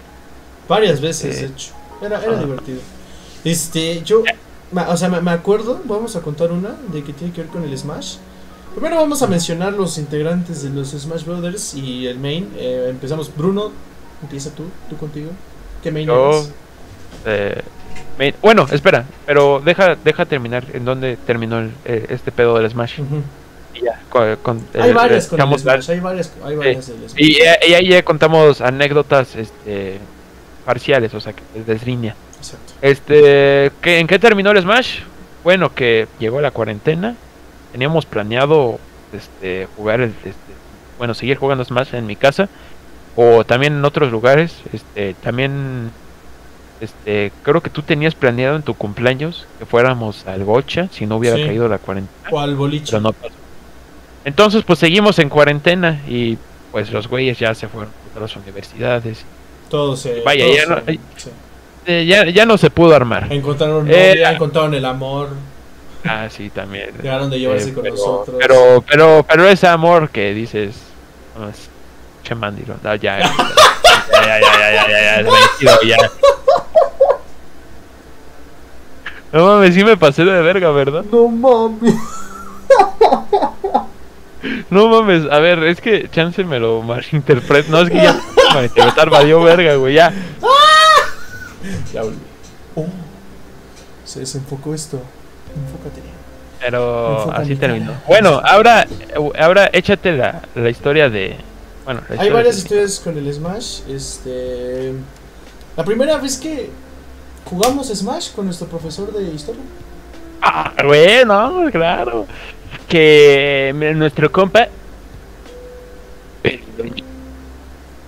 Varias 0.69 1.01
veces, 1.01 1.37
Eh, 1.37 1.41
de 1.43 1.47
hecho. 1.47 1.73
Era, 2.03 2.23
era 2.23 2.37
divertido. 2.39 2.81
Este, 3.45 4.03
yo, 4.03 4.23
ma- 4.73 4.89
o 4.89 4.97
sea, 4.97 5.09
me, 5.09 5.21
me 5.21 5.31
acuerdo, 5.31 5.81
vamos 5.85 6.15
a 6.17 6.21
contar 6.21 6.53
una 6.53 6.77
de 6.93 7.03
que 7.03 7.13
tiene 7.13 7.33
que 7.33 7.43
ver 7.43 7.51
con 7.51 7.63
el 7.65 7.77
Smash. 7.77 8.17
Primero 8.75 8.97
vamos 8.97 9.23
a 9.23 9.27
mencionar 9.27 9.73
los 9.73 9.99
integrantes 9.99 10.63
de 10.63 10.71
los 10.71 10.91
Smash 10.91 11.25
Brothers 11.25 11.75
y 11.75 12.07
el 12.07 12.19
main. 12.19 12.51
Eh, 12.57 12.87
empezamos, 12.91 13.31
Bruno, 13.37 13.73
empieza 14.23 14.51
tú, 14.55 14.65
tú 14.91 14.97
contigo. 14.97 15.31
¿Qué 15.83 15.91
main 15.91 16.07
Yo, 16.07 16.31
eres? 16.31 16.53
eh, 17.25 17.63
bueno, 18.43 18.67
espera, 18.71 19.05
pero 19.27 19.61
deja, 19.65 19.97
deja 20.05 20.27
terminar 20.27 20.65
en 20.73 20.85
dónde 20.85 21.17
terminó 21.27 21.59
el- 21.61 21.73
eh, 21.85 22.07
este 22.11 22.31
pedo 22.31 22.59
del 22.59 22.71
Smash. 22.71 23.01
Ujú. 23.01 23.23
Y 23.75 23.85
ya, 23.85 24.01
con, 24.11 24.37
con- 24.37 24.67
Hay 24.75 24.91
eh, 24.91 24.93
varias 24.93 25.27
con 25.29 25.41
el 25.41 25.59
Smash, 25.59 25.91
hay 25.91 26.01
varias, 26.01 26.33
hay 26.45 26.57
varias 26.57 26.87
del 26.89 27.09
Smash. 27.09 27.13
Y, 27.23 27.41
eh, 27.41 27.59
y 27.69 27.75
ahí 27.75 27.89
ya 27.89 28.03
contamos 28.05 28.61
anécdotas 28.61 29.35
este, 29.37 29.99
parciales, 30.69 31.15
o 31.15 31.21
sea, 31.21 31.33
que 31.33 31.43
línea. 31.87 32.15
Exacto. 32.37 32.75
Este, 32.83 33.73
¿qué- 33.81 34.01
¿En 34.01 34.07
qué 34.07 34.19
terminó 34.19 34.51
el 34.51 34.61
Smash? 34.61 34.99
Bueno, 35.43 35.75
que 35.75 36.07
llegó 36.19 36.43
la 36.43 36.51
cuarentena. 36.51 37.15
Teníamos 37.73 38.05
planeado 38.05 38.79
este, 39.15 39.67
jugar, 39.77 40.03
el, 40.03 40.11
este, 40.11 40.53
bueno, 40.99 41.15
seguir 41.15 41.39
jugando 41.39 41.65
Smash 41.65 41.95
en 41.95 42.05
mi 42.07 42.17
casa. 42.17 42.51
O 43.17 43.45
también 43.45 43.73
en 43.79 43.85
otros 43.87 44.13
lugares. 44.13 44.61
Este, 44.75 45.15
también, 45.15 45.91
este, 46.83 47.33
creo 47.43 47.63
que 47.63 47.71
tú 47.71 47.81
tenías 47.81 48.15
planeado 48.15 48.57
en 48.57 48.63
tu 48.63 48.75
cumpleaños 48.75 49.47
que 49.59 49.65
fuéramos 49.65 50.27
al 50.27 50.45
Gocha 50.45 50.89
si 50.93 51.07
no 51.07 51.17
hubiera 51.17 51.37
Sí. 51.39 51.47
caído 51.47 51.67
la 51.67 51.79
cuarentena. 51.79 52.29
O 52.31 52.41
al 52.41 52.57
boliche. 52.57 52.91
Pero 52.91 53.01
no 53.05 53.13
pasó. 53.15 53.33
Entonces, 54.27 54.65
pues 54.65 54.79
seguimos 54.81 55.19
en 55.19 55.31
cuarentena 55.31 56.03
y 56.07 56.37
pues 56.73 56.93
los 56.93 57.09
güeyes 57.09 57.39
ya 57.39 57.55
se 57.55 57.69
fueron 57.69 57.91
a 58.15 58.21
las 58.21 58.37
universidades. 58.37 59.25
Todo 59.69 59.97
se. 59.97 60.21
Vaya, 60.23 60.47
ya 60.47 60.63
se- 60.63 60.69
no- 60.69 60.81
sí. 60.87 61.31
Eh, 61.87 62.05
ya, 62.07 62.27
ya 62.29 62.45
no 62.47 62.59
se 62.59 62.69
pudo 62.71 62.95
armar. 62.95 63.27
Encontraron 63.33 63.89
Eh, 63.91 64.11
novia, 64.15 64.33
encontraron 64.33 64.75
el 64.75 64.85
amor. 64.85 65.29
Ah, 66.05 66.29
sí, 66.31 66.51
también. 66.51 66.91
Dejaron 67.01 67.29
de 67.31 67.39
llevarse 67.41 67.71
Eh, 67.71 67.75
con 67.75 67.83
pero, 67.83 67.95
nosotros. 67.97 68.37
Pero, 68.39 68.85
pero, 68.89 69.25
pero 69.29 69.49
ese 69.49 69.67
amor 69.67 70.11
que 70.11 70.33
dices. 70.35 70.77
Che 72.23 72.35
mandilo. 72.35 72.75
No, 72.83 72.95
ya, 72.97 73.19
ya, 73.19 73.33
ya, 74.13 74.41
ya, 74.41 74.41
ya, 74.41 75.23
ya, 75.23 75.23
ya, 75.61 75.79
ya. 75.83 75.97
No 79.33 79.45
mames, 79.47 79.75
sí 79.75 79.85
me 79.85 79.97
pasé 79.97 80.25
de 80.25 80.41
verga, 80.43 80.71
¿verdad? 80.71 81.05
No 81.11 81.29
mames. 81.29 81.95
No 84.71 84.89
mames, 84.89 85.25
a 85.31 85.39
ver, 85.41 85.63
es 85.65 85.81
que 85.81 86.09
Chance 86.11 86.45
me 86.45 86.59
lo 86.61 86.83
malinterpreta. 86.83 87.71
No, 87.71 87.81
es 87.81 87.91
que 87.91 87.97
ya 87.97 88.19
malinterpretar 88.55 89.11
valió 89.11 89.43
verga, 89.43 89.75
güey, 89.77 89.95
ya. 89.95 90.13
Ya 91.93 92.03
volví. 92.03 92.17
Oh, 92.77 92.87
se 94.05 94.21
desenfocó 94.21 94.75
esto. 94.75 95.01
Enfócate. 95.57 96.01
Pero 96.61 97.31
así 97.33 97.57
terminó. 97.57 97.93
Bueno, 98.07 98.41
ahora, 98.45 98.87
ahora 99.41 99.69
échate 99.73 100.13
la, 100.13 100.43
la 100.55 100.71
historia 100.71 101.09
de. 101.11 101.37
Bueno, 101.85 102.01
la 102.03 102.07
Hay 102.09 102.15
historia 102.29 102.33
varias 102.35 102.55
de- 102.57 102.61
historias 102.63 103.01
con 103.01 103.19
el 103.19 103.33
Smash. 103.33 103.81
Este. 103.89 104.93
La 105.77 105.85
primera 105.85 106.17
vez 106.19 106.37
que 106.39 106.71
jugamos 107.45 107.89
Smash 107.89 108.33
con 108.33 108.45
nuestro 108.47 108.67
profesor 108.69 109.13
de 109.13 109.23
historia. 109.35 109.63
Ah, 110.43 110.73
güey, 110.85 111.25
no, 111.25 111.69
claro. 111.73 112.27
Que 112.89 113.73
me- 113.75 113.95
nuestro 113.95 114.31
compa. 114.31 114.69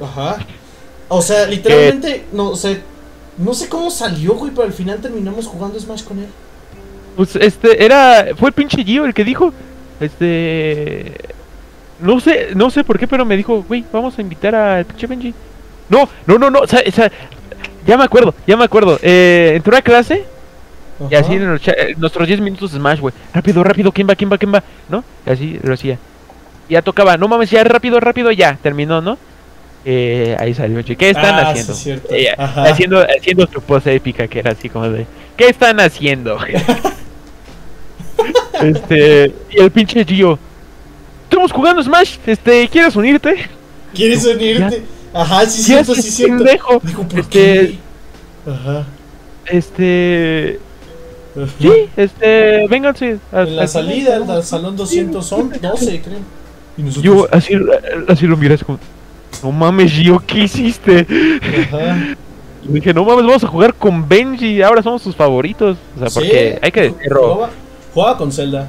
Ajá. 0.00 0.38
O 1.08 1.20
sea, 1.22 1.46
literalmente, 1.46 2.24
no, 2.32 2.50
o 2.50 2.56
sea, 2.56 2.78
no 3.36 3.52
sé 3.54 3.68
cómo 3.68 3.90
salió, 3.90 4.34
güey, 4.34 4.52
pero 4.52 4.66
al 4.66 4.72
final 4.72 5.00
terminamos 5.00 5.46
jugando 5.46 5.78
Smash 5.78 6.04
con 6.04 6.18
él. 6.18 6.26
Pues 7.16 7.36
este, 7.36 7.84
era. 7.84 8.28
Fue 8.36 8.48
el 8.50 8.54
pinche 8.54 8.84
Gio 8.84 9.04
el 9.04 9.14
que 9.14 9.24
dijo. 9.24 9.52
Este. 9.98 11.12
No 12.00 12.18
sé, 12.20 12.48
no 12.54 12.70
sé 12.70 12.82
por 12.82 12.98
qué, 12.98 13.06
pero 13.06 13.26
me 13.26 13.36
dijo, 13.36 13.62
güey, 13.68 13.84
vamos 13.92 14.16
a 14.16 14.22
invitar 14.22 14.54
a 14.54 14.84
pinche 14.84 15.06
Benji. 15.06 15.34
No, 15.90 16.08
no, 16.26 16.38
no, 16.38 16.48
no, 16.48 16.60
o 16.60 16.66
sea, 16.66 16.82
o 16.86 16.90
sea, 16.92 17.10
ya 17.86 17.98
me 17.98 18.04
acuerdo, 18.04 18.34
ya 18.46 18.56
me 18.56 18.64
acuerdo. 18.64 18.98
Eh, 19.02 19.52
entró 19.56 19.76
a 19.76 19.82
clase 19.82 20.24
y 21.08 21.14
así 21.14 21.34
en 21.34 21.54
eh, 21.54 21.94
nuestros 21.96 22.26
10 22.26 22.40
minutos 22.40 22.72
de 22.72 22.78
Smash, 22.78 23.00
güey. 23.00 23.14
Rápido, 23.32 23.64
rápido, 23.64 23.92
¿quién 23.92 24.08
va, 24.08 24.14
quién 24.14 24.30
va, 24.30 24.38
quién 24.38 24.52
va? 24.52 24.62
¿No? 24.88 25.02
Y 25.26 25.30
así 25.30 25.58
lo 25.62 25.74
hacía. 25.74 25.98
Y 26.68 26.74
ya 26.74 26.82
tocaba, 26.82 27.16
no 27.16 27.28
mames, 27.28 27.50
ya 27.50 27.64
rápido, 27.64 28.00
rápido, 28.00 28.30
ya, 28.32 28.58
terminó, 28.62 29.00
¿no? 29.00 29.16
Eh, 29.84 30.36
ahí 30.38 30.52
salió. 30.52 30.84
¿Qué 30.84 31.10
están 31.10 31.34
Ah, 31.36 31.52
sí, 31.54 31.60
haciendo? 31.60 31.72
es 31.72 31.78
cierto. 31.78 32.14
Eh, 32.14 32.28
haciendo, 32.36 33.00
haciendo 33.00 33.46
su 33.46 33.62
pose 33.62 33.94
épica 33.94 34.28
que 34.28 34.40
era 34.40 34.52
así 34.52 34.68
como 34.68 34.88
de, 34.90 35.06
¿qué 35.36 35.48
están 35.48 35.80
haciendo? 35.80 36.38
este, 38.60 39.34
y 39.50 39.60
el 39.60 39.70
pinche 39.70 40.04
Gio, 40.04 40.38
estamos 41.24 41.52
jugando 41.52 41.82
Smash, 41.82 42.16
este, 42.26 42.68
¿quieres 42.68 42.94
unirte? 42.96 43.48
¿Quieres 43.94 44.24
unirte? 44.26 44.82
Ajá, 45.12 45.46
sí, 45.46 45.58
¿Qué 45.58 45.62
cierto, 45.64 45.94
sí, 45.94 46.02
cierto. 46.02 46.44
Dijo, 46.44 46.80
¿por 46.80 47.18
Este, 47.18 47.30
qué? 47.30 47.78
Ajá. 48.46 48.84
este. 49.46 50.60
Sí, 51.58 51.72
este, 51.96 52.66
vénganse. 52.68 53.18
a- 53.32 53.42
En 53.42 53.56
la 53.56 53.62
al 53.62 53.68
salida, 53.68 54.16
al 54.16 54.42
salón 54.44 54.76
212, 54.76 56.00
creo. 56.02 56.18
Y 56.76 56.82
nosotros. 56.82 57.04
Yo 57.04 57.28
así, 57.32 57.54
así 58.08 58.26
lo 58.26 58.36
miré, 58.36 58.54
así 58.54 58.64
como, 58.64 58.78
no 59.42 59.52
mames, 59.52 59.92
Gio, 59.92 60.22
¿qué 60.26 60.40
hiciste? 60.44 61.06
Ajá. 61.72 62.16
Y 62.62 62.74
dije, 62.74 62.92
no 62.92 63.04
mames, 63.06 63.24
vamos 63.24 63.42
a 63.42 63.46
jugar 63.48 63.72
con 63.72 64.06
Benji, 64.06 64.60
ahora 64.60 64.82
somos 64.82 65.00
sus 65.00 65.16
favoritos. 65.16 65.78
O 65.96 65.98
sea, 65.98 66.08
porque 66.12 66.52
Sí, 66.52 66.58
hay 66.60 66.70
que 66.70 66.80
decirlo. 66.92 67.20
Jugaba, 67.34 67.50
jugaba 67.94 68.18
con 68.18 68.30
Zelda. 68.30 68.68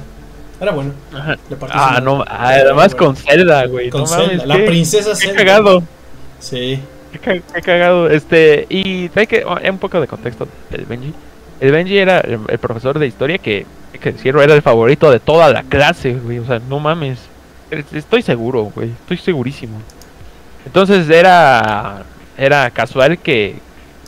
Era 0.58 0.72
bueno. 0.72 0.92
Ajá. 1.12 1.36
Ah, 1.70 2.00
no, 2.02 2.22
ah, 2.26 2.48
además 2.48 2.94
bueno. 2.94 3.06
con 3.14 3.16
Zelda, 3.16 3.66
güey. 3.66 3.90
Con 3.90 4.00
no 4.00 4.06
Zelda, 4.06 4.26
mames, 4.28 4.46
la 4.46 4.56
qué- 4.56 4.62
princesa 4.62 5.10
Qué 5.10 5.16
Zelda. 5.26 5.36
cagado, 5.36 5.82
Sí. 6.40 6.80
qué, 7.22 7.42
qué 7.52 7.60
cagado. 7.60 8.08
Este, 8.08 8.66
y 8.70 9.10
hay 9.14 9.26
que, 9.26 9.44
oh, 9.44 9.58
un 9.70 9.78
poco 9.78 10.00
de 10.00 10.06
contexto 10.08 10.48
del 10.70 10.86
Benji. 10.86 11.12
El 11.62 11.70
Benji 11.70 11.96
era 11.96 12.18
el, 12.20 12.40
el 12.48 12.58
profesor 12.58 12.98
de 12.98 13.06
historia 13.06 13.38
que, 13.38 13.64
que 14.00 14.14
era 14.24 14.54
el 14.54 14.62
favorito 14.62 15.10
de 15.12 15.20
toda 15.20 15.48
la 15.52 15.62
clase, 15.62 16.14
güey. 16.14 16.38
O 16.40 16.44
sea, 16.46 16.58
no 16.58 16.80
mames. 16.80 17.18
Es- 17.70 17.92
Estoy 17.92 18.22
seguro, 18.22 18.64
güey. 18.74 18.88
Estoy 18.90 19.16
segurísimo. 19.18 19.78
Entonces 20.66 21.08
era, 21.08 22.02
era 22.36 22.70
casual 22.70 23.18
que 23.18 23.56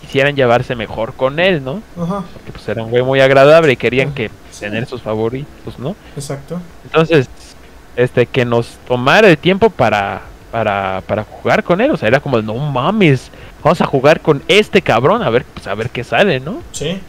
quisieran 0.01 0.35
llevarse 0.37 0.75
mejor 0.75 1.15
con 1.15 1.39
él, 1.39 1.63
¿no? 1.65 1.81
Ajá. 2.01 2.25
Porque 2.33 2.53
pues 2.53 2.69
era 2.69 2.83
un 2.83 2.91
güey 2.91 3.03
muy 3.03 3.21
agradable 3.21 3.73
y 3.73 3.77
querían 3.77 4.13
que 4.13 4.31
tener 4.61 4.87
sus 4.87 5.03
favoritos, 5.03 5.79
¿no? 5.79 5.95
Exacto. 6.17 6.61
Entonces, 6.85 7.29
este, 7.97 8.27
que 8.27 8.45
nos 8.45 8.67
tomara 8.89 9.29
el 9.29 9.39
tiempo 9.39 9.71
para, 9.71 10.23
para, 10.51 11.03
para 11.07 11.23
jugar 11.25 11.63
con 11.63 11.81
él. 11.81 11.91
O 11.93 11.97
sea, 11.97 12.09
era 12.09 12.19
como, 12.21 12.43
no 12.43 12.55
mames, 12.57 13.31
vamos 13.63 13.81
a 13.81 13.87
jugar 13.87 14.21
con 14.21 14.43
este 14.49 14.83
cabrón, 14.83 15.23
a 15.23 15.31
ver, 15.31 15.45
pues, 15.55 15.67
a 15.69 15.75
ver 15.75 15.91
qué 15.91 16.03
sale, 16.05 16.41
¿no? 16.41 16.61
Sí. 16.73 17.01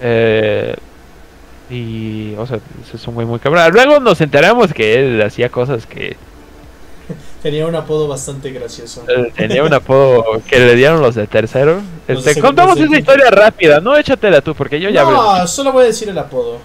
Eh, 0.00 0.74
y, 1.70 2.34
o 2.36 2.46
sea, 2.46 2.60
es 2.92 3.08
un 3.08 3.14
güey 3.14 3.26
muy 3.26 3.38
cabrón. 3.38 3.72
Luego 3.72 4.00
nos 4.00 4.20
enteramos 4.20 4.72
que 4.72 4.94
él 4.94 5.22
hacía 5.22 5.48
cosas 5.48 5.86
que 5.86 6.16
Tenía 7.42 7.66
un 7.66 7.74
apodo 7.74 8.08
bastante 8.08 8.50
gracioso. 8.50 9.04
eh, 9.08 9.32
tenía 9.36 9.62
un 9.62 9.72
apodo 9.72 10.42
que 10.48 10.58
le 10.58 10.74
dieron 10.74 11.00
los 11.00 11.14
de 11.14 11.26
tercero. 11.26 11.80
Los 12.08 12.24
de 12.24 12.30
Este, 12.30 12.42
contamos 12.42 12.78
esa 12.78 12.98
historia 12.98 13.30
rápida, 13.30 13.80
no 13.80 13.96
échatela 13.96 14.40
tú, 14.40 14.54
porque 14.54 14.80
yo 14.80 14.90
ya 14.90 15.02
hablé. 15.02 15.14
no, 15.16 15.46
solo 15.46 15.72
voy 15.72 15.84
a 15.84 15.86
decir 15.86 16.08
el 16.08 16.18
apodo. 16.18 16.58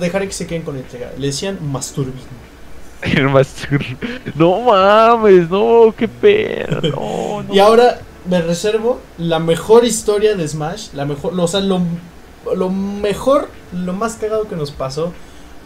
Dejaré 0.00 0.26
que 0.26 0.32
se 0.32 0.46
queden 0.46 0.62
con 0.62 0.76
el. 0.76 0.84
Le 1.18 1.26
decían 1.26 1.58
Masturbin. 1.60 2.14
El 3.02 3.30
No 4.34 4.60
mames, 4.62 5.48
no, 5.48 5.94
qué 5.96 6.08
pena. 6.08 6.80
No, 6.82 7.42
no. 7.48 7.54
Y 7.54 7.60
ahora 7.60 8.00
me 8.28 8.40
reservo 8.42 9.00
la 9.18 9.38
mejor 9.38 9.84
historia 9.84 10.34
de 10.34 10.48
Smash. 10.48 10.88
La 10.94 11.04
mejor, 11.04 11.38
o 11.38 11.46
sea, 11.46 11.60
lo, 11.60 11.80
lo 12.56 12.70
mejor, 12.70 13.48
lo 13.72 13.92
más 13.92 14.14
cagado 14.14 14.48
que 14.48 14.56
nos 14.56 14.70
pasó 14.70 15.12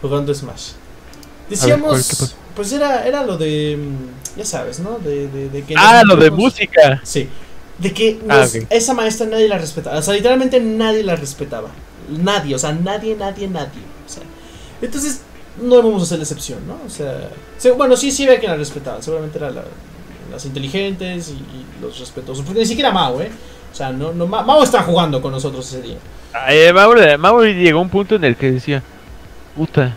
jugando 0.01 0.33
Smash. 0.33 0.71
¿cuál, 0.71 1.49
Decíamos, 1.49 2.35
pues 2.55 2.71
era, 2.73 3.05
era 3.07 3.23
lo 3.23 3.37
de, 3.37 3.77
mm, 3.77 4.37
ya 4.39 4.45
sabes, 4.45 4.79
¿no? 4.79 4.99
De, 4.99 5.27
de, 5.27 5.49
de 5.49 5.63
que 5.63 5.75
Ah, 5.77 6.03
lo 6.05 6.15
de 6.15 6.31
música. 6.31 6.99
Sí. 7.03 7.29
De 7.77 7.93
que 7.93 8.19
Ah, 8.29 8.45
esa 8.69 8.93
maestra 8.93 9.25
nadie 9.27 9.47
la 9.47 9.57
respetaba. 9.57 9.97
O 9.97 10.01
sea, 10.01 10.13
literalmente 10.13 10.59
nadie 10.59 11.03
la 11.03 11.15
respetaba. 11.15 11.69
Nadie, 12.09 12.55
o 12.55 12.59
sea, 12.59 12.73
nadie, 12.73 13.15
nadie, 13.15 13.47
nadie. 13.47 13.81
O 14.05 14.09
sea, 14.09 14.23
entonces 14.81 15.21
no 15.61 15.77
vamos 15.81 16.01
a 16.01 16.05
hacer 16.05 16.17
la 16.17 16.23
excepción, 16.23 16.59
¿no? 16.67 16.79
O 16.85 16.89
sea, 16.89 17.29
se- 17.57 17.71
bueno, 17.71 17.95
sí, 17.95 18.11
sí 18.11 18.25
había 18.25 18.39
quien 18.39 18.51
la 18.51 18.57
respetaba. 18.57 19.01
Seguramente 19.01 19.37
eran 19.37 19.55
las 20.31 20.45
inteligentes 20.45 21.29
y, 21.29 21.33
y 21.33 21.65
los 21.81 21.99
respetuosos. 21.99 22.45
Porque 22.45 22.61
ni 22.61 22.65
siquiera 22.65 22.91
Mao, 22.91 23.21
¿eh? 23.21 23.31
O 23.73 23.75
sea, 23.75 23.91
no, 23.91 24.13
no, 24.13 24.27
Ma- 24.27 24.43
Mao 24.43 24.63
está 24.63 24.83
jugando 24.83 25.19
con 25.21 25.31
nosotros 25.31 25.67
ese 25.67 25.81
día. 25.81 25.97
Eh, 26.49 26.71
Mauro, 26.71 27.01
Mauro 27.17 27.43
llegó 27.45 27.79
a 27.79 27.81
un 27.81 27.89
punto 27.89 28.15
en 28.15 28.23
el 28.23 28.35
que 28.35 28.51
decía, 28.51 28.83
puta, 29.55 29.93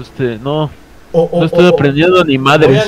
este, 0.00 0.38
no, 0.38 0.70
O, 1.12 1.22
o- 1.30 1.40
no 1.40 1.46
estoy 1.46 1.66
o- 1.66 1.68
aprendiendo 1.68 2.24
ni 2.24 2.36
madre. 2.38 2.82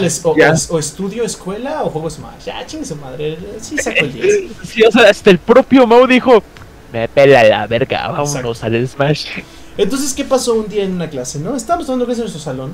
o, 0.70 0.78
estudio 0.78 1.24
escuela 1.24 1.82
o 1.84 1.90
juego 1.90 2.10
Smash. 2.10 2.44
Ya, 2.46 2.66
chingue 2.66 2.84
su 2.84 2.96
madre. 2.96 3.38
Sí, 3.60 3.78
saco 3.78 3.96
el 4.00 4.12
10. 4.12 4.34
Sí, 4.64 4.82
o 4.82 4.90
sea, 4.90 5.08
hasta 5.10 5.30
el 5.30 5.38
propio 5.38 5.86
Mau 5.86 6.06
dijo, 6.06 6.42
me 6.92 7.06
pela 7.08 7.44
la 7.44 7.66
verga, 7.66 8.08
vámonos 8.08 8.58
Exacto. 8.58 8.76
al 8.76 8.88
Smash. 8.88 9.26
Entonces, 9.76 10.14
¿qué 10.14 10.24
pasó 10.24 10.54
un 10.54 10.68
día 10.68 10.84
en 10.84 10.92
una 10.92 11.10
clase, 11.10 11.38
no? 11.38 11.54
Estábamos 11.56 11.86
tomando 11.86 12.06
clase 12.06 12.20
en 12.20 12.24
nuestro 12.26 12.42
salón 12.42 12.72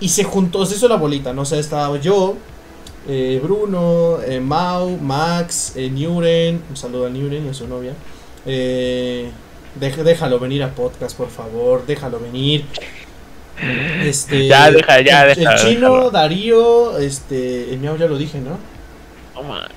y 0.00 0.08
se 0.08 0.24
juntó, 0.24 0.64
se 0.66 0.74
hizo 0.76 0.88
la 0.88 0.96
bolita, 0.96 1.32
¿no? 1.32 1.42
O 1.42 1.44
sea, 1.44 1.58
estaba 1.58 1.96
yo, 1.98 2.36
eh, 3.08 3.40
Bruno, 3.42 4.18
eh, 4.26 4.40
Mau, 4.40 4.96
Max, 4.98 5.72
eh, 5.76 5.90
Nuren, 5.90 6.62
un 6.68 6.76
saludo 6.76 7.06
a 7.06 7.10
Nuren 7.10 7.46
y 7.46 7.48
a 7.48 7.54
su 7.54 7.66
novia. 7.68 7.92
Eh, 8.46 9.30
déjalo 9.76 10.38
venir 10.38 10.62
a 10.62 10.74
podcast, 10.74 11.16
por 11.16 11.28
favor, 11.30 11.84
déjalo 11.86 12.18
venir. 12.20 12.64
Este, 14.02 14.46
Ya, 14.46 14.70
deja, 14.70 15.00
ya, 15.00 15.24
deja, 15.26 15.52
El 15.54 15.58
chino, 15.60 15.90
déjalo. 15.92 16.10
Darío, 16.10 16.98
este, 16.98 17.72
el 17.72 17.78
Miau 17.78 17.96
ya 17.96 18.06
lo 18.06 18.18
dije, 18.18 18.40
¿no? 18.40 18.58
Man. 19.42 19.68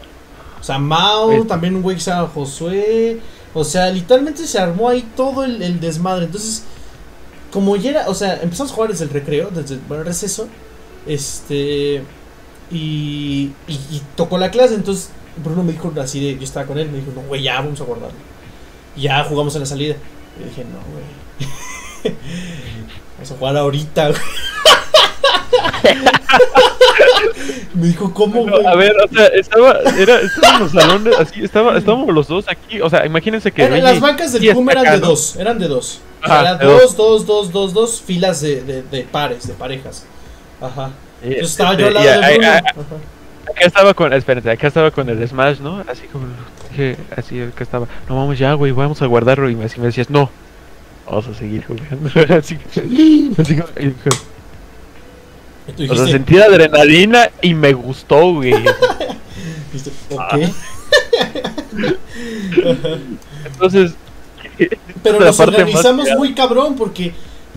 O 0.59 0.63
sea, 0.63 0.77
Mao, 0.79 1.31
Este. 1.31 1.47
también 1.47 1.75
un 1.75 1.81
güey 1.81 1.95
que 1.95 2.01
se 2.01 2.11
llama 2.11 2.27
Josué. 2.33 3.19
O 3.53 3.63
sea, 3.63 3.89
literalmente 3.89 4.45
se 4.45 4.59
armó 4.59 4.89
ahí 4.89 5.07
todo 5.15 5.43
el, 5.43 5.61
el 5.61 5.79
desmadre. 5.79 6.25
Entonces, 6.25 6.63
como 7.51 7.75
ya 7.75 7.89
era, 7.91 8.09
o 8.09 8.13
sea, 8.13 8.39
empezamos 8.41 8.71
a 8.71 8.75
jugar 8.75 8.91
desde 8.91 9.05
el 9.05 9.09
recreo, 9.11 9.49
desde 9.49 9.75
el 9.75 9.81
bueno, 9.87 10.03
receso. 10.03 10.47
Este. 11.05 12.03
Y, 12.71 13.51
y, 13.67 13.73
y 13.73 14.01
tocó 14.15 14.37
la 14.37 14.51
clase. 14.51 14.75
Entonces, 14.75 15.09
Bruno 15.43 15.63
me 15.63 15.71
dijo 15.73 15.93
así 16.01 16.19
de. 16.19 16.37
Yo 16.37 16.43
estaba 16.43 16.65
con 16.65 16.77
él, 16.77 16.89
me 16.89 16.99
dijo, 16.99 17.11
no, 17.15 17.21
güey, 17.21 17.43
ya 17.43 17.61
vamos 17.61 17.79
a 17.81 17.83
guardarlo. 17.83 18.17
Ya 18.95 19.23
jugamos 19.23 19.55
en 19.55 19.61
la 19.61 19.67
salida. 19.67 19.95
Y 20.39 20.43
dije, 20.43 20.65
no, 20.65 20.79
güey. 20.91 22.15
vamos 23.15 23.31
a 23.31 23.35
jugar 23.35 23.57
ahorita, 23.57 24.09
güey. 24.09 24.21
Me 27.73 27.87
dijo, 27.87 28.13
¿cómo, 28.13 28.45
No, 28.45 28.53
güey? 28.53 28.65
a 28.65 28.75
ver, 28.75 28.95
o 28.97 29.07
sea, 29.13 29.27
estaba, 29.27 29.79
era, 29.97 30.19
estaba 30.19 30.55
en 30.55 30.63
los 30.63 30.71
salones, 30.71 31.15
así, 31.19 31.43
estaba, 31.43 31.77
estábamos 31.77 32.13
los 32.13 32.27
dos 32.27 32.45
aquí, 32.47 32.81
o 32.81 32.89
sea, 32.89 33.05
imagínense 33.05 33.51
que... 33.51 33.67
Benji 33.67 33.81
las 33.81 33.99
bancas 33.99 34.33
del 34.33 34.41
sí 34.41 34.47
está 34.47 34.55
PUM 34.55 34.69
eran 34.69 34.83
de 34.83 34.99
dos, 34.99 35.35
eran 35.35 35.59
de 35.59 35.67
dos. 35.67 36.01
O 36.23 36.25
sea, 36.25 36.39
Ajá, 36.39 36.41
eran 36.41 36.57
de 36.59 36.65
dos, 36.65 36.95
dos, 36.95 37.25
dos, 37.25 37.51
dos, 37.51 37.73
dos 37.73 38.01
filas 38.01 38.41
de, 38.41 38.63
de, 38.63 38.81
de 38.81 39.03
pares, 39.03 39.47
de 39.47 39.53
parejas. 39.53 40.05
Ajá. 40.59 40.91
Y, 41.23 41.27
Entonces 41.27 41.51
estaba 41.51 41.73
yo 41.75 41.87
al 41.87 41.93
lado 41.93 42.05
de 42.05 42.37
Bruno. 42.37 42.47
Acá 43.49 43.65
estaba 43.65 43.93
con, 43.93 44.13
espérate, 44.13 44.51
acá 44.51 44.67
estaba 44.67 44.91
con 44.91 45.09
el 45.09 45.27
Smash, 45.27 45.59
¿no? 45.59 45.83
Así 45.87 46.05
como, 46.07 46.27
dije, 46.69 46.97
así, 47.15 47.41
acá 47.41 47.63
estaba, 47.63 47.87
no 48.09 48.15
vamos 48.15 48.37
ya, 48.37 48.53
güey, 48.53 48.71
vamos 48.73 49.01
a 49.01 49.05
guardarlo, 49.05 49.49
y 49.49 49.55
me, 49.55 49.65
así 49.65 49.79
me 49.79 49.87
decías, 49.87 50.09
no, 50.09 50.29
vamos 51.05 51.27
a 51.27 51.33
seguir 51.33 51.63
jugando, 51.65 52.09
así, 52.35 52.57
así 53.37 53.55
como, 53.55 53.69
o 55.91 55.95
sea, 55.95 56.07
sentí 56.07 56.37
adrenalina 56.37 57.29
y 57.41 57.53
me 57.53 57.73
gustó, 57.73 58.33
güey. 58.33 58.51
dijiste, 59.71 59.91
Ah. 60.17 60.35
ok. 60.35 60.49
Entonces, 63.45 63.93
Pero 65.03 65.19
nos 65.19 65.39
organizamos 65.39 66.09
muy 66.17 66.33
cabrón 66.33 66.75
porque 66.75 67.13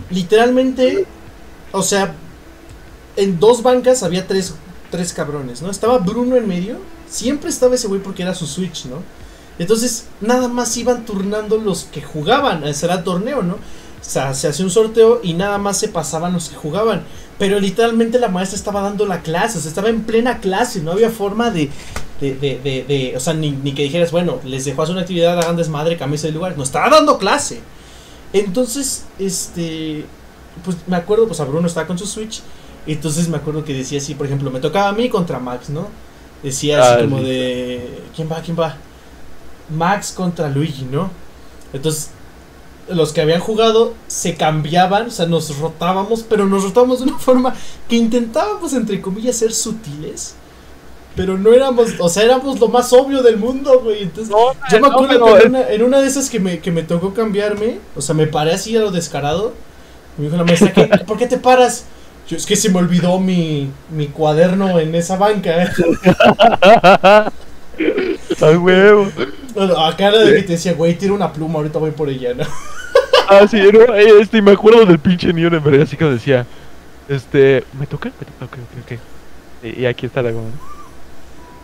literalmente, 0.09 1.05
o 1.71 1.81
sea, 1.81 2.13
en 3.15 3.39
dos 3.39 3.63
bancas 3.63 4.03
había 4.03 4.27
tres, 4.27 4.53
tres 4.89 5.13
cabrones, 5.13 5.61
¿no? 5.61 5.69
Estaba 5.69 5.97
Bruno 5.99 6.35
en 6.35 6.47
medio, 6.47 6.77
siempre 7.09 7.49
estaba 7.49 7.75
ese 7.75 7.87
güey 7.87 8.01
porque 8.01 8.23
era 8.23 8.35
su 8.35 8.47
Switch, 8.47 8.85
¿no? 8.85 8.97
Entonces, 9.59 10.05
nada 10.21 10.47
más 10.47 10.75
iban 10.77 11.05
turnando 11.05 11.57
los 11.57 11.83
que 11.83 12.01
jugaban, 12.01 12.63
ese 12.63 12.85
era 12.85 13.03
torneo, 13.03 13.43
¿no? 13.43 13.55
O 13.55 14.03
sea, 14.03 14.33
se 14.33 14.47
hacía 14.47 14.65
un 14.65 14.71
sorteo 14.71 15.19
y 15.23 15.33
nada 15.33 15.57
más 15.59 15.77
se 15.77 15.87
pasaban 15.87 16.33
los 16.33 16.49
que 16.49 16.55
jugaban. 16.55 17.03
Pero 17.37 17.59
literalmente 17.59 18.19
la 18.19 18.29
maestra 18.29 18.57
estaba 18.57 18.81
dando 18.81 19.05
la 19.05 19.21
clase, 19.21 19.57
o 19.57 19.61
sea, 19.61 19.69
estaba 19.69 19.89
en 19.89 20.03
plena 20.03 20.39
clase, 20.39 20.81
no 20.81 20.91
había 20.91 21.09
forma 21.09 21.51
de, 21.51 21.69
de, 22.19 22.33
de, 22.35 22.85
de, 22.87 23.13
o 23.15 23.19
sea, 23.19 23.33
ni, 23.33 23.53
que 23.73 23.83
dijeras, 23.83 24.11
bueno, 24.11 24.39
les 24.43 24.65
dejó 24.65 24.81
hacer 24.83 24.93
una 24.93 25.01
actividad, 25.01 25.37
hagan 25.39 25.55
desmadre, 25.55 25.97
cambiarse 25.97 26.27
de 26.27 26.33
lugar. 26.33 26.57
No, 26.57 26.63
estaba 26.63 26.89
dando 26.89 27.17
clase. 27.17 27.61
Entonces, 28.33 29.05
este, 29.19 30.05
pues 30.63 30.77
me 30.87 30.95
acuerdo, 30.95 31.27
pues 31.27 31.39
a 31.39 31.45
Bruno 31.45 31.67
estaba 31.67 31.87
con 31.87 31.97
su 31.97 32.05
Switch. 32.05 32.41
Entonces 32.87 33.29
me 33.29 33.37
acuerdo 33.37 33.63
que 33.63 33.73
decía 33.73 33.99
así, 33.99 34.15
por 34.15 34.25
ejemplo, 34.25 34.49
me 34.51 34.59
tocaba 34.59 34.89
a 34.89 34.93
mí 34.93 35.09
contra 35.09 35.39
Max, 35.39 35.69
¿no? 35.69 35.87
Decía 36.43 36.81
así 36.81 36.93
Ah, 36.97 37.01
como 37.01 37.21
de, 37.21 38.01
¿quién 38.15 38.29
va? 38.31 38.41
¿Quién 38.41 38.59
va? 38.59 38.75
Max 39.69 40.11
contra 40.11 40.49
Luigi, 40.49 40.83
¿no? 40.83 41.09
Entonces, 41.73 42.09
los 42.89 43.13
que 43.13 43.21
habían 43.21 43.39
jugado 43.39 43.93
se 44.07 44.35
cambiaban, 44.35 45.07
o 45.07 45.11
sea, 45.11 45.27
nos 45.27 45.57
rotábamos, 45.59 46.25
pero 46.27 46.45
nos 46.45 46.63
rotábamos 46.63 46.99
de 46.99 47.05
una 47.05 47.19
forma 47.19 47.55
que 47.87 47.95
intentábamos, 47.95 48.73
entre 48.73 49.01
comillas, 49.01 49.37
ser 49.37 49.53
sutiles. 49.53 50.35
Pero 51.15 51.37
no 51.37 51.51
éramos, 51.51 51.91
o 51.99 52.07
sea, 52.07 52.23
éramos 52.23 52.59
lo 52.59 52.69
más 52.69 52.93
obvio 52.93 53.21
del 53.21 53.37
mundo, 53.37 53.81
güey. 53.83 54.03
Entonces, 54.03 54.31
no, 54.31 54.53
yo 54.71 54.79
me 54.79 54.79
no, 54.79 54.87
acuerdo 54.87 55.25
pero 55.25 55.37
que 55.37 55.43
en 55.43 55.49
una, 55.49 55.69
en 55.69 55.83
una 55.83 56.01
de 56.01 56.07
esas 56.07 56.29
que 56.29 56.39
me, 56.39 56.59
que 56.59 56.71
me 56.71 56.83
tocó 56.83 57.13
cambiarme, 57.13 57.79
o 57.95 58.01
sea, 58.01 58.15
me 58.15 58.27
paré 58.27 58.53
así 58.53 58.75
a 58.77 58.79
lo 58.79 58.91
descarado. 58.91 59.53
Me 60.17 60.25
dijo 60.25 60.37
la 60.37 60.45
maestra, 60.45 60.73
¿qué, 60.73 60.87
¿por 61.05 61.17
qué 61.17 61.27
te 61.27 61.37
paras? 61.37 61.83
Yo, 62.31 62.37
es 62.37 62.45
que 62.45 62.55
se 62.55 62.69
me 62.69 62.79
olvidó 62.79 63.19
mi, 63.19 63.69
mi 63.89 64.07
cuaderno 64.07 64.79
en 64.79 64.95
esa 64.95 65.17
banca. 65.17 65.63
¿eh? 65.63 65.69
A 68.41 68.51
huevo. 68.57 69.11
Acá 69.85 70.07
era 70.07 70.19
de 70.19 70.35
que 70.37 70.43
te 70.43 70.53
decía, 70.53 70.71
güey, 70.71 70.97
tira 70.97 71.11
una 71.11 71.33
pluma, 71.33 71.55
ahorita 71.55 71.77
voy 71.79 71.91
por 71.91 72.07
ella, 72.07 72.33
¿no? 72.33 72.45
Ah, 73.27 73.47
sí, 73.47 73.57
no, 73.71 73.95
eh, 73.95 74.19
este, 74.19 74.39
y 74.39 74.41
me 74.41 74.51
acuerdo 74.51 74.85
del 74.85 74.99
pinche 74.99 75.31
Nuremberg, 75.31 75.81
así 75.81 75.95
como 75.95 76.11
decía, 76.11 76.45
este, 77.07 77.63
¿me 77.79 77.87
toca? 77.87 78.09
Me 78.09 78.45
ok, 78.45 78.53
ok, 78.53 78.59
ok. 78.83 78.99
Y, 79.63 79.81
y 79.81 79.85
aquí 79.85 80.05
está 80.05 80.21
la 80.21 80.31
goma. 80.31 80.51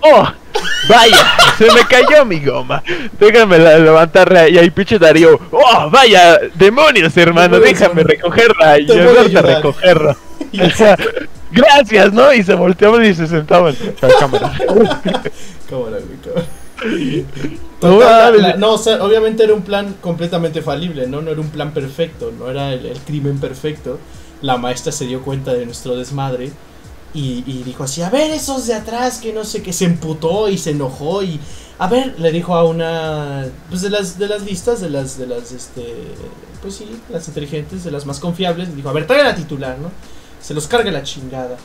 ¡Oh! 0.01 0.27
¡Vaya! 0.89 1.17
Se 1.57 1.65
me 1.71 1.81
cayó 1.87 2.23
mi 2.25 2.39
goma. 2.43 2.81
Déjame 3.19 3.57
la 3.59 3.77
levantar 3.79 4.49
y 4.49 4.57
ahí 4.57 4.69
pinche 4.69 4.97
Darío. 4.99 5.39
¡Oh! 5.51 5.89
¡Vaya! 5.89 6.39
¡Demonios, 6.55 7.15
hermano! 7.17 7.59
Déjame 7.59 8.03
recogerla 8.03 8.79
y 8.79 8.91
ayudarte 8.91 9.37
a 9.37 9.41
recogerla. 9.41 10.17
Y 10.51 10.61
O 10.61 10.69
sea, 10.69 10.95
Gracias, 11.51 12.13
¿no? 12.13 12.31
Y 12.33 12.43
se 12.43 12.53
volteaban 12.55 13.03
y 13.05 13.13
se 13.13 13.27
sentaban. 13.27 13.75
A 14.01 14.07
cámara. 14.19 14.51
Cámara, 15.69 15.97
güey, 15.97 16.19
cámara. 16.23 16.45
No, 17.81 17.99
la- 17.99 18.55
la- 18.57 18.67
o 18.67 18.77
sea, 18.77 19.03
obviamente 19.03 19.43
era 19.43 19.53
un 19.53 19.61
plan 19.61 19.95
completamente 20.01 20.61
falible, 20.61 21.07
¿no? 21.07 21.21
No 21.21 21.31
era 21.31 21.41
un 21.41 21.49
plan 21.49 21.71
perfecto, 21.71 22.31
no 22.37 22.49
era 22.49 22.73
el, 22.73 22.85
el 22.85 22.97
crimen 22.99 23.39
perfecto. 23.39 23.99
La 24.41 24.57
maestra 24.57 24.91
se 24.91 25.05
dio 25.05 25.21
cuenta 25.21 25.53
de 25.53 25.65
nuestro 25.65 25.95
desmadre 25.95 26.51
y, 27.13 27.43
y 27.47 27.63
dijo 27.63 27.83
así, 27.83 28.01
a 28.01 28.09
ver, 28.09 28.31
esos 28.31 28.67
de 28.67 28.73
atrás, 28.73 29.19
que 29.19 29.33
no 29.33 29.43
sé 29.43 29.61
qué, 29.61 29.73
se 29.73 29.85
emputó 29.85 30.49
y 30.49 30.57
se 30.57 30.71
enojó 30.71 31.23
y... 31.23 31.39
A 31.79 31.87
ver, 31.87 32.19
le 32.19 32.31
dijo 32.31 32.55
a 32.55 32.63
una... 32.63 33.45
Pues 33.69 33.81
de 33.83 33.89
las, 33.89 34.17
de 34.17 34.27
las 34.27 34.41
listas, 34.43 34.81
de 34.81 34.89
las, 34.89 35.17
de 35.17 35.27
las, 35.27 35.51
este... 35.51 35.83
Pues 36.61 36.75
sí, 36.75 36.87
las 37.09 37.27
inteligentes, 37.27 37.83
de 37.83 37.91
las 37.91 38.05
más 38.05 38.19
confiables, 38.19 38.69
le 38.69 38.75
dijo, 38.75 38.89
a 38.89 38.93
ver, 38.93 39.05
trae 39.05 39.23
la 39.23 39.35
titular, 39.35 39.77
¿no? 39.79 39.91
Se 40.41 40.53
los 40.53 40.67
carga 40.67 40.91
la 40.91 41.03
chingada. 41.03 41.57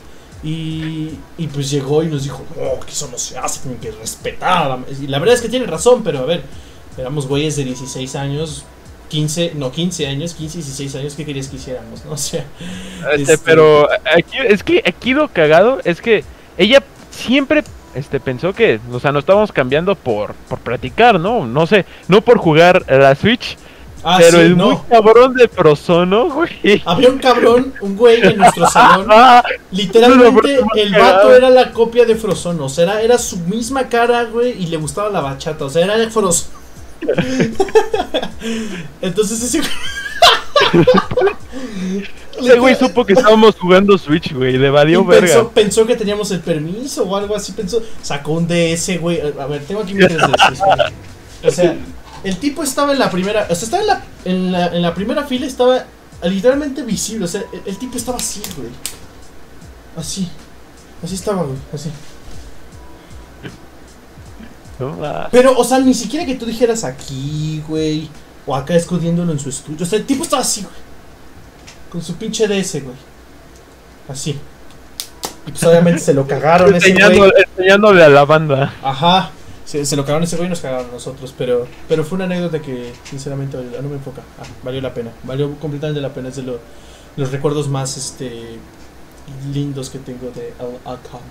Y, 0.43 1.17
y 1.37 1.47
pues 1.47 1.69
llegó 1.71 2.03
y 2.03 2.07
nos 2.07 2.23
dijo, 2.23 2.43
no, 2.55 2.79
que 2.85 2.91
eso 2.91 3.07
no 3.11 3.17
se 3.17 3.37
hace, 3.37 3.61
tienen 3.61 3.79
que 3.79 3.91
respetar. 3.91 4.63
a 4.63 4.69
la 4.69 4.77
ma-". 4.77 4.85
Y 4.89 5.07
la 5.07 5.19
verdad 5.19 5.35
es 5.35 5.41
que 5.41 5.49
tiene 5.49 5.65
razón, 5.65 6.03
pero 6.03 6.19
a 6.19 6.25
ver, 6.25 6.43
éramos 6.97 7.27
güeyes 7.27 7.55
de 7.55 7.63
16 7.63 8.15
años, 8.15 8.65
15, 9.13 9.51
no, 9.55 9.71
15 9.71 10.07
años, 10.07 10.33
15, 10.33 10.57
16 10.57 10.95
años, 10.95 11.13
¿qué 11.13 11.23
querías 11.23 11.47
que 11.47 11.57
hiciéramos? 11.57 12.03
¿no? 12.03 12.11
O 12.13 12.17
sea, 12.17 12.43
Este, 13.15 13.33
Este- 13.33 13.37
pero 13.45 13.87
aquí, 14.11 14.37
es 14.49 14.63
que 14.63 14.81
aquí 14.83 15.13
lo 15.13 15.27
cagado 15.27 15.79
es 15.83 16.01
que 16.01 16.23
ella 16.57 16.81
siempre 17.11 17.63
este, 17.93 18.19
pensó 18.19 18.53
que, 18.53 18.79
o 18.91 18.99
sea, 18.99 19.11
nos 19.11 19.21
estábamos 19.21 19.51
cambiando 19.51 19.93
por, 19.93 20.33
por 20.49 20.57
practicar, 20.57 21.19
¿no? 21.19 21.45
No 21.45 21.67
sé, 21.67 21.85
no 22.07 22.21
por 22.21 22.39
jugar 22.39 22.83
la 22.87 23.13
Switch, 23.13 23.55
ah, 24.03 24.15
pero 24.17 24.39
sí, 24.39 24.45
el 24.45 24.57
no. 24.57 24.65
muy 24.71 24.77
cabrón 24.89 25.35
de 25.35 25.47
Prosono, 25.47 26.31
güey. 26.31 26.81
Había 26.83 27.09
un 27.09 27.19
cabrón, 27.19 27.71
un 27.81 27.95
güey 27.95 28.19
en 28.19 28.37
nuestro 28.37 28.67
salón. 28.71 29.05
Ah, 29.11 29.43
Literalmente, 29.69 30.59
el 30.77 30.91
vato 30.95 31.35
era 31.35 31.51
la 31.51 31.71
copia 31.71 32.03
de 32.05 32.15
Frozono. 32.15 32.65
O 32.65 32.69
sea, 32.69 32.85
era, 32.85 33.01
era 33.03 33.17
su 33.19 33.37
misma 33.41 33.87
cara, 33.89 34.23
güey, 34.23 34.59
y 34.59 34.65
le 34.65 34.77
gustaba 34.77 35.09
la 35.11 35.21
bachata. 35.21 35.65
O 35.65 35.69
sea, 35.69 35.83
era 35.85 36.09
Frozono. 36.09 36.62
Entonces 39.01 39.41
ese 39.41 39.61
ese 42.39 42.59
güey 42.59 42.75
supo 42.75 43.05
que 43.05 43.13
estábamos 43.13 43.55
jugando 43.55 43.97
Switch, 43.97 44.33
güey, 44.33 44.57
le 44.57 44.69
valió 44.69 45.05
pensó, 45.05 45.21
verga. 45.21 45.49
pensó 45.53 45.85
que 45.85 45.95
teníamos 45.95 46.31
el 46.31 46.39
permiso 46.39 47.03
o 47.03 47.15
algo 47.15 47.35
así. 47.35 47.51
Pensó, 47.51 47.81
sacó 48.01 48.33
un 48.33 48.47
DS, 48.47 48.99
güey. 48.99 49.21
A 49.21 49.45
ver, 49.45 49.63
tengo 49.65 49.81
aquí 49.81 49.93
3DS. 49.93 50.51
espera. 50.53 50.91
O 51.45 51.51
sea, 51.51 51.75
el 52.23 52.37
tipo 52.37 52.63
estaba 52.63 52.93
en 52.93 52.99
la 52.99 53.11
primera. 53.11 53.47
O 53.49 53.55
sea, 53.55 53.65
estaba 53.65 53.81
en 53.81 53.87
la, 53.87 54.03
en 54.25 54.51
la, 54.51 54.67
en 54.67 54.81
la 54.81 54.93
primera 54.93 55.23
fila, 55.25 55.45
estaba 55.45 55.85
literalmente 56.23 56.81
visible. 56.83 57.25
O 57.25 57.27
sea, 57.27 57.43
el, 57.53 57.61
el 57.65 57.77
tipo 57.77 57.97
estaba 57.97 58.17
así, 58.17 58.41
güey. 58.57 58.69
Así. 59.95 60.27
Así 61.03 61.15
estaba, 61.15 61.43
güey. 61.43 61.57
Así. 61.73 61.89
¿No? 64.79 64.97
Ah, 65.03 65.27
Pero, 65.31 65.57
o 65.57 65.63
sea, 65.63 65.79
ni 65.79 65.93
siquiera 65.93 66.25
que 66.25 66.35
tú 66.35 66.45
dijeras 66.45 66.83
aquí, 66.83 67.63
güey. 67.67 68.09
O 68.45 68.55
acá 68.55 68.75
escondiéndolo 68.75 69.31
en 69.31 69.39
su 69.39 69.49
estudio. 69.49 69.85
O 69.85 69.85
sea, 69.85 69.99
el 69.99 70.05
tipo 70.05 70.23
estaba 70.23 70.41
así, 70.41 70.61
güey. 70.61 70.73
Con 71.89 72.01
su 72.01 72.15
pinche 72.15 72.47
DS, 72.47 72.83
güey. 72.83 72.95
Así. 74.09 74.31
Y 75.47 75.51
pues 75.51 75.63
obviamente 75.63 75.99
se 75.99 76.13
lo 76.13 76.27
cagaron 76.27 76.73
ese 76.75 76.91
güey. 76.93 77.31
enseñándole, 77.57 78.03
a 78.03 78.09
la 78.09 78.25
banda. 78.25 78.73
Ajá. 78.83 79.31
Se, 79.65 79.85
se 79.85 79.95
lo 79.95 80.03
cagaron 80.03 80.23
ese 80.23 80.35
güey 80.35 80.47
y 80.47 80.49
nos 80.49 80.59
cagaron 80.59 80.89
a 80.89 80.91
nosotros. 80.93 81.33
Pero, 81.37 81.67
pero 81.87 82.03
fue 82.03 82.17
una 82.17 82.25
anécdota 82.25 82.61
que, 82.61 82.91
sinceramente, 83.09 83.57
no 83.81 83.87
me 83.87 83.95
enfoca. 83.95 84.21
Ah, 84.39 84.43
valió 84.63 84.81
la 84.81 84.93
pena. 84.93 85.11
Valió 85.23 85.53
completamente 85.59 86.01
la 86.01 86.13
pena. 86.13 86.29
Es 86.29 86.35
de 86.35 86.43
lo- 86.43 86.59
los 87.15 87.31
recuerdos 87.31 87.67
más 87.69 87.95
este 87.95 88.57
lindos 89.53 89.89
que 89.89 89.99
tengo 89.99 90.31
de 90.31 90.53
Al 90.59 90.93
Alcom. 90.93 91.21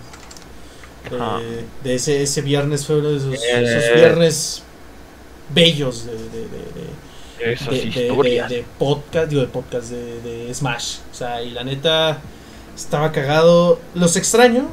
Ajá. 1.11 1.39
De, 1.39 1.65
de 1.85 1.95
ese, 1.95 2.23
ese 2.23 2.41
viernes 2.43 2.87
fue 2.87 2.97
uno 2.99 3.11
de 3.11 3.17
esos, 3.19 3.35
Eh. 3.35 3.63
esos 3.79 3.95
viernes 3.95 4.63
bellos 5.55 6.07
de, 6.07 6.13
de, 6.13 6.19
de- 8.49 8.65
podcast, 8.79 9.29
digo 9.29 9.43
de 9.43 9.49
podcast, 9.49 9.91
de, 9.91 10.21
de 10.21 10.55
Smash. 10.55 10.99
O 11.11 11.15
sea, 11.15 11.43
y 11.43 11.51
la 11.51 11.65
neta 11.65 12.21
estaba 12.77 13.11
cagado. 13.13 13.81
Los 13.95 14.17
extraño. 14.17 14.69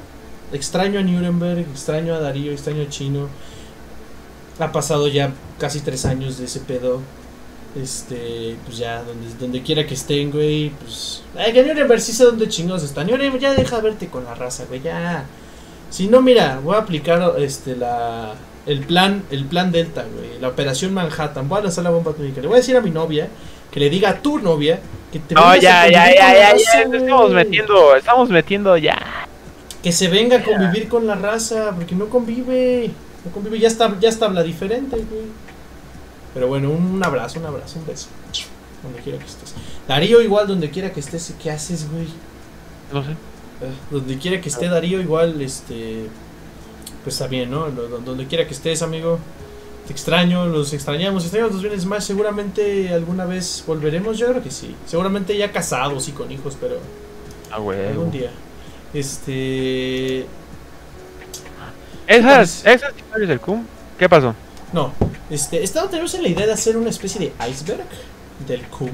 Extraño 0.54 1.00
a 1.00 1.04
Nuremberg, 1.04 1.60
extraño 1.60 2.14
a 2.16 2.20
Darío, 2.20 2.52
extraño 2.52 2.84
a 2.84 2.90
Chino. 2.90 3.28
Ha 4.60 4.72
pasado 4.72 5.08
ya 5.08 5.32
casi 5.60 5.80
tres 5.82 6.06
años 6.06 6.38
de 6.38 6.46
ese 6.46 6.60
pedo. 6.60 7.02
Este, 7.80 8.56
pues 8.66 8.78
ya, 8.80 9.04
donde, 9.04 9.28
donde 9.40 9.62
quiera 9.62 9.86
que 9.86 9.94
estén, 9.94 10.32
güey, 10.32 10.70
pues. 10.72 11.22
Ay, 11.38 11.54
que 11.54 11.64
Nuremberg 11.64 12.02
sí 12.02 12.14
sé 12.14 12.24
dónde 12.24 12.48
chingados 12.50 12.84
está. 12.84 13.04
Nuremberg, 13.04 13.40
ya 13.42 13.54
deja 13.54 13.80
verte 13.80 14.08
con 14.08 14.26
la 14.26 14.34
raza, 14.34 14.66
güey, 14.68 14.82
ya. 14.82 15.24
Si 15.90 16.08
no, 16.08 16.22
mira, 16.22 16.60
voy 16.64 16.76
a 16.76 16.80
aplicar 16.80 17.36
este 17.40 17.76
la 17.76 18.36
el 18.66 18.82
plan, 18.82 19.24
el 19.32 19.46
plan 19.46 19.72
Delta, 19.72 20.06
güey, 20.14 20.40
la 20.40 20.50
operación 20.50 20.94
Manhattan. 20.94 21.50
Voy 21.50 21.60
a 21.60 21.64
lanzar 21.64 21.84
la 21.84 21.90
bomba 21.90 22.12
atómica. 22.12 22.40
Le 22.42 22.48
voy 22.48 22.56
a 22.56 22.60
decir 22.60 22.78
a 22.78 22.82
mi 22.82 22.92
novia 22.92 23.28
que 23.72 23.80
le 23.80 23.90
diga 23.90 24.10
a 24.10 24.22
tu 24.22 24.40
novia 24.40 24.80
Que 25.12 25.20
te 25.20 25.36
No, 25.36 25.42
vengas 25.42 25.58
a 25.58 25.60
ya, 25.60 25.88
ya, 25.88 26.14
ya, 26.14 26.34
ya, 26.34 26.58
ya, 26.58 26.88
estamos 26.92 27.32
metiendo, 27.32 27.96
estamos 27.96 28.30
metiendo 28.30 28.78
ya. 28.78 28.98
Que 29.82 29.92
se 29.92 30.08
venga 30.08 30.38
a 30.38 30.44
convivir 30.44 30.88
con 30.88 31.08
la 31.08 31.16
raza, 31.16 31.72
porque 31.76 31.96
no 31.96 32.10
convive. 32.10 32.92
No 33.26 33.32
convive, 33.32 33.60
ya 33.60 33.68
está, 33.68 33.98
ya 34.00 34.10
está 34.10 34.26
habla 34.26 34.44
diferente, 34.44 34.98
güey. 34.98 35.26
Pero 36.34 36.48
bueno, 36.48 36.70
un, 36.70 36.86
un 36.86 37.04
abrazo, 37.04 37.40
un 37.40 37.46
abrazo, 37.46 37.80
un 37.80 37.88
beso. 37.88 38.08
Donde 38.84 39.00
quiera 39.00 39.18
que 39.18 39.26
estés. 39.26 39.56
Darío, 39.88 40.22
igual, 40.22 40.48
donde 40.48 40.70
quiera 40.70 40.92
que 40.92 41.00
estés, 41.00 41.34
¿qué 41.42 41.50
haces, 41.50 41.90
güey? 41.92 42.08
No 42.94 43.04
sé. 43.04 43.16
Donde 43.92 44.18
quiera 44.18 44.40
que 44.42 44.50
esté 44.50 44.68
Darío, 44.70 45.02
igual, 45.02 45.42
este. 45.42 46.06
Pues 47.04 47.16
está 47.16 47.28
bien, 47.28 47.50
¿no? 47.52 47.70
Donde 47.72 48.26
quiera 48.28 48.46
que 48.48 48.54
estés, 48.54 48.82
amigo. 48.82 49.20
Te 49.88 49.94
extraño, 49.94 50.46
los 50.46 50.72
extrañamos. 50.74 51.24
Extrañamos 51.24 51.54
los 51.54 51.62
bienes 51.64 51.86
más. 51.86 52.06
Seguramente 52.06 52.94
alguna 52.94 53.26
vez 53.26 53.64
volveremos. 53.66 54.18
Yo 54.18 54.28
creo 54.28 54.44
que 54.44 54.52
sí. 54.52 54.76
Seguramente 54.86 55.36
ya 55.38 55.52
casados 55.52 56.08
y 56.08 56.12
con 56.12 56.32
hijos, 56.32 56.58
pero 56.60 56.78
Ah, 57.52 57.58
güey. 57.60 57.88
algún 57.88 58.12
día. 58.12 58.32
Este. 58.94 60.26
Esas, 62.08 62.66
esas 62.66 62.92
historias 62.98 63.30
del 63.30 63.40
CUM, 63.40 63.64
¿qué 63.98 64.10
pasó? 64.10 64.34
No, 64.74 64.94
este. 65.30 65.64
Estaba 65.64 65.90
tenemos 65.90 66.14
en 66.16 66.24
la 66.24 66.30
idea 66.30 66.46
de 66.48 66.54
hacer 66.54 66.76
una 66.78 66.90
especie 66.90 67.20
de 67.22 67.50
iceberg 67.50 67.86
del 68.48 68.62
CUM. 68.68 68.92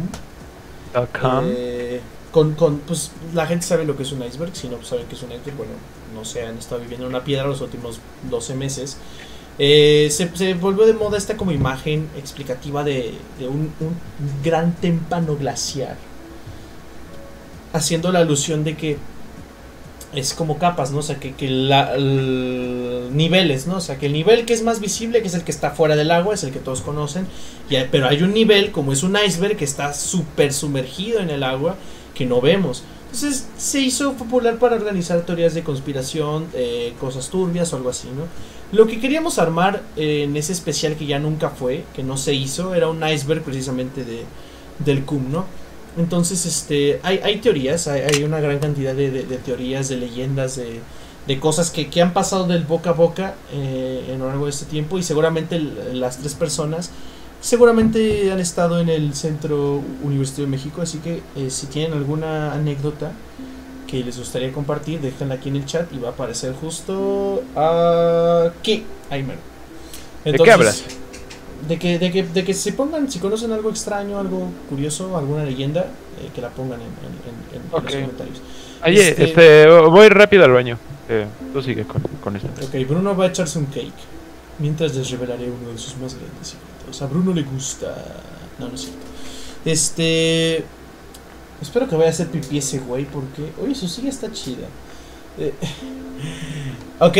Eh, 1.45 1.99
con, 2.35 2.53
con, 2.55 2.79
pues 2.79 3.11
la 3.33 3.47
gente 3.47 3.65
sabe 3.65 3.85
lo 3.85 3.95
que 3.95 4.03
es 4.03 4.11
un 4.11 4.21
iceberg, 4.23 4.53
si 4.55 4.67
no 4.67 4.75
pues, 4.77 4.89
saben 4.89 5.07
que 5.07 5.15
es 5.15 5.23
un 5.23 5.31
iceberg, 5.31 5.55
bueno, 5.57 5.71
no 6.13 6.25
sé, 6.25 6.45
han 6.45 6.57
estado 6.57 6.81
viviendo 6.81 7.05
en 7.07 7.11
una 7.15 7.23
piedra 7.23 7.47
los 7.47 7.61
últimos 7.61 8.01
12 8.29 8.55
meses. 8.55 8.97
Eh, 9.57 10.09
se, 10.11 10.35
se 10.35 10.53
volvió 10.55 10.85
de 10.85 10.93
moda 10.93 11.17
esta 11.17 11.37
como 11.37 11.51
imagen 11.53 12.09
explicativa 12.17 12.83
de, 12.83 13.13
de 13.39 13.47
un, 13.47 13.73
un 13.79 14.01
gran 14.43 14.75
témpano 14.81 15.37
glaciar, 15.37 15.97
haciendo 17.73 18.11
la 18.11 18.19
alusión 18.19 18.63
de 18.63 18.75
que 18.77 18.97
es 20.13 20.33
como 20.33 20.57
capas, 20.59 20.91
¿no? 20.91 20.99
O 20.99 21.01
sea, 21.01 21.19
que, 21.19 21.33
que 21.35 21.49
la, 21.49 21.95
el- 21.95 23.09
niveles, 23.11 23.67
¿no? 23.67 23.77
O 23.77 23.81
sea, 23.81 23.97
que 23.97 24.05
el 24.05 24.13
nivel 24.13 24.45
que 24.45 24.53
es 24.53 24.63
más 24.63 24.79
visible, 24.79 25.21
que 25.21 25.27
es 25.27 25.33
el 25.33 25.43
que 25.43 25.51
está 25.51 25.71
fuera 25.71 25.95
del 25.97 26.11
agua, 26.11 26.35
es 26.35 26.43
el 26.43 26.51
que 26.53 26.59
todos 26.59 26.81
conocen, 26.81 27.27
y 27.69 27.75
hay- 27.75 27.87
pero 27.91 28.07
hay 28.07 28.23
un 28.23 28.33
nivel, 28.33 28.71
como 28.71 28.93
es 28.93 29.03
un 29.03 29.17
iceberg, 29.17 29.57
que 29.57 29.65
está 29.65 29.93
súper 29.93 30.53
sumergido 30.53 31.19
en 31.19 31.29
el 31.31 31.43
agua, 31.43 31.75
que 32.15 32.25
no 32.25 32.41
vemos. 32.41 32.83
Entonces 33.11 33.47
se 33.57 33.79
hizo 33.79 34.13
popular 34.13 34.57
para 34.57 34.75
organizar 34.75 35.21
teorías 35.21 35.53
de 35.53 35.63
conspiración, 35.63 36.47
eh, 36.53 36.93
cosas 36.99 37.29
turbias 37.29 37.71
o 37.71 37.77
algo 37.77 37.89
así, 37.89 38.07
¿no? 38.07 38.23
Lo 38.75 38.87
que 38.87 38.99
queríamos 38.99 39.37
armar 39.37 39.83
eh, 39.95 40.23
en 40.23 40.35
ese 40.35 40.51
especial 40.51 40.95
que 40.95 41.05
ya 41.05 41.19
nunca 41.19 41.49
fue, 41.49 41.83
que 41.95 42.03
no 42.03 42.17
se 42.17 42.33
hizo, 42.33 42.73
era 42.73 42.89
un 42.89 43.07
iceberg 43.07 43.43
precisamente 43.43 44.03
de, 44.03 44.23
del 44.79 45.05
CUM, 45.05 45.31
¿no? 45.31 45.45
Entonces, 45.97 46.45
este, 46.45 46.99
hay, 47.03 47.37
teorías, 47.37 47.87
hay, 47.87 48.23
una 48.23 48.41
gran 48.41 48.59
cantidad 48.59 48.93
de, 48.93 49.09
teorías, 49.45 49.87
de 49.87 49.95
leyendas, 49.95 50.57
de, 50.57 50.81
de 51.25 51.39
cosas 51.39 51.71
que, 51.71 51.89
que 51.89 52.01
han 52.01 52.11
pasado 52.11 52.47
del 52.47 52.65
boca 52.65 52.89
a 52.89 52.93
boca 52.93 53.35
eh, 53.53 54.09
en 54.09 54.19
lo 54.19 54.27
largo 54.27 54.45
de 54.45 54.51
este 54.51 54.65
tiempo 54.65 54.97
y 54.99 55.03
seguramente 55.03 55.57
las 55.57 56.17
tres 56.17 56.33
personas 56.33 56.91
seguramente 57.45 58.31
han 58.31 58.39
estado 58.39 58.79
en 58.79 58.89
el 58.89 59.13
Centro 59.13 59.81
Universitario 60.03 60.45
de 60.45 60.51
México, 60.51 60.81
así 60.81 60.97
que 60.97 61.21
eh, 61.35 61.49
si 61.51 61.67
tienen 61.67 61.93
alguna 61.93 62.53
anécdota 62.53 63.11
que 63.87 64.03
les 64.03 64.17
gustaría 64.17 64.51
compartir, 64.51 64.99
déjenla 64.99 65.35
aquí 65.35 65.49
en 65.49 65.57
el 65.57 65.65
chat 65.65 65.91
y 65.93 65.99
va 65.99 66.09
a 66.09 66.11
aparecer 66.11 66.53
justo 66.59 67.43
aquí. 67.55 68.83
Ahí 69.11 69.21
mero. 69.21 69.39
¿De 70.23 70.33
qué 70.33 70.51
hablas? 70.51 70.83
De 71.67 71.77
que, 71.77 71.99
de, 71.99 72.11
que, 72.11 72.23
de 72.23 72.43
que 72.43 72.53
se 72.55 72.73
pongan, 72.73 73.09
si 73.11 73.19
conocen 73.19 73.51
algo 73.51 73.69
extraño, 73.69 74.17
algo 74.19 74.49
curioso, 74.69 75.15
alguna 75.15 75.43
leyenda, 75.43 75.81
eh, 76.19 76.29
que 76.33 76.41
la 76.41 76.49
pongan 76.49 76.79
en, 76.81 76.87
en- 76.87 77.59
en- 77.59 77.61
en 77.61 77.67
Ok. 77.71 77.83
los 77.83 77.93
comentarios. 77.93 78.41
Oye, 78.83 79.09
este- 79.09 79.23
este, 79.25 79.67
voy 79.87 80.09
rápido 80.09 80.45
al 80.45 80.51
baño. 80.51 80.77
Eh, 81.07 81.25
tú 81.53 81.61
sigue 81.61 81.83
con, 81.85 82.01
con 82.23 82.35
esto. 82.35 82.49
Ok, 82.63 82.87
Bruno 82.89 83.15
va 83.15 83.25
a 83.25 83.27
echarse 83.27 83.59
un 83.59 83.65
cake. 83.67 83.93
Mientras 84.57 84.95
les 84.95 85.09
revelaré 85.11 85.45
uno 85.51 85.71
de 85.71 85.77
sus 85.77 85.95
más 85.97 86.15
grandes 86.15 86.55
secretos. 86.85 87.01
A 87.01 87.07
Bruno 87.07 87.33
le 87.33 87.43
gusta. 87.43 87.95
No, 88.59 88.69
no 88.69 88.75
es 88.75 88.81
cierto. 88.81 88.99
Este. 89.65 90.63
Espero 91.61 91.87
que 91.87 91.95
vaya 91.95 92.09
a 92.09 92.11
hacer 92.11 92.27
pipí 92.27 92.57
ese 92.57 92.79
güey 92.79 93.05
porque. 93.05 93.51
Oye, 93.63 93.75
su 93.75 93.87
silla 93.87 94.09
está 94.09 94.31
chida. 94.31 94.67
Eh, 95.37 95.53
ok. 96.99 97.17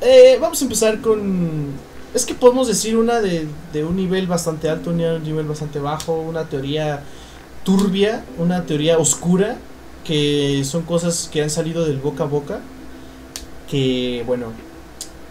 Eh, 0.00 0.38
vamos 0.40 0.60
a 0.60 0.64
empezar 0.64 1.00
con. 1.00 1.92
Es 2.14 2.26
que 2.26 2.34
podemos 2.34 2.68
decir 2.68 2.96
una 2.96 3.20
de, 3.20 3.46
de 3.72 3.84
un 3.84 3.96
nivel 3.96 4.26
bastante 4.26 4.68
alto, 4.68 4.90
un 4.90 4.98
nivel 4.98 5.46
bastante 5.46 5.78
bajo, 5.78 6.14
una 6.14 6.44
teoría 6.44 7.02
turbia, 7.64 8.24
una 8.38 8.66
teoría 8.66 8.98
oscura, 8.98 9.56
que 10.04 10.62
son 10.64 10.82
cosas 10.82 11.30
que 11.32 11.42
han 11.42 11.48
salido 11.48 11.86
del 11.86 11.98
boca 11.98 12.24
a 12.24 12.26
boca, 12.26 12.60
que 13.68 14.24
bueno, 14.26 14.52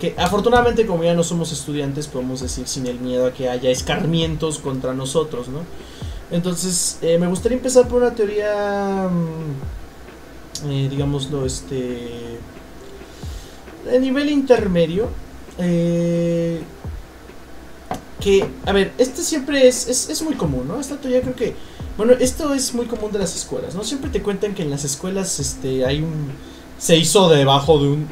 que 0.01 0.15
afortunadamente 0.17 0.87
como 0.87 1.03
ya 1.03 1.13
no 1.13 1.23
somos 1.23 1.51
estudiantes 1.51 2.07
podemos 2.07 2.41
decir 2.41 2.67
sin 2.67 2.87
el 2.87 2.99
miedo 2.99 3.27
a 3.27 3.33
que 3.33 3.47
haya 3.47 3.69
escarmientos 3.69 4.57
contra 4.57 4.95
nosotros, 4.95 5.47
¿no? 5.47 5.59
Entonces 6.31 6.97
eh, 7.03 7.19
me 7.19 7.27
gustaría 7.27 7.55
empezar 7.57 7.87
por 7.87 8.01
una 8.01 8.15
teoría, 8.15 9.07
mm, 9.11 10.71
eh, 10.71 10.87
digámoslo, 10.89 11.45
este, 11.45 12.39
de 13.85 13.99
nivel 13.99 14.31
intermedio, 14.31 15.07
eh, 15.59 16.61
que, 18.19 18.47
a 18.65 18.71
ver, 18.71 18.93
este 18.97 19.21
siempre 19.21 19.67
es, 19.67 19.87
es, 19.87 20.09
es 20.09 20.23
muy 20.23 20.33
común, 20.33 20.67
¿no? 20.67 20.79
Esta 20.79 20.97
teoría 20.97 21.21
creo 21.21 21.35
que, 21.35 21.53
bueno, 21.95 22.13
esto 22.13 22.55
es 22.55 22.73
muy 22.73 22.87
común 22.87 23.11
de 23.11 23.19
las 23.19 23.35
escuelas, 23.35 23.75
¿no? 23.75 23.83
Siempre 23.83 24.09
te 24.09 24.23
cuentan 24.23 24.55
que 24.55 24.63
en 24.63 24.71
las 24.71 24.83
escuelas, 24.83 25.39
este, 25.39 25.85
hay 25.85 25.99
un, 25.99 26.31
se 26.81 26.97
hizo 26.97 27.29
debajo 27.29 27.77
de 27.77 27.89
un, 27.89 28.07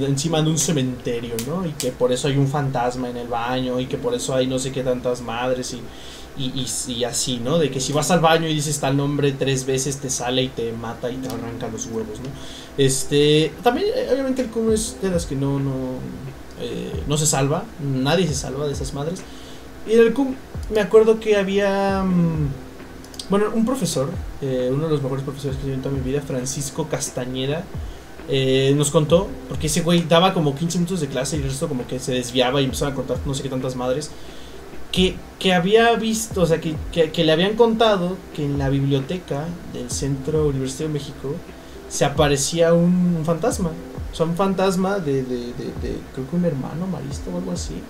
encima 0.00 0.40
de 0.40 0.48
un 0.48 0.56
cementerio, 0.56 1.34
¿no? 1.46 1.66
Y 1.66 1.72
que 1.72 1.92
por 1.92 2.10
eso 2.10 2.28
hay 2.28 2.38
un 2.38 2.48
fantasma 2.48 3.10
en 3.10 3.18
el 3.18 3.28
baño 3.28 3.78
y 3.78 3.84
que 3.84 3.98
por 3.98 4.14
eso 4.14 4.34
hay 4.34 4.46
no 4.46 4.58
sé 4.58 4.72
qué 4.72 4.82
tantas 4.82 5.20
madres 5.20 5.74
y, 5.74 5.82
y, 6.42 6.66
y, 6.90 7.04
así, 7.04 7.38
¿no? 7.38 7.58
De 7.58 7.70
que 7.70 7.80
si 7.80 7.92
vas 7.92 8.10
al 8.10 8.20
baño 8.20 8.48
y 8.48 8.54
dices 8.54 8.80
tal 8.80 8.96
nombre 8.96 9.32
tres 9.32 9.66
veces 9.66 9.98
te 9.98 10.08
sale 10.08 10.44
y 10.44 10.48
te 10.48 10.72
mata 10.72 11.10
y 11.10 11.16
te 11.16 11.28
arranca 11.28 11.68
los 11.68 11.84
huevos, 11.84 12.18
¿no? 12.20 12.30
Este, 12.78 13.52
también 13.62 13.88
eh, 13.94 14.08
obviamente 14.10 14.40
el 14.40 14.48
cubo 14.48 14.72
es 14.72 14.96
de 15.02 15.10
las 15.10 15.26
que 15.26 15.34
no, 15.34 15.60
no, 15.60 15.98
eh, 16.62 17.02
no 17.06 17.18
se 17.18 17.26
salva, 17.26 17.64
nadie 17.78 18.26
se 18.26 18.34
salva 18.34 18.66
de 18.66 18.72
esas 18.72 18.94
madres. 18.94 19.20
Y 19.86 19.92
el 19.92 20.14
CUM 20.14 20.34
me 20.72 20.80
acuerdo 20.80 21.20
que 21.20 21.36
había, 21.36 22.02
mm, 22.02 22.48
bueno, 23.28 23.50
un 23.54 23.66
profesor, 23.66 24.08
eh, 24.40 24.70
uno 24.72 24.84
de 24.84 24.92
los 24.92 25.02
mejores 25.02 25.24
profesores 25.24 25.58
que 25.58 25.60
he 25.60 25.64
tenido 25.64 25.76
en 25.76 25.82
toda 25.82 25.94
mi 25.94 26.00
vida, 26.00 26.22
Francisco 26.22 26.88
Castañeda, 26.88 27.64
eh, 28.28 28.72
nos 28.76 28.90
contó, 28.90 29.28
porque 29.48 29.68
ese 29.68 29.82
güey 29.82 30.02
daba 30.02 30.34
como 30.34 30.54
15 30.54 30.78
minutos 30.78 31.00
de 31.00 31.08
clase 31.08 31.36
y 31.36 31.40
el 31.40 31.46
resto 31.46 31.68
como 31.68 31.86
que 31.86 31.98
se 31.98 32.12
desviaba 32.12 32.60
y 32.60 32.64
empezaba 32.64 32.92
a 32.92 32.94
contar 32.94 33.18
no 33.24 33.34
sé 33.34 33.42
qué 33.42 33.48
tantas 33.48 33.76
madres, 33.76 34.10
que, 34.92 35.16
que 35.38 35.52
había 35.54 35.94
visto, 35.96 36.42
o 36.42 36.46
sea, 36.46 36.60
que, 36.60 36.74
que, 36.92 37.10
que 37.10 37.24
le 37.24 37.32
habían 37.32 37.56
contado 37.56 38.16
que 38.34 38.44
en 38.44 38.58
la 38.58 38.68
biblioteca 38.68 39.46
del 39.72 39.90
Centro 39.90 40.48
Universitario 40.48 40.88
de 40.88 40.94
México 40.94 41.34
se 41.88 42.04
aparecía 42.04 42.74
un, 42.74 43.16
un 43.18 43.24
fantasma, 43.24 43.70
o 44.12 44.14
sea, 44.14 44.26
un 44.26 44.36
fantasma 44.36 44.98
de, 44.98 45.22
de, 45.22 45.36
de, 45.38 45.64
de, 45.82 46.00
creo 46.14 46.28
que 46.28 46.36
un 46.36 46.44
hermano 46.44 46.86
marista 46.86 47.30
o 47.30 47.38
algo 47.38 47.52
así. 47.52 47.82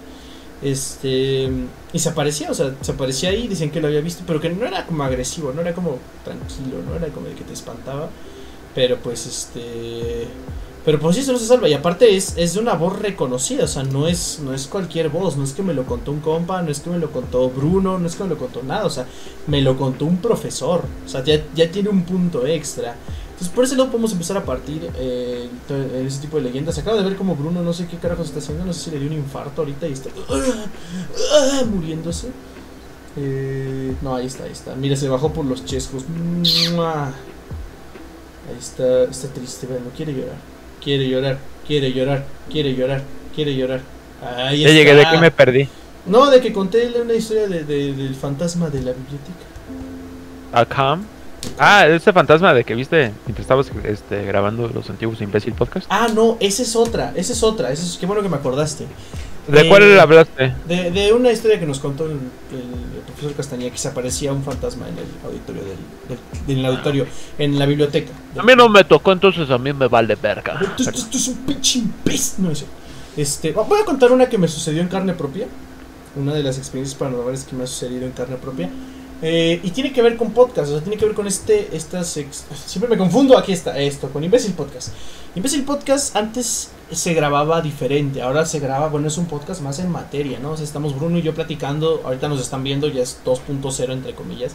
Este, 0.61 1.49
y 1.93 1.99
se 1.99 2.09
aparecía, 2.09 2.51
o 2.51 2.55
sea, 2.55 2.75
se 2.81 2.93
aparecía 2.93 3.31
ahí, 3.31 3.47
dicen 3.47 3.71
que 3.71 3.81
lo 3.81 3.87
había 3.89 4.01
visto, 4.01 4.25
pero 4.27 4.41
que 4.41 4.51
no 4.51 4.67
era 4.67 4.87
como 4.87 5.05
agresivo, 5.05 5.53
no 5.53 5.61
era 5.61 5.73
como 5.75 5.99
tranquilo, 6.25 6.83
no 6.87 6.97
era 6.97 7.09
como 7.09 7.29
de 7.29 7.35
que 7.35 7.45
te 7.45 7.53
espantaba. 7.53 8.11
Pero 8.79 8.97
pues 8.99 9.27
este. 9.27 10.29
Pero 10.85 11.01
pues 11.01 11.17
eso 11.17 11.33
no 11.33 11.39
se 11.41 11.47
salva. 11.47 11.69
Y 11.69 11.75
aparte 11.75 12.15
es, 12.17 12.35
es 12.37 12.55
de 12.55 12.61
una 12.61 12.75
voz 12.75 12.97
reconocida. 12.97 13.65
O 13.65 13.67
sea, 13.67 13.83
no 13.83 14.07
es, 14.07 14.39
no 14.41 14.55
es 14.55 14.69
cualquier 14.69 15.09
voz. 15.09 15.37
No 15.37 15.43
es 15.43 15.53
que 15.53 15.65
me 15.65 15.75
lo 15.75 15.85
contó 15.85 16.13
un 16.13 16.21
compa. 16.21 16.63
No 16.63 16.71
es 16.71 16.79
que 16.79 16.89
me 16.89 17.01
lo 17.01 17.11
contó 17.11 17.51
Bruno. 17.51 17.99
No 17.99 18.07
es 18.07 18.15
que 18.15 18.23
me 18.23 18.29
lo 18.29 18.39
contó 18.39 18.63
nada. 18.63 18.87
O 18.87 18.91
sea, 18.91 19.09
me 19.49 19.63
lo 19.63 19.77
contó 19.77 20.05
un 20.05 20.19
profesor. 20.19 20.85
O 21.05 21.09
sea, 21.09 21.25
ya, 21.25 21.43
ya 21.57 21.69
tiene 21.73 21.89
un 21.89 22.05
punto 22.05 22.47
extra. 22.47 22.95
Entonces 23.31 23.49
por 23.49 23.65
ese 23.65 23.75
lado 23.75 23.91
podemos 23.91 24.13
empezar 24.13 24.37
a 24.37 24.45
partir 24.45 24.89
eh, 24.97 25.49
en 25.69 26.07
ese 26.07 26.21
tipo 26.21 26.37
de 26.37 26.45
leyendas. 26.45 26.79
Acabo 26.79 26.99
de 26.99 27.03
ver 27.03 27.17
como 27.17 27.35
Bruno 27.35 27.61
no 27.63 27.73
sé 27.73 27.89
qué 27.89 27.97
carajos 27.97 28.29
está 28.29 28.39
haciendo. 28.39 28.65
No 28.65 28.73
sé 28.73 28.85
si 28.85 28.91
le 28.93 29.01
dio 29.01 29.09
un 29.09 29.17
infarto 29.17 29.63
ahorita 29.63 29.89
y 29.89 29.93
está 29.93 30.11
ah, 30.31 31.63
muriéndose. 31.69 32.29
Eh, 33.17 33.93
no, 34.03 34.15
ahí 34.15 34.27
está, 34.27 34.45
ahí 34.45 34.53
está. 34.53 34.77
Mira, 34.77 34.95
se 34.95 35.09
bajó 35.09 35.33
por 35.33 35.45
los 35.45 35.65
chescos. 35.65 36.05
¡Mua! 36.09 37.13
Ahí 38.49 38.57
está, 38.59 39.05
está 39.05 39.29
triste, 39.29 39.67
bueno, 39.67 39.87
quiere 39.97 40.13
llorar. 40.13 40.37
Quiere 40.83 41.09
llorar, 41.09 41.39
quiere 41.67 41.93
llorar, 41.93 42.25
quiere 42.51 42.75
llorar, 42.75 43.03
quiere 43.35 43.55
llorar. 43.55 43.81
Ahí 44.23 44.61
Ya 44.63 44.69
está. 44.69 44.79
llegué, 44.79 44.95
de 44.95 45.07
que 45.11 45.19
me 45.19 45.31
perdí. 45.31 45.69
No, 46.07 46.31
de 46.31 46.41
que 46.41 46.53
conté 46.53 46.91
una 47.01 47.13
historia 47.15 47.47
de, 47.49 47.65
de- 47.65 47.93
del 47.93 48.15
fantasma 48.15 48.71
de 48.71 48.81
la 48.83 48.93
biblioteca. 48.93 49.45
Acá. 50.53 50.99
Ah, 51.59 51.87
ese 51.87 52.13
fantasma 52.13 52.53
de 52.55 52.65
que 52.65 52.75
viste 52.75 53.13
mientras 53.27 53.41
estabas 53.45 53.71
este, 53.85 54.25
grabando 54.25 54.69
los 54.69 54.89
antiguos 54.91 55.21
imbécil 55.21 55.53
podcast. 55.55 55.87
Ah, 55.91 56.09
no, 56.13 56.37
esa 56.41 56.63
es 56.63 56.75
otra, 56.75 57.13
esa 57.17 57.33
es 57.33 57.43
otra. 57.43 57.71
Esa 57.71 57.85
es, 57.85 57.97
qué 57.99 58.07
bueno 58.07 58.23
que 58.23 58.29
me 58.29 58.37
acordaste. 58.37 58.87
¿De 59.47 59.61
Eh, 59.61 59.69
cuál 59.69 59.99
hablaste? 60.01 60.53
De, 60.67 60.91
de 60.91 61.13
una 61.13 61.31
historia 61.33 61.59
que 61.61 61.67
nos 61.67 61.79
contó 61.81 62.07
el 62.07 62.19
profesor 63.19 63.37
Castañeda 63.37 63.71
que 63.73 63.79
se 63.79 63.89
aparecía 63.89 64.33
un 64.33 64.43
fantasma 64.45 64.89
en 64.89 64.99
el 64.99 65.05
auditorio 65.25 65.63
del, 65.65 65.77
del- 66.09 66.19
en 66.55 66.59
el 66.59 66.67
auditorio, 66.67 67.07
en 67.39 67.59
la 67.59 67.67
biblioteca. 67.67 68.13
A 68.39 68.43
mí 68.43 68.53
no 68.57 68.69
me 68.69 68.85
tocó, 68.85 69.13
entonces 69.13 69.51
a 69.51 69.59
mí 69.59 69.73
me 69.73 69.89
vale 69.89 70.15
verga. 70.15 70.59
Esto, 70.61 70.83
esto- 70.85 70.99
esto 70.99 71.19
es 71.19 71.29
un 71.29 71.37
pinche 71.39 71.79
imbécil. 71.81 72.45
No, 72.45 72.51
es- 72.51 72.65
este, 73.17 73.53
voy 73.53 73.81
a 73.81 73.85
contar 73.85 74.13
una 74.13 74.29
que 74.29 74.39
me 74.39 74.47
sucedió 74.49 74.81
en 74.81 74.89
carne 74.89 75.13
propia. 75.15 75.47
Una 76.17 76.33
de 76.35 76.43
las 76.43 76.57
experiencias 76.59 76.99
paranormales 76.99 77.45
que 77.45 77.55
me 77.55 77.65
ha 77.65 77.67
sucedido 77.67 78.07
en 78.07 78.13
carne 78.13 78.37
propia. 78.37 78.71
Eh, 79.21 79.61
y 79.65 79.71
tiene 79.71 79.93
que 79.93 80.01
ver 80.01 80.17
con 80.17 80.31
podcast, 80.31 80.69
o 80.69 80.73
sea, 80.75 80.81
tiene 80.81 80.97
que 80.97 81.05
ver 81.05 81.15
con 81.15 81.27
este, 81.27 81.77
estas, 81.77 82.07
siempre 82.67 82.89
me 82.89 82.97
confundo, 82.97 83.37
aquí 83.37 83.53
está, 83.53 83.77
esto, 83.79 84.09
con 84.11 84.23
Imbécil 84.23 84.53
Podcast. 84.53 84.91
Imbécil 85.35 85.65
Podcast 85.65 86.15
antes 86.15 86.71
se 86.93 87.15
grababa 87.15 87.61
diferente, 87.61 88.23
ahora 88.23 88.47
se 88.47 88.61
graba, 88.61 88.89
bueno, 88.89 89.09
es 89.09 89.19
un 89.19 89.27
podcast 89.27 89.61
más 89.61 89.81
en 89.81 89.91
materia, 89.91 90.39
¿no? 90.39 90.53
O 90.53 90.57
sea, 90.57 90.65
estamos 90.65 90.97
Bruno 90.97 91.19
y 91.19 91.23
yo 91.23 91.35
platicando, 91.35 92.01
ahorita 92.05 92.29
nos 92.29 92.41
están 92.41 92.63
viendo, 92.63 92.89
ya 92.89 93.03
es 93.03 93.19
2.0 93.25 93.93
entre 93.93 94.15
comillas. 94.15 94.55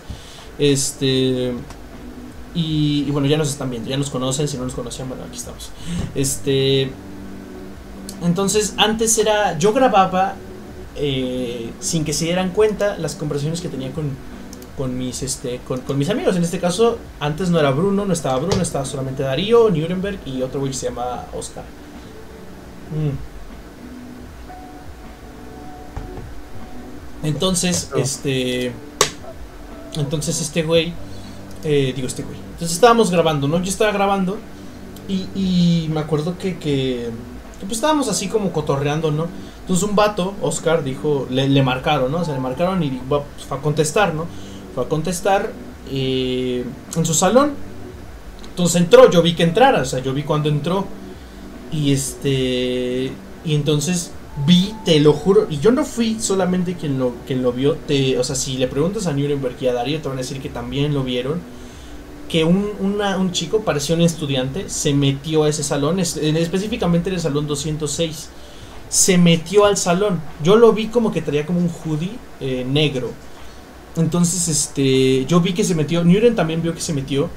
Este... 0.58 1.54
Y, 2.56 3.06
y 3.08 3.12
bueno, 3.12 3.28
ya 3.28 3.38
nos 3.38 3.50
están 3.50 3.72
viendo, 3.72 3.90
ya 3.90 3.98
nos 3.98 4.12
conocen, 4.12 4.48
si 4.48 4.58
no 4.58 4.64
nos 4.64 4.76
conocían, 4.76 5.10
bueno, 5.10 5.24
aquí 5.26 5.38
estamos. 5.38 5.72
Este... 6.16 6.92
Entonces, 8.24 8.76
antes 8.78 9.18
era, 9.18 9.58
yo 9.60 9.74
grababa 9.74 10.36
eh, 10.96 11.72
sin 11.80 12.06
que 12.06 12.14
se 12.14 12.26
dieran 12.26 12.52
cuenta 12.52 12.98
las 12.98 13.16
conversaciones 13.16 13.60
que 13.60 13.68
tenía 13.68 13.92
con, 13.92 14.12
con 14.76 14.98
mis 14.98 15.22
este 15.24 15.62
con, 15.64 15.82
con 15.82 15.98
mis 15.98 16.10
amigos. 16.10 16.36
En 16.36 16.44
este 16.44 16.60
caso, 16.60 17.06
antes 17.20 17.50
no 17.50 17.60
era 17.60 17.72
Bruno, 17.72 18.06
no 18.06 18.14
estaba 18.14 18.40
Bruno, 18.40 18.62
estaba 18.62 18.86
solamente 18.86 19.24
Darío, 19.24 19.70
Nuremberg 19.70 20.22
y 20.26 20.42
otro 20.42 20.60
güey 20.62 20.72
que 20.72 20.78
se 20.78 20.88
llama 20.88 21.28
Oscar. 21.34 21.66
Mm. 22.90 23.18
Entonces, 27.22 27.90
este. 27.96 28.80
Entonces, 29.96 30.42
este 30.42 30.64
güey. 30.64 30.98
eh, 31.64 31.94
digo, 31.96 32.08
este 32.08 32.24
güey. 32.24 32.46
Entonces 32.54 32.76
estábamos 32.76 33.12
grabando, 33.12 33.48
¿no? 33.48 33.60
Yo 33.62 33.70
estaba 33.70 33.92
grabando. 33.92 34.46
Y, 35.08 35.30
y 35.36 35.90
me 35.90 36.00
acuerdo 36.02 36.38
que, 36.38 36.58
que, 36.60 37.14
que, 37.60 37.66
Pues 37.66 37.74
estábamos 37.78 38.10
así 38.10 38.30
como 38.30 38.52
cotorreando, 38.54 39.12
¿no? 39.12 39.32
Entonces 39.62 39.88
un 39.88 39.96
vato, 39.96 40.38
Oscar, 40.42 40.84
dijo. 40.84 41.28
Le, 41.30 41.48
le 41.50 41.64
marcaron, 41.64 42.12
¿no? 42.12 42.20
O 42.22 42.26
sea, 42.26 42.34
le 42.36 42.40
marcaron 42.42 42.84
y 42.84 42.90
dijo, 42.92 43.06
pues, 43.10 43.24
a 43.52 43.58
contestar, 43.62 44.14
¿no? 44.16 44.28
Fue 44.76 44.84
a 44.86 44.88
contestar 44.90 45.52
eh, 45.92 46.64
en 46.96 47.06
su 47.06 47.14
salón. 47.14 47.54
Entonces 48.50 48.82
entró, 48.82 49.10
yo 49.10 49.22
vi 49.22 49.34
que 49.36 49.44
entrara, 49.44 49.82
o 49.82 49.86
sea, 49.86 50.00
yo 50.00 50.14
vi 50.14 50.24
cuando 50.24 50.50
entró. 50.50 50.86
Y 51.72 51.92
este. 51.92 53.12
Y 53.46 53.56
entonces 53.56 54.12
vi, 54.46 54.74
te 54.86 55.00
lo 55.00 55.14
juro. 55.14 55.48
Y 55.50 55.60
yo 55.60 55.72
no 55.72 55.84
fui 55.86 56.20
solamente 56.20 56.76
quien 56.76 57.00
lo, 57.00 57.14
quien 57.28 57.42
lo 57.44 57.52
vio. 57.54 57.76
Te, 57.88 58.18
o 58.20 58.24
sea, 58.24 58.36
si 58.36 58.58
le 58.58 58.68
preguntas 58.68 59.08
a 59.08 59.14
Nuremberg 59.14 59.56
y 59.62 59.68
a 59.68 59.74
Darío, 59.74 60.02
te 60.02 60.08
van 60.08 60.18
a 60.18 60.22
decir 60.22 60.42
que 60.42 60.50
también 60.50 60.94
lo 60.94 61.04
vieron. 61.04 61.42
Que 62.30 62.44
un, 62.46 62.72
un 62.80 63.32
chico, 63.32 63.62
parecía 63.64 63.96
un 63.96 64.02
estudiante, 64.02 64.70
se 64.70 64.94
metió 64.94 65.44
a 65.44 65.50
ese 65.50 65.64
salón, 65.64 66.00
es- 66.00 66.18
en- 66.18 66.38
específicamente 66.38 67.10
en 67.10 67.16
el 67.16 67.22
salón 67.22 67.48
206. 67.48 68.30
Se 68.90 69.18
metió 69.18 69.66
al 69.66 69.78
salón. 69.78 70.22
Yo 70.44 70.56
lo 70.56 70.74
vi 70.74 70.88
como 70.88 71.12
que 71.12 71.22
traía 71.22 71.46
como 71.46 71.60
un 71.60 71.70
hoodie 71.70 72.12
eh, 72.40 72.66
negro. 72.68 73.12
Entonces, 73.96 74.48
este, 74.48 75.26
yo 75.26 75.40
vi 75.42 75.54
que 75.54 75.64
se 75.64 75.76
metió. 75.76 76.04
Nuren 76.04 76.36
también 76.36 76.62
vio 76.62 76.74
que 76.74 76.82
se 76.82 76.94
metió. 76.94 77.30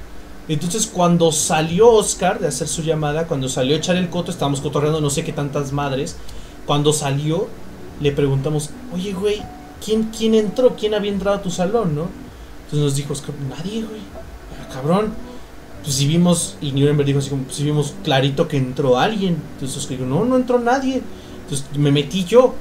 Entonces, 0.48 0.86
cuando 0.86 1.32
salió 1.32 1.90
Oscar 1.90 2.38
de 2.38 2.48
hacer 2.48 2.68
su 2.68 2.82
llamada, 2.82 3.26
cuando 3.26 3.48
salió 3.48 3.74
a 3.74 3.78
echar 3.78 3.96
el 3.96 4.08
coto, 4.08 4.30
estábamos 4.30 4.60
cotorreando 4.60 5.00
no 5.00 5.10
sé 5.10 5.24
qué 5.24 5.32
tantas 5.32 5.72
madres. 5.72 6.16
Cuando 6.66 6.92
salió, 6.92 7.48
le 8.00 8.12
preguntamos, 8.12 8.70
oye, 8.94 9.12
güey, 9.12 9.42
¿quién, 9.84 10.04
¿quién 10.16 10.34
entró? 10.34 10.76
¿Quién 10.76 10.94
había 10.94 11.10
entrado 11.12 11.36
a 11.38 11.42
tu 11.42 11.50
salón, 11.50 11.94
no? 11.94 12.08
Entonces 12.64 12.78
nos 12.80 12.96
dijo, 12.96 13.12
Oscar, 13.12 13.34
nadie, 13.48 13.82
güey. 13.82 14.00
"Ah, 14.60 14.68
cabrón. 14.72 15.12
Pues 15.82 15.96
si 15.96 16.06
vimos, 16.08 16.56
y 16.60 16.72
Nuremberg 16.72 17.06
dijo 17.06 17.18
así 17.20 17.30
como, 17.30 17.44
pues 17.44 17.56
si 17.56 17.64
vimos 17.64 17.94
clarito 18.02 18.48
que 18.48 18.56
entró 18.56 18.98
alguien. 18.98 19.36
Entonces 19.54 19.76
Oscar 19.76 19.98
dijo, 19.98 20.08
no, 20.08 20.24
no 20.24 20.36
entró 20.36 20.58
nadie. 20.58 21.02
Entonces 21.44 21.66
me 21.76 21.92
metí 21.92 22.24
yo. 22.24 22.54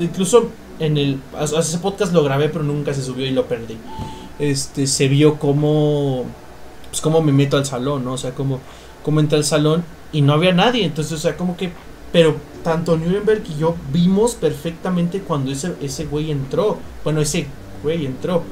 Incluso 0.00 0.50
en 0.78 0.96
el, 0.96 1.20
ese 1.40 1.78
podcast 1.78 2.12
lo 2.12 2.22
grabé, 2.22 2.48
pero 2.48 2.64
nunca 2.64 2.94
se 2.94 3.02
subió 3.02 3.26
y 3.26 3.30
lo 3.30 3.46
perdí. 3.46 3.76
Este, 4.38 4.86
se 4.86 5.08
vio 5.08 5.38
como, 5.38 6.24
pues 6.90 7.00
cómo 7.00 7.22
me 7.22 7.32
meto 7.32 7.56
al 7.56 7.66
salón, 7.66 8.04
¿no? 8.04 8.14
O 8.14 8.18
sea, 8.18 8.34
como, 8.34 8.60
cómo 9.02 9.20
entré 9.20 9.38
al 9.38 9.44
salón 9.44 9.84
y 10.12 10.22
no 10.22 10.32
había 10.32 10.52
nadie. 10.52 10.84
Entonces, 10.84 11.12
o 11.12 11.18
sea, 11.18 11.36
como 11.36 11.56
que, 11.56 11.72
pero 12.12 12.36
tanto 12.62 12.96
Nuremberg 12.96 13.42
y 13.48 13.60
yo 13.60 13.76
vimos 13.92 14.34
perfectamente 14.34 15.20
cuando 15.20 15.52
ese, 15.52 15.74
ese 15.80 16.06
güey 16.06 16.30
entró. 16.30 16.78
Bueno, 17.04 17.20
ese 17.20 17.46
güey 17.82 18.06
entró. 18.06 18.42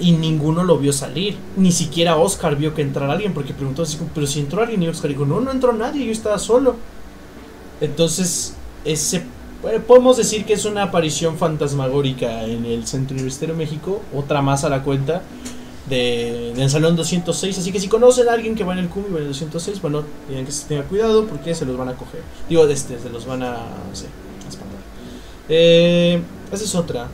Y 0.00 0.12
ninguno 0.12 0.64
lo 0.64 0.78
vio 0.78 0.92
salir. 0.92 1.36
Ni 1.56 1.72
siquiera 1.72 2.16
Oscar 2.16 2.56
vio 2.56 2.74
que 2.74 2.82
entrara 2.82 3.12
alguien. 3.12 3.32
Porque 3.32 3.54
preguntó 3.54 3.82
así 3.82 3.98
pero 4.12 4.26
si 4.26 4.40
entró 4.40 4.62
alguien. 4.62 4.82
Y 4.82 4.88
Oscar 4.88 5.10
dijo, 5.10 5.24
no, 5.24 5.40
no 5.40 5.52
entró 5.52 5.72
nadie. 5.72 6.04
Yo 6.04 6.12
estaba 6.12 6.38
solo. 6.38 6.76
Entonces, 7.80 8.54
ese 8.84 9.24
podemos 9.86 10.16
decir 10.16 10.44
que 10.44 10.54
es 10.54 10.64
una 10.64 10.84
aparición 10.84 11.36
fantasmagórica 11.36 12.44
en 12.44 12.64
el 12.66 12.86
Centro 12.86 13.14
Universitario 13.14 13.54
de 13.54 13.58
México. 13.58 14.02
Otra 14.14 14.42
más 14.42 14.64
a 14.64 14.68
la 14.68 14.82
cuenta 14.82 15.22
de, 15.88 16.52
del 16.54 16.70
Salón 16.70 16.96
206. 16.96 17.58
Así 17.58 17.72
que 17.72 17.80
si 17.80 17.88
conocen 17.88 18.28
a 18.28 18.32
alguien 18.32 18.54
que 18.54 18.64
va 18.64 18.72
en 18.72 18.80
el 18.80 18.88
CUM 18.88 19.04
y 19.08 19.12
va 19.12 19.18
en 19.18 19.24
el 19.24 19.28
206, 19.28 19.80
bueno, 19.80 20.04
tienen 20.26 20.46
que 20.46 20.52
tener 20.68 20.84
cuidado 20.84 21.26
porque 21.26 21.54
se 21.54 21.64
los 21.64 21.76
van 21.76 21.88
a 21.88 21.94
coger. 21.94 22.22
Digo, 22.48 22.66
este, 22.66 22.98
se 22.98 23.10
los 23.10 23.26
van 23.26 23.42
a, 23.42 23.52
no 23.52 23.94
sé, 23.94 24.06
a 24.44 24.48
espantar. 24.48 24.78
Eh, 25.48 26.20
esa 26.52 26.64
es 26.64 26.74
otra. 26.74 27.08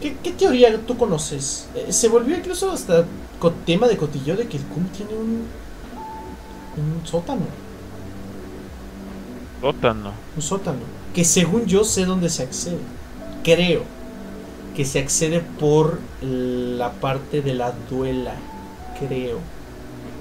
¿Qué, 0.00 0.16
qué 0.22 0.32
teoría 0.32 0.78
tú 0.86 0.96
conoces? 0.96 1.68
Eh, 1.74 1.92
se 1.92 2.08
volvió 2.08 2.36
incluso 2.36 2.70
hasta 2.70 3.04
tema 3.64 3.86
de 3.86 3.96
cotillo 3.96 4.36
de 4.36 4.48
que 4.48 4.56
el 4.56 4.64
CUM 4.64 4.84
tiene 4.88 5.14
un, 5.14 5.44
un 6.76 7.06
sótano. 7.06 7.42
Sótano. 9.60 10.12
Un 10.36 10.42
sótano. 10.42 10.97
Que 11.18 11.24
según 11.24 11.66
yo 11.66 11.82
sé 11.82 12.04
dónde 12.04 12.30
se 12.30 12.44
accede. 12.44 12.78
Creo 13.42 13.82
que 14.76 14.84
se 14.84 15.00
accede 15.00 15.42
por 15.58 15.98
la 16.22 16.92
parte 16.92 17.42
de 17.42 17.54
la 17.54 17.72
duela. 17.90 18.34
Creo. 19.00 19.40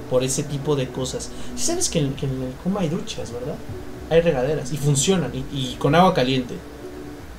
Por 0.10 0.24
ese 0.24 0.42
tipo 0.42 0.76
de 0.76 0.88
cosas. 0.88 1.30
Si 1.56 1.66
sabes 1.66 1.88
que 1.90 2.00
en, 2.00 2.16
que 2.16 2.26
en 2.26 2.42
el 2.42 2.52
Kuma 2.64 2.80
hay 2.80 2.90
duchas, 2.90 3.32
¿verdad? 3.32 3.54
Hay 4.10 4.22
regaderas 4.22 4.74
y 4.74 4.78
funcionan 4.78 5.30
y, 5.36 5.46
y 5.56 5.76
con 5.78 5.94
agua 5.94 6.16
caliente. 6.16 6.56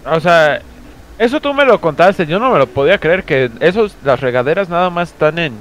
O 0.06 0.20
sea, 0.20 0.62
eso 1.18 1.40
tú 1.40 1.52
me 1.52 1.64
lo 1.64 1.80
contaste, 1.80 2.26
yo 2.28 2.38
no 2.38 2.52
me 2.52 2.60
lo 2.60 2.68
podía 2.68 2.98
creer 3.00 3.24
que 3.24 3.50
esos, 3.58 3.96
las 4.04 4.20
regaderas 4.20 4.68
nada 4.68 4.88
más 4.88 5.08
están 5.08 5.36
en, 5.40 5.54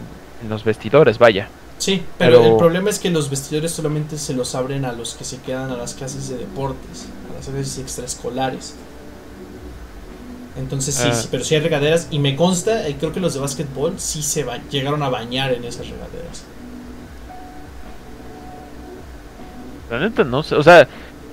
en 0.44 0.50
los 0.50 0.64
vestidores, 0.64 1.18
vaya. 1.18 1.48
Sí, 1.80 2.04
pero, 2.18 2.42
Pero- 2.42 2.52
el 2.52 2.58
problema 2.58 2.90
es 2.92 3.00
que 3.00 3.10
los 3.10 3.30
vestidores 3.30 3.72
solamente 3.72 4.18
se 4.20 4.34
los 4.34 4.56
abren 4.56 4.86
a 4.86 4.92
los 4.94 5.16
que 5.16 5.24
se 5.24 5.40
quedan 5.42 5.72
a 5.72 5.78
las 5.78 5.94
clases 5.94 6.28
de 6.30 6.38
deportes, 6.38 7.08
las 7.38 7.46
clases 7.48 7.78
extraescolares. 7.80 8.76
Entonces 10.58 10.96
sí, 10.96 11.08
Ah. 11.10 11.14
sí, 11.14 11.28
pero 11.30 11.44
sí 11.44 11.54
hay 11.56 11.62
regaderas 11.62 12.08
y 12.10 12.18
me 12.20 12.36
consta, 12.36 12.90
y 12.90 12.96
creo 12.96 13.14
que 13.14 13.20
los 13.20 13.34
de 13.36 13.40
básquetbol 13.40 13.94
sí 13.98 14.24
se 14.24 14.44
ba- 14.44 14.60
llegaron 14.72 15.04
a 15.04 15.10
bañar 15.10 15.54
en 15.54 15.64
esas 15.64 15.88
regaderas. 15.88 16.44
La 19.90 20.00
neta 20.00 20.24
no 20.24 20.44
sé, 20.44 20.56
o 20.56 20.64
sea, 20.64 20.88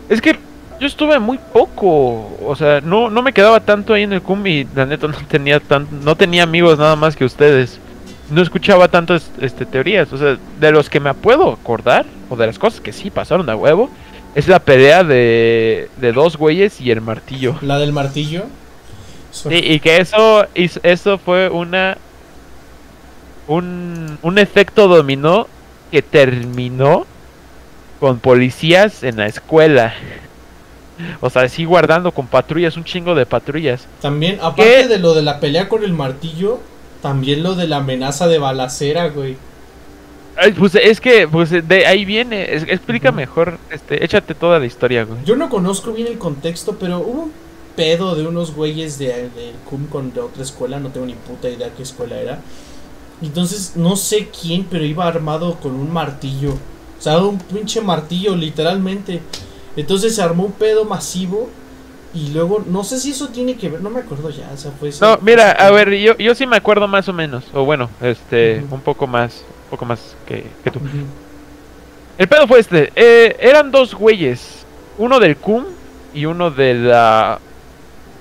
es 0.08 0.20
que 0.20 0.38
yo 0.80 0.86
estuve 0.86 1.18
muy 1.18 1.38
poco, 1.52 2.36
o 2.44 2.54
sea, 2.56 2.80
no, 2.80 3.10
no 3.10 3.22
me 3.22 3.32
quedaba 3.32 3.60
tanto 3.60 3.94
ahí 3.94 4.02
en 4.02 4.12
el 4.12 4.22
CUM 4.22 4.46
y 4.46 4.64
la 4.74 4.86
neta 4.86 5.08
no 5.08 5.16
tenía 5.28 5.58
tan, 5.60 5.86
no 6.04 6.14
tenía 6.16 6.42
amigos 6.42 6.78
nada 6.78 6.94
más 6.96 7.16
que 7.16 7.24
ustedes. 7.24 7.78
No 8.30 8.40
escuchaba 8.42 8.88
tantas 8.88 9.30
este, 9.40 9.66
teorías, 9.66 10.12
o 10.12 10.18
sea, 10.18 10.38
de 10.60 10.72
los 10.72 10.88
que 10.88 10.98
me 11.00 11.12
puedo 11.14 11.52
acordar, 11.52 12.06
o 12.30 12.36
de 12.36 12.46
las 12.46 12.58
cosas 12.58 12.80
que 12.80 12.92
sí 12.92 13.10
pasaron 13.10 13.48
a 13.50 13.56
huevo, 13.56 13.90
es 14.34 14.48
la 14.48 14.58
pelea 14.58 15.04
de, 15.04 15.88
de 15.96 16.12
dos 16.12 16.36
güeyes 16.36 16.80
y 16.80 16.90
el 16.90 17.00
martillo. 17.00 17.56
La 17.60 17.78
del 17.78 17.92
martillo. 17.92 18.44
Sí, 19.30 19.54
y 19.54 19.80
que 19.80 19.98
eso, 19.98 20.46
eso 20.54 21.18
fue 21.18 21.48
una 21.48 21.98
un, 23.46 24.18
un 24.22 24.38
efecto 24.38 24.88
dominó 24.88 25.48
que 25.90 26.02
terminó 26.02 27.06
con 28.00 28.18
policías 28.18 29.02
en 29.02 29.16
la 29.16 29.26
escuela. 29.26 29.94
O 31.20 31.30
sea, 31.30 31.48
sí 31.48 31.64
guardando 31.64 32.12
con 32.12 32.26
patrullas, 32.26 32.76
un 32.76 32.84
chingo 32.84 33.14
de 33.14 33.26
patrullas. 33.26 33.86
También, 34.00 34.38
aparte 34.40 34.82
¿Qué? 34.82 34.88
de 34.88 34.98
lo 34.98 35.14
de 35.14 35.22
la 35.22 35.40
pelea 35.40 35.68
con 35.68 35.82
el 35.82 35.92
martillo, 35.92 36.60
también 37.02 37.42
lo 37.42 37.54
de 37.54 37.66
la 37.66 37.78
amenaza 37.78 38.28
de 38.28 38.38
balacera, 38.38 39.08
güey. 39.08 39.36
Ay, 40.36 40.52
pues 40.52 40.74
es 40.74 41.00
que, 41.00 41.28
pues 41.28 41.50
de 41.50 41.86
ahí 41.86 42.04
viene. 42.04 42.54
Es- 42.54 42.64
explica 42.64 43.12
mejor, 43.12 43.60
este, 43.70 44.04
échate 44.04 44.34
toda 44.34 44.58
la 44.58 44.66
historia, 44.66 45.04
güey. 45.04 45.22
Yo 45.24 45.36
no 45.36 45.48
conozco 45.48 45.92
bien 45.92 46.08
el 46.08 46.18
contexto, 46.18 46.76
pero 46.78 46.98
hubo 47.00 47.22
un 47.24 47.32
pedo 47.74 48.14
de 48.14 48.26
unos 48.26 48.54
güeyes 48.54 48.98
de, 48.98 49.30
del 49.30 49.60
CUM 49.64 49.86
con 49.88 50.12
de 50.12 50.20
otra 50.20 50.42
escuela, 50.42 50.80
no 50.80 50.90
tengo 50.92 51.06
ni 51.06 51.14
puta 51.14 51.48
idea 51.48 51.72
qué 51.74 51.82
escuela 51.82 52.20
era. 52.20 52.44
Entonces, 53.20 53.76
no 53.76 53.96
sé 53.96 54.30
quién, 54.30 54.66
pero 54.70 54.84
iba 54.84 55.06
armado 55.06 55.60
con 55.60 55.74
un 55.76 55.92
martillo. 55.92 56.54
O 56.98 57.02
sea, 57.02 57.18
un 57.18 57.38
pinche 57.38 57.80
martillo, 57.80 58.36
literalmente. 58.36 59.22
Entonces 59.76 60.14
se 60.16 60.22
armó 60.22 60.44
un 60.46 60.52
pedo 60.52 60.84
masivo 60.84 61.54
Y 62.12 62.30
luego, 62.30 62.64
no 62.66 62.84
sé 62.84 63.00
si 63.00 63.10
eso 63.12 63.28
tiene 63.30 63.56
que 63.58 63.68
ver, 63.70 63.82
no 63.82 63.90
me 63.90 64.00
acuerdo 64.00 64.30
ya, 64.30 64.50
o 64.54 64.56
sea, 64.56 64.72
fue... 64.72 64.90
No, 65.00 65.18
mira, 65.20 65.50
a 65.52 65.70
ver, 65.72 65.92
yo, 65.94 66.16
yo 66.18 66.34
sí 66.36 66.46
me 66.46 66.56
acuerdo 66.56 66.88
más 66.88 67.08
o 67.08 67.12
menos. 67.12 67.44
O 67.52 67.64
bueno, 67.64 67.90
este, 68.00 68.64
un 68.70 68.82
poco 68.82 69.06
más, 69.08 69.44
poco 69.74 69.84
más 69.84 70.16
que, 70.26 70.46
que 70.62 70.70
tú. 70.70 70.80
El 72.16 72.28
pedo 72.28 72.46
fue 72.46 72.60
este. 72.60 72.92
eh, 72.94 73.36
eran 73.40 73.72
dos 73.72 73.94
güeyes. 73.94 74.64
Uno 74.98 75.18
del 75.18 75.36
CUM 75.36 75.64
y 76.14 76.26
uno 76.26 76.52
de 76.52 76.74
la... 76.74 77.40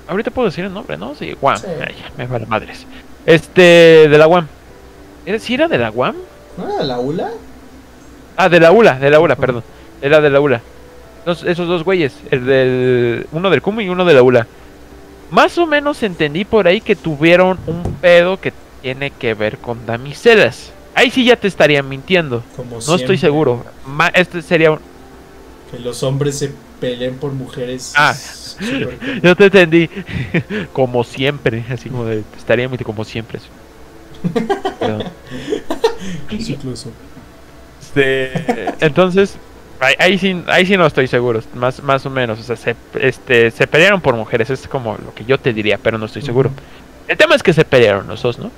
Ahorita 0.07 0.31
puedo 0.31 0.47
decir 0.47 0.65
el 0.65 0.73
nombre, 0.73 0.97
¿no? 0.97 1.13
Sí, 1.13 1.35
Guam. 1.39 1.57
Sí. 1.57 1.67
Ay, 1.79 1.95
me 2.17 2.25
vale 2.25 2.47
madres. 2.47 2.87
Este, 3.27 4.09
de 4.09 4.17
la 4.17 4.25
Guam. 4.25 4.47
¿Era, 5.27 5.37
¿Sí 5.37 5.53
era 5.53 5.67
de 5.67 5.77
la 5.77 5.89
Guam? 5.89 6.15
¿No 6.57 6.73
era 6.73 6.83
la 6.83 6.99
ULA? 6.99 7.29
Ah, 8.35 8.49
de 8.49 8.59
la 8.59 8.71
ULA, 8.71 8.97
de 8.97 9.09
la 9.11 9.19
ULA, 9.19 9.35
perdón. 9.35 9.63
Era 10.01 10.19
de 10.19 10.29
la 10.31 10.39
ULA. 10.39 10.61
Esos 11.25 11.67
dos 11.67 11.83
güeyes, 11.83 12.15
el 12.31 12.45
del 12.45 13.27
uno 13.31 13.49
del 13.51 13.61
CUM 13.61 13.81
y 13.81 13.89
uno 13.89 14.03
de 14.03 14.13
la 14.13 14.23
ULA. 14.23 14.47
Más 15.29 15.57
o 15.59 15.67
menos 15.67 16.01
entendí 16.01 16.45
por 16.45 16.67
ahí 16.67 16.81
que 16.81 16.95
tuvieron 16.95 17.59
un 17.67 17.83
pedo 18.01 18.41
que 18.41 18.51
tiene 18.81 19.11
que 19.11 19.35
ver 19.35 19.59
con 19.59 19.85
damiselas. 19.85 20.72
Ahí 20.95 21.09
sí 21.11 21.25
ya 21.25 21.35
te 21.35 21.47
estaría 21.47 21.81
mintiendo. 21.83 22.43
Como 22.55 22.75
No 22.75 22.81
siempre, 22.81 23.03
estoy 23.03 23.17
seguro. 23.17 23.65
Ma- 23.85 24.09
este 24.13 24.41
sería 24.41 24.71
un... 24.71 24.79
Que 25.71 25.79
los 25.79 26.03
hombres 26.03 26.37
se 26.37 26.51
peleen 26.79 27.15
por 27.17 27.31
mujeres. 27.31 27.93
Ah. 27.95 28.15
Yo 29.23 29.35
te 29.35 29.45
entendí. 29.45 29.89
como 30.73 31.03
siempre. 31.03 31.63
Así 31.69 31.89
como 31.89 32.05
de... 32.05 32.23
Estaría 32.37 32.67
mintiendo 32.67 32.85
como 32.85 33.03
siempre. 33.05 33.39
Perdón. 34.79 35.03
Incluso. 36.29 36.91
Este, 37.81 38.73
entonces, 38.79 39.35
ahí, 39.79 39.93
ahí 39.99 40.17
sí, 40.17 40.41
ahí 40.47 40.65
sí 40.65 40.77
no 40.77 40.85
estoy 40.85 41.07
seguro, 41.07 41.41
más, 41.53 41.81
más 41.83 42.05
o 42.05 42.09
menos. 42.09 42.39
O 42.39 42.43
sea, 42.43 42.55
se, 42.55 42.75
este, 42.99 43.51
se 43.51 43.67
pelearon 43.67 44.01
por 44.01 44.15
mujeres, 44.15 44.49
es 44.49 44.67
como 44.67 44.97
lo 44.97 45.13
que 45.13 45.25
yo 45.25 45.37
te 45.39 45.53
diría, 45.53 45.77
pero 45.77 45.97
no 45.97 46.05
estoy 46.05 46.21
seguro. 46.21 46.49
El 47.07 47.17
tema 47.17 47.35
es 47.35 47.43
que 47.43 47.53
se 47.53 47.65
pelearon 47.65 48.07
los 48.07 48.21
dos, 48.21 48.39
¿no? 48.39 48.51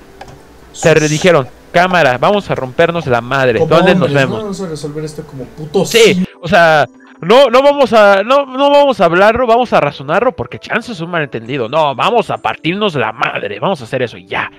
Se 0.72 0.94
re- 0.94 1.08
dijeron, 1.08 1.48
cámara, 1.80 2.18
vamos 2.18 2.50
a 2.50 2.54
rompernos 2.54 3.06
la 3.06 3.20
madre, 3.20 3.58
Como 3.58 3.74
¿dónde 3.74 3.92
hombres, 3.92 3.98
nos 3.98 4.10
¿no? 4.12 4.18
vemos? 4.18 4.42
Vamos 4.42 4.60
a 4.62 4.66
resolver 4.68 5.04
esto 5.04 5.22
como 5.26 5.44
putos. 5.44 5.88
Sí, 5.90 6.24
o 6.40 6.48
sea, 6.48 6.86
no, 7.20 7.48
no 7.50 7.62
vamos 7.62 7.92
a, 7.92 8.22
no, 8.22 8.46
no 8.46 8.70
vamos 8.70 9.00
a 9.00 9.04
hablarlo, 9.04 9.46
vamos 9.46 9.72
a 9.72 9.80
razonarlo, 9.80 10.34
porque 10.34 10.58
chance 10.58 10.92
es 10.92 11.00
un 11.00 11.10
malentendido. 11.10 11.68
No, 11.68 11.94
vamos 11.94 12.30
a 12.30 12.38
partirnos 12.38 12.94
la 12.94 13.12
madre, 13.12 13.58
vamos 13.60 13.80
a 13.80 13.84
hacer 13.84 14.02
eso 14.02 14.16
y 14.16 14.26
ya. 14.26 14.50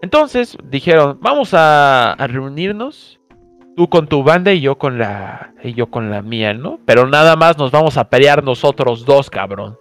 Entonces 0.00 0.56
dijeron, 0.64 1.18
vamos 1.20 1.54
a, 1.54 2.12
a 2.12 2.26
reunirnos, 2.26 3.20
tú 3.76 3.88
con 3.88 4.08
tu 4.08 4.22
banda 4.24 4.52
y 4.52 4.60
yo 4.60 4.76
con 4.76 4.98
la, 4.98 5.54
y 5.62 5.74
yo 5.74 5.86
con 5.86 6.10
la 6.10 6.22
mía, 6.22 6.54
¿no? 6.54 6.80
Pero 6.84 7.06
nada 7.08 7.36
más 7.36 7.56
nos 7.56 7.70
vamos 7.70 7.96
a 7.96 8.08
pelear 8.10 8.42
nosotros 8.42 9.04
dos, 9.04 9.30
cabrón. 9.30 9.76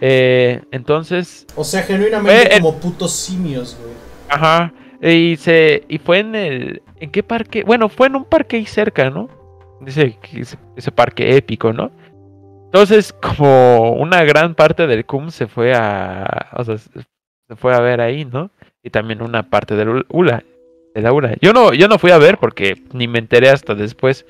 Eh, 0.00 0.62
entonces, 0.70 1.46
O 1.56 1.64
sea, 1.64 1.82
genuinamente 1.82 2.42
Eh, 2.42 2.48
eh. 2.56 2.60
como 2.60 2.74
putos 2.78 3.12
simios, 3.12 3.76
güey. 3.80 3.94
Ajá. 4.28 4.72
Y 5.02 5.36
se 5.36 5.84
y 5.88 5.98
fue 5.98 6.20
en 6.20 6.34
el 6.34 6.82
¿en 7.00 7.10
qué 7.10 7.22
parque? 7.22 7.62
Bueno, 7.64 7.88
fue 7.88 8.06
en 8.06 8.16
un 8.16 8.24
parque 8.24 8.56
ahí 8.56 8.66
cerca, 8.66 9.10
¿no? 9.10 9.28
Ese, 9.86 10.18
ese, 10.32 10.56
ese 10.76 10.92
parque 10.92 11.36
épico, 11.36 11.72
¿no? 11.72 11.90
Entonces, 12.66 13.12
como 13.12 13.92
una 13.92 14.24
gran 14.24 14.54
parte 14.54 14.86
del 14.86 15.04
CUM 15.04 15.30
se 15.30 15.46
fue 15.46 15.74
a 15.74 16.50
o 16.52 16.64
sea, 16.64 16.78
se 16.78 17.56
fue 17.56 17.74
a 17.74 17.80
ver 17.80 18.00
ahí, 18.00 18.24
¿no? 18.24 18.50
Y 18.82 18.90
también 18.90 19.22
una 19.22 19.50
parte 19.50 19.76
del 19.76 20.04
ULA, 20.08 20.44
de 20.94 21.02
la 21.02 21.12
ULA. 21.12 21.36
Yo 21.40 21.52
no 21.52 21.74
yo 21.74 21.88
no 21.88 21.98
fui 21.98 22.10
a 22.10 22.18
ver 22.18 22.38
porque 22.38 22.82
ni 22.92 23.08
me 23.08 23.18
enteré 23.18 23.50
hasta 23.50 23.74
después. 23.74 24.26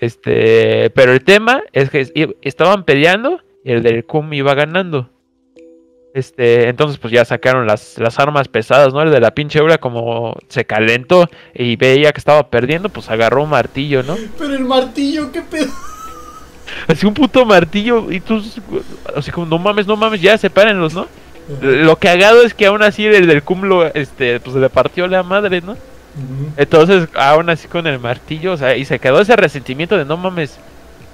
Este, 0.00 0.90
pero 0.90 1.12
el 1.12 1.24
tema 1.24 1.62
es 1.72 1.90
que 1.90 2.36
estaban 2.42 2.84
peleando 2.84 3.40
y 3.64 3.72
el 3.72 3.82
del 3.82 4.04
CUM 4.04 4.32
iba 4.32 4.54
ganando. 4.54 5.10
Este, 6.18 6.68
entonces 6.68 6.98
pues 6.98 7.12
ya 7.12 7.24
sacaron 7.24 7.64
las, 7.64 7.96
las 7.98 8.18
armas 8.18 8.48
pesadas, 8.48 8.92
¿no? 8.92 9.02
El 9.02 9.12
de 9.12 9.20
la 9.20 9.30
pinche 9.30 9.60
Eura 9.60 9.78
como 9.78 10.34
se 10.48 10.64
calentó 10.64 11.30
y 11.54 11.76
veía 11.76 12.10
que 12.12 12.18
estaba 12.18 12.50
perdiendo, 12.50 12.88
pues 12.88 13.08
agarró 13.08 13.44
un 13.44 13.50
martillo, 13.50 14.02
¿no? 14.02 14.16
Pero 14.36 14.52
el 14.54 14.64
martillo, 14.64 15.30
qué 15.30 15.42
pedo. 15.42 15.70
Así 16.88 17.06
un 17.06 17.14
puto 17.14 17.46
martillo 17.46 18.10
y 18.10 18.18
tú, 18.18 18.42
así 19.14 19.30
como, 19.30 19.46
no 19.46 19.58
mames, 19.58 19.86
no 19.86 19.96
mames, 19.96 20.20
ya 20.20 20.36
sepárenlos, 20.36 20.92
¿no? 20.92 21.06
Lo 21.62 21.94
cagado 21.96 22.42
es 22.42 22.52
que 22.52 22.66
aún 22.66 22.82
así 22.82 23.06
el 23.06 23.28
del 23.28 23.44
cúmulo, 23.44 23.86
este, 23.94 24.40
pues 24.40 24.56
le 24.56 24.68
partió 24.68 25.06
la 25.06 25.22
madre, 25.22 25.60
¿no? 25.60 25.76
Entonces, 26.56 27.08
aún 27.14 27.48
así 27.48 27.68
con 27.68 27.86
el 27.86 28.00
martillo, 28.00 28.54
o 28.54 28.56
sea, 28.56 28.76
y 28.76 28.84
se 28.84 28.98
quedó 28.98 29.20
ese 29.20 29.36
resentimiento 29.36 29.96
de 29.96 30.04
no 30.04 30.16
mames. 30.16 30.58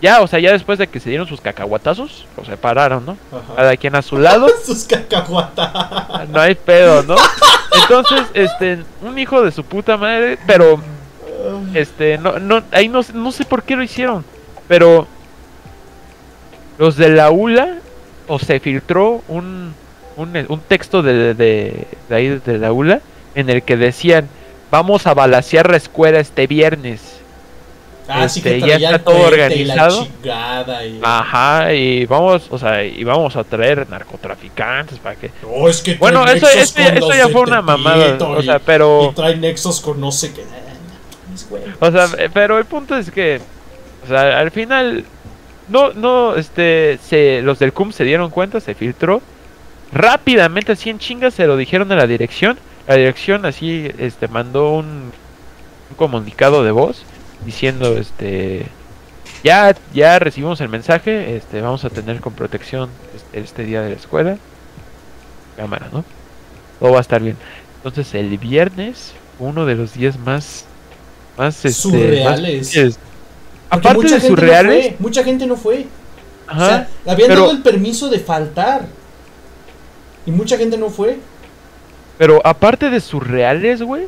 Ya, 0.05 0.21
o 0.21 0.27
sea, 0.27 0.39
ya 0.39 0.53
después 0.53 0.79
de 0.79 0.87
que 0.87 1.01
se 1.01 1.09
dieron 1.09 1.27
sus 1.27 1.41
cacahuatazos, 1.41 2.27
los 2.37 2.47
separaron, 2.47 3.07
¿no? 3.07 3.17
Ajá. 3.33 3.55
Cada 3.57 3.77
quien 3.79 3.95
a 3.95 4.03
su 4.03 4.19
lado. 4.19 4.49
Sus 4.67 4.85
cacahuatas. 4.85 6.29
No 6.29 6.43
hay 6.43 6.55
pedo, 6.57 7.03
¿no? 7.05 7.17
Entonces, 7.81 8.21
este, 8.35 8.81
un 9.01 9.19
hijo 9.19 9.41
de 9.41 9.51
su 9.51 9.65
puta 9.65 9.97
madre, 9.97 10.37
pero, 10.47 10.79
este, 11.73 12.19
no, 12.19 12.39
no, 12.39 12.63
ahí 12.73 12.87
no, 12.87 13.01
no 13.15 13.33
sé 13.33 13.47
por 13.47 13.63
qué 13.63 13.77
lo 13.77 13.83
hicieron, 13.83 14.27
pero 14.69 15.07
los 16.77 16.97
de 16.97 17.09
la 17.09 17.31
ULA, 17.31 17.79
o 18.29 18.39
se 18.39 18.61
filtró 18.61 19.23
un, 19.27 19.73
un, 20.17 20.47
un 20.47 20.61
texto 20.61 21.03
de, 21.03 21.33
de, 21.33 21.89
de 22.11 22.15
ahí 22.15 22.29
de 22.45 22.59
la 22.59 22.75
ULA, 22.75 23.01
en 23.35 23.49
el 23.49 23.63
que 23.63 23.79
decían, 23.79 24.29
vamos 24.71 25.07
a 25.07 25.15
balasear 25.15 25.71
la 25.71 25.79
escuela 25.79 26.21
este 26.21 26.47
viernes. 26.47 27.24
Ah, 28.07 28.29
sí 28.29 28.43
que 28.43 28.57
Este, 28.59 28.69
ya 28.69 28.77
está 28.77 28.99
todo 28.99 29.17
y 29.17 29.21
la 29.21 29.27
organizado. 29.29 30.07
y... 30.85 31.01
Ajá, 31.03 31.73
y 31.73 32.05
vamos, 32.05 32.47
o 32.51 32.59
sea, 32.59 32.85
y 32.85 33.03
vamos 33.03 33.35
a 33.37 33.45
traer 33.45 33.89
narcotraficantes 33.89 34.99
para 34.99 35.17
que... 35.17 35.31
No, 35.43 35.69
es 35.69 35.81
que 35.81 35.95
Bueno, 35.95 36.25
eso, 36.27 36.47
eso, 36.49 36.75
ya- 36.79 36.89
eso 36.91 37.29
fue 37.31 37.41
una 37.43 37.63
mamada, 37.63 38.05
Tepito 38.07 38.29
o 38.31 38.41
y- 38.41 38.45
sea, 38.45 38.59
pero... 38.59 39.09
Y 39.11 39.15
trae 39.15 39.37
nexos 39.37 39.81
con 39.81 39.99
no 40.01 40.13
sé 40.13 40.33
qué. 40.35 40.43
Ah. 40.43 41.77
O 41.81 41.91
sea, 41.91 42.09
pero 42.33 42.59
el 42.59 42.65
punto 42.67 42.95
es 42.97 43.11
que, 43.11 43.41
o 44.05 44.09
sea, 44.09 44.39
al 44.39 44.51
final, 44.51 45.05
no, 45.69 45.93
no, 45.95 46.37
este, 46.37 46.99
se, 47.03 47.41
los 47.43 47.59
del 47.59 47.73
CUM 47.73 47.91
se 47.93 48.05
dieron 48.05 48.31
cuenta, 48.31 48.61
se 48.61 48.75
filtró. 48.75 49.23
Rápidamente, 49.93 50.73
así 50.73 50.91
en 50.91 50.99
chingas, 50.99 51.35
se 51.35 51.47
lo 51.47 51.57
dijeron 51.57 51.91
a 51.93 51.97
la 51.97 52.07
dirección. 52.07 52.59
La 52.87 52.97
dirección 52.97 53.47
así, 53.47 53.91
este, 53.99 54.29
mandó 54.29 54.71
un, 54.73 54.85
un 55.91 55.97
comunicado 55.97 56.63
de 56.65 56.71
voz 56.71 57.03
diciendo, 57.45 57.97
este, 57.97 58.67
ya, 59.43 59.75
ya 59.93 60.19
recibimos 60.19 60.61
el 60.61 60.69
mensaje, 60.69 61.37
este, 61.37 61.61
vamos 61.61 61.85
a 61.85 61.91
tener 61.91 62.21
con 62.21 62.33
protección 62.33 62.91
este, 63.15 63.41
este 63.41 63.65
día 63.65 63.83
de 63.83 63.91
la 63.91 63.97
escuela. 63.97 64.37
Cámara, 65.57 65.89
¿no? 65.93 66.05
Todo 66.81 66.93
va 66.93 66.99
a 66.99 67.01
estar 67.03 67.21
bien. 67.23 67.37
Entonces, 67.77 68.15
el 68.15 68.37
viernes, 68.39 69.13
uno 69.39 69.67
de 69.67 69.75
los 69.75 69.95
días 69.95 70.19
más 70.19 70.65
más 71.37 71.57
este, 71.65 71.73
Surreales. 71.73 72.77
más 72.77 72.99
aparte 73.71 73.97
mucha 73.99 74.15
de 74.15 74.21
gente 74.21 74.29
surreales 74.29 74.85
No 74.85 74.91
fue, 74.91 74.97
mucha 75.01 75.25
gente 75.25 75.47
no 75.47 75.57
fue. 75.57 75.87
ajá, 76.47 76.63
O 76.65 76.67
sea, 76.69 76.89
habían 77.13 77.29
pero- 77.29 77.41
dado 77.43 77.51
el 77.53 77.63
permiso 77.63 78.09
de 78.09 78.21
faltar. 78.21 78.87
Y 80.27 80.31
mucha 80.31 80.57
gente 80.57 80.77
no 80.79 80.91
fue. 80.91 81.19
pero 82.19 82.41
aparte 82.45 82.89
de 82.91 83.01
surreales 83.01 83.83
güey 83.83 84.07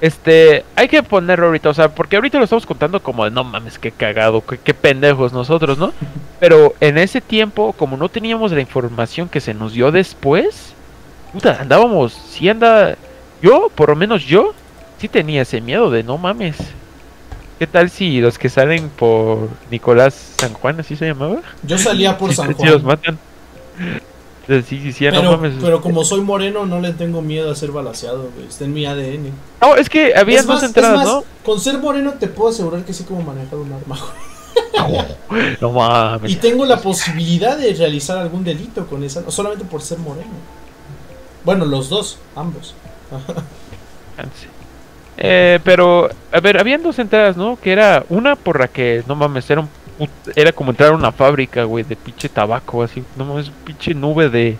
este 0.00 0.64
hay 0.74 0.88
que 0.88 1.02
ponerlo 1.02 1.46
ahorita 1.46 1.70
o 1.70 1.74
sea 1.74 1.88
porque 1.94 2.16
ahorita 2.16 2.38
lo 2.38 2.44
estamos 2.44 2.66
contando 2.66 3.02
como 3.02 3.24
de 3.24 3.30
no 3.30 3.44
mames 3.44 3.78
qué 3.78 3.90
cagado 3.90 4.44
qué, 4.44 4.58
qué 4.58 4.74
pendejos 4.74 5.32
nosotros 5.32 5.78
no 5.78 5.92
pero 6.40 6.74
en 6.80 6.98
ese 6.98 7.20
tiempo 7.20 7.72
como 7.72 7.96
no 7.96 8.08
teníamos 8.08 8.52
la 8.52 8.60
información 8.60 9.28
que 9.28 9.40
se 9.40 9.54
nos 9.54 9.72
dio 9.72 9.90
después 9.90 10.74
puta 11.32 11.58
andábamos 11.60 12.12
sí 12.12 12.48
anda 12.48 12.96
yo 13.42 13.70
por 13.74 13.88
lo 13.88 13.96
menos 13.96 14.24
yo 14.24 14.52
sí 14.98 15.08
tenía 15.08 15.42
ese 15.42 15.60
miedo 15.60 15.90
de 15.90 16.02
no 16.02 16.18
mames 16.18 16.56
qué 17.58 17.66
tal 17.66 17.88
si 17.88 18.20
los 18.20 18.38
que 18.38 18.48
salen 18.50 18.90
por 18.90 19.48
Nicolás 19.70 20.34
San 20.38 20.52
Juan 20.52 20.80
así 20.80 20.96
se 20.96 21.06
llamaba 21.06 21.40
Yo 21.62 21.78
salía 21.78 22.18
por 22.18 22.34
San 22.34 22.52
Juan. 22.52 22.70
los 22.70 22.82
matan. 22.82 23.18
Sí, 24.46 24.62
sí, 24.62 24.92
sí, 24.92 25.04
no 25.06 25.10
pero, 25.10 25.30
mames. 25.32 25.54
pero 25.60 25.80
como 25.80 26.04
soy 26.04 26.20
moreno, 26.20 26.66
no 26.66 26.80
le 26.80 26.92
tengo 26.92 27.20
miedo 27.20 27.50
a 27.50 27.54
ser 27.56 27.72
balaseado, 27.72 28.30
güey. 28.34 28.46
Está 28.46 28.64
en 28.64 28.74
mi 28.74 28.86
ADN. 28.86 29.32
No, 29.60 29.74
es 29.74 29.88
que 29.88 30.14
había 30.14 30.38
Es 30.40 30.46
dos 30.46 30.56
más- 30.56 30.62
entradas, 30.64 30.96
más, 30.98 31.06
¿no? 31.06 31.24
Con 31.44 31.58
ser 31.58 31.78
moreno 31.78 32.12
te 32.18 32.28
puedo 32.28 32.50
asegurar 32.50 32.84
que 32.84 32.92
sé 32.92 33.04
cómo 33.04 33.22
manejar 33.22 33.58
un 33.58 33.72
arma. 33.72 33.98
güey. 34.88 35.04
No 35.60 35.72
mames. 35.72 36.30
Y 36.30 36.36
tengo 36.36 36.64
la 36.64 36.78
posibilidad 36.78 37.58
de 37.58 37.74
realizar 37.74 38.18
algún 38.18 38.44
delito 38.44 38.86
con 38.86 39.02
esa, 39.04 39.20
no 39.20 39.30
solamente 39.30 39.64
por 39.64 39.82
ser 39.82 39.98
moreno. 39.98 40.30
Bueno, 41.44 41.64
los 41.66 41.88
dos, 41.88 42.18
ambos. 42.36 42.74
Eh, 45.18 45.58
pero, 45.64 46.08
a 46.32 46.40
ver, 46.40 46.58
habían 46.58 46.82
dos 46.82 46.98
entradas, 46.98 47.36
¿no? 47.36 47.58
Que 47.60 47.72
era 47.72 48.04
una 48.10 48.36
por 48.36 48.60
la 48.60 48.68
que, 48.68 49.02
no 49.06 49.14
mames, 49.14 49.48
era 49.50 49.60
un 49.62 49.68
era 50.34 50.52
como 50.52 50.70
entrar 50.70 50.90
a 50.92 50.96
una 50.96 51.12
fábrica, 51.12 51.64
güey, 51.64 51.84
de 51.84 51.96
pinche 51.96 52.28
tabaco, 52.28 52.82
así, 52.82 53.02
no 53.16 53.24
mames, 53.24 53.50
pinche 53.64 53.94
nube 53.94 54.28
de, 54.28 54.58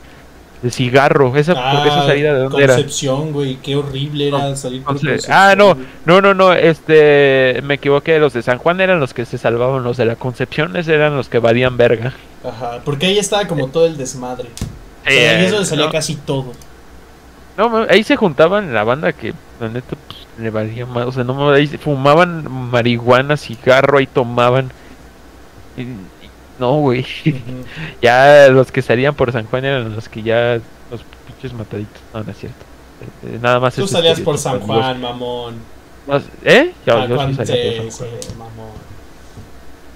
de 0.62 0.70
cigarro. 0.70 1.36
Esa, 1.36 1.54
porque 1.54 1.88
esa 1.88 2.02
Ah, 2.02 2.06
salida 2.06 2.34
de 2.34 2.40
dónde 2.40 2.64
era. 2.64 2.74
Concepción, 2.74 3.32
güey, 3.32 3.56
qué 3.56 3.76
horrible 3.76 4.28
era 4.28 4.38
No, 4.38 4.56
salir 4.56 4.82
por 4.82 4.96
Entonces, 4.96 5.28
ah, 5.28 5.54
no, 5.56 5.76
no, 6.04 6.20
no, 6.20 6.34
no, 6.34 6.52
este, 6.52 7.60
me 7.64 7.74
equivoqué, 7.74 8.18
los 8.18 8.32
de 8.32 8.42
San 8.42 8.58
Juan 8.58 8.80
eran 8.80 9.00
los 9.00 9.12
que 9.14 9.24
se 9.24 9.38
salvaban, 9.38 9.84
los 9.84 9.96
de 9.96 10.06
la 10.06 10.16
Concepción 10.16 10.76
eran 10.76 11.16
los 11.16 11.28
que 11.28 11.38
valían 11.38 11.76
verga. 11.76 12.14
Ajá, 12.42 12.80
porque 12.84 13.06
ahí 13.06 13.18
estaba 13.18 13.46
como 13.46 13.68
todo 13.68 13.86
el 13.86 13.96
desmadre. 13.96 14.48
Ahí 15.04 15.44
es 15.44 15.50
donde 15.52 15.66
salía 15.66 15.86
no. 15.86 15.92
casi 15.92 16.16
todo. 16.16 16.52
No, 17.56 17.86
ahí 17.88 18.04
se 18.04 18.16
juntaban 18.16 18.74
la 18.74 18.84
banda 18.84 19.12
que, 19.12 19.34
la 19.60 19.68
neta, 19.68 19.96
pues, 20.06 20.26
le 20.38 20.50
valía 20.50 20.84
más. 20.86 21.06
O 21.06 21.12
sea, 21.12 21.24
no, 21.24 21.50
ahí 21.50 21.66
fumaban 21.68 22.50
marihuana, 22.50 23.36
cigarro, 23.36 23.98
ahí 23.98 24.06
tomaban. 24.06 24.70
Y- 25.76 25.86
no, 26.58 26.72
güey. 26.80 27.04
Ya 28.02 28.48
los 28.48 28.72
que 28.72 28.80
salían 28.82 29.14
por 29.14 29.30
San 29.32 29.44
Juan 29.46 29.64
eran 29.64 29.94
los 29.94 30.08
que 30.08 30.22
ya, 30.22 30.54
los 30.90 31.02
pinches 31.26 31.52
mataditos. 31.52 32.00
No, 32.14 32.22
no 32.22 32.30
es 32.30 32.38
cierto. 32.38 32.58
Eh, 33.24 33.34
eh, 33.34 33.38
Nada 33.42 33.60
más 33.60 33.74
Tú 33.74 33.84
es 33.84 33.90
salías 33.90 34.20
por 34.20 34.38
San 34.38 34.60
Juan, 34.60 35.00
mamón. 35.00 35.54
amigos. 36.08 36.30
¿Eh? 36.44 36.72
Yo, 36.86 37.06
yo 37.08 37.28
sí 37.28 37.34
salía 37.34 37.82
por 37.82 37.92
San 37.92 38.08
Juan. 38.08 38.20
sí, 38.22 38.28
mamón. 38.38 38.86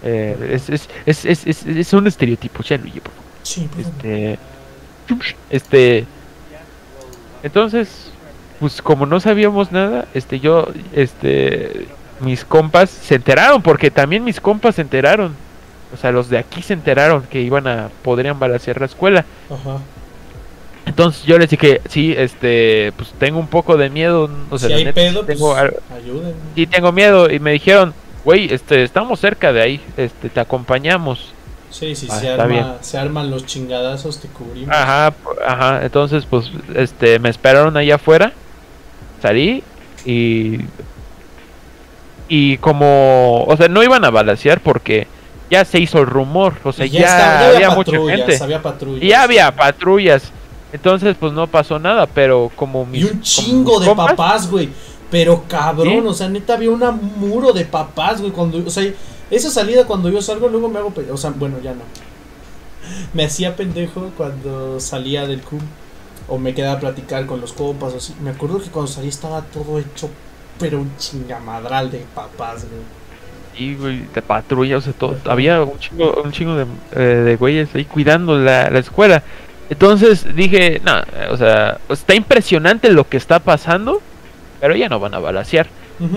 Eh, 0.03 0.51
es, 0.55 0.69
es, 0.71 0.89
es, 1.07 1.25
es, 1.27 1.47
es, 1.47 1.67
es 1.67 1.93
un 1.93 2.07
estereotipo, 2.07 2.63
ya 2.63 2.77
Luigi, 2.79 3.01
por 3.01 3.13
favor. 3.13 3.31
Sí, 3.43 3.69
por 3.75 3.83
favor. 3.85 3.95
Este. 4.05 4.39
Este. 5.51 6.07
Entonces, 7.43 8.11
pues 8.59 8.83
como 8.83 9.07
no 9.07 9.19
sabíamos 9.21 9.73
nada, 9.73 10.07
este, 10.15 10.41
yo, 10.41 10.69
este, 10.93 11.87
mis 12.21 12.45
compas 12.45 12.91
se 12.91 13.15
enteraron, 13.15 13.63
porque 13.63 13.91
también 13.91 14.25
mis 14.25 14.41
compas 14.41 14.75
se 14.75 14.83
enteraron. 14.83 15.35
O 15.93 15.97
sea, 15.97 16.13
los 16.13 16.29
de 16.29 16.39
aquí 16.39 16.63
se 16.63 16.73
enteraron 16.73 17.23
que 17.25 17.41
iban 17.41 17.67
a, 17.67 17.91
podrían 18.03 18.39
balancear 18.39 18.79
la 18.81 18.87
escuela. 18.87 19.25
Ajá. 19.51 19.79
Entonces 20.87 21.25
yo 21.25 21.39
les 21.39 21.51
dije, 21.51 21.81
sí, 21.89 22.15
este, 22.17 22.93
pues 22.97 23.13
tengo 23.19 23.39
un 23.39 23.47
poco 23.47 23.77
de 23.77 23.91
miedo. 23.91 24.29
O 24.51 24.59
sea, 24.59 24.69
si 24.69 24.75
hay 24.75 24.85
neta, 24.85 24.95
pedo, 24.95 25.25
pues, 25.25 25.39
tengo 25.39 25.55
ayuden. 25.57 26.35
sí 26.55 26.67
tengo 26.67 26.93
miedo. 26.93 27.31
Y 27.31 27.39
me 27.39 27.53
dijeron, 27.53 27.95
güey, 28.25 28.53
este, 28.53 28.83
estamos 28.83 29.21
cerca 29.21 29.53
de 29.53 29.63
ahí, 29.63 29.81
este, 29.97 30.29
te 30.31 30.41
acompañamos. 30.41 31.33
Sí, 31.71 31.95
sí, 31.95 32.09
Ah, 32.11 32.19
se, 32.19 32.29
arma, 32.31 32.47
bien. 32.47 32.67
se 32.81 32.99
arman 32.99 33.31
los 33.31 33.47
chingadazos, 33.47 34.19
te 34.19 34.27
cubrimos. 34.29 34.75
Ajá, 34.75 35.15
ajá. 35.47 35.85
Entonces, 35.85 36.27
pues, 36.29 36.51
este, 36.75 37.19
me 37.21 37.29
esperaron 37.29 37.77
allá 37.77 37.95
afuera. 37.97 38.33
Salí 39.23 39.63
y. 40.05 40.59
Y 42.29 42.57
como. 42.59 43.45
O 43.45 43.57
sea, 43.57 43.69
no 43.69 43.83
iban 43.83 44.05
a 44.05 44.11
balasear 44.11 44.61
porque 44.61 45.07
ya 45.51 45.65
se 45.65 45.79
hizo 45.81 45.99
el 45.99 46.07
rumor. 46.07 46.55
O 46.65 46.73
sea, 46.73 46.87
Y 46.87 46.91
ya, 46.91 47.01
estaba- 47.01 47.39
había, 47.49 47.57
había 47.57 47.71
mucha 47.71 47.93
gente. 48.17 48.39
había 48.43 48.63
patrullas. 48.63 49.09
Ya 49.09 49.23
había 49.23 49.55
patrullas. 49.55 50.23
Entonces, 50.73 51.17
pues 51.19 51.33
no 51.33 51.47
pasó 51.47 51.79
nada. 51.79 52.07
Pero 52.07 52.51
como 52.57 52.87
mis. 52.87 53.03
Y 53.03 53.05
un 53.05 53.21
chingo 53.23 53.81
de 53.81 53.87
compas- 53.89 54.11
papás, 54.11 54.51
güey. 54.51 54.69
Pero 55.11 55.45
cabrón, 55.49 56.03
¿Sí? 56.03 56.07
o 56.07 56.15
sea, 56.15 56.29
neta 56.29 56.55
había 56.55 56.71
un 56.71 56.81
muro 57.17 57.53
de 57.53 57.65
papás, 57.65 58.21
güey. 58.21 58.33
Cuando, 58.33 58.59
o 58.65 58.71
sea, 58.71 58.89
esa 59.31 59.51
salida 59.51 59.85
cuando 59.85 60.09
yo 60.09 60.23
salgo, 60.23 60.49
luego 60.49 60.69
me 60.69 60.79
hago 60.79 60.91
pendejo. 60.91 61.15
O 61.15 61.19
sea, 61.19 61.31
bueno, 61.31 61.57
ya 61.63 61.73
no. 61.73 61.83
Me 63.13 63.25
hacía 63.25 63.57
pendejo 63.57 64.11
cuando 64.17 64.79
salía 64.81 65.27
del 65.27 65.41
club. 65.41 65.63
O 66.29 66.39
me 66.39 66.55
quedaba 66.55 66.75
a 66.75 66.81
platicar 66.81 67.27
con 67.27 67.41
los 67.41 67.53
compas, 67.53 67.93
o 67.93 67.97
así. 67.97 68.15
Me 68.21 68.31
acuerdo 68.31 68.61
que 68.61 68.69
cuando 68.71 68.91
salí 68.91 69.09
estaba 69.09 69.43
todo 69.43 69.81
hecho, 69.81 70.09
pero 70.61 70.79
un 70.79 70.97
chingamadral 70.97 71.91
de 71.91 72.05
papás, 72.15 72.67
güey. 72.71 72.83
Sí, 73.57 73.75
güey, 73.75 74.05
de 74.15 74.23
patrulla, 74.23 74.79
o 74.79 74.81
sea, 74.81 74.93
todo. 74.93 75.17
Había 75.27 75.63
un 75.63 75.79
chingo, 75.79 76.23
un 76.25 76.33
chingo 76.33 76.55
de, 76.57 76.67
eh, 76.93 77.01
de 77.01 77.37
güeyes 77.37 77.75
ahí 77.75 77.85
cuidando 77.85 78.39
la, 78.39 78.71
la 78.71 78.79
escuela. 78.79 79.23
Entonces 79.69 80.27
dije, 80.35 80.81
no, 80.85 80.93
o 81.31 81.37
sea, 81.37 81.79
está 81.89 82.15
impresionante 82.15 82.91
lo 82.91 83.09
que 83.09 83.17
está 83.17 83.39
pasando, 83.41 84.01
pero 84.61 84.75
ya 84.77 84.89
no 84.89 84.99
van 85.01 85.15
a 85.15 85.19
balasear. 85.19 85.67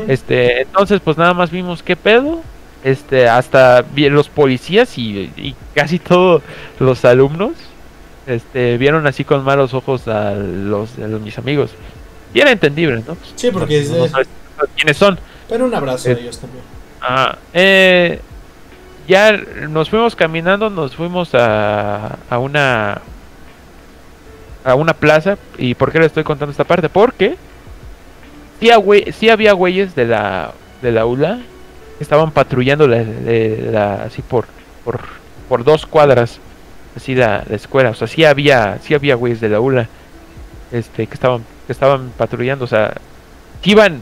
Este, 0.08 0.62
entonces 0.62 1.02
pues 1.04 1.18
nada 1.18 1.34
más 1.34 1.52
vimos 1.52 1.84
qué 1.84 1.96
pedo. 1.96 2.42
Este, 2.84 3.28
hasta 3.30 3.84
los 3.96 4.28
policías 4.30 4.98
y, 4.98 5.32
y 5.38 5.56
casi 5.74 6.00
todos 6.00 6.42
los 6.80 7.06
alumnos 7.06 7.54
este, 8.28 8.78
vieron 8.78 9.08
así 9.08 9.24
con 9.24 9.44
malos 9.44 9.74
ojos 9.74 10.08
a 10.08 10.34
los, 10.36 10.98
a 11.00 11.08
los- 11.08 11.22
mis 11.22 11.38
amigos. 11.38 11.72
Y 12.34 12.40
era 12.42 12.52
entendible, 12.52 13.02
¿no? 13.08 13.16
Sí, 13.36 13.52
porque 13.52 13.86
no 13.90 14.08
sabes 14.08 14.28
quiénes 14.76 14.98
son. 14.98 15.18
Pero 15.48 15.66
un 15.66 15.74
abrazo 15.76 16.10
Eh, 16.10 16.14
a 16.14 16.20
ellos 16.20 16.40
también. 16.40 16.64
Ah, 17.06 17.38
eh, 17.54 18.22
ya 19.08 19.34
nos 19.68 19.90
fuimos 19.90 20.16
caminando, 20.16 20.70
nos 20.70 20.96
fuimos 20.96 21.36
a, 21.36 22.18
a 22.30 22.40
una 22.40 23.02
a 24.64 24.76
una 24.76 24.94
plaza. 24.94 25.38
¿Y 25.58 25.76
por 25.76 25.92
qué 25.92 26.00
le 26.00 26.06
estoy 26.06 26.24
contando 26.24 26.52
esta 26.52 26.64
parte? 26.64 26.88
Porque 26.90 27.36
sí, 28.60 28.70
güey- 28.70 29.12
sí 29.12 29.30
había 29.30 29.54
güeyes 29.54 29.96
de 29.96 30.06
la 30.06 30.52
de 30.82 30.92
la 30.92 31.06
ULA 31.06 31.40
que 31.98 32.04
estaban 32.04 32.32
patrullando 32.32 32.88
la, 32.88 32.98
de 33.04 33.70
la- 33.72 34.04
así 34.04 34.22
por, 34.22 34.46
por 34.86 35.00
por 35.50 35.64
dos 35.66 35.86
cuadras 35.86 36.40
así 36.96 37.16
la, 37.16 37.44
la 37.50 37.56
escuela. 37.58 37.90
O 37.90 37.96
sea, 37.96 38.08
sí 38.08 38.24
había 38.24 38.80
sí 38.82 38.94
había 38.94 39.16
güeyes 39.16 39.42
de 39.42 39.50
la 39.50 39.60
ULA 39.60 39.90
este 40.72 41.08
que 41.08 41.14
estaban 41.14 41.44
que 41.68 41.74
estaban 41.74 42.12
patrullando, 42.18 42.64
o 42.66 42.68
sea, 42.68 42.94
que 43.62 43.72
iban 43.72 44.02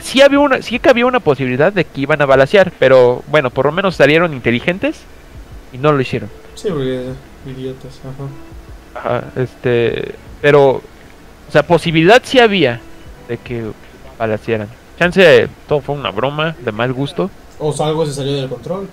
sí 0.00 0.22
había 0.22 0.40
una 0.40 0.62
sí 0.62 0.78
que 0.78 0.88
había 0.90 1.06
una 1.06 1.20
posibilidad 1.20 1.72
de 1.72 1.84
que 1.84 2.02
iban 2.02 2.22
a 2.22 2.26
balasear, 2.26 2.72
pero 2.78 3.22
bueno, 3.28 3.50
por 3.50 3.66
lo 3.66 3.72
menos 3.72 3.96
salieron 3.96 4.32
inteligentes 4.34 5.08
y 5.72 5.78
no 5.78 5.92
lo 5.92 6.00
hicieron. 6.00 6.30
Sí, 6.54 6.68
porque 6.70 7.16
idiotas, 7.44 8.00
ajá. 8.04 8.34
Ajá, 8.94 9.32
este, 9.36 10.16
pero 10.40 10.82
o 11.48 11.50
sea, 11.52 11.66
posibilidad 11.66 12.22
sí 12.24 12.38
había 12.38 12.82
de 13.28 13.38
que 13.38 13.72
balasearan. 14.18 14.74
Chance 14.98 15.48
todo 15.66 15.80
fue 15.80 15.94
una 15.94 16.10
broma 16.10 16.56
de 16.58 16.72
mal 16.72 16.92
gusto, 16.92 17.30
O 17.58 17.72
sea, 17.72 17.86
algo 17.86 18.04
se 18.06 18.14
salió 18.14 18.34
del 18.34 18.48
control. 18.48 18.90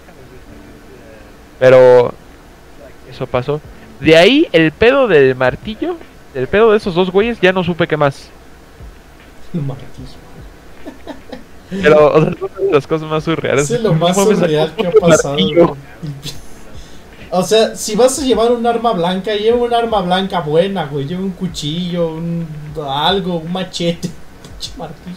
pero 1.57 2.13
eso 3.07 3.27
pasó. 3.27 3.61
De 3.99 4.17
ahí 4.17 4.47
el 4.51 4.71
pedo 4.71 5.07
del 5.07 5.35
martillo, 5.35 5.97
el 6.33 6.47
pedo 6.47 6.71
de 6.71 6.77
esos 6.77 6.95
dos 6.95 7.11
güeyes 7.11 7.39
ya 7.41 7.53
no 7.53 7.63
supe 7.63 7.87
qué 7.87 7.97
más. 7.97 8.31
Martillo. 9.53 10.24
Pero 11.69 12.13
o 12.13 12.21
sea, 12.21 12.29
es 12.31 12.41
una 12.41 12.65
de 12.67 12.71
las 12.71 12.87
cosas 12.87 13.09
más 13.09 13.23
surreales. 13.23 13.69
Es 13.71 13.81
lo 13.81 13.93
más 13.93 14.15
surreal 14.15 14.73
que 14.75 14.87
ha 14.87 14.91
pasado. 14.91 15.37
O 17.31 17.43
sea, 17.43 17.75
si 17.75 17.95
vas 17.95 18.17
a 18.19 18.23
llevar 18.23 18.51
un 18.51 18.65
arma 18.65 18.93
blanca, 18.93 19.33
lleva 19.35 19.57
un 19.57 19.73
arma 19.73 20.01
blanca 20.01 20.39
buena, 20.41 20.85
güey. 20.85 21.05
Lleva 21.05 21.21
un 21.21 21.31
cuchillo, 21.31 22.09
un 22.09 22.47
algo, 22.87 23.37
un 23.37 23.51
machete. 23.51 24.09
Martillo. 24.77 25.15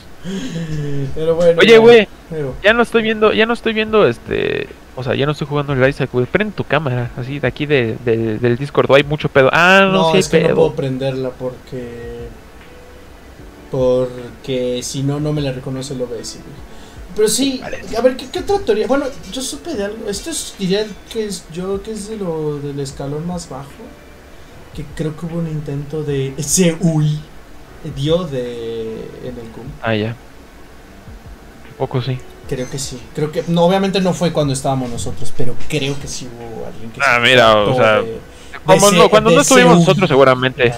Pero 1.14 1.34
bueno. 1.36 1.60
Oye, 1.60 1.78
güey, 1.78 2.08
pero- 2.28 2.54
ya 2.62 2.72
no 2.72 2.82
estoy 2.82 3.02
viendo, 3.02 3.32
ya 3.32 3.46
no 3.46 3.52
estoy 3.54 3.72
viendo 3.72 4.06
este, 4.06 4.68
o 4.96 5.02
sea, 5.04 5.14
ya 5.14 5.26
no 5.26 5.32
estoy 5.32 5.46
jugando 5.46 5.72
el 5.74 5.88
Isaac, 5.88 6.10
güey. 6.12 6.26
Prende 6.26 6.54
tu 6.54 6.64
cámara, 6.64 7.10
así 7.16 7.38
de 7.38 7.46
aquí 7.46 7.66
de, 7.66 7.96
de- 8.04 8.38
del 8.38 8.56
Discord, 8.56 8.90
hay 8.94 9.04
mucho 9.04 9.28
pedo. 9.28 9.48
Ah, 9.52 9.82
no, 9.84 9.92
No, 9.92 10.04
sí 10.10 10.14
hay 10.14 10.20
es 10.20 10.28
que 10.28 10.40
no 10.40 10.46
pedo. 10.46 10.56
puedo 10.56 10.72
prenderla 10.74 11.30
porque. 11.30 12.28
Porque 13.70 14.80
si 14.82 15.02
no, 15.02 15.20
no 15.20 15.32
me 15.32 15.40
la 15.40 15.52
reconoce 15.52 15.94
el 15.94 16.02
OBS, 16.02 16.34
güey. 16.34 16.68
Pero 17.16 17.28
sí, 17.28 17.60
a 17.96 18.00
ver, 18.00 18.16
¿qué, 18.16 18.26
qué 18.30 18.38
otra 18.40 18.58
teoría? 18.60 18.86
Bueno, 18.86 19.06
yo 19.32 19.42
supe 19.42 19.74
de 19.74 19.84
algo. 19.86 20.08
Esto 20.08 20.30
es, 20.30 20.54
diría 20.58 20.86
que 21.12 21.26
es 21.26 21.44
yo, 21.52 21.82
que 21.82 21.90
es 21.92 22.08
de 22.08 22.16
lo 22.16 22.58
del 22.60 22.78
escalón 22.80 23.26
más 23.26 23.48
bajo. 23.48 23.68
Que 24.74 24.84
creo 24.94 25.16
que 25.16 25.26
hubo 25.26 25.38
un 25.40 25.48
intento 25.48 26.02
de. 26.04 26.34
Se 26.38 26.76
huí. 26.80 27.18
Dio 27.96 28.24
de. 28.24 29.00
En 29.24 29.36
el 29.38 29.48
CUM. 29.52 29.64
Ah, 29.82 29.94
ya. 29.94 30.08
Un 31.70 31.76
poco 31.78 32.00
sí. 32.02 32.18
Creo 32.48 32.70
que 32.70 32.78
sí. 32.78 33.00
Creo 33.14 33.32
que. 33.32 33.42
No, 33.48 33.64
obviamente 33.64 34.00
no 34.00 34.14
fue 34.14 34.32
cuando 34.32 34.52
estábamos 34.52 34.88
nosotros, 34.90 35.32
pero 35.36 35.54
creo 35.68 35.98
que 36.00 36.06
sí 36.08 36.28
hubo 36.36 36.66
alguien 36.66 36.90
que 36.90 37.00
Ah, 37.00 37.16
se 37.16 37.20
mira, 37.28 37.56
o 37.56 37.74
sea, 37.74 37.96
de- 38.02 38.02
de 38.02 38.96
no, 38.96 39.08
cuando 39.08 39.30
no 39.30 39.40
estuvimos 39.40 39.78
nosotros 39.80 40.08
seguramente. 40.08 40.72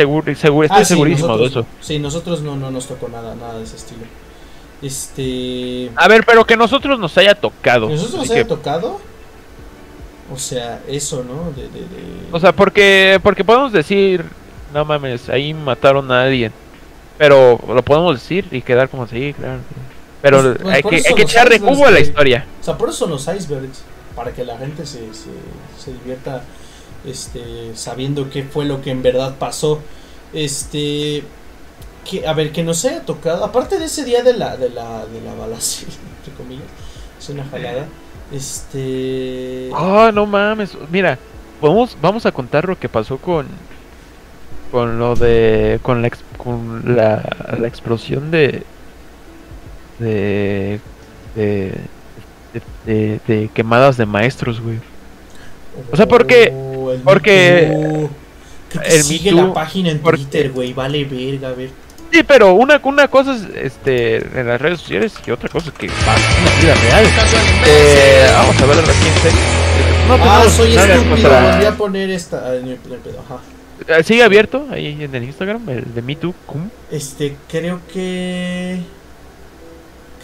Seguro, 0.00 0.34
seguro, 0.36 0.64
estoy 0.66 0.82
Ah, 0.82 0.84
sí, 0.84 0.94
segurísimo 0.94 1.36
de 1.36 1.42
nosotros- 1.44 1.66
eso. 1.66 1.76
Sí, 1.86 1.98
nosotros 1.98 2.42
no, 2.42 2.56
no 2.56 2.70
nos 2.70 2.86
tocó 2.86 3.08
nada, 3.08 3.34
nada 3.34 3.58
de 3.58 3.64
ese 3.64 3.76
estilo. 3.76 4.02
Este. 4.82 5.90
A 5.96 6.06
ver, 6.08 6.24
pero 6.24 6.46
que 6.46 6.56
nosotros 6.56 6.98
nos 6.98 7.16
haya 7.18 7.34
tocado. 7.34 7.88
¿Nosotros 7.88 8.16
nos 8.20 8.30
haya 8.30 8.42
que- 8.42 8.48
tocado? 8.48 9.00
O 10.32 10.38
sea, 10.38 10.80
eso, 10.86 11.24
¿no? 11.24 11.50
De, 11.52 11.62
de, 11.68 11.80
de- 11.80 12.28
o 12.30 12.38
sea, 12.38 12.52
porque, 12.52 13.18
porque 13.22 13.44
podemos 13.44 13.72
decir, 13.72 14.24
no 14.74 14.84
mames, 14.84 15.28
ahí 15.28 15.54
mataron 15.54 16.10
a 16.12 16.22
alguien. 16.24 16.52
Pero 17.16 17.58
lo 17.66 17.82
podemos 17.82 18.14
decir 18.20 18.46
y 18.52 18.62
quedar 18.62 18.88
como 18.88 19.02
así, 19.04 19.32
claro. 19.34 19.58
Pero 20.22 20.42
Pues- 20.42 20.58
pues 20.62 20.74
hay, 20.74 20.82
que, 20.82 20.96
hay 21.08 21.14
que 21.14 21.22
echarle 21.22 21.60
cubo 21.60 21.86
a 21.86 21.90
la 21.90 22.00
historia. 22.00 22.44
O 22.60 22.64
sea, 22.64 22.76
por 22.78 22.88
eso 22.90 22.98
son 22.98 23.10
los 23.10 23.22
icebergs. 23.26 23.82
Para 24.14 24.32
que 24.32 24.44
la 24.44 24.56
gente 24.58 24.84
se, 24.84 24.98
se, 25.14 25.30
se 25.82 25.92
divierta 25.92 26.42
este, 27.10 27.72
sabiendo 27.74 28.30
qué 28.30 28.42
fue 28.44 28.64
lo 28.64 28.80
que 28.82 28.90
en 28.90 29.02
verdad 29.02 29.36
pasó. 29.38 29.80
Este. 30.32 31.22
Que, 32.08 32.26
a 32.26 32.32
ver, 32.32 32.52
que 32.52 32.62
nos 32.62 32.84
haya 32.84 33.02
tocado. 33.02 33.44
Aparte 33.44 33.78
de 33.78 33.84
ese 33.86 34.04
día 34.04 34.22
de 34.22 34.32
la, 34.34 34.56
de 34.56 34.70
la, 34.70 35.04
de 35.06 35.20
la 35.20 35.34
balacera, 35.34 35.92
entre 36.18 36.32
comillas. 36.34 36.64
Es 37.18 37.28
una 37.28 37.44
jalada. 37.44 37.86
Este. 38.32 39.70
Ah, 39.74 40.10
no 40.14 40.26
mames. 40.26 40.76
Mira, 40.90 41.18
vamos, 41.60 41.96
vamos 42.00 42.26
a 42.26 42.32
contar 42.32 42.66
lo 42.68 42.78
que 42.78 42.88
pasó 42.88 43.18
con, 43.18 43.46
con 44.70 44.98
lo 44.98 45.14
de 45.16 45.80
con 45.82 46.02
la 46.02 46.10
con 46.36 46.96
la, 46.96 47.22
la 47.58 47.66
explosión 47.68 48.30
de 48.30 48.62
de 49.98 50.80
de, 51.34 51.72
de, 52.52 52.60
de- 52.86 53.20
de 53.26 53.50
quemadas 53.54 53.96
de 53.96 54.06
maestros, 54.06 54.60
güey. 54.60 54.78
O 55.92 55.96
sea, 55.96 56.06
porque- 56.06 56.52
El 56.92 57.00
porque. 57.00 58.08
Creo 58.70 58.82
que 58.82 58.88
el 58.96 59.02
sigue 59.02 59.32
la 59.32 59.52
página 59.54 59.90
en 59.90 59.98
porque- 60.00 60.18
Twitter, 60.22 60.50
güey. 60.52 60.72
Vale 60.72 61.04
verga, 61.04 61.48
a 61.48 61.52
ver. 61.52 61.70
Sí, 62.12 62.22
pero 62.22 62.54
una 62.54 62.80
una 62.84 63.08
cosa 63.08 63.34
es 63.34 63.42
este 63.54 64.16
en 64.16 64.46
las 64.46 64.60
redes 64.60 64.80
sociales 64.80 65.12
y 65.26 65.30
otra 65.30 65.48
cosa 65.50 65.68
es 65.68 65.74
que 65.74 65.88
pasa 65.88 66.38
en 66.38 66.44
la 66.44 66.50
vida 66.60 66.74
real. 66.74 67.06
Eh, 67.66 68.26
vamos 68.32 68.60
a 68.62 68.66
ver 68.66 68.78
aquí 68.78 69.08
en 69.14 69.22
serio. 69.22 69.38
No 70.08 70.14
ah, 70.14 70.18
tenemos 70.18 70.52
soy 70.54 70.74
estúpido. 70.74 71.10
contra- 71.10 71.52
Volví 71.52 71.64
a 71.66 71.76
poner 71.76 72.10
esta. 72.10 72.40
no 72.40 72.66
no 72.66 72.74
ajá. 73.34 73.40
Eh, 74.00 74.02
Sigue 74.04 74.22
abierto 74.22 74.66
ahí 74.70 74.96
en 75.02 75.14
el 75.14 75.24
Instagram, 75.24 75.68
el 75.68 75.94
de 75.94 76.02
MeToo. 76.02 76.34
Este, 76.90 77.36
creo 77.48 77.80
que. 77.92 78.80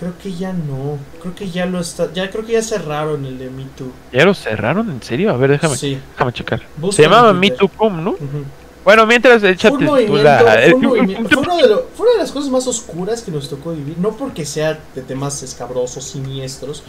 Creo 0.05 0.19
que 0.23 0.33
ya 0.35 0.53
no. 0.53 0.99
Creo 1.23 1.35
que 1.35 1.51
ya 1.51 1.67
lo 1.67 1.81
está. 1.81 2.13
Ya 2.13 2.31
creo 2.31 2.45
que 2.45 2.53
ya 2.53 2.63
cerraron 2.63 3.25
el 3.25 3.39
de 3.39 3.49
Me 3.51 3.65
Too. 3.77 3.91
¿Ya 4.13 4.25
lo 4.25 4.35
cerraron? 4.35 4.91
¿En 4.91 5.03
serio? 5.03 5.31
A 5.31 5.37
ver, 5.37 5.51
déjame, 5.53 5.77
Sí. 5.77 5.99
déjame 6.13 6.33
checar. 6.33 6.63
Busca 6.77 6.97
Se 6.97 7.03
llamaba 7.03 7.33
Twitter. 7.33 7.51
MeToo 7.53 7.69
Cum, 7.69 8.05
¿no? 8.05 8.17
Bueno, 8.85 9.07
mientras 9.07 9.41
Fue 9.41 9.51
échate 9.53 9.77
un 9.77 10.23
la... 10.23 10.39
fue, 10.41 10.75
un 10.75 10.83
movimiento- 10.87 11.29
fue 11.31 11.43
uno 11.43 11.57
de 11.57 11.69
lo- 11.69 11.87
fue 11.97 12.05
una 12.07 12.13
de 12.17 12.19
las 12.19 12.33
cosas 12.33 12.51
más 12.51 12.67
oscuras 12.67 13.23
que 13.23 13.31
nos 13.31 13.49
tocó 13.49 13.73
vivir, 13.73 13.97
no 13.97 14.11
porque 14.15 14.45
sea 14.45 14.79
de 14.95 15.01
temas 15.01 15.43
escabrosos, 15.43 16.05
siniestros, 16.05 16.83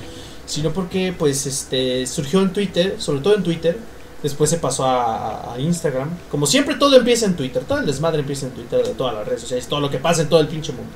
sino 0.45 0.71
porque 0.71 1.13
pues 1.17 1.45
este 1.45 2.05
surgió 2.05 2.41
en 2.41 2.51
Twitter, 2.51 2.95
sobre 2.99 3.21
todo 3.21 3.35
en 3.35 3.43
Twitter, 3.43 3.77
después 4.21 4.49
se 4.49 4.57
pasó 4.57 4.83
a, 4.85 5.53
a 5.53 5.59
Instagram, 5.59 6.09
como 6.29 6.45
siempre 6.47 6.75
todo 6.75 6.97
empieza 6.97 7.27
en 7.27 7.37
Twitter, 7.37 7.63
todo 7.63 7.79
el 7.79 7.85
desmadre 7.85 8.19
empieza 8.19 8.47
en 8.47 8.51
Twitter 8.51 8.83
de 8.85 8.93
todas 8.93 9.13
las 9.13 9.25
redes 9.25 9.39
sociales, 9.41 9.65
todo 9.67 9.79
lo 9.79 9.89
que 9.89 9.97
pasa 9.97 10.23
en 10.23 10.27
todo 10.27 10.41
el 10.41 10.47
pinche 10.49 10.73
mundo. 10.73 10.91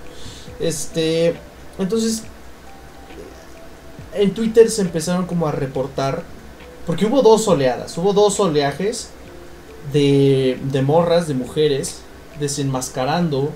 Este, 0.59 1.33
entonces 1.79 2.23
en 4.13 4.33
Twitter 4.33 4.69
se 4.69 4.81
empezaron 4.81 5.25
como 5.25 5.47
a 5.47 5.51
reportar 5.51 6.23
porque 6.85 7.05
hubo 7.05 7.21
dos 7.21 7.47
oleadas, 7.47 7.97
hubo 7.97 8.13
dos 8.13 8.39
oleajes 8.39 9.09
de, 9.93 10.59
de 10.63 10.81
morras, 10.81 11.27
de 11.27 11.35
mujeres, 11.35 12.01
desenmascarando 12.39 13.51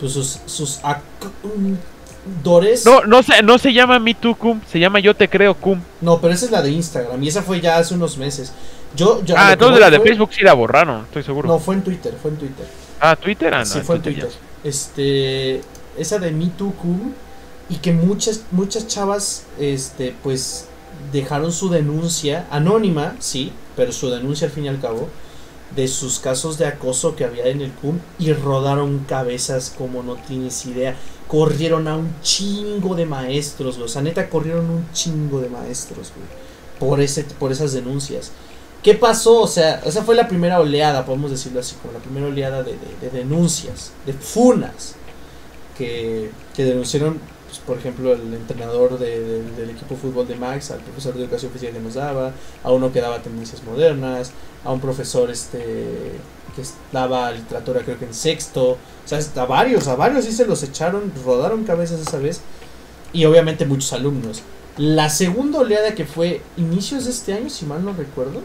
pues, 0.00 0.12
sus, 0.12 0.38
sus 0.46 0.80
actores. 0.82 2.86
No, 2.86 3.02
no 3.02 3.22
se, 3.22 3.42
no 3.42 3.58
se 3.58 3.74
llama 3.74 3.98
MeToo 3.98 4.34
Cum, 4.34 4.60
se 4.66 4.78
llama 4.78 5.00
Yo 5.00 5.14
Te 5.14 5.28
Creo 5.28 5.54
Cum. 5.54 5.80
No, 6.00 6.20
pero 6.20 6.32
esa 6.32 6.46
es 6.46 6.50
la 6.50 6.62
de 6.62 6.70
Instagram 6.70 7.22
y 7.22 7.28
esa 7.28 7.42
fue 7.42 7.60
ya 7.60 7.76
hace 7.76 7.94
unos 7.94 8.16
meses. 8.16 8.52
Yo, 8.96 9.22
yo 9.24 9.34
Ah, 9.36 9.52
entonces 9.52 9.80
la 9.80 9.90
de 9.90 10.00
Facebook 10.00 10.30
sí 10.32 10.42
la 10.42 10.54
borraron, 10.54 11.04
estoy 11.04 11.22
seguro. 11.22 11.48
No, 11.48 11.58
fue 11.58 11.74
en 11.74 11.82
Twitter, 11.82 12.14
fue 12.20 12.30
en 12.30 12.38
Twitter. 12.38 12.66
Ah, 13.00 13.16
Twitter, 13.16 13.52
ah, 13.52 13.60
no, 13.60 13.66
sí, 13.66 13.80
fue 13.80 13.96
en 13.96 14.02
Twitter. 14.02 14.28
ya 14.30 14.68
Este, 14.68 15.60
esa 15.98 16.18
de 16.18 16.30
Me 16.30 16.46
Too 16.46 16.72
Cum 16.72 17.12
y 17.68 17.76
que 17.76 17.92
muchas 17.92 18.42
muchas 18.50 18.86
chavas 18.86 19.44
este 19.58 20.14
pues 20.22 20.66
dejaron 21.12 21.52
su 21.52 21.68
denuncia 21.70 22.46
anónima, 22.50 23.16
sí, 23.18 23.52
pero 23.76 23.92
su 23.92 24.10
denuncia 24.10 24.46
al 24.46 24.52
fin 24.52 24.64
y 24.64 24.68
al 24.68 24.80
cabo 24.80 25.08
de 25.74 25.88
sus 25.88 26.18
casos 26.18 26.58
de 26.58 26.66
acoso 26.66 27.16
que 27.16 27.24
había 27.24 27.46
en 27.46 27.62
el 27.62 27.72
CUM 27.72 27.98
y 28.18 28.32
rodaron 28.34 29.00
cabezas 29.08 29.72
como 29.76 30.02
no 30.02 30.16
tienes 30.16 30.66
idea. 30.66 30.94
Corrieron 31.28 31.88
a 31.88 31.96
un 31.96 32.14
chingo 32.22 32.94
de 32.94 33.06
maestros, 33.06 33.76
güey. 33.76 33.86
O 33.86 33.88
sea, 33.88 34.02
neta, 34.02 34.28
corrieron 34.28 34.68
un 34.68 34.86
chingo 34.92 35.40
de 35.40 35.48
maestros, 35.48 36.12
güey. 36.14 36.28
Por, 36.78 37.00
ese, 37.00 37.24
por 37.24 37.52
esas 37.52 37.72
denuncias. 37.72 38.32
¿Qué 38.82 38.92
pasó? 38.94 39.40
O 39.40 39.46
sea, 39.46 39.76
esa 39.86 40.02
fue 40.02 40.14
la 40.14 40.28
primera 40.28 40.60
oleada, 40.60 41.06
podemos 41.06 41.30
decirlo 41.30 41.60
así, 41.60 41.74
como 41.80 41.94
la 41.94 42.00
primera 42.00 42.26
oleada 42.26 42.62
de, 42.62 42.72
de- 42.72 43.08
de 43.10 43.18
denuncias, 43.18 43.92
de 44.04 44.12
funas, 44.12 44.94
que, 45.78 46.30
que 46.54 46.64
denunciaron, 46.64 47.18
pues, 47.52 47.60
por 47.66 47.76
ejemplo, 47.76 48.14
el 48.14 48.32
entrenador 48.32 48.98
de- 48.98 49.20
de- 49.20 49.42
del 49.52 49.70
equipo 49.70 49.94
de 49.94 50.00
fútbol 50.00 50.26
de 50.26 50.36
Max, 50.36 50.70
al 50.70 50.80
profesor 50.80 51.12
de 51.12 51.20
educación 51.24 51.52
física 51.52 51.70
que 51.70 51.80
nos 51.80 51.94
daba, 51.94 52.32
a 52.64 52.72
uno 52.72 52.90
que 52.90 53.02
daba 53.02 53.20
tendencias 53.20 53.62
modernas, 53.64 54.30
a 54.64 54.72
un 54.72 54.80
profesor 54.80 55.30
este 55.30 55.58
que 56.56 56.62
daba 56.92 57.30
literatura 57.30 57.80
creo 57.82 57.98
que 57.98 58.06
en 58.06 58.14
sexto, 58.14 58.72
o 58.72 58.78
sea, 59.04 59.18
a 59.36 59.44
varios, 59.44 59.86
a 59.88 59.96
varios 59.96 60.24
sí 60.24 60.32
se 60.32 60.46
los 60.46 60.62
echaron, 60.62 61.12
rodaron 61.26 61.64
cabezas 61.64 62.00
esa 62.00 62.18
vez, 62.18 62.40
y 63.12 63.24
obviamente 63.26 63.66
muchos 63.66 63.92
alumnos. 63.92 64.42
La 64.78 65.10
segunda 65.10 65.58
oleada 65.58 65.94
que 65.94 66.06
fue 66.06 66.40
inicios 66.56 67.04
de 67.04 67.10
este 67.10 67.34
año, 67.34 67.50
si 67.50 67.66
mal 67.66 67.84
no 67.84 67.92
recuerdo, 67.92 68.40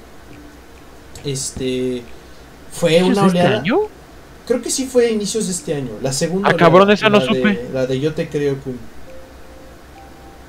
este 1.25 2.03
fue 2.71 2.97
¿Inicios 2.97 3.17
una 3.17 3.27
este 3.27 3.39
oleada. 3.39 3.59
año? 3.61 3.77
Creo 4.47 4.61
que 4.61 4.69
sí 4.69 4.85
fue 4.85 5.11
inicios 5.11 5.47
de 5.47 5.51
este 5.51 5.73
año. 5.75 5.91
La 6.01 6.13
segunda. 6.13 6.49
Ah, 6.49 6.55
cabrón, 6.55 6.89
esa 6.91 7.09
no 7.09 7.19
la 7.19 7.25
supe. 7.25 7.39
De, 7.53 7.69
la 7.73 7.85
de 7.85 7.99
Yo 7.99 8.13
te 8.13 8.29
creo 8.29 8.55
Kun. 8.59 8.77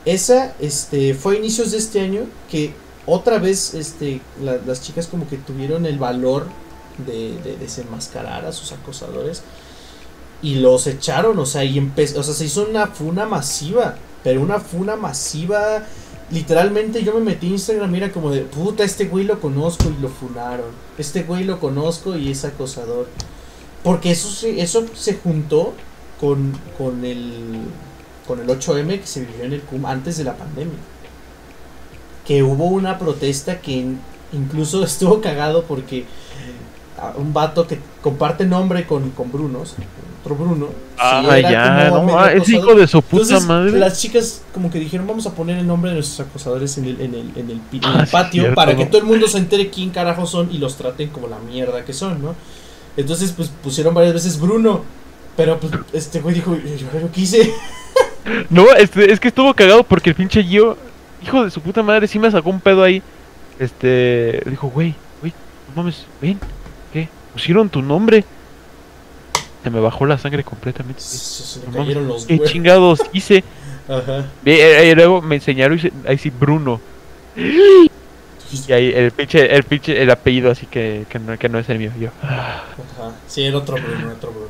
Esa, 0.08 0.54
este, 0.58 1.12
fue 1.14 1.36
inicios 1.36 1.72
de 1.72 1.78
este 1.78 2.00
año 2.00 2.22
que 2.50 2.72
otra 3.06 3.38
vez, 3.38 3.74
este, 3.74 4.20
la- 4.42 4.58
las 4.66 4.80
chicas 4.82 5.06
como 5.06 5.28
que 5.28 5.36
tuvieron 5.36 5.84
el 5.86 5.98
valor 5.98 6.46
de, 7.06 7.36
de 7.42 7.56
desenmascarar 7.58 8.44
a 8.46 8.52
sus 8.52 8.72
acosadores 8.72 9.42
y 10.40 10.56
los 10.56 10.86
echaron, 10.86 11.38
o 11.38 11.46
sea, 11.46 11.64
y 11.64 11.76
empezó, 11.78 12.20
o 12.20 12.22
sea, 12.22 12.32
se 12.34 12.46
hizo 12.46 12.66
una 12.68 12.86
funa 12.86 13.26
masiva, 13.26 13.96
pero 14.24 14.40
una 14.40 14.60
funa 14.60 14.96
masiva. 14.96 15.84
Literalmente 16.30 17.02
yo 17.02 17.12
me 17.14 17.20
metí 17.20 17.46
a 17.48 17.50
Instagram, 17.50 17.90
mira 17.90 18.12
como 18.12 18.30
de, 18.30 18.42
puta, 18.42 18.84
este 18.84 19.06
güey 19.06 19.24
lo 19.24 19.40
conozco 19.40 19.84
y 19.90 20.00
lo 20.02 20.08
funaron. 20.08 20.70
Este 20.98 21.22
güey 21.22 21.44
lo 21.44 21.58
conozco 21.60 22.16
y 22.16 22.30
es 22.30 22.44
acosador. 22.44 23.08
Porque 23.82 24.10
eso 24.10 24.28
se, 24.30 24.60
eso 24.60 24.84
se 24.94 25.14
juntó 25.14 25.72
con, 26.20 26.52
con 26.76 27.04
el 27.04 27.60
con 28.28 28.38
el 28.40 28.46
8M 28.46 29.00
que 29.00 29.06
se 29.06 29.20
vivió 29.24 29.44
en 29.44 29.54
el 29.54 29.62
CUM 29.62 29.86
antes 29.86 30.16
de 30.18 30.24
la 30.24 30.34
pandemia. 30.36 30.78
Que 32.26 32.42
hubo 32.42 32.66
una 32.66 32.98
protesta 32.98 33.60
que 33.60 33.72
in- 33.72 34.00
incluso 34.32 34.84
estuvo 34.84 35.20
cagado 35.20 35.64
porque 35.64 36.04
a 37.00 37.12
un 37.16 37.32
vato 37.32 37.66
que 37.66 37.78
comparte 38.02 38.44
nombre 38.44 38.86
con, 38.86 39.10
con 39.12 39.30
Brunos, 39.32 39.74
otro 40.20 40.34
Bruno, 40.34 40.68
Ah, 40.98 41.22
ya, 41.40 41.88
no, 41.90 42.18
ah, 42.18 42.26
acosador. 42.26 42.48
hijo 42.50 42.74
de 42.74 42.88
su 42.88 43.00
puta 43.02 43.22
Entonces, 43.22 43.46
madre. 43.48 43.78
las 43.78 44.00
chicas 44.00 44.42
como 44.52 44.68
que 44.68 44.80
dijeron, 44.80 45.06
vamos 45.06 45.24
a 45.26 45.32
poner 45.32 45.58
el 45.58 45.66
nombre 45.66 45.90
de 45.90 45.94
nuestros 45.98 46.26
acosadores 46.26 46.76
en 46.76 46.86
el, 46.86 47.00
en 47.00 47.14
el, 47.14 47.30
en 47.36 47.50
el, 47.50 47.60
en 47.72 47.80
Ah, 47.84 48.00
el 48.02 48.08
patio 48.08 48.42
cierto, 48.42 48.54
para 48.56 48.72
¿no? 48.72 48.78
que 48.78 48.86
todo 48.86 48.98
el 49.00 49.06
mundo 49.06 49.28
se 49.28 49.38
entere 49.38 49.70
quién 49.70 49.90
carajo 49.90 50.26
son 50.26 50.50
y 50.52 50.58
los 50.58 50.76
traten 50.76 51.08
como 51.10 51.28
la 51.28 51.38
mierda 51.38 51.84
que 51.84 51.92
son, 51.92 52.20
¿no? 52.20 52.34
Entonces, 52.96 53.30
pues 53.30 53.48
pusieron 53.62 53.94
varias 53.94 54.14
veces 54.14 54.40
Bruno, 54.40 54.82
pero 55.36 55.60
pues 55.60 55.72
este 55.92 56.20
güey 56.20 56.34
dijo, 56.34 56.56
yo 56.56 57.00
lo 57.00 57.12
quise. 57.12 57.52
No, 58.50 58.72
este, 58.74 59.12
es 59.12 59.20
que 59.20 59.28
estuvo 59.28 59.52
cagado 59.54 59.82
porque 59.84 60.10
el 60.10 60.16
pinche 60.16 60.42
Gio, 60.42 60.76
hijo 61.22 61.44
de 61.44 61.50
su 61.50 61.60
puta 61.60 61.82
madre, 61.82 62.06
sí 62.06 62.18
me 62.18 62.30
sacó 62.30 62.50
un 62.50 62.60
pedo 62.60 62.82
ahí. 62.82 63.02
Este, 63.58 64.42
dijo, 64.46 64.68
güey, 64.68 64.94
güey, 65.20 65.32
no 65.68 65.82
mames, 65.82 66.04
ven, 66.22 66.38
¿qué? 66.92 67.08
Pusieron 67.32 67.68
tu 67.68 67.82
nombre. 67.82 68.24
Se 69.64 69.70
me 69.70 69.80
bajó 69.80 70.06
la 70.06 70.16
sangre 70.18 70.44
completamente. 70.44 71.00
Se, 71.00 71.42
se 71.42 71.60
le 71.60 71.66
No 71.66 71.72
cayeron 71.78 72.04
mames, 72.04 72.14
los 72.22 72.26
¿Qué 72.26 72.34
huevos. 72.34 72.50
chingados 72.52 73.00
hice? 73.12 73.42
Ajá. 73.88 74.26
Ve, 74.44 74.54
eh, 74.54 74.90
eh, 74.90 74.94
luego 74.94 75.20
me 75.22 75.36
enseñaron 75.36 75.76
y 75.78 75.80
se- 75.80 75.92
ahí 76.06 76.18
sí 76.18 76.30
Bruno. 76.30 76.80
Y 77.36 78.72
ahí 78.72 78.92
el 78.94 79.10
pinche, 79.10 79.54
el 79.54 79.62
pinche, 79.64 80.00
el 80.02 80.10
apellido 80.10 80.50
así 80.50 80.66
que, 80.66 81.04
que, 81.08 81.18
no, 81.18 81.36
que 81.38 81.48
no 81.48 81.58
es 81.58 81.68
el 81.68 81.78
mío. 81.78 81.90
Yo. 81.98 82.08
Ajá. 82.22 82.62
Sí, 83.26 83.44
era 83.44 83.58
otro 83.58 83.76
Bruno, 83.76 84.12
otro 84.16 84.30
Bruno. 84.30 84.48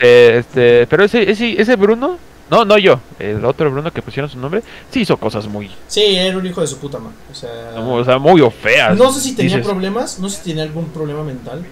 Eh, 0.00 0.36
este, 0.38 0.86
pero 0.88 1.04
ese, 1.04 1.30
ese, 1.30 1.60
ese 1.60 1.76
Bruno, 1.76 2.18
no, 2.50 2.64
no 2.64 2.78
yo, 2.78 3.00
el 3.18 3.44
otro 3.44 3.70
Bruno 3.70 3.90
que 3.92 4.02
pusieron 4.02 4.30
su 4.30 4.38
nombre, 4.38 4.62
sí 4.90 5.00
hizo 5.00 5.16
cosas 5.16 5.46
muy, 5.46 5.70
Sí, 5.86 6.02
era 6.16 6.36
un 6.38 6.46
hijo 6.46 6.60
de 6.60 6.66
su 6.66 6.78
puta 6.78 6.98
madre. 6.98 7.16
O 7.30 7.34
sea, 7.34 7.74
o 7.80 8.04
sea, 8.04 8.18
muy 8.18 8.40
feas. 8.50 8.96
no 8.96 9.12
sé 9.12 9.20
si 9.20 9.34
tenía 9.34 9.56
Dices, 9.56 9.66
problemas, 9.70 10.18
no 10.18 10.28
sé 10.28 10.38
si 10.38 10.50
tenía 10.50 10.62
algún 10.64 10.86
problema 10.90 11.22
mental. 11.22 11.64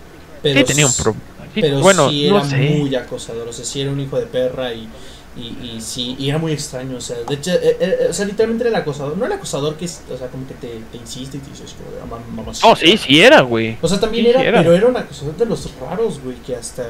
Pero 0.42 0.60
Sí, 0.60 0.64
tenía 0.64 0.86
un 0.86 0.92
problema. 0.92 1.20
pero 1.54 1.80
bueno, 1.80 2.10
sí 2.10 2.28
no 2.28 2.36
era 2.38 2.44
sé. 2.48 2.56
muy 2.56 2.94
acosador, 2.94 3.48
o 3.48 3.52
sea, 3.52 3.64
sí 3.64 3.80
era 3.80 3.90
un 3.90 4.00
hijo 4.00 4.18
de 4.18 4.26
perra 4.26 4.72
y, 4.74 4.88
y, 5.36 5.40
y 5.76 5.80
sí, 5.80 6.14
y 6.18 6.28
era 6.28 6.38
muy 6.38 6.52
extraño, 6.52 6.96
o 6.98 7.00
sea, 7.00 7.16
de 7.26 7.34
hecho, 7.34 7.50
eh, 7.52 7.76
eh, 7.80 8.06
o 8.10 8.12
sea, 8.12 8.24
literalmente 8.26 8.64
era 8.64 8.70
el 8.76 8.82
acosador, 8.82 9.16
no 9.18 9.26
el 9.26 9.32
acosador 9.32 9.76
que, 9.76 9.84
o 9.86 10.16
sea, 10.18 10.28
como 10.28 10.46
que 10.46 10.54
te, 10.54 10.80
te 10.92 10.96
insiste 10.98 11.38
y 11.38 11.40
te 11.40 11.50
dice, 11.50 11.64
es 11.64 11.72
como 11.74 11.90
de, 11.90 12.00
"Ah, 12.02 12.06
mam- 12.06 12.34
mamacita". 12.36 12.68
No, 12.68 12.76
sí, 12.76 12.96
sí 12.96 13.20
era, 13.20 13.40
güey. 13.40 13.76
O 13.82 13.88
sea, 13.88 13.98
también 14.00 14.24
sí, 14.24 14.30
era, 14.30 14.42
era. 14.42 14.58
pero 14.60 14.74
era 14.74 14.86
un 14.86 14.96
acosador 14.96 15.36
de 15.36 15.46
los 15.46 15.68
raros, 15.80 16.20
güey, 16.22 16.36
que 16.36 16.54
hasta, 16.56 16.84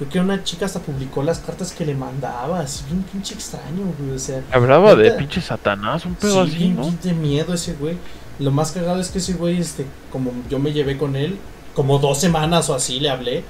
creo 0.00 0.10
que 0.10 0.20
una 0.20 0.42
chica 0.42 0.64
hasta 0.64 0.80
publicó 0.80 1.22
las 1.22 1.40
cartas 1.40 1.72
que 1.72 1.84
le 1.84 1.94
mandaba, 1.94 2.60
así 2.60 2.84
bien 2.86 3.02
pinche 3.02 3.34
extraño, 3.34 3.92
güey, 3.98 4.12
o 4.12 4.18
sea, 4.18 4.42
Hablaba 4.50 4.94
de 4.94 5.10
pinche 5.12 5.42
Satanás, 5.42 6.06
un 6.06 6.14
pedo 6.14 6.46
sí, 6.46 6.52
así, 6.54 6.68
¿no? 6.70 6.90
de 7.02 7.12
miedo 7.12 7.52
ese 7.52 7.74
güey. 7.74 7.96
Lo 8.38 8.50
más 8.50 8.72
cagado 8.72 8.98
es 8.98 9.10
que 9.10 9.18
ese 9.18 9.34
güey, 9.34 9.58
este, 9.58 9.84
como 10.10 10.32
yo 10.48 10.58
me 10.58 10.72
llevé 10.72 10.96
con 10.96 11.16
él, 11.16 11.36
como 11.74 11.98
dos 11.98 12.18
semanas 12.18 12.70
o 12.70 12.74
así 12.74 12.98
le 12.98 13.10
hablé. 13.10 13.44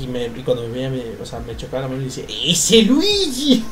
Y, 0.00 0.06
me, 0.06 0.24
y 0.24 0.42
cuando 0.42 0.62
me 0.62 0.68
veía, 0.68 0.88
me, 0.88 1.02
o 1.20 1.26
sea, 1.26 1.40
me 1.40 1.54
chocaba 1.54 1.82
la 1.82 1.88
mano 1.88 2.00
y 2.00 2.06
decía, 2.06 2.24
¡Ese 2.46 2.80
Luigi! 2.82 3.62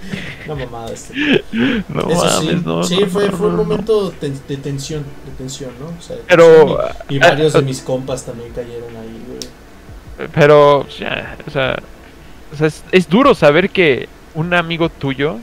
Una 0.46 0.54
mamada 0.54 0.92
este. 0.92 1.44
No 1.88 2.08
Eso 2.08 2.24
mames, 2.24 2.40
sí, 2.40 2.62
no. 2.64 2.84
sí 2.84 2.96
no, 3.00 3.06
fue, 3.08 3.30
fue 3.30 3.48
un 3.48 3.56
momento 3.56 4.10
de 4.10 4.56
tensión, 4.56 5.04
de 5.26 5.32
tensión, 5.36 5.72
¿no? 5.78 5.88
O 5.88 6.02
sea, 6.02 6.16
Pero, 6.26 6.78
y, 7.10 7.16
y 7.16 7.18
varios 7.18 7.54
ah, 7.54 7.58
de 7.58 7.64
mis 7.64 7.82
compas 7.82 8.24
también 8.24 8.50
cayeron 8.54 8.96
ahí. 8.96 9.15
Pero, 10.34 10.86
ya, 10.98 11.36
o 11.46 11.50
sea, 11.50 11.78
o 12.52 12.56
sea, 12.56 12.66
es, 12.66 12.82
es 12.92 13.08
duro 13.08 13.34
saber 13.34 13.70
que 13.70 14.08
un 14.34 14.54
amigo 14.54 14.88
tuyo 14.88 15.36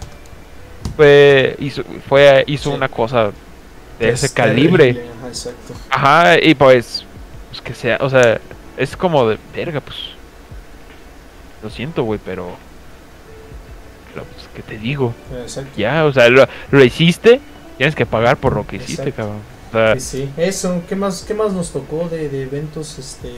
fue 0.95 1.55
hizo, 1.59 1.83
fue, 2.07 2.43
hizo 2.47 2.69
Sí. 2.71 2.75
una 2.75 2.89
cosa 2.89 3.31
de 3.99 4.09
Es 4.09 4.23
ese 4.23 4.33
calibre. 4.33 4.93
terrible, 4.93 5.11
Ajá, 5.19 5.27
exacto. 5.27 5.73
Ajá, 5.89 6.39
y 6.41 6.55
pues, 6.55 7.05
pues 7.49 7.61
que 7.61 7.73
sea, 7.75 7.97
o 8.01 8.09
sea, 8.09 8.39
es 8.77 8.97
como 8.97 9.27
de 9.29 9.37
verga, 9.55 9.79
pues. 9.81 9.97
Lo 11.61 11.69
siento, 11.69 12.03
güey, 12.03 12.19
pero. 12.23 12.55
Pero, 14.13 14.25
pues, 14.25 14.47
¿qué 14.55 14.61
te 14.63 14.77
digo? 14.77 15.13
Exacto. 15.41 15.71
Ya, 15.77 16.05
o 16.05 16.11
sea, 16.13 16.29
lo, 16.29 16.47
lo 16.71 16.83
hiciste, 16.83 17.39
tienes 17.77 17.95
que 17.95 18.05
pagar 18.05 18.37
por 18.37 18.55
lo 18.55 18.65
que 18.67 18.77
hiciste, 18.77 19.09
Exacto. 19.09 19.17
cabrón. 19.21 19.41
O 19.69 19.71
sea, 19.71 19.99
Sí, 19.99 20.17
sí. 20.17 20.29
Eso, 20.37 20.81
¿qué 20.89 20.95
más, 20.95 21.23
qué 21.27 21.33
más 21.33 21.51
nos 21.53 21.71
tocó 21.71 22.07
de, 22.09 22.29
de 22.29 22.43
eventos 22.43 22.99
este, 22.99 23.31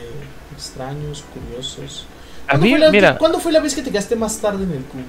extraños, 0.55 1.23
curiosos? 1.33 2.05
a 2.47 2.51
¿Cuándo 2.51 2.65
mí, 2.65 2.71
fue 2.71 2.79
la- 2.79 2.91
mira, 2.91 3.17
¿Cuándo 3.17 3.39
fue 3.39 3.51
la 3.51 3.59
vez 3.59 3.73
que 3.75 3.81
te 3.81 3.91
quedaste 3.91 4.15
más 4.15 4.37
tarde 4.39 4.63
en 4.63 4.71
el 4.71 4.83
cubo? 4.83 5.01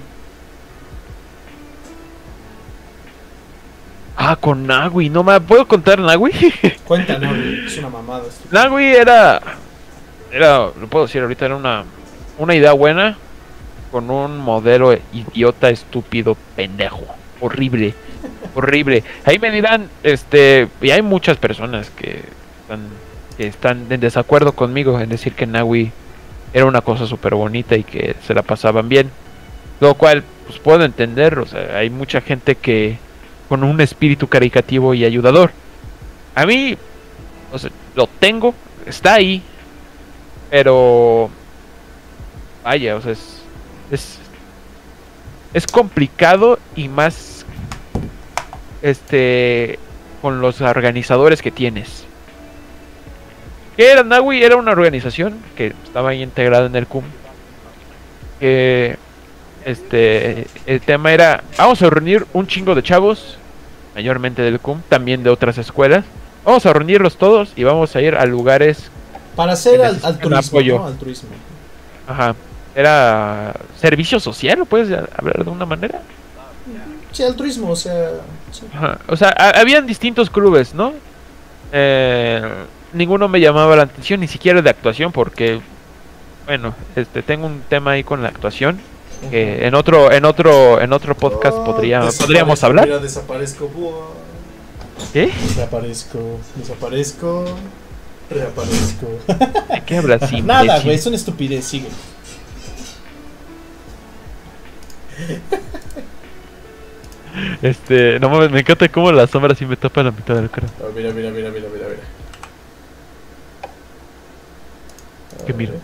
ah, 4.16 4.36
con 4.36 4.66
Nagui, 4.66 5.10
no 5.10 5.23
me 5.23 5.40
puedo 5.40 5.66
contar 5.68 5.98
Nagui. 5.98 6.32
Cuenta, 6.85 7.18
no, 7.18 7.35
es 7.35 7.77
una 7.78 7.90
mamada. 7.90 8.24
Nagui 8.51 8.85
era, 8.86 9.40
era, 10.32 10.70
lo 10.78 10.86
puedo 10.89 11.06
decir 11.06 11.23
ahorita, 11.23 11.47
era 11.47 11.56
una, 11.56 11.85
una 12.39 12.55
idea 12.55 12.73
buena 12.73 13.16
con 13.90 14.10
un 14.10 14.39
modelo 14.39 14.97
idiota, 15.12 15.70
estúpido, 15.70 16.36
pendejo, 16.56 17.05
horrible, 17.40 17.94
horrible. 18.55 19.05
Ahí 19.24 19.39
me 19.39 19.51
dirán, 19.51 19.89
este, 20.02 20.68
y 20.81 20.90
hay 20.90 21.02
muchas 21.02 21.36
personas 21.36 21.90
que 21.90 22.23
están, 22.62 22.81
que 23.37 23.47
están 23.47 23.87
en 23.91 24.01
desacuerdo 24.01 24.53
conmigo 24.53 25.01
en 25.01 25.09
decir 25.09 25.35
que 25.35 25.47
Nagui 25.47 25.93
era 26.53 26.65
una 26.67 26.81
cosa 26.81 27.07
súper 27.07 27.35
bonita 27.35 27.77
y 27.77 27.85
que 27.85 28.17
se 28.27 28.35
la 28.35 28.43
pasaban 28.43 28.89
bien. 28.89 29.11
Lo 29.81 29.95
cual, 29.95 30.25
pues 30.47 30.59
puedo 30.59 30.85
entender, 30.85 31.39
o 31.39 31.47
sea, 31.47 31.77
hay 31.77 31.91
mucha 31.91 32.21
gente 32.21 32.55
que 32.55 32.99
con 33.49 33.63
un 33.63 33.81
espíritu 33.81 34.27
caricativo 34.29 34.95
y 34.95 35.05
ayudador. 35.05 35.51
A 36.35 36.47
mí, 36.47 36.77
o 37.53 37.59
sea, 37.59 37.71
lo 37.95 38.07
tengo, 38.07 38.55
está 38.87 39.15
ahí, 39.15 39.43
pero 40.51 41.31
vaya, 42.65 42.97
o 42.97 43.01
sea, 43.01 43.13
es 43.13 43.37
es, 43.91 44.19
es 45.55 45.67
complicado 45.67 46.59
y 46.75 46.89
más 46.89 47.45
este 48.83 49.79
con 50.23 50.41
los 50.41 50.61
organizadores 50.61 51.43
que 51.43 51.51
tienes. 51.51 52.06
¿Qué 53.77 53.90
era 53.90 54.03
Nawi? 54.03 54.43
Era 54.43 54.57
una 54.57 54.73
organización 54.73 55.39
que 55.57 55.74
estaba 55.85 56.11
ahí 56.11 56.23
integrada 56.23 56.66
en 56.66 56.77
el 56.77 56.86
CUM. 56.86 57.05
Que 58.40 58.97
este 59.65 60.47
el 60.66 60.81
tema 60.81 61.12
era 61.12 61.43
vamos 61.59 61.81
a 61.82 61.90
reunir 61.90 62.27
un 62.32 62.47
chingo 62.47 62.74
de 62.74 62.82
chavos, 62.82 63.39
mayormente 63.94 64.43
del 64.43 64.61
CUM, 64.61 64.81
también 64.89 65.23
de 65.23 65.31
otras 65.31 65.59
escuelas. 65.59 66.05
Vamos 66.44 66.65
a 66.66 66.73
reunirlos 66.73 67.16
todos 67.16 67.53
y 67.57 67.65
vamos 67.65 67.94
a 67.97 68.01
ir 68.01 68.15
a 68.15 68.24
lugares 68.24 68.90
Para 69.35 69.53
hacer 69.55 69.82
al, 69.82 69.98
altruismo, 70.03 70.36
apoyo. 70.59 70.78
¿no? 70.78 70.86
Altruismo. 70.86 71.28
Ajá. 72.07 72.35
Era 72.74 73.55
servicio 73.81 74.20
social, 74.20 74.59
¿lo 74.61 74.65
puedes 74.66 74.90
hablar 75.16 75.44
de 75.44 75.51
una 75.51 75.66
manera? 75.66 76.01
Sí, 77.11 77.23
altruismo, 77.23 77.70
o 77.70 77.77
sea... 77.77 78.11
sí. 78.53 78.66
Ajá. 78.74 78.98
O 79.09 79.16
sea, 79.16 79.35
ha- 79.36 79.59
habían 79.59 79.86
distintos 79.86 80.28
clubes, 80.28 80.74
¿no? 80.74 80.93
Eh, 81.73 82.43
ninguno 82.97 83.28
me 83.28 83.40
llamaba 83.40 83.77
la 83.77 83.82
atención, 83.85 84.20
ni 84.20 84.28
siquiera 84.28 84.62
de 84.62 84.70
actuación, 84.70 85.12
porque, 85.12 85.60
bueno, 86.47 86.74
este, 86.97 87.23
tengo 87.23 87.47
un 87.47 87.62
tema 87.68 87.93
ahí 87.93 88.05
con 88.05 88.23
la 88.23 88.28
actuación. 88.28 88.81
Que 89.31 89.66
en 89.66 89.74
otro, 89.74 90.12
en 90.12 90.27
otro, 90.27 90.78
en 90.81 90.93
otro 90.93 91.14
podcast 91.16 91.56
Oh, 91.59 91.64
podría, 91.64 92.02
podríamos 92.18 92.62
hablar. 92.62 92.86
Mira, 92.86 92.98
desaparezco. 92.98 93.68
buah. 93.68 94.09
¿Qué? 95.12 95.31
Desaparezco, 95.48 96.39
desaparezco, 96.55 97.44
reaparezco. 98.31 99.06
¿De 99.73 99.82
qué 99.86 99.97
hablas, 99.97 100.31
Nada, 100.44 100.81
güey, 100.81 100.97
es 100.97 101.06
una 101.06 101.16
estupidez, 101.16 101.64
sigue. 101.64 101.89
Este, 107.62 108.18
no 108.18 108.31
mames, 108.31 108.51
me 108.51 108.60
encanta 108.60 108.89
cómo 108.89 109.12
la 109.12 109.27
sombra 109.27 109.55
sí 109.55 109.66
me 109.66 109.77
tapa 109.77 110.02
la 110.02 110.10
mitad 110.10 110.35
del 110.35 110.51
cara. 110.51 110.68
Oh, 110.81 110.90
mira, 110.94 111.10
mira, 111.12 111.31
mira, 111.31 111.51
mira, 111.51 111.68
mira, 111.73 111.86
mira. 111.89 112.02
¿Qué 115.47 115.52
A 115.52 115.56
miro? 115.56 115.74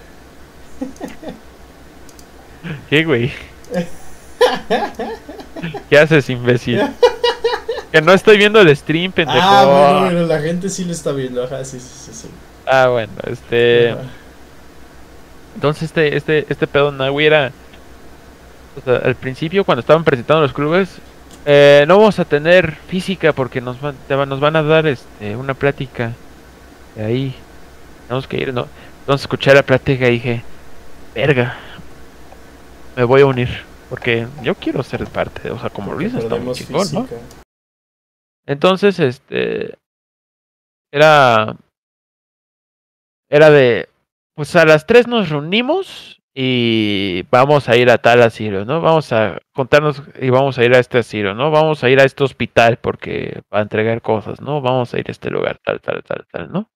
¿Qué, 2.91 3.05
güey? 3.05 3.33
¿Qué 5.89 5.99
haces, 5.99 6.29
imbécil? 6.31 6.81
Que 7.91 8.01
no 8.01 8.13
estoy 8.13 8.39
viendo 8.39 8.61
el 8.61 8.75
stream, 8.77 9.13
pendejo. 9.13 9.39
Ah, 9.43 9.65
bueno, 9.67 10.01
bueno, 10.15 10.27
la 10.27 10.41
gente 10.41 10.69
sí 10.69 10.85
lo 10.85 10.93
está 10.93 11.13
viendo, 11.13 11.45
ajá, 11.45 11.65
sí, 11.65 11.79
sí, 11.79 11.89
sí. 12.07 12.11
sí. 12.13 12.29
Ah, 12.67 12.89
bueno, 12.89 13.13
este. 13.27 13.95
Entonces 15.55 15.85
este, 15.85 16.17
este, 16.17 16.47
este 16.49 16.67
pedo 16.67 16.91
Nahui 16.91 17.27
era. 17.27 17.53
o 18.77 18.81
sea, 18.85 18.97
al 19.05 19.15
principio 19.17 19.65
cuando 19.65 19.81
estaban 19.81 20.05
presentando 20.05 20.43
los 20.43 20.53
clubes. 20.53 20.89
eh, 21.45 21.85
no 21.87 21.99
vamos 21.99 22.19
a 22.19 22.25
tener 22.25 22.75
física 22.89 23.33
porque 23.33 23.61
nos 23.61 23.77
van- 23.81 23.97
nos 24.09 24.41
van 24.41 24.57
a 24.57 24.63
dar 24.63 24.87
este, 24.87 25.37
una 25.37 25.55
plática. 25.55 26.13
De 26.97 27.05
ahí. 27.05 27.35
Tenemos 28.07 28.27
que 28.27 28.37
ir, 28.39 28.55
¿no? 28.55 28.67
Entonces 29.03 29.25
escuché 29.25 29.53
la 29.53 29.65
plática 29.65 30.07
y 30.09 30.13
dije. 30.13 30.45
Verga. 31.15 31.57
Me 32.97 33.05
voy 33.05 33.23
a 33.23 33.27
unir. 33.27 33.49
Porque 33.91 34.27
yo 34.43 34.55
quiero 34.55 34.83
ser 34.83 35.05
parte. 35.07 35.51
O 35.51 35.59
sea, 35.59 35.71
como 35.71 35.93
Luis 35.93 36.15
está 36.15 36.37
muy 36.37 36.55
chingón, 36.55 36.87
¿no? 36.93 37.09
Entonces, 38.47 39.01
este. 39.01 39.77
Era. 40.93 41.57
Era 43.29 43.51
de. 43.51 43.89
Pues 44.35 44.55
a 44.57 44.65
las 44.65 44.87
3 44.87 45.09
nos 45.09 45.29
reunimos 45.29 46.23
y 46.35 47.25
vamos 47.31 47.69
a 47.69 47.77
ir 47.77 47.91
a 47.91 47.99
tal 47.99 48.23
asilo, 48.23 48.65
¿no? 48.65 48.81
Vamos 48.81 49.13
a 49.13 49.39
contarnos 49.53 50.03
y 50.19 50.31
vamos 50.31 50.57
a 50.57 50.65
ir 50.65 50.75
a 50.75 50.79
este 50.79 50.99
asilo, 50.99 51.35
¿no? 51.35 51.51
Vamos 51.51 51.85
a 51.85 51.91
ir 51.91 52.01
a 52.01 52.05
este 52.05 52.25
hospital 52.25 52.79
porque 52.79 53.43
va 53.53 53.59
a 53.59 53.63
entregar 53.63 54.01
cosas, 54.01 54.41
¿no? 54.41 54.63
Vamos 54.63 54.95
a 54.95 54.99
ir 54.99 55.05
a 55.09 55.13
este 55.13 55.29
lugar, 55.29 55.59
tal, 55.63 55.81
tal, 55.83 56.03
tal, 56.03 56.27
tal, 56.31 56.51
¿no? 56.51 56.72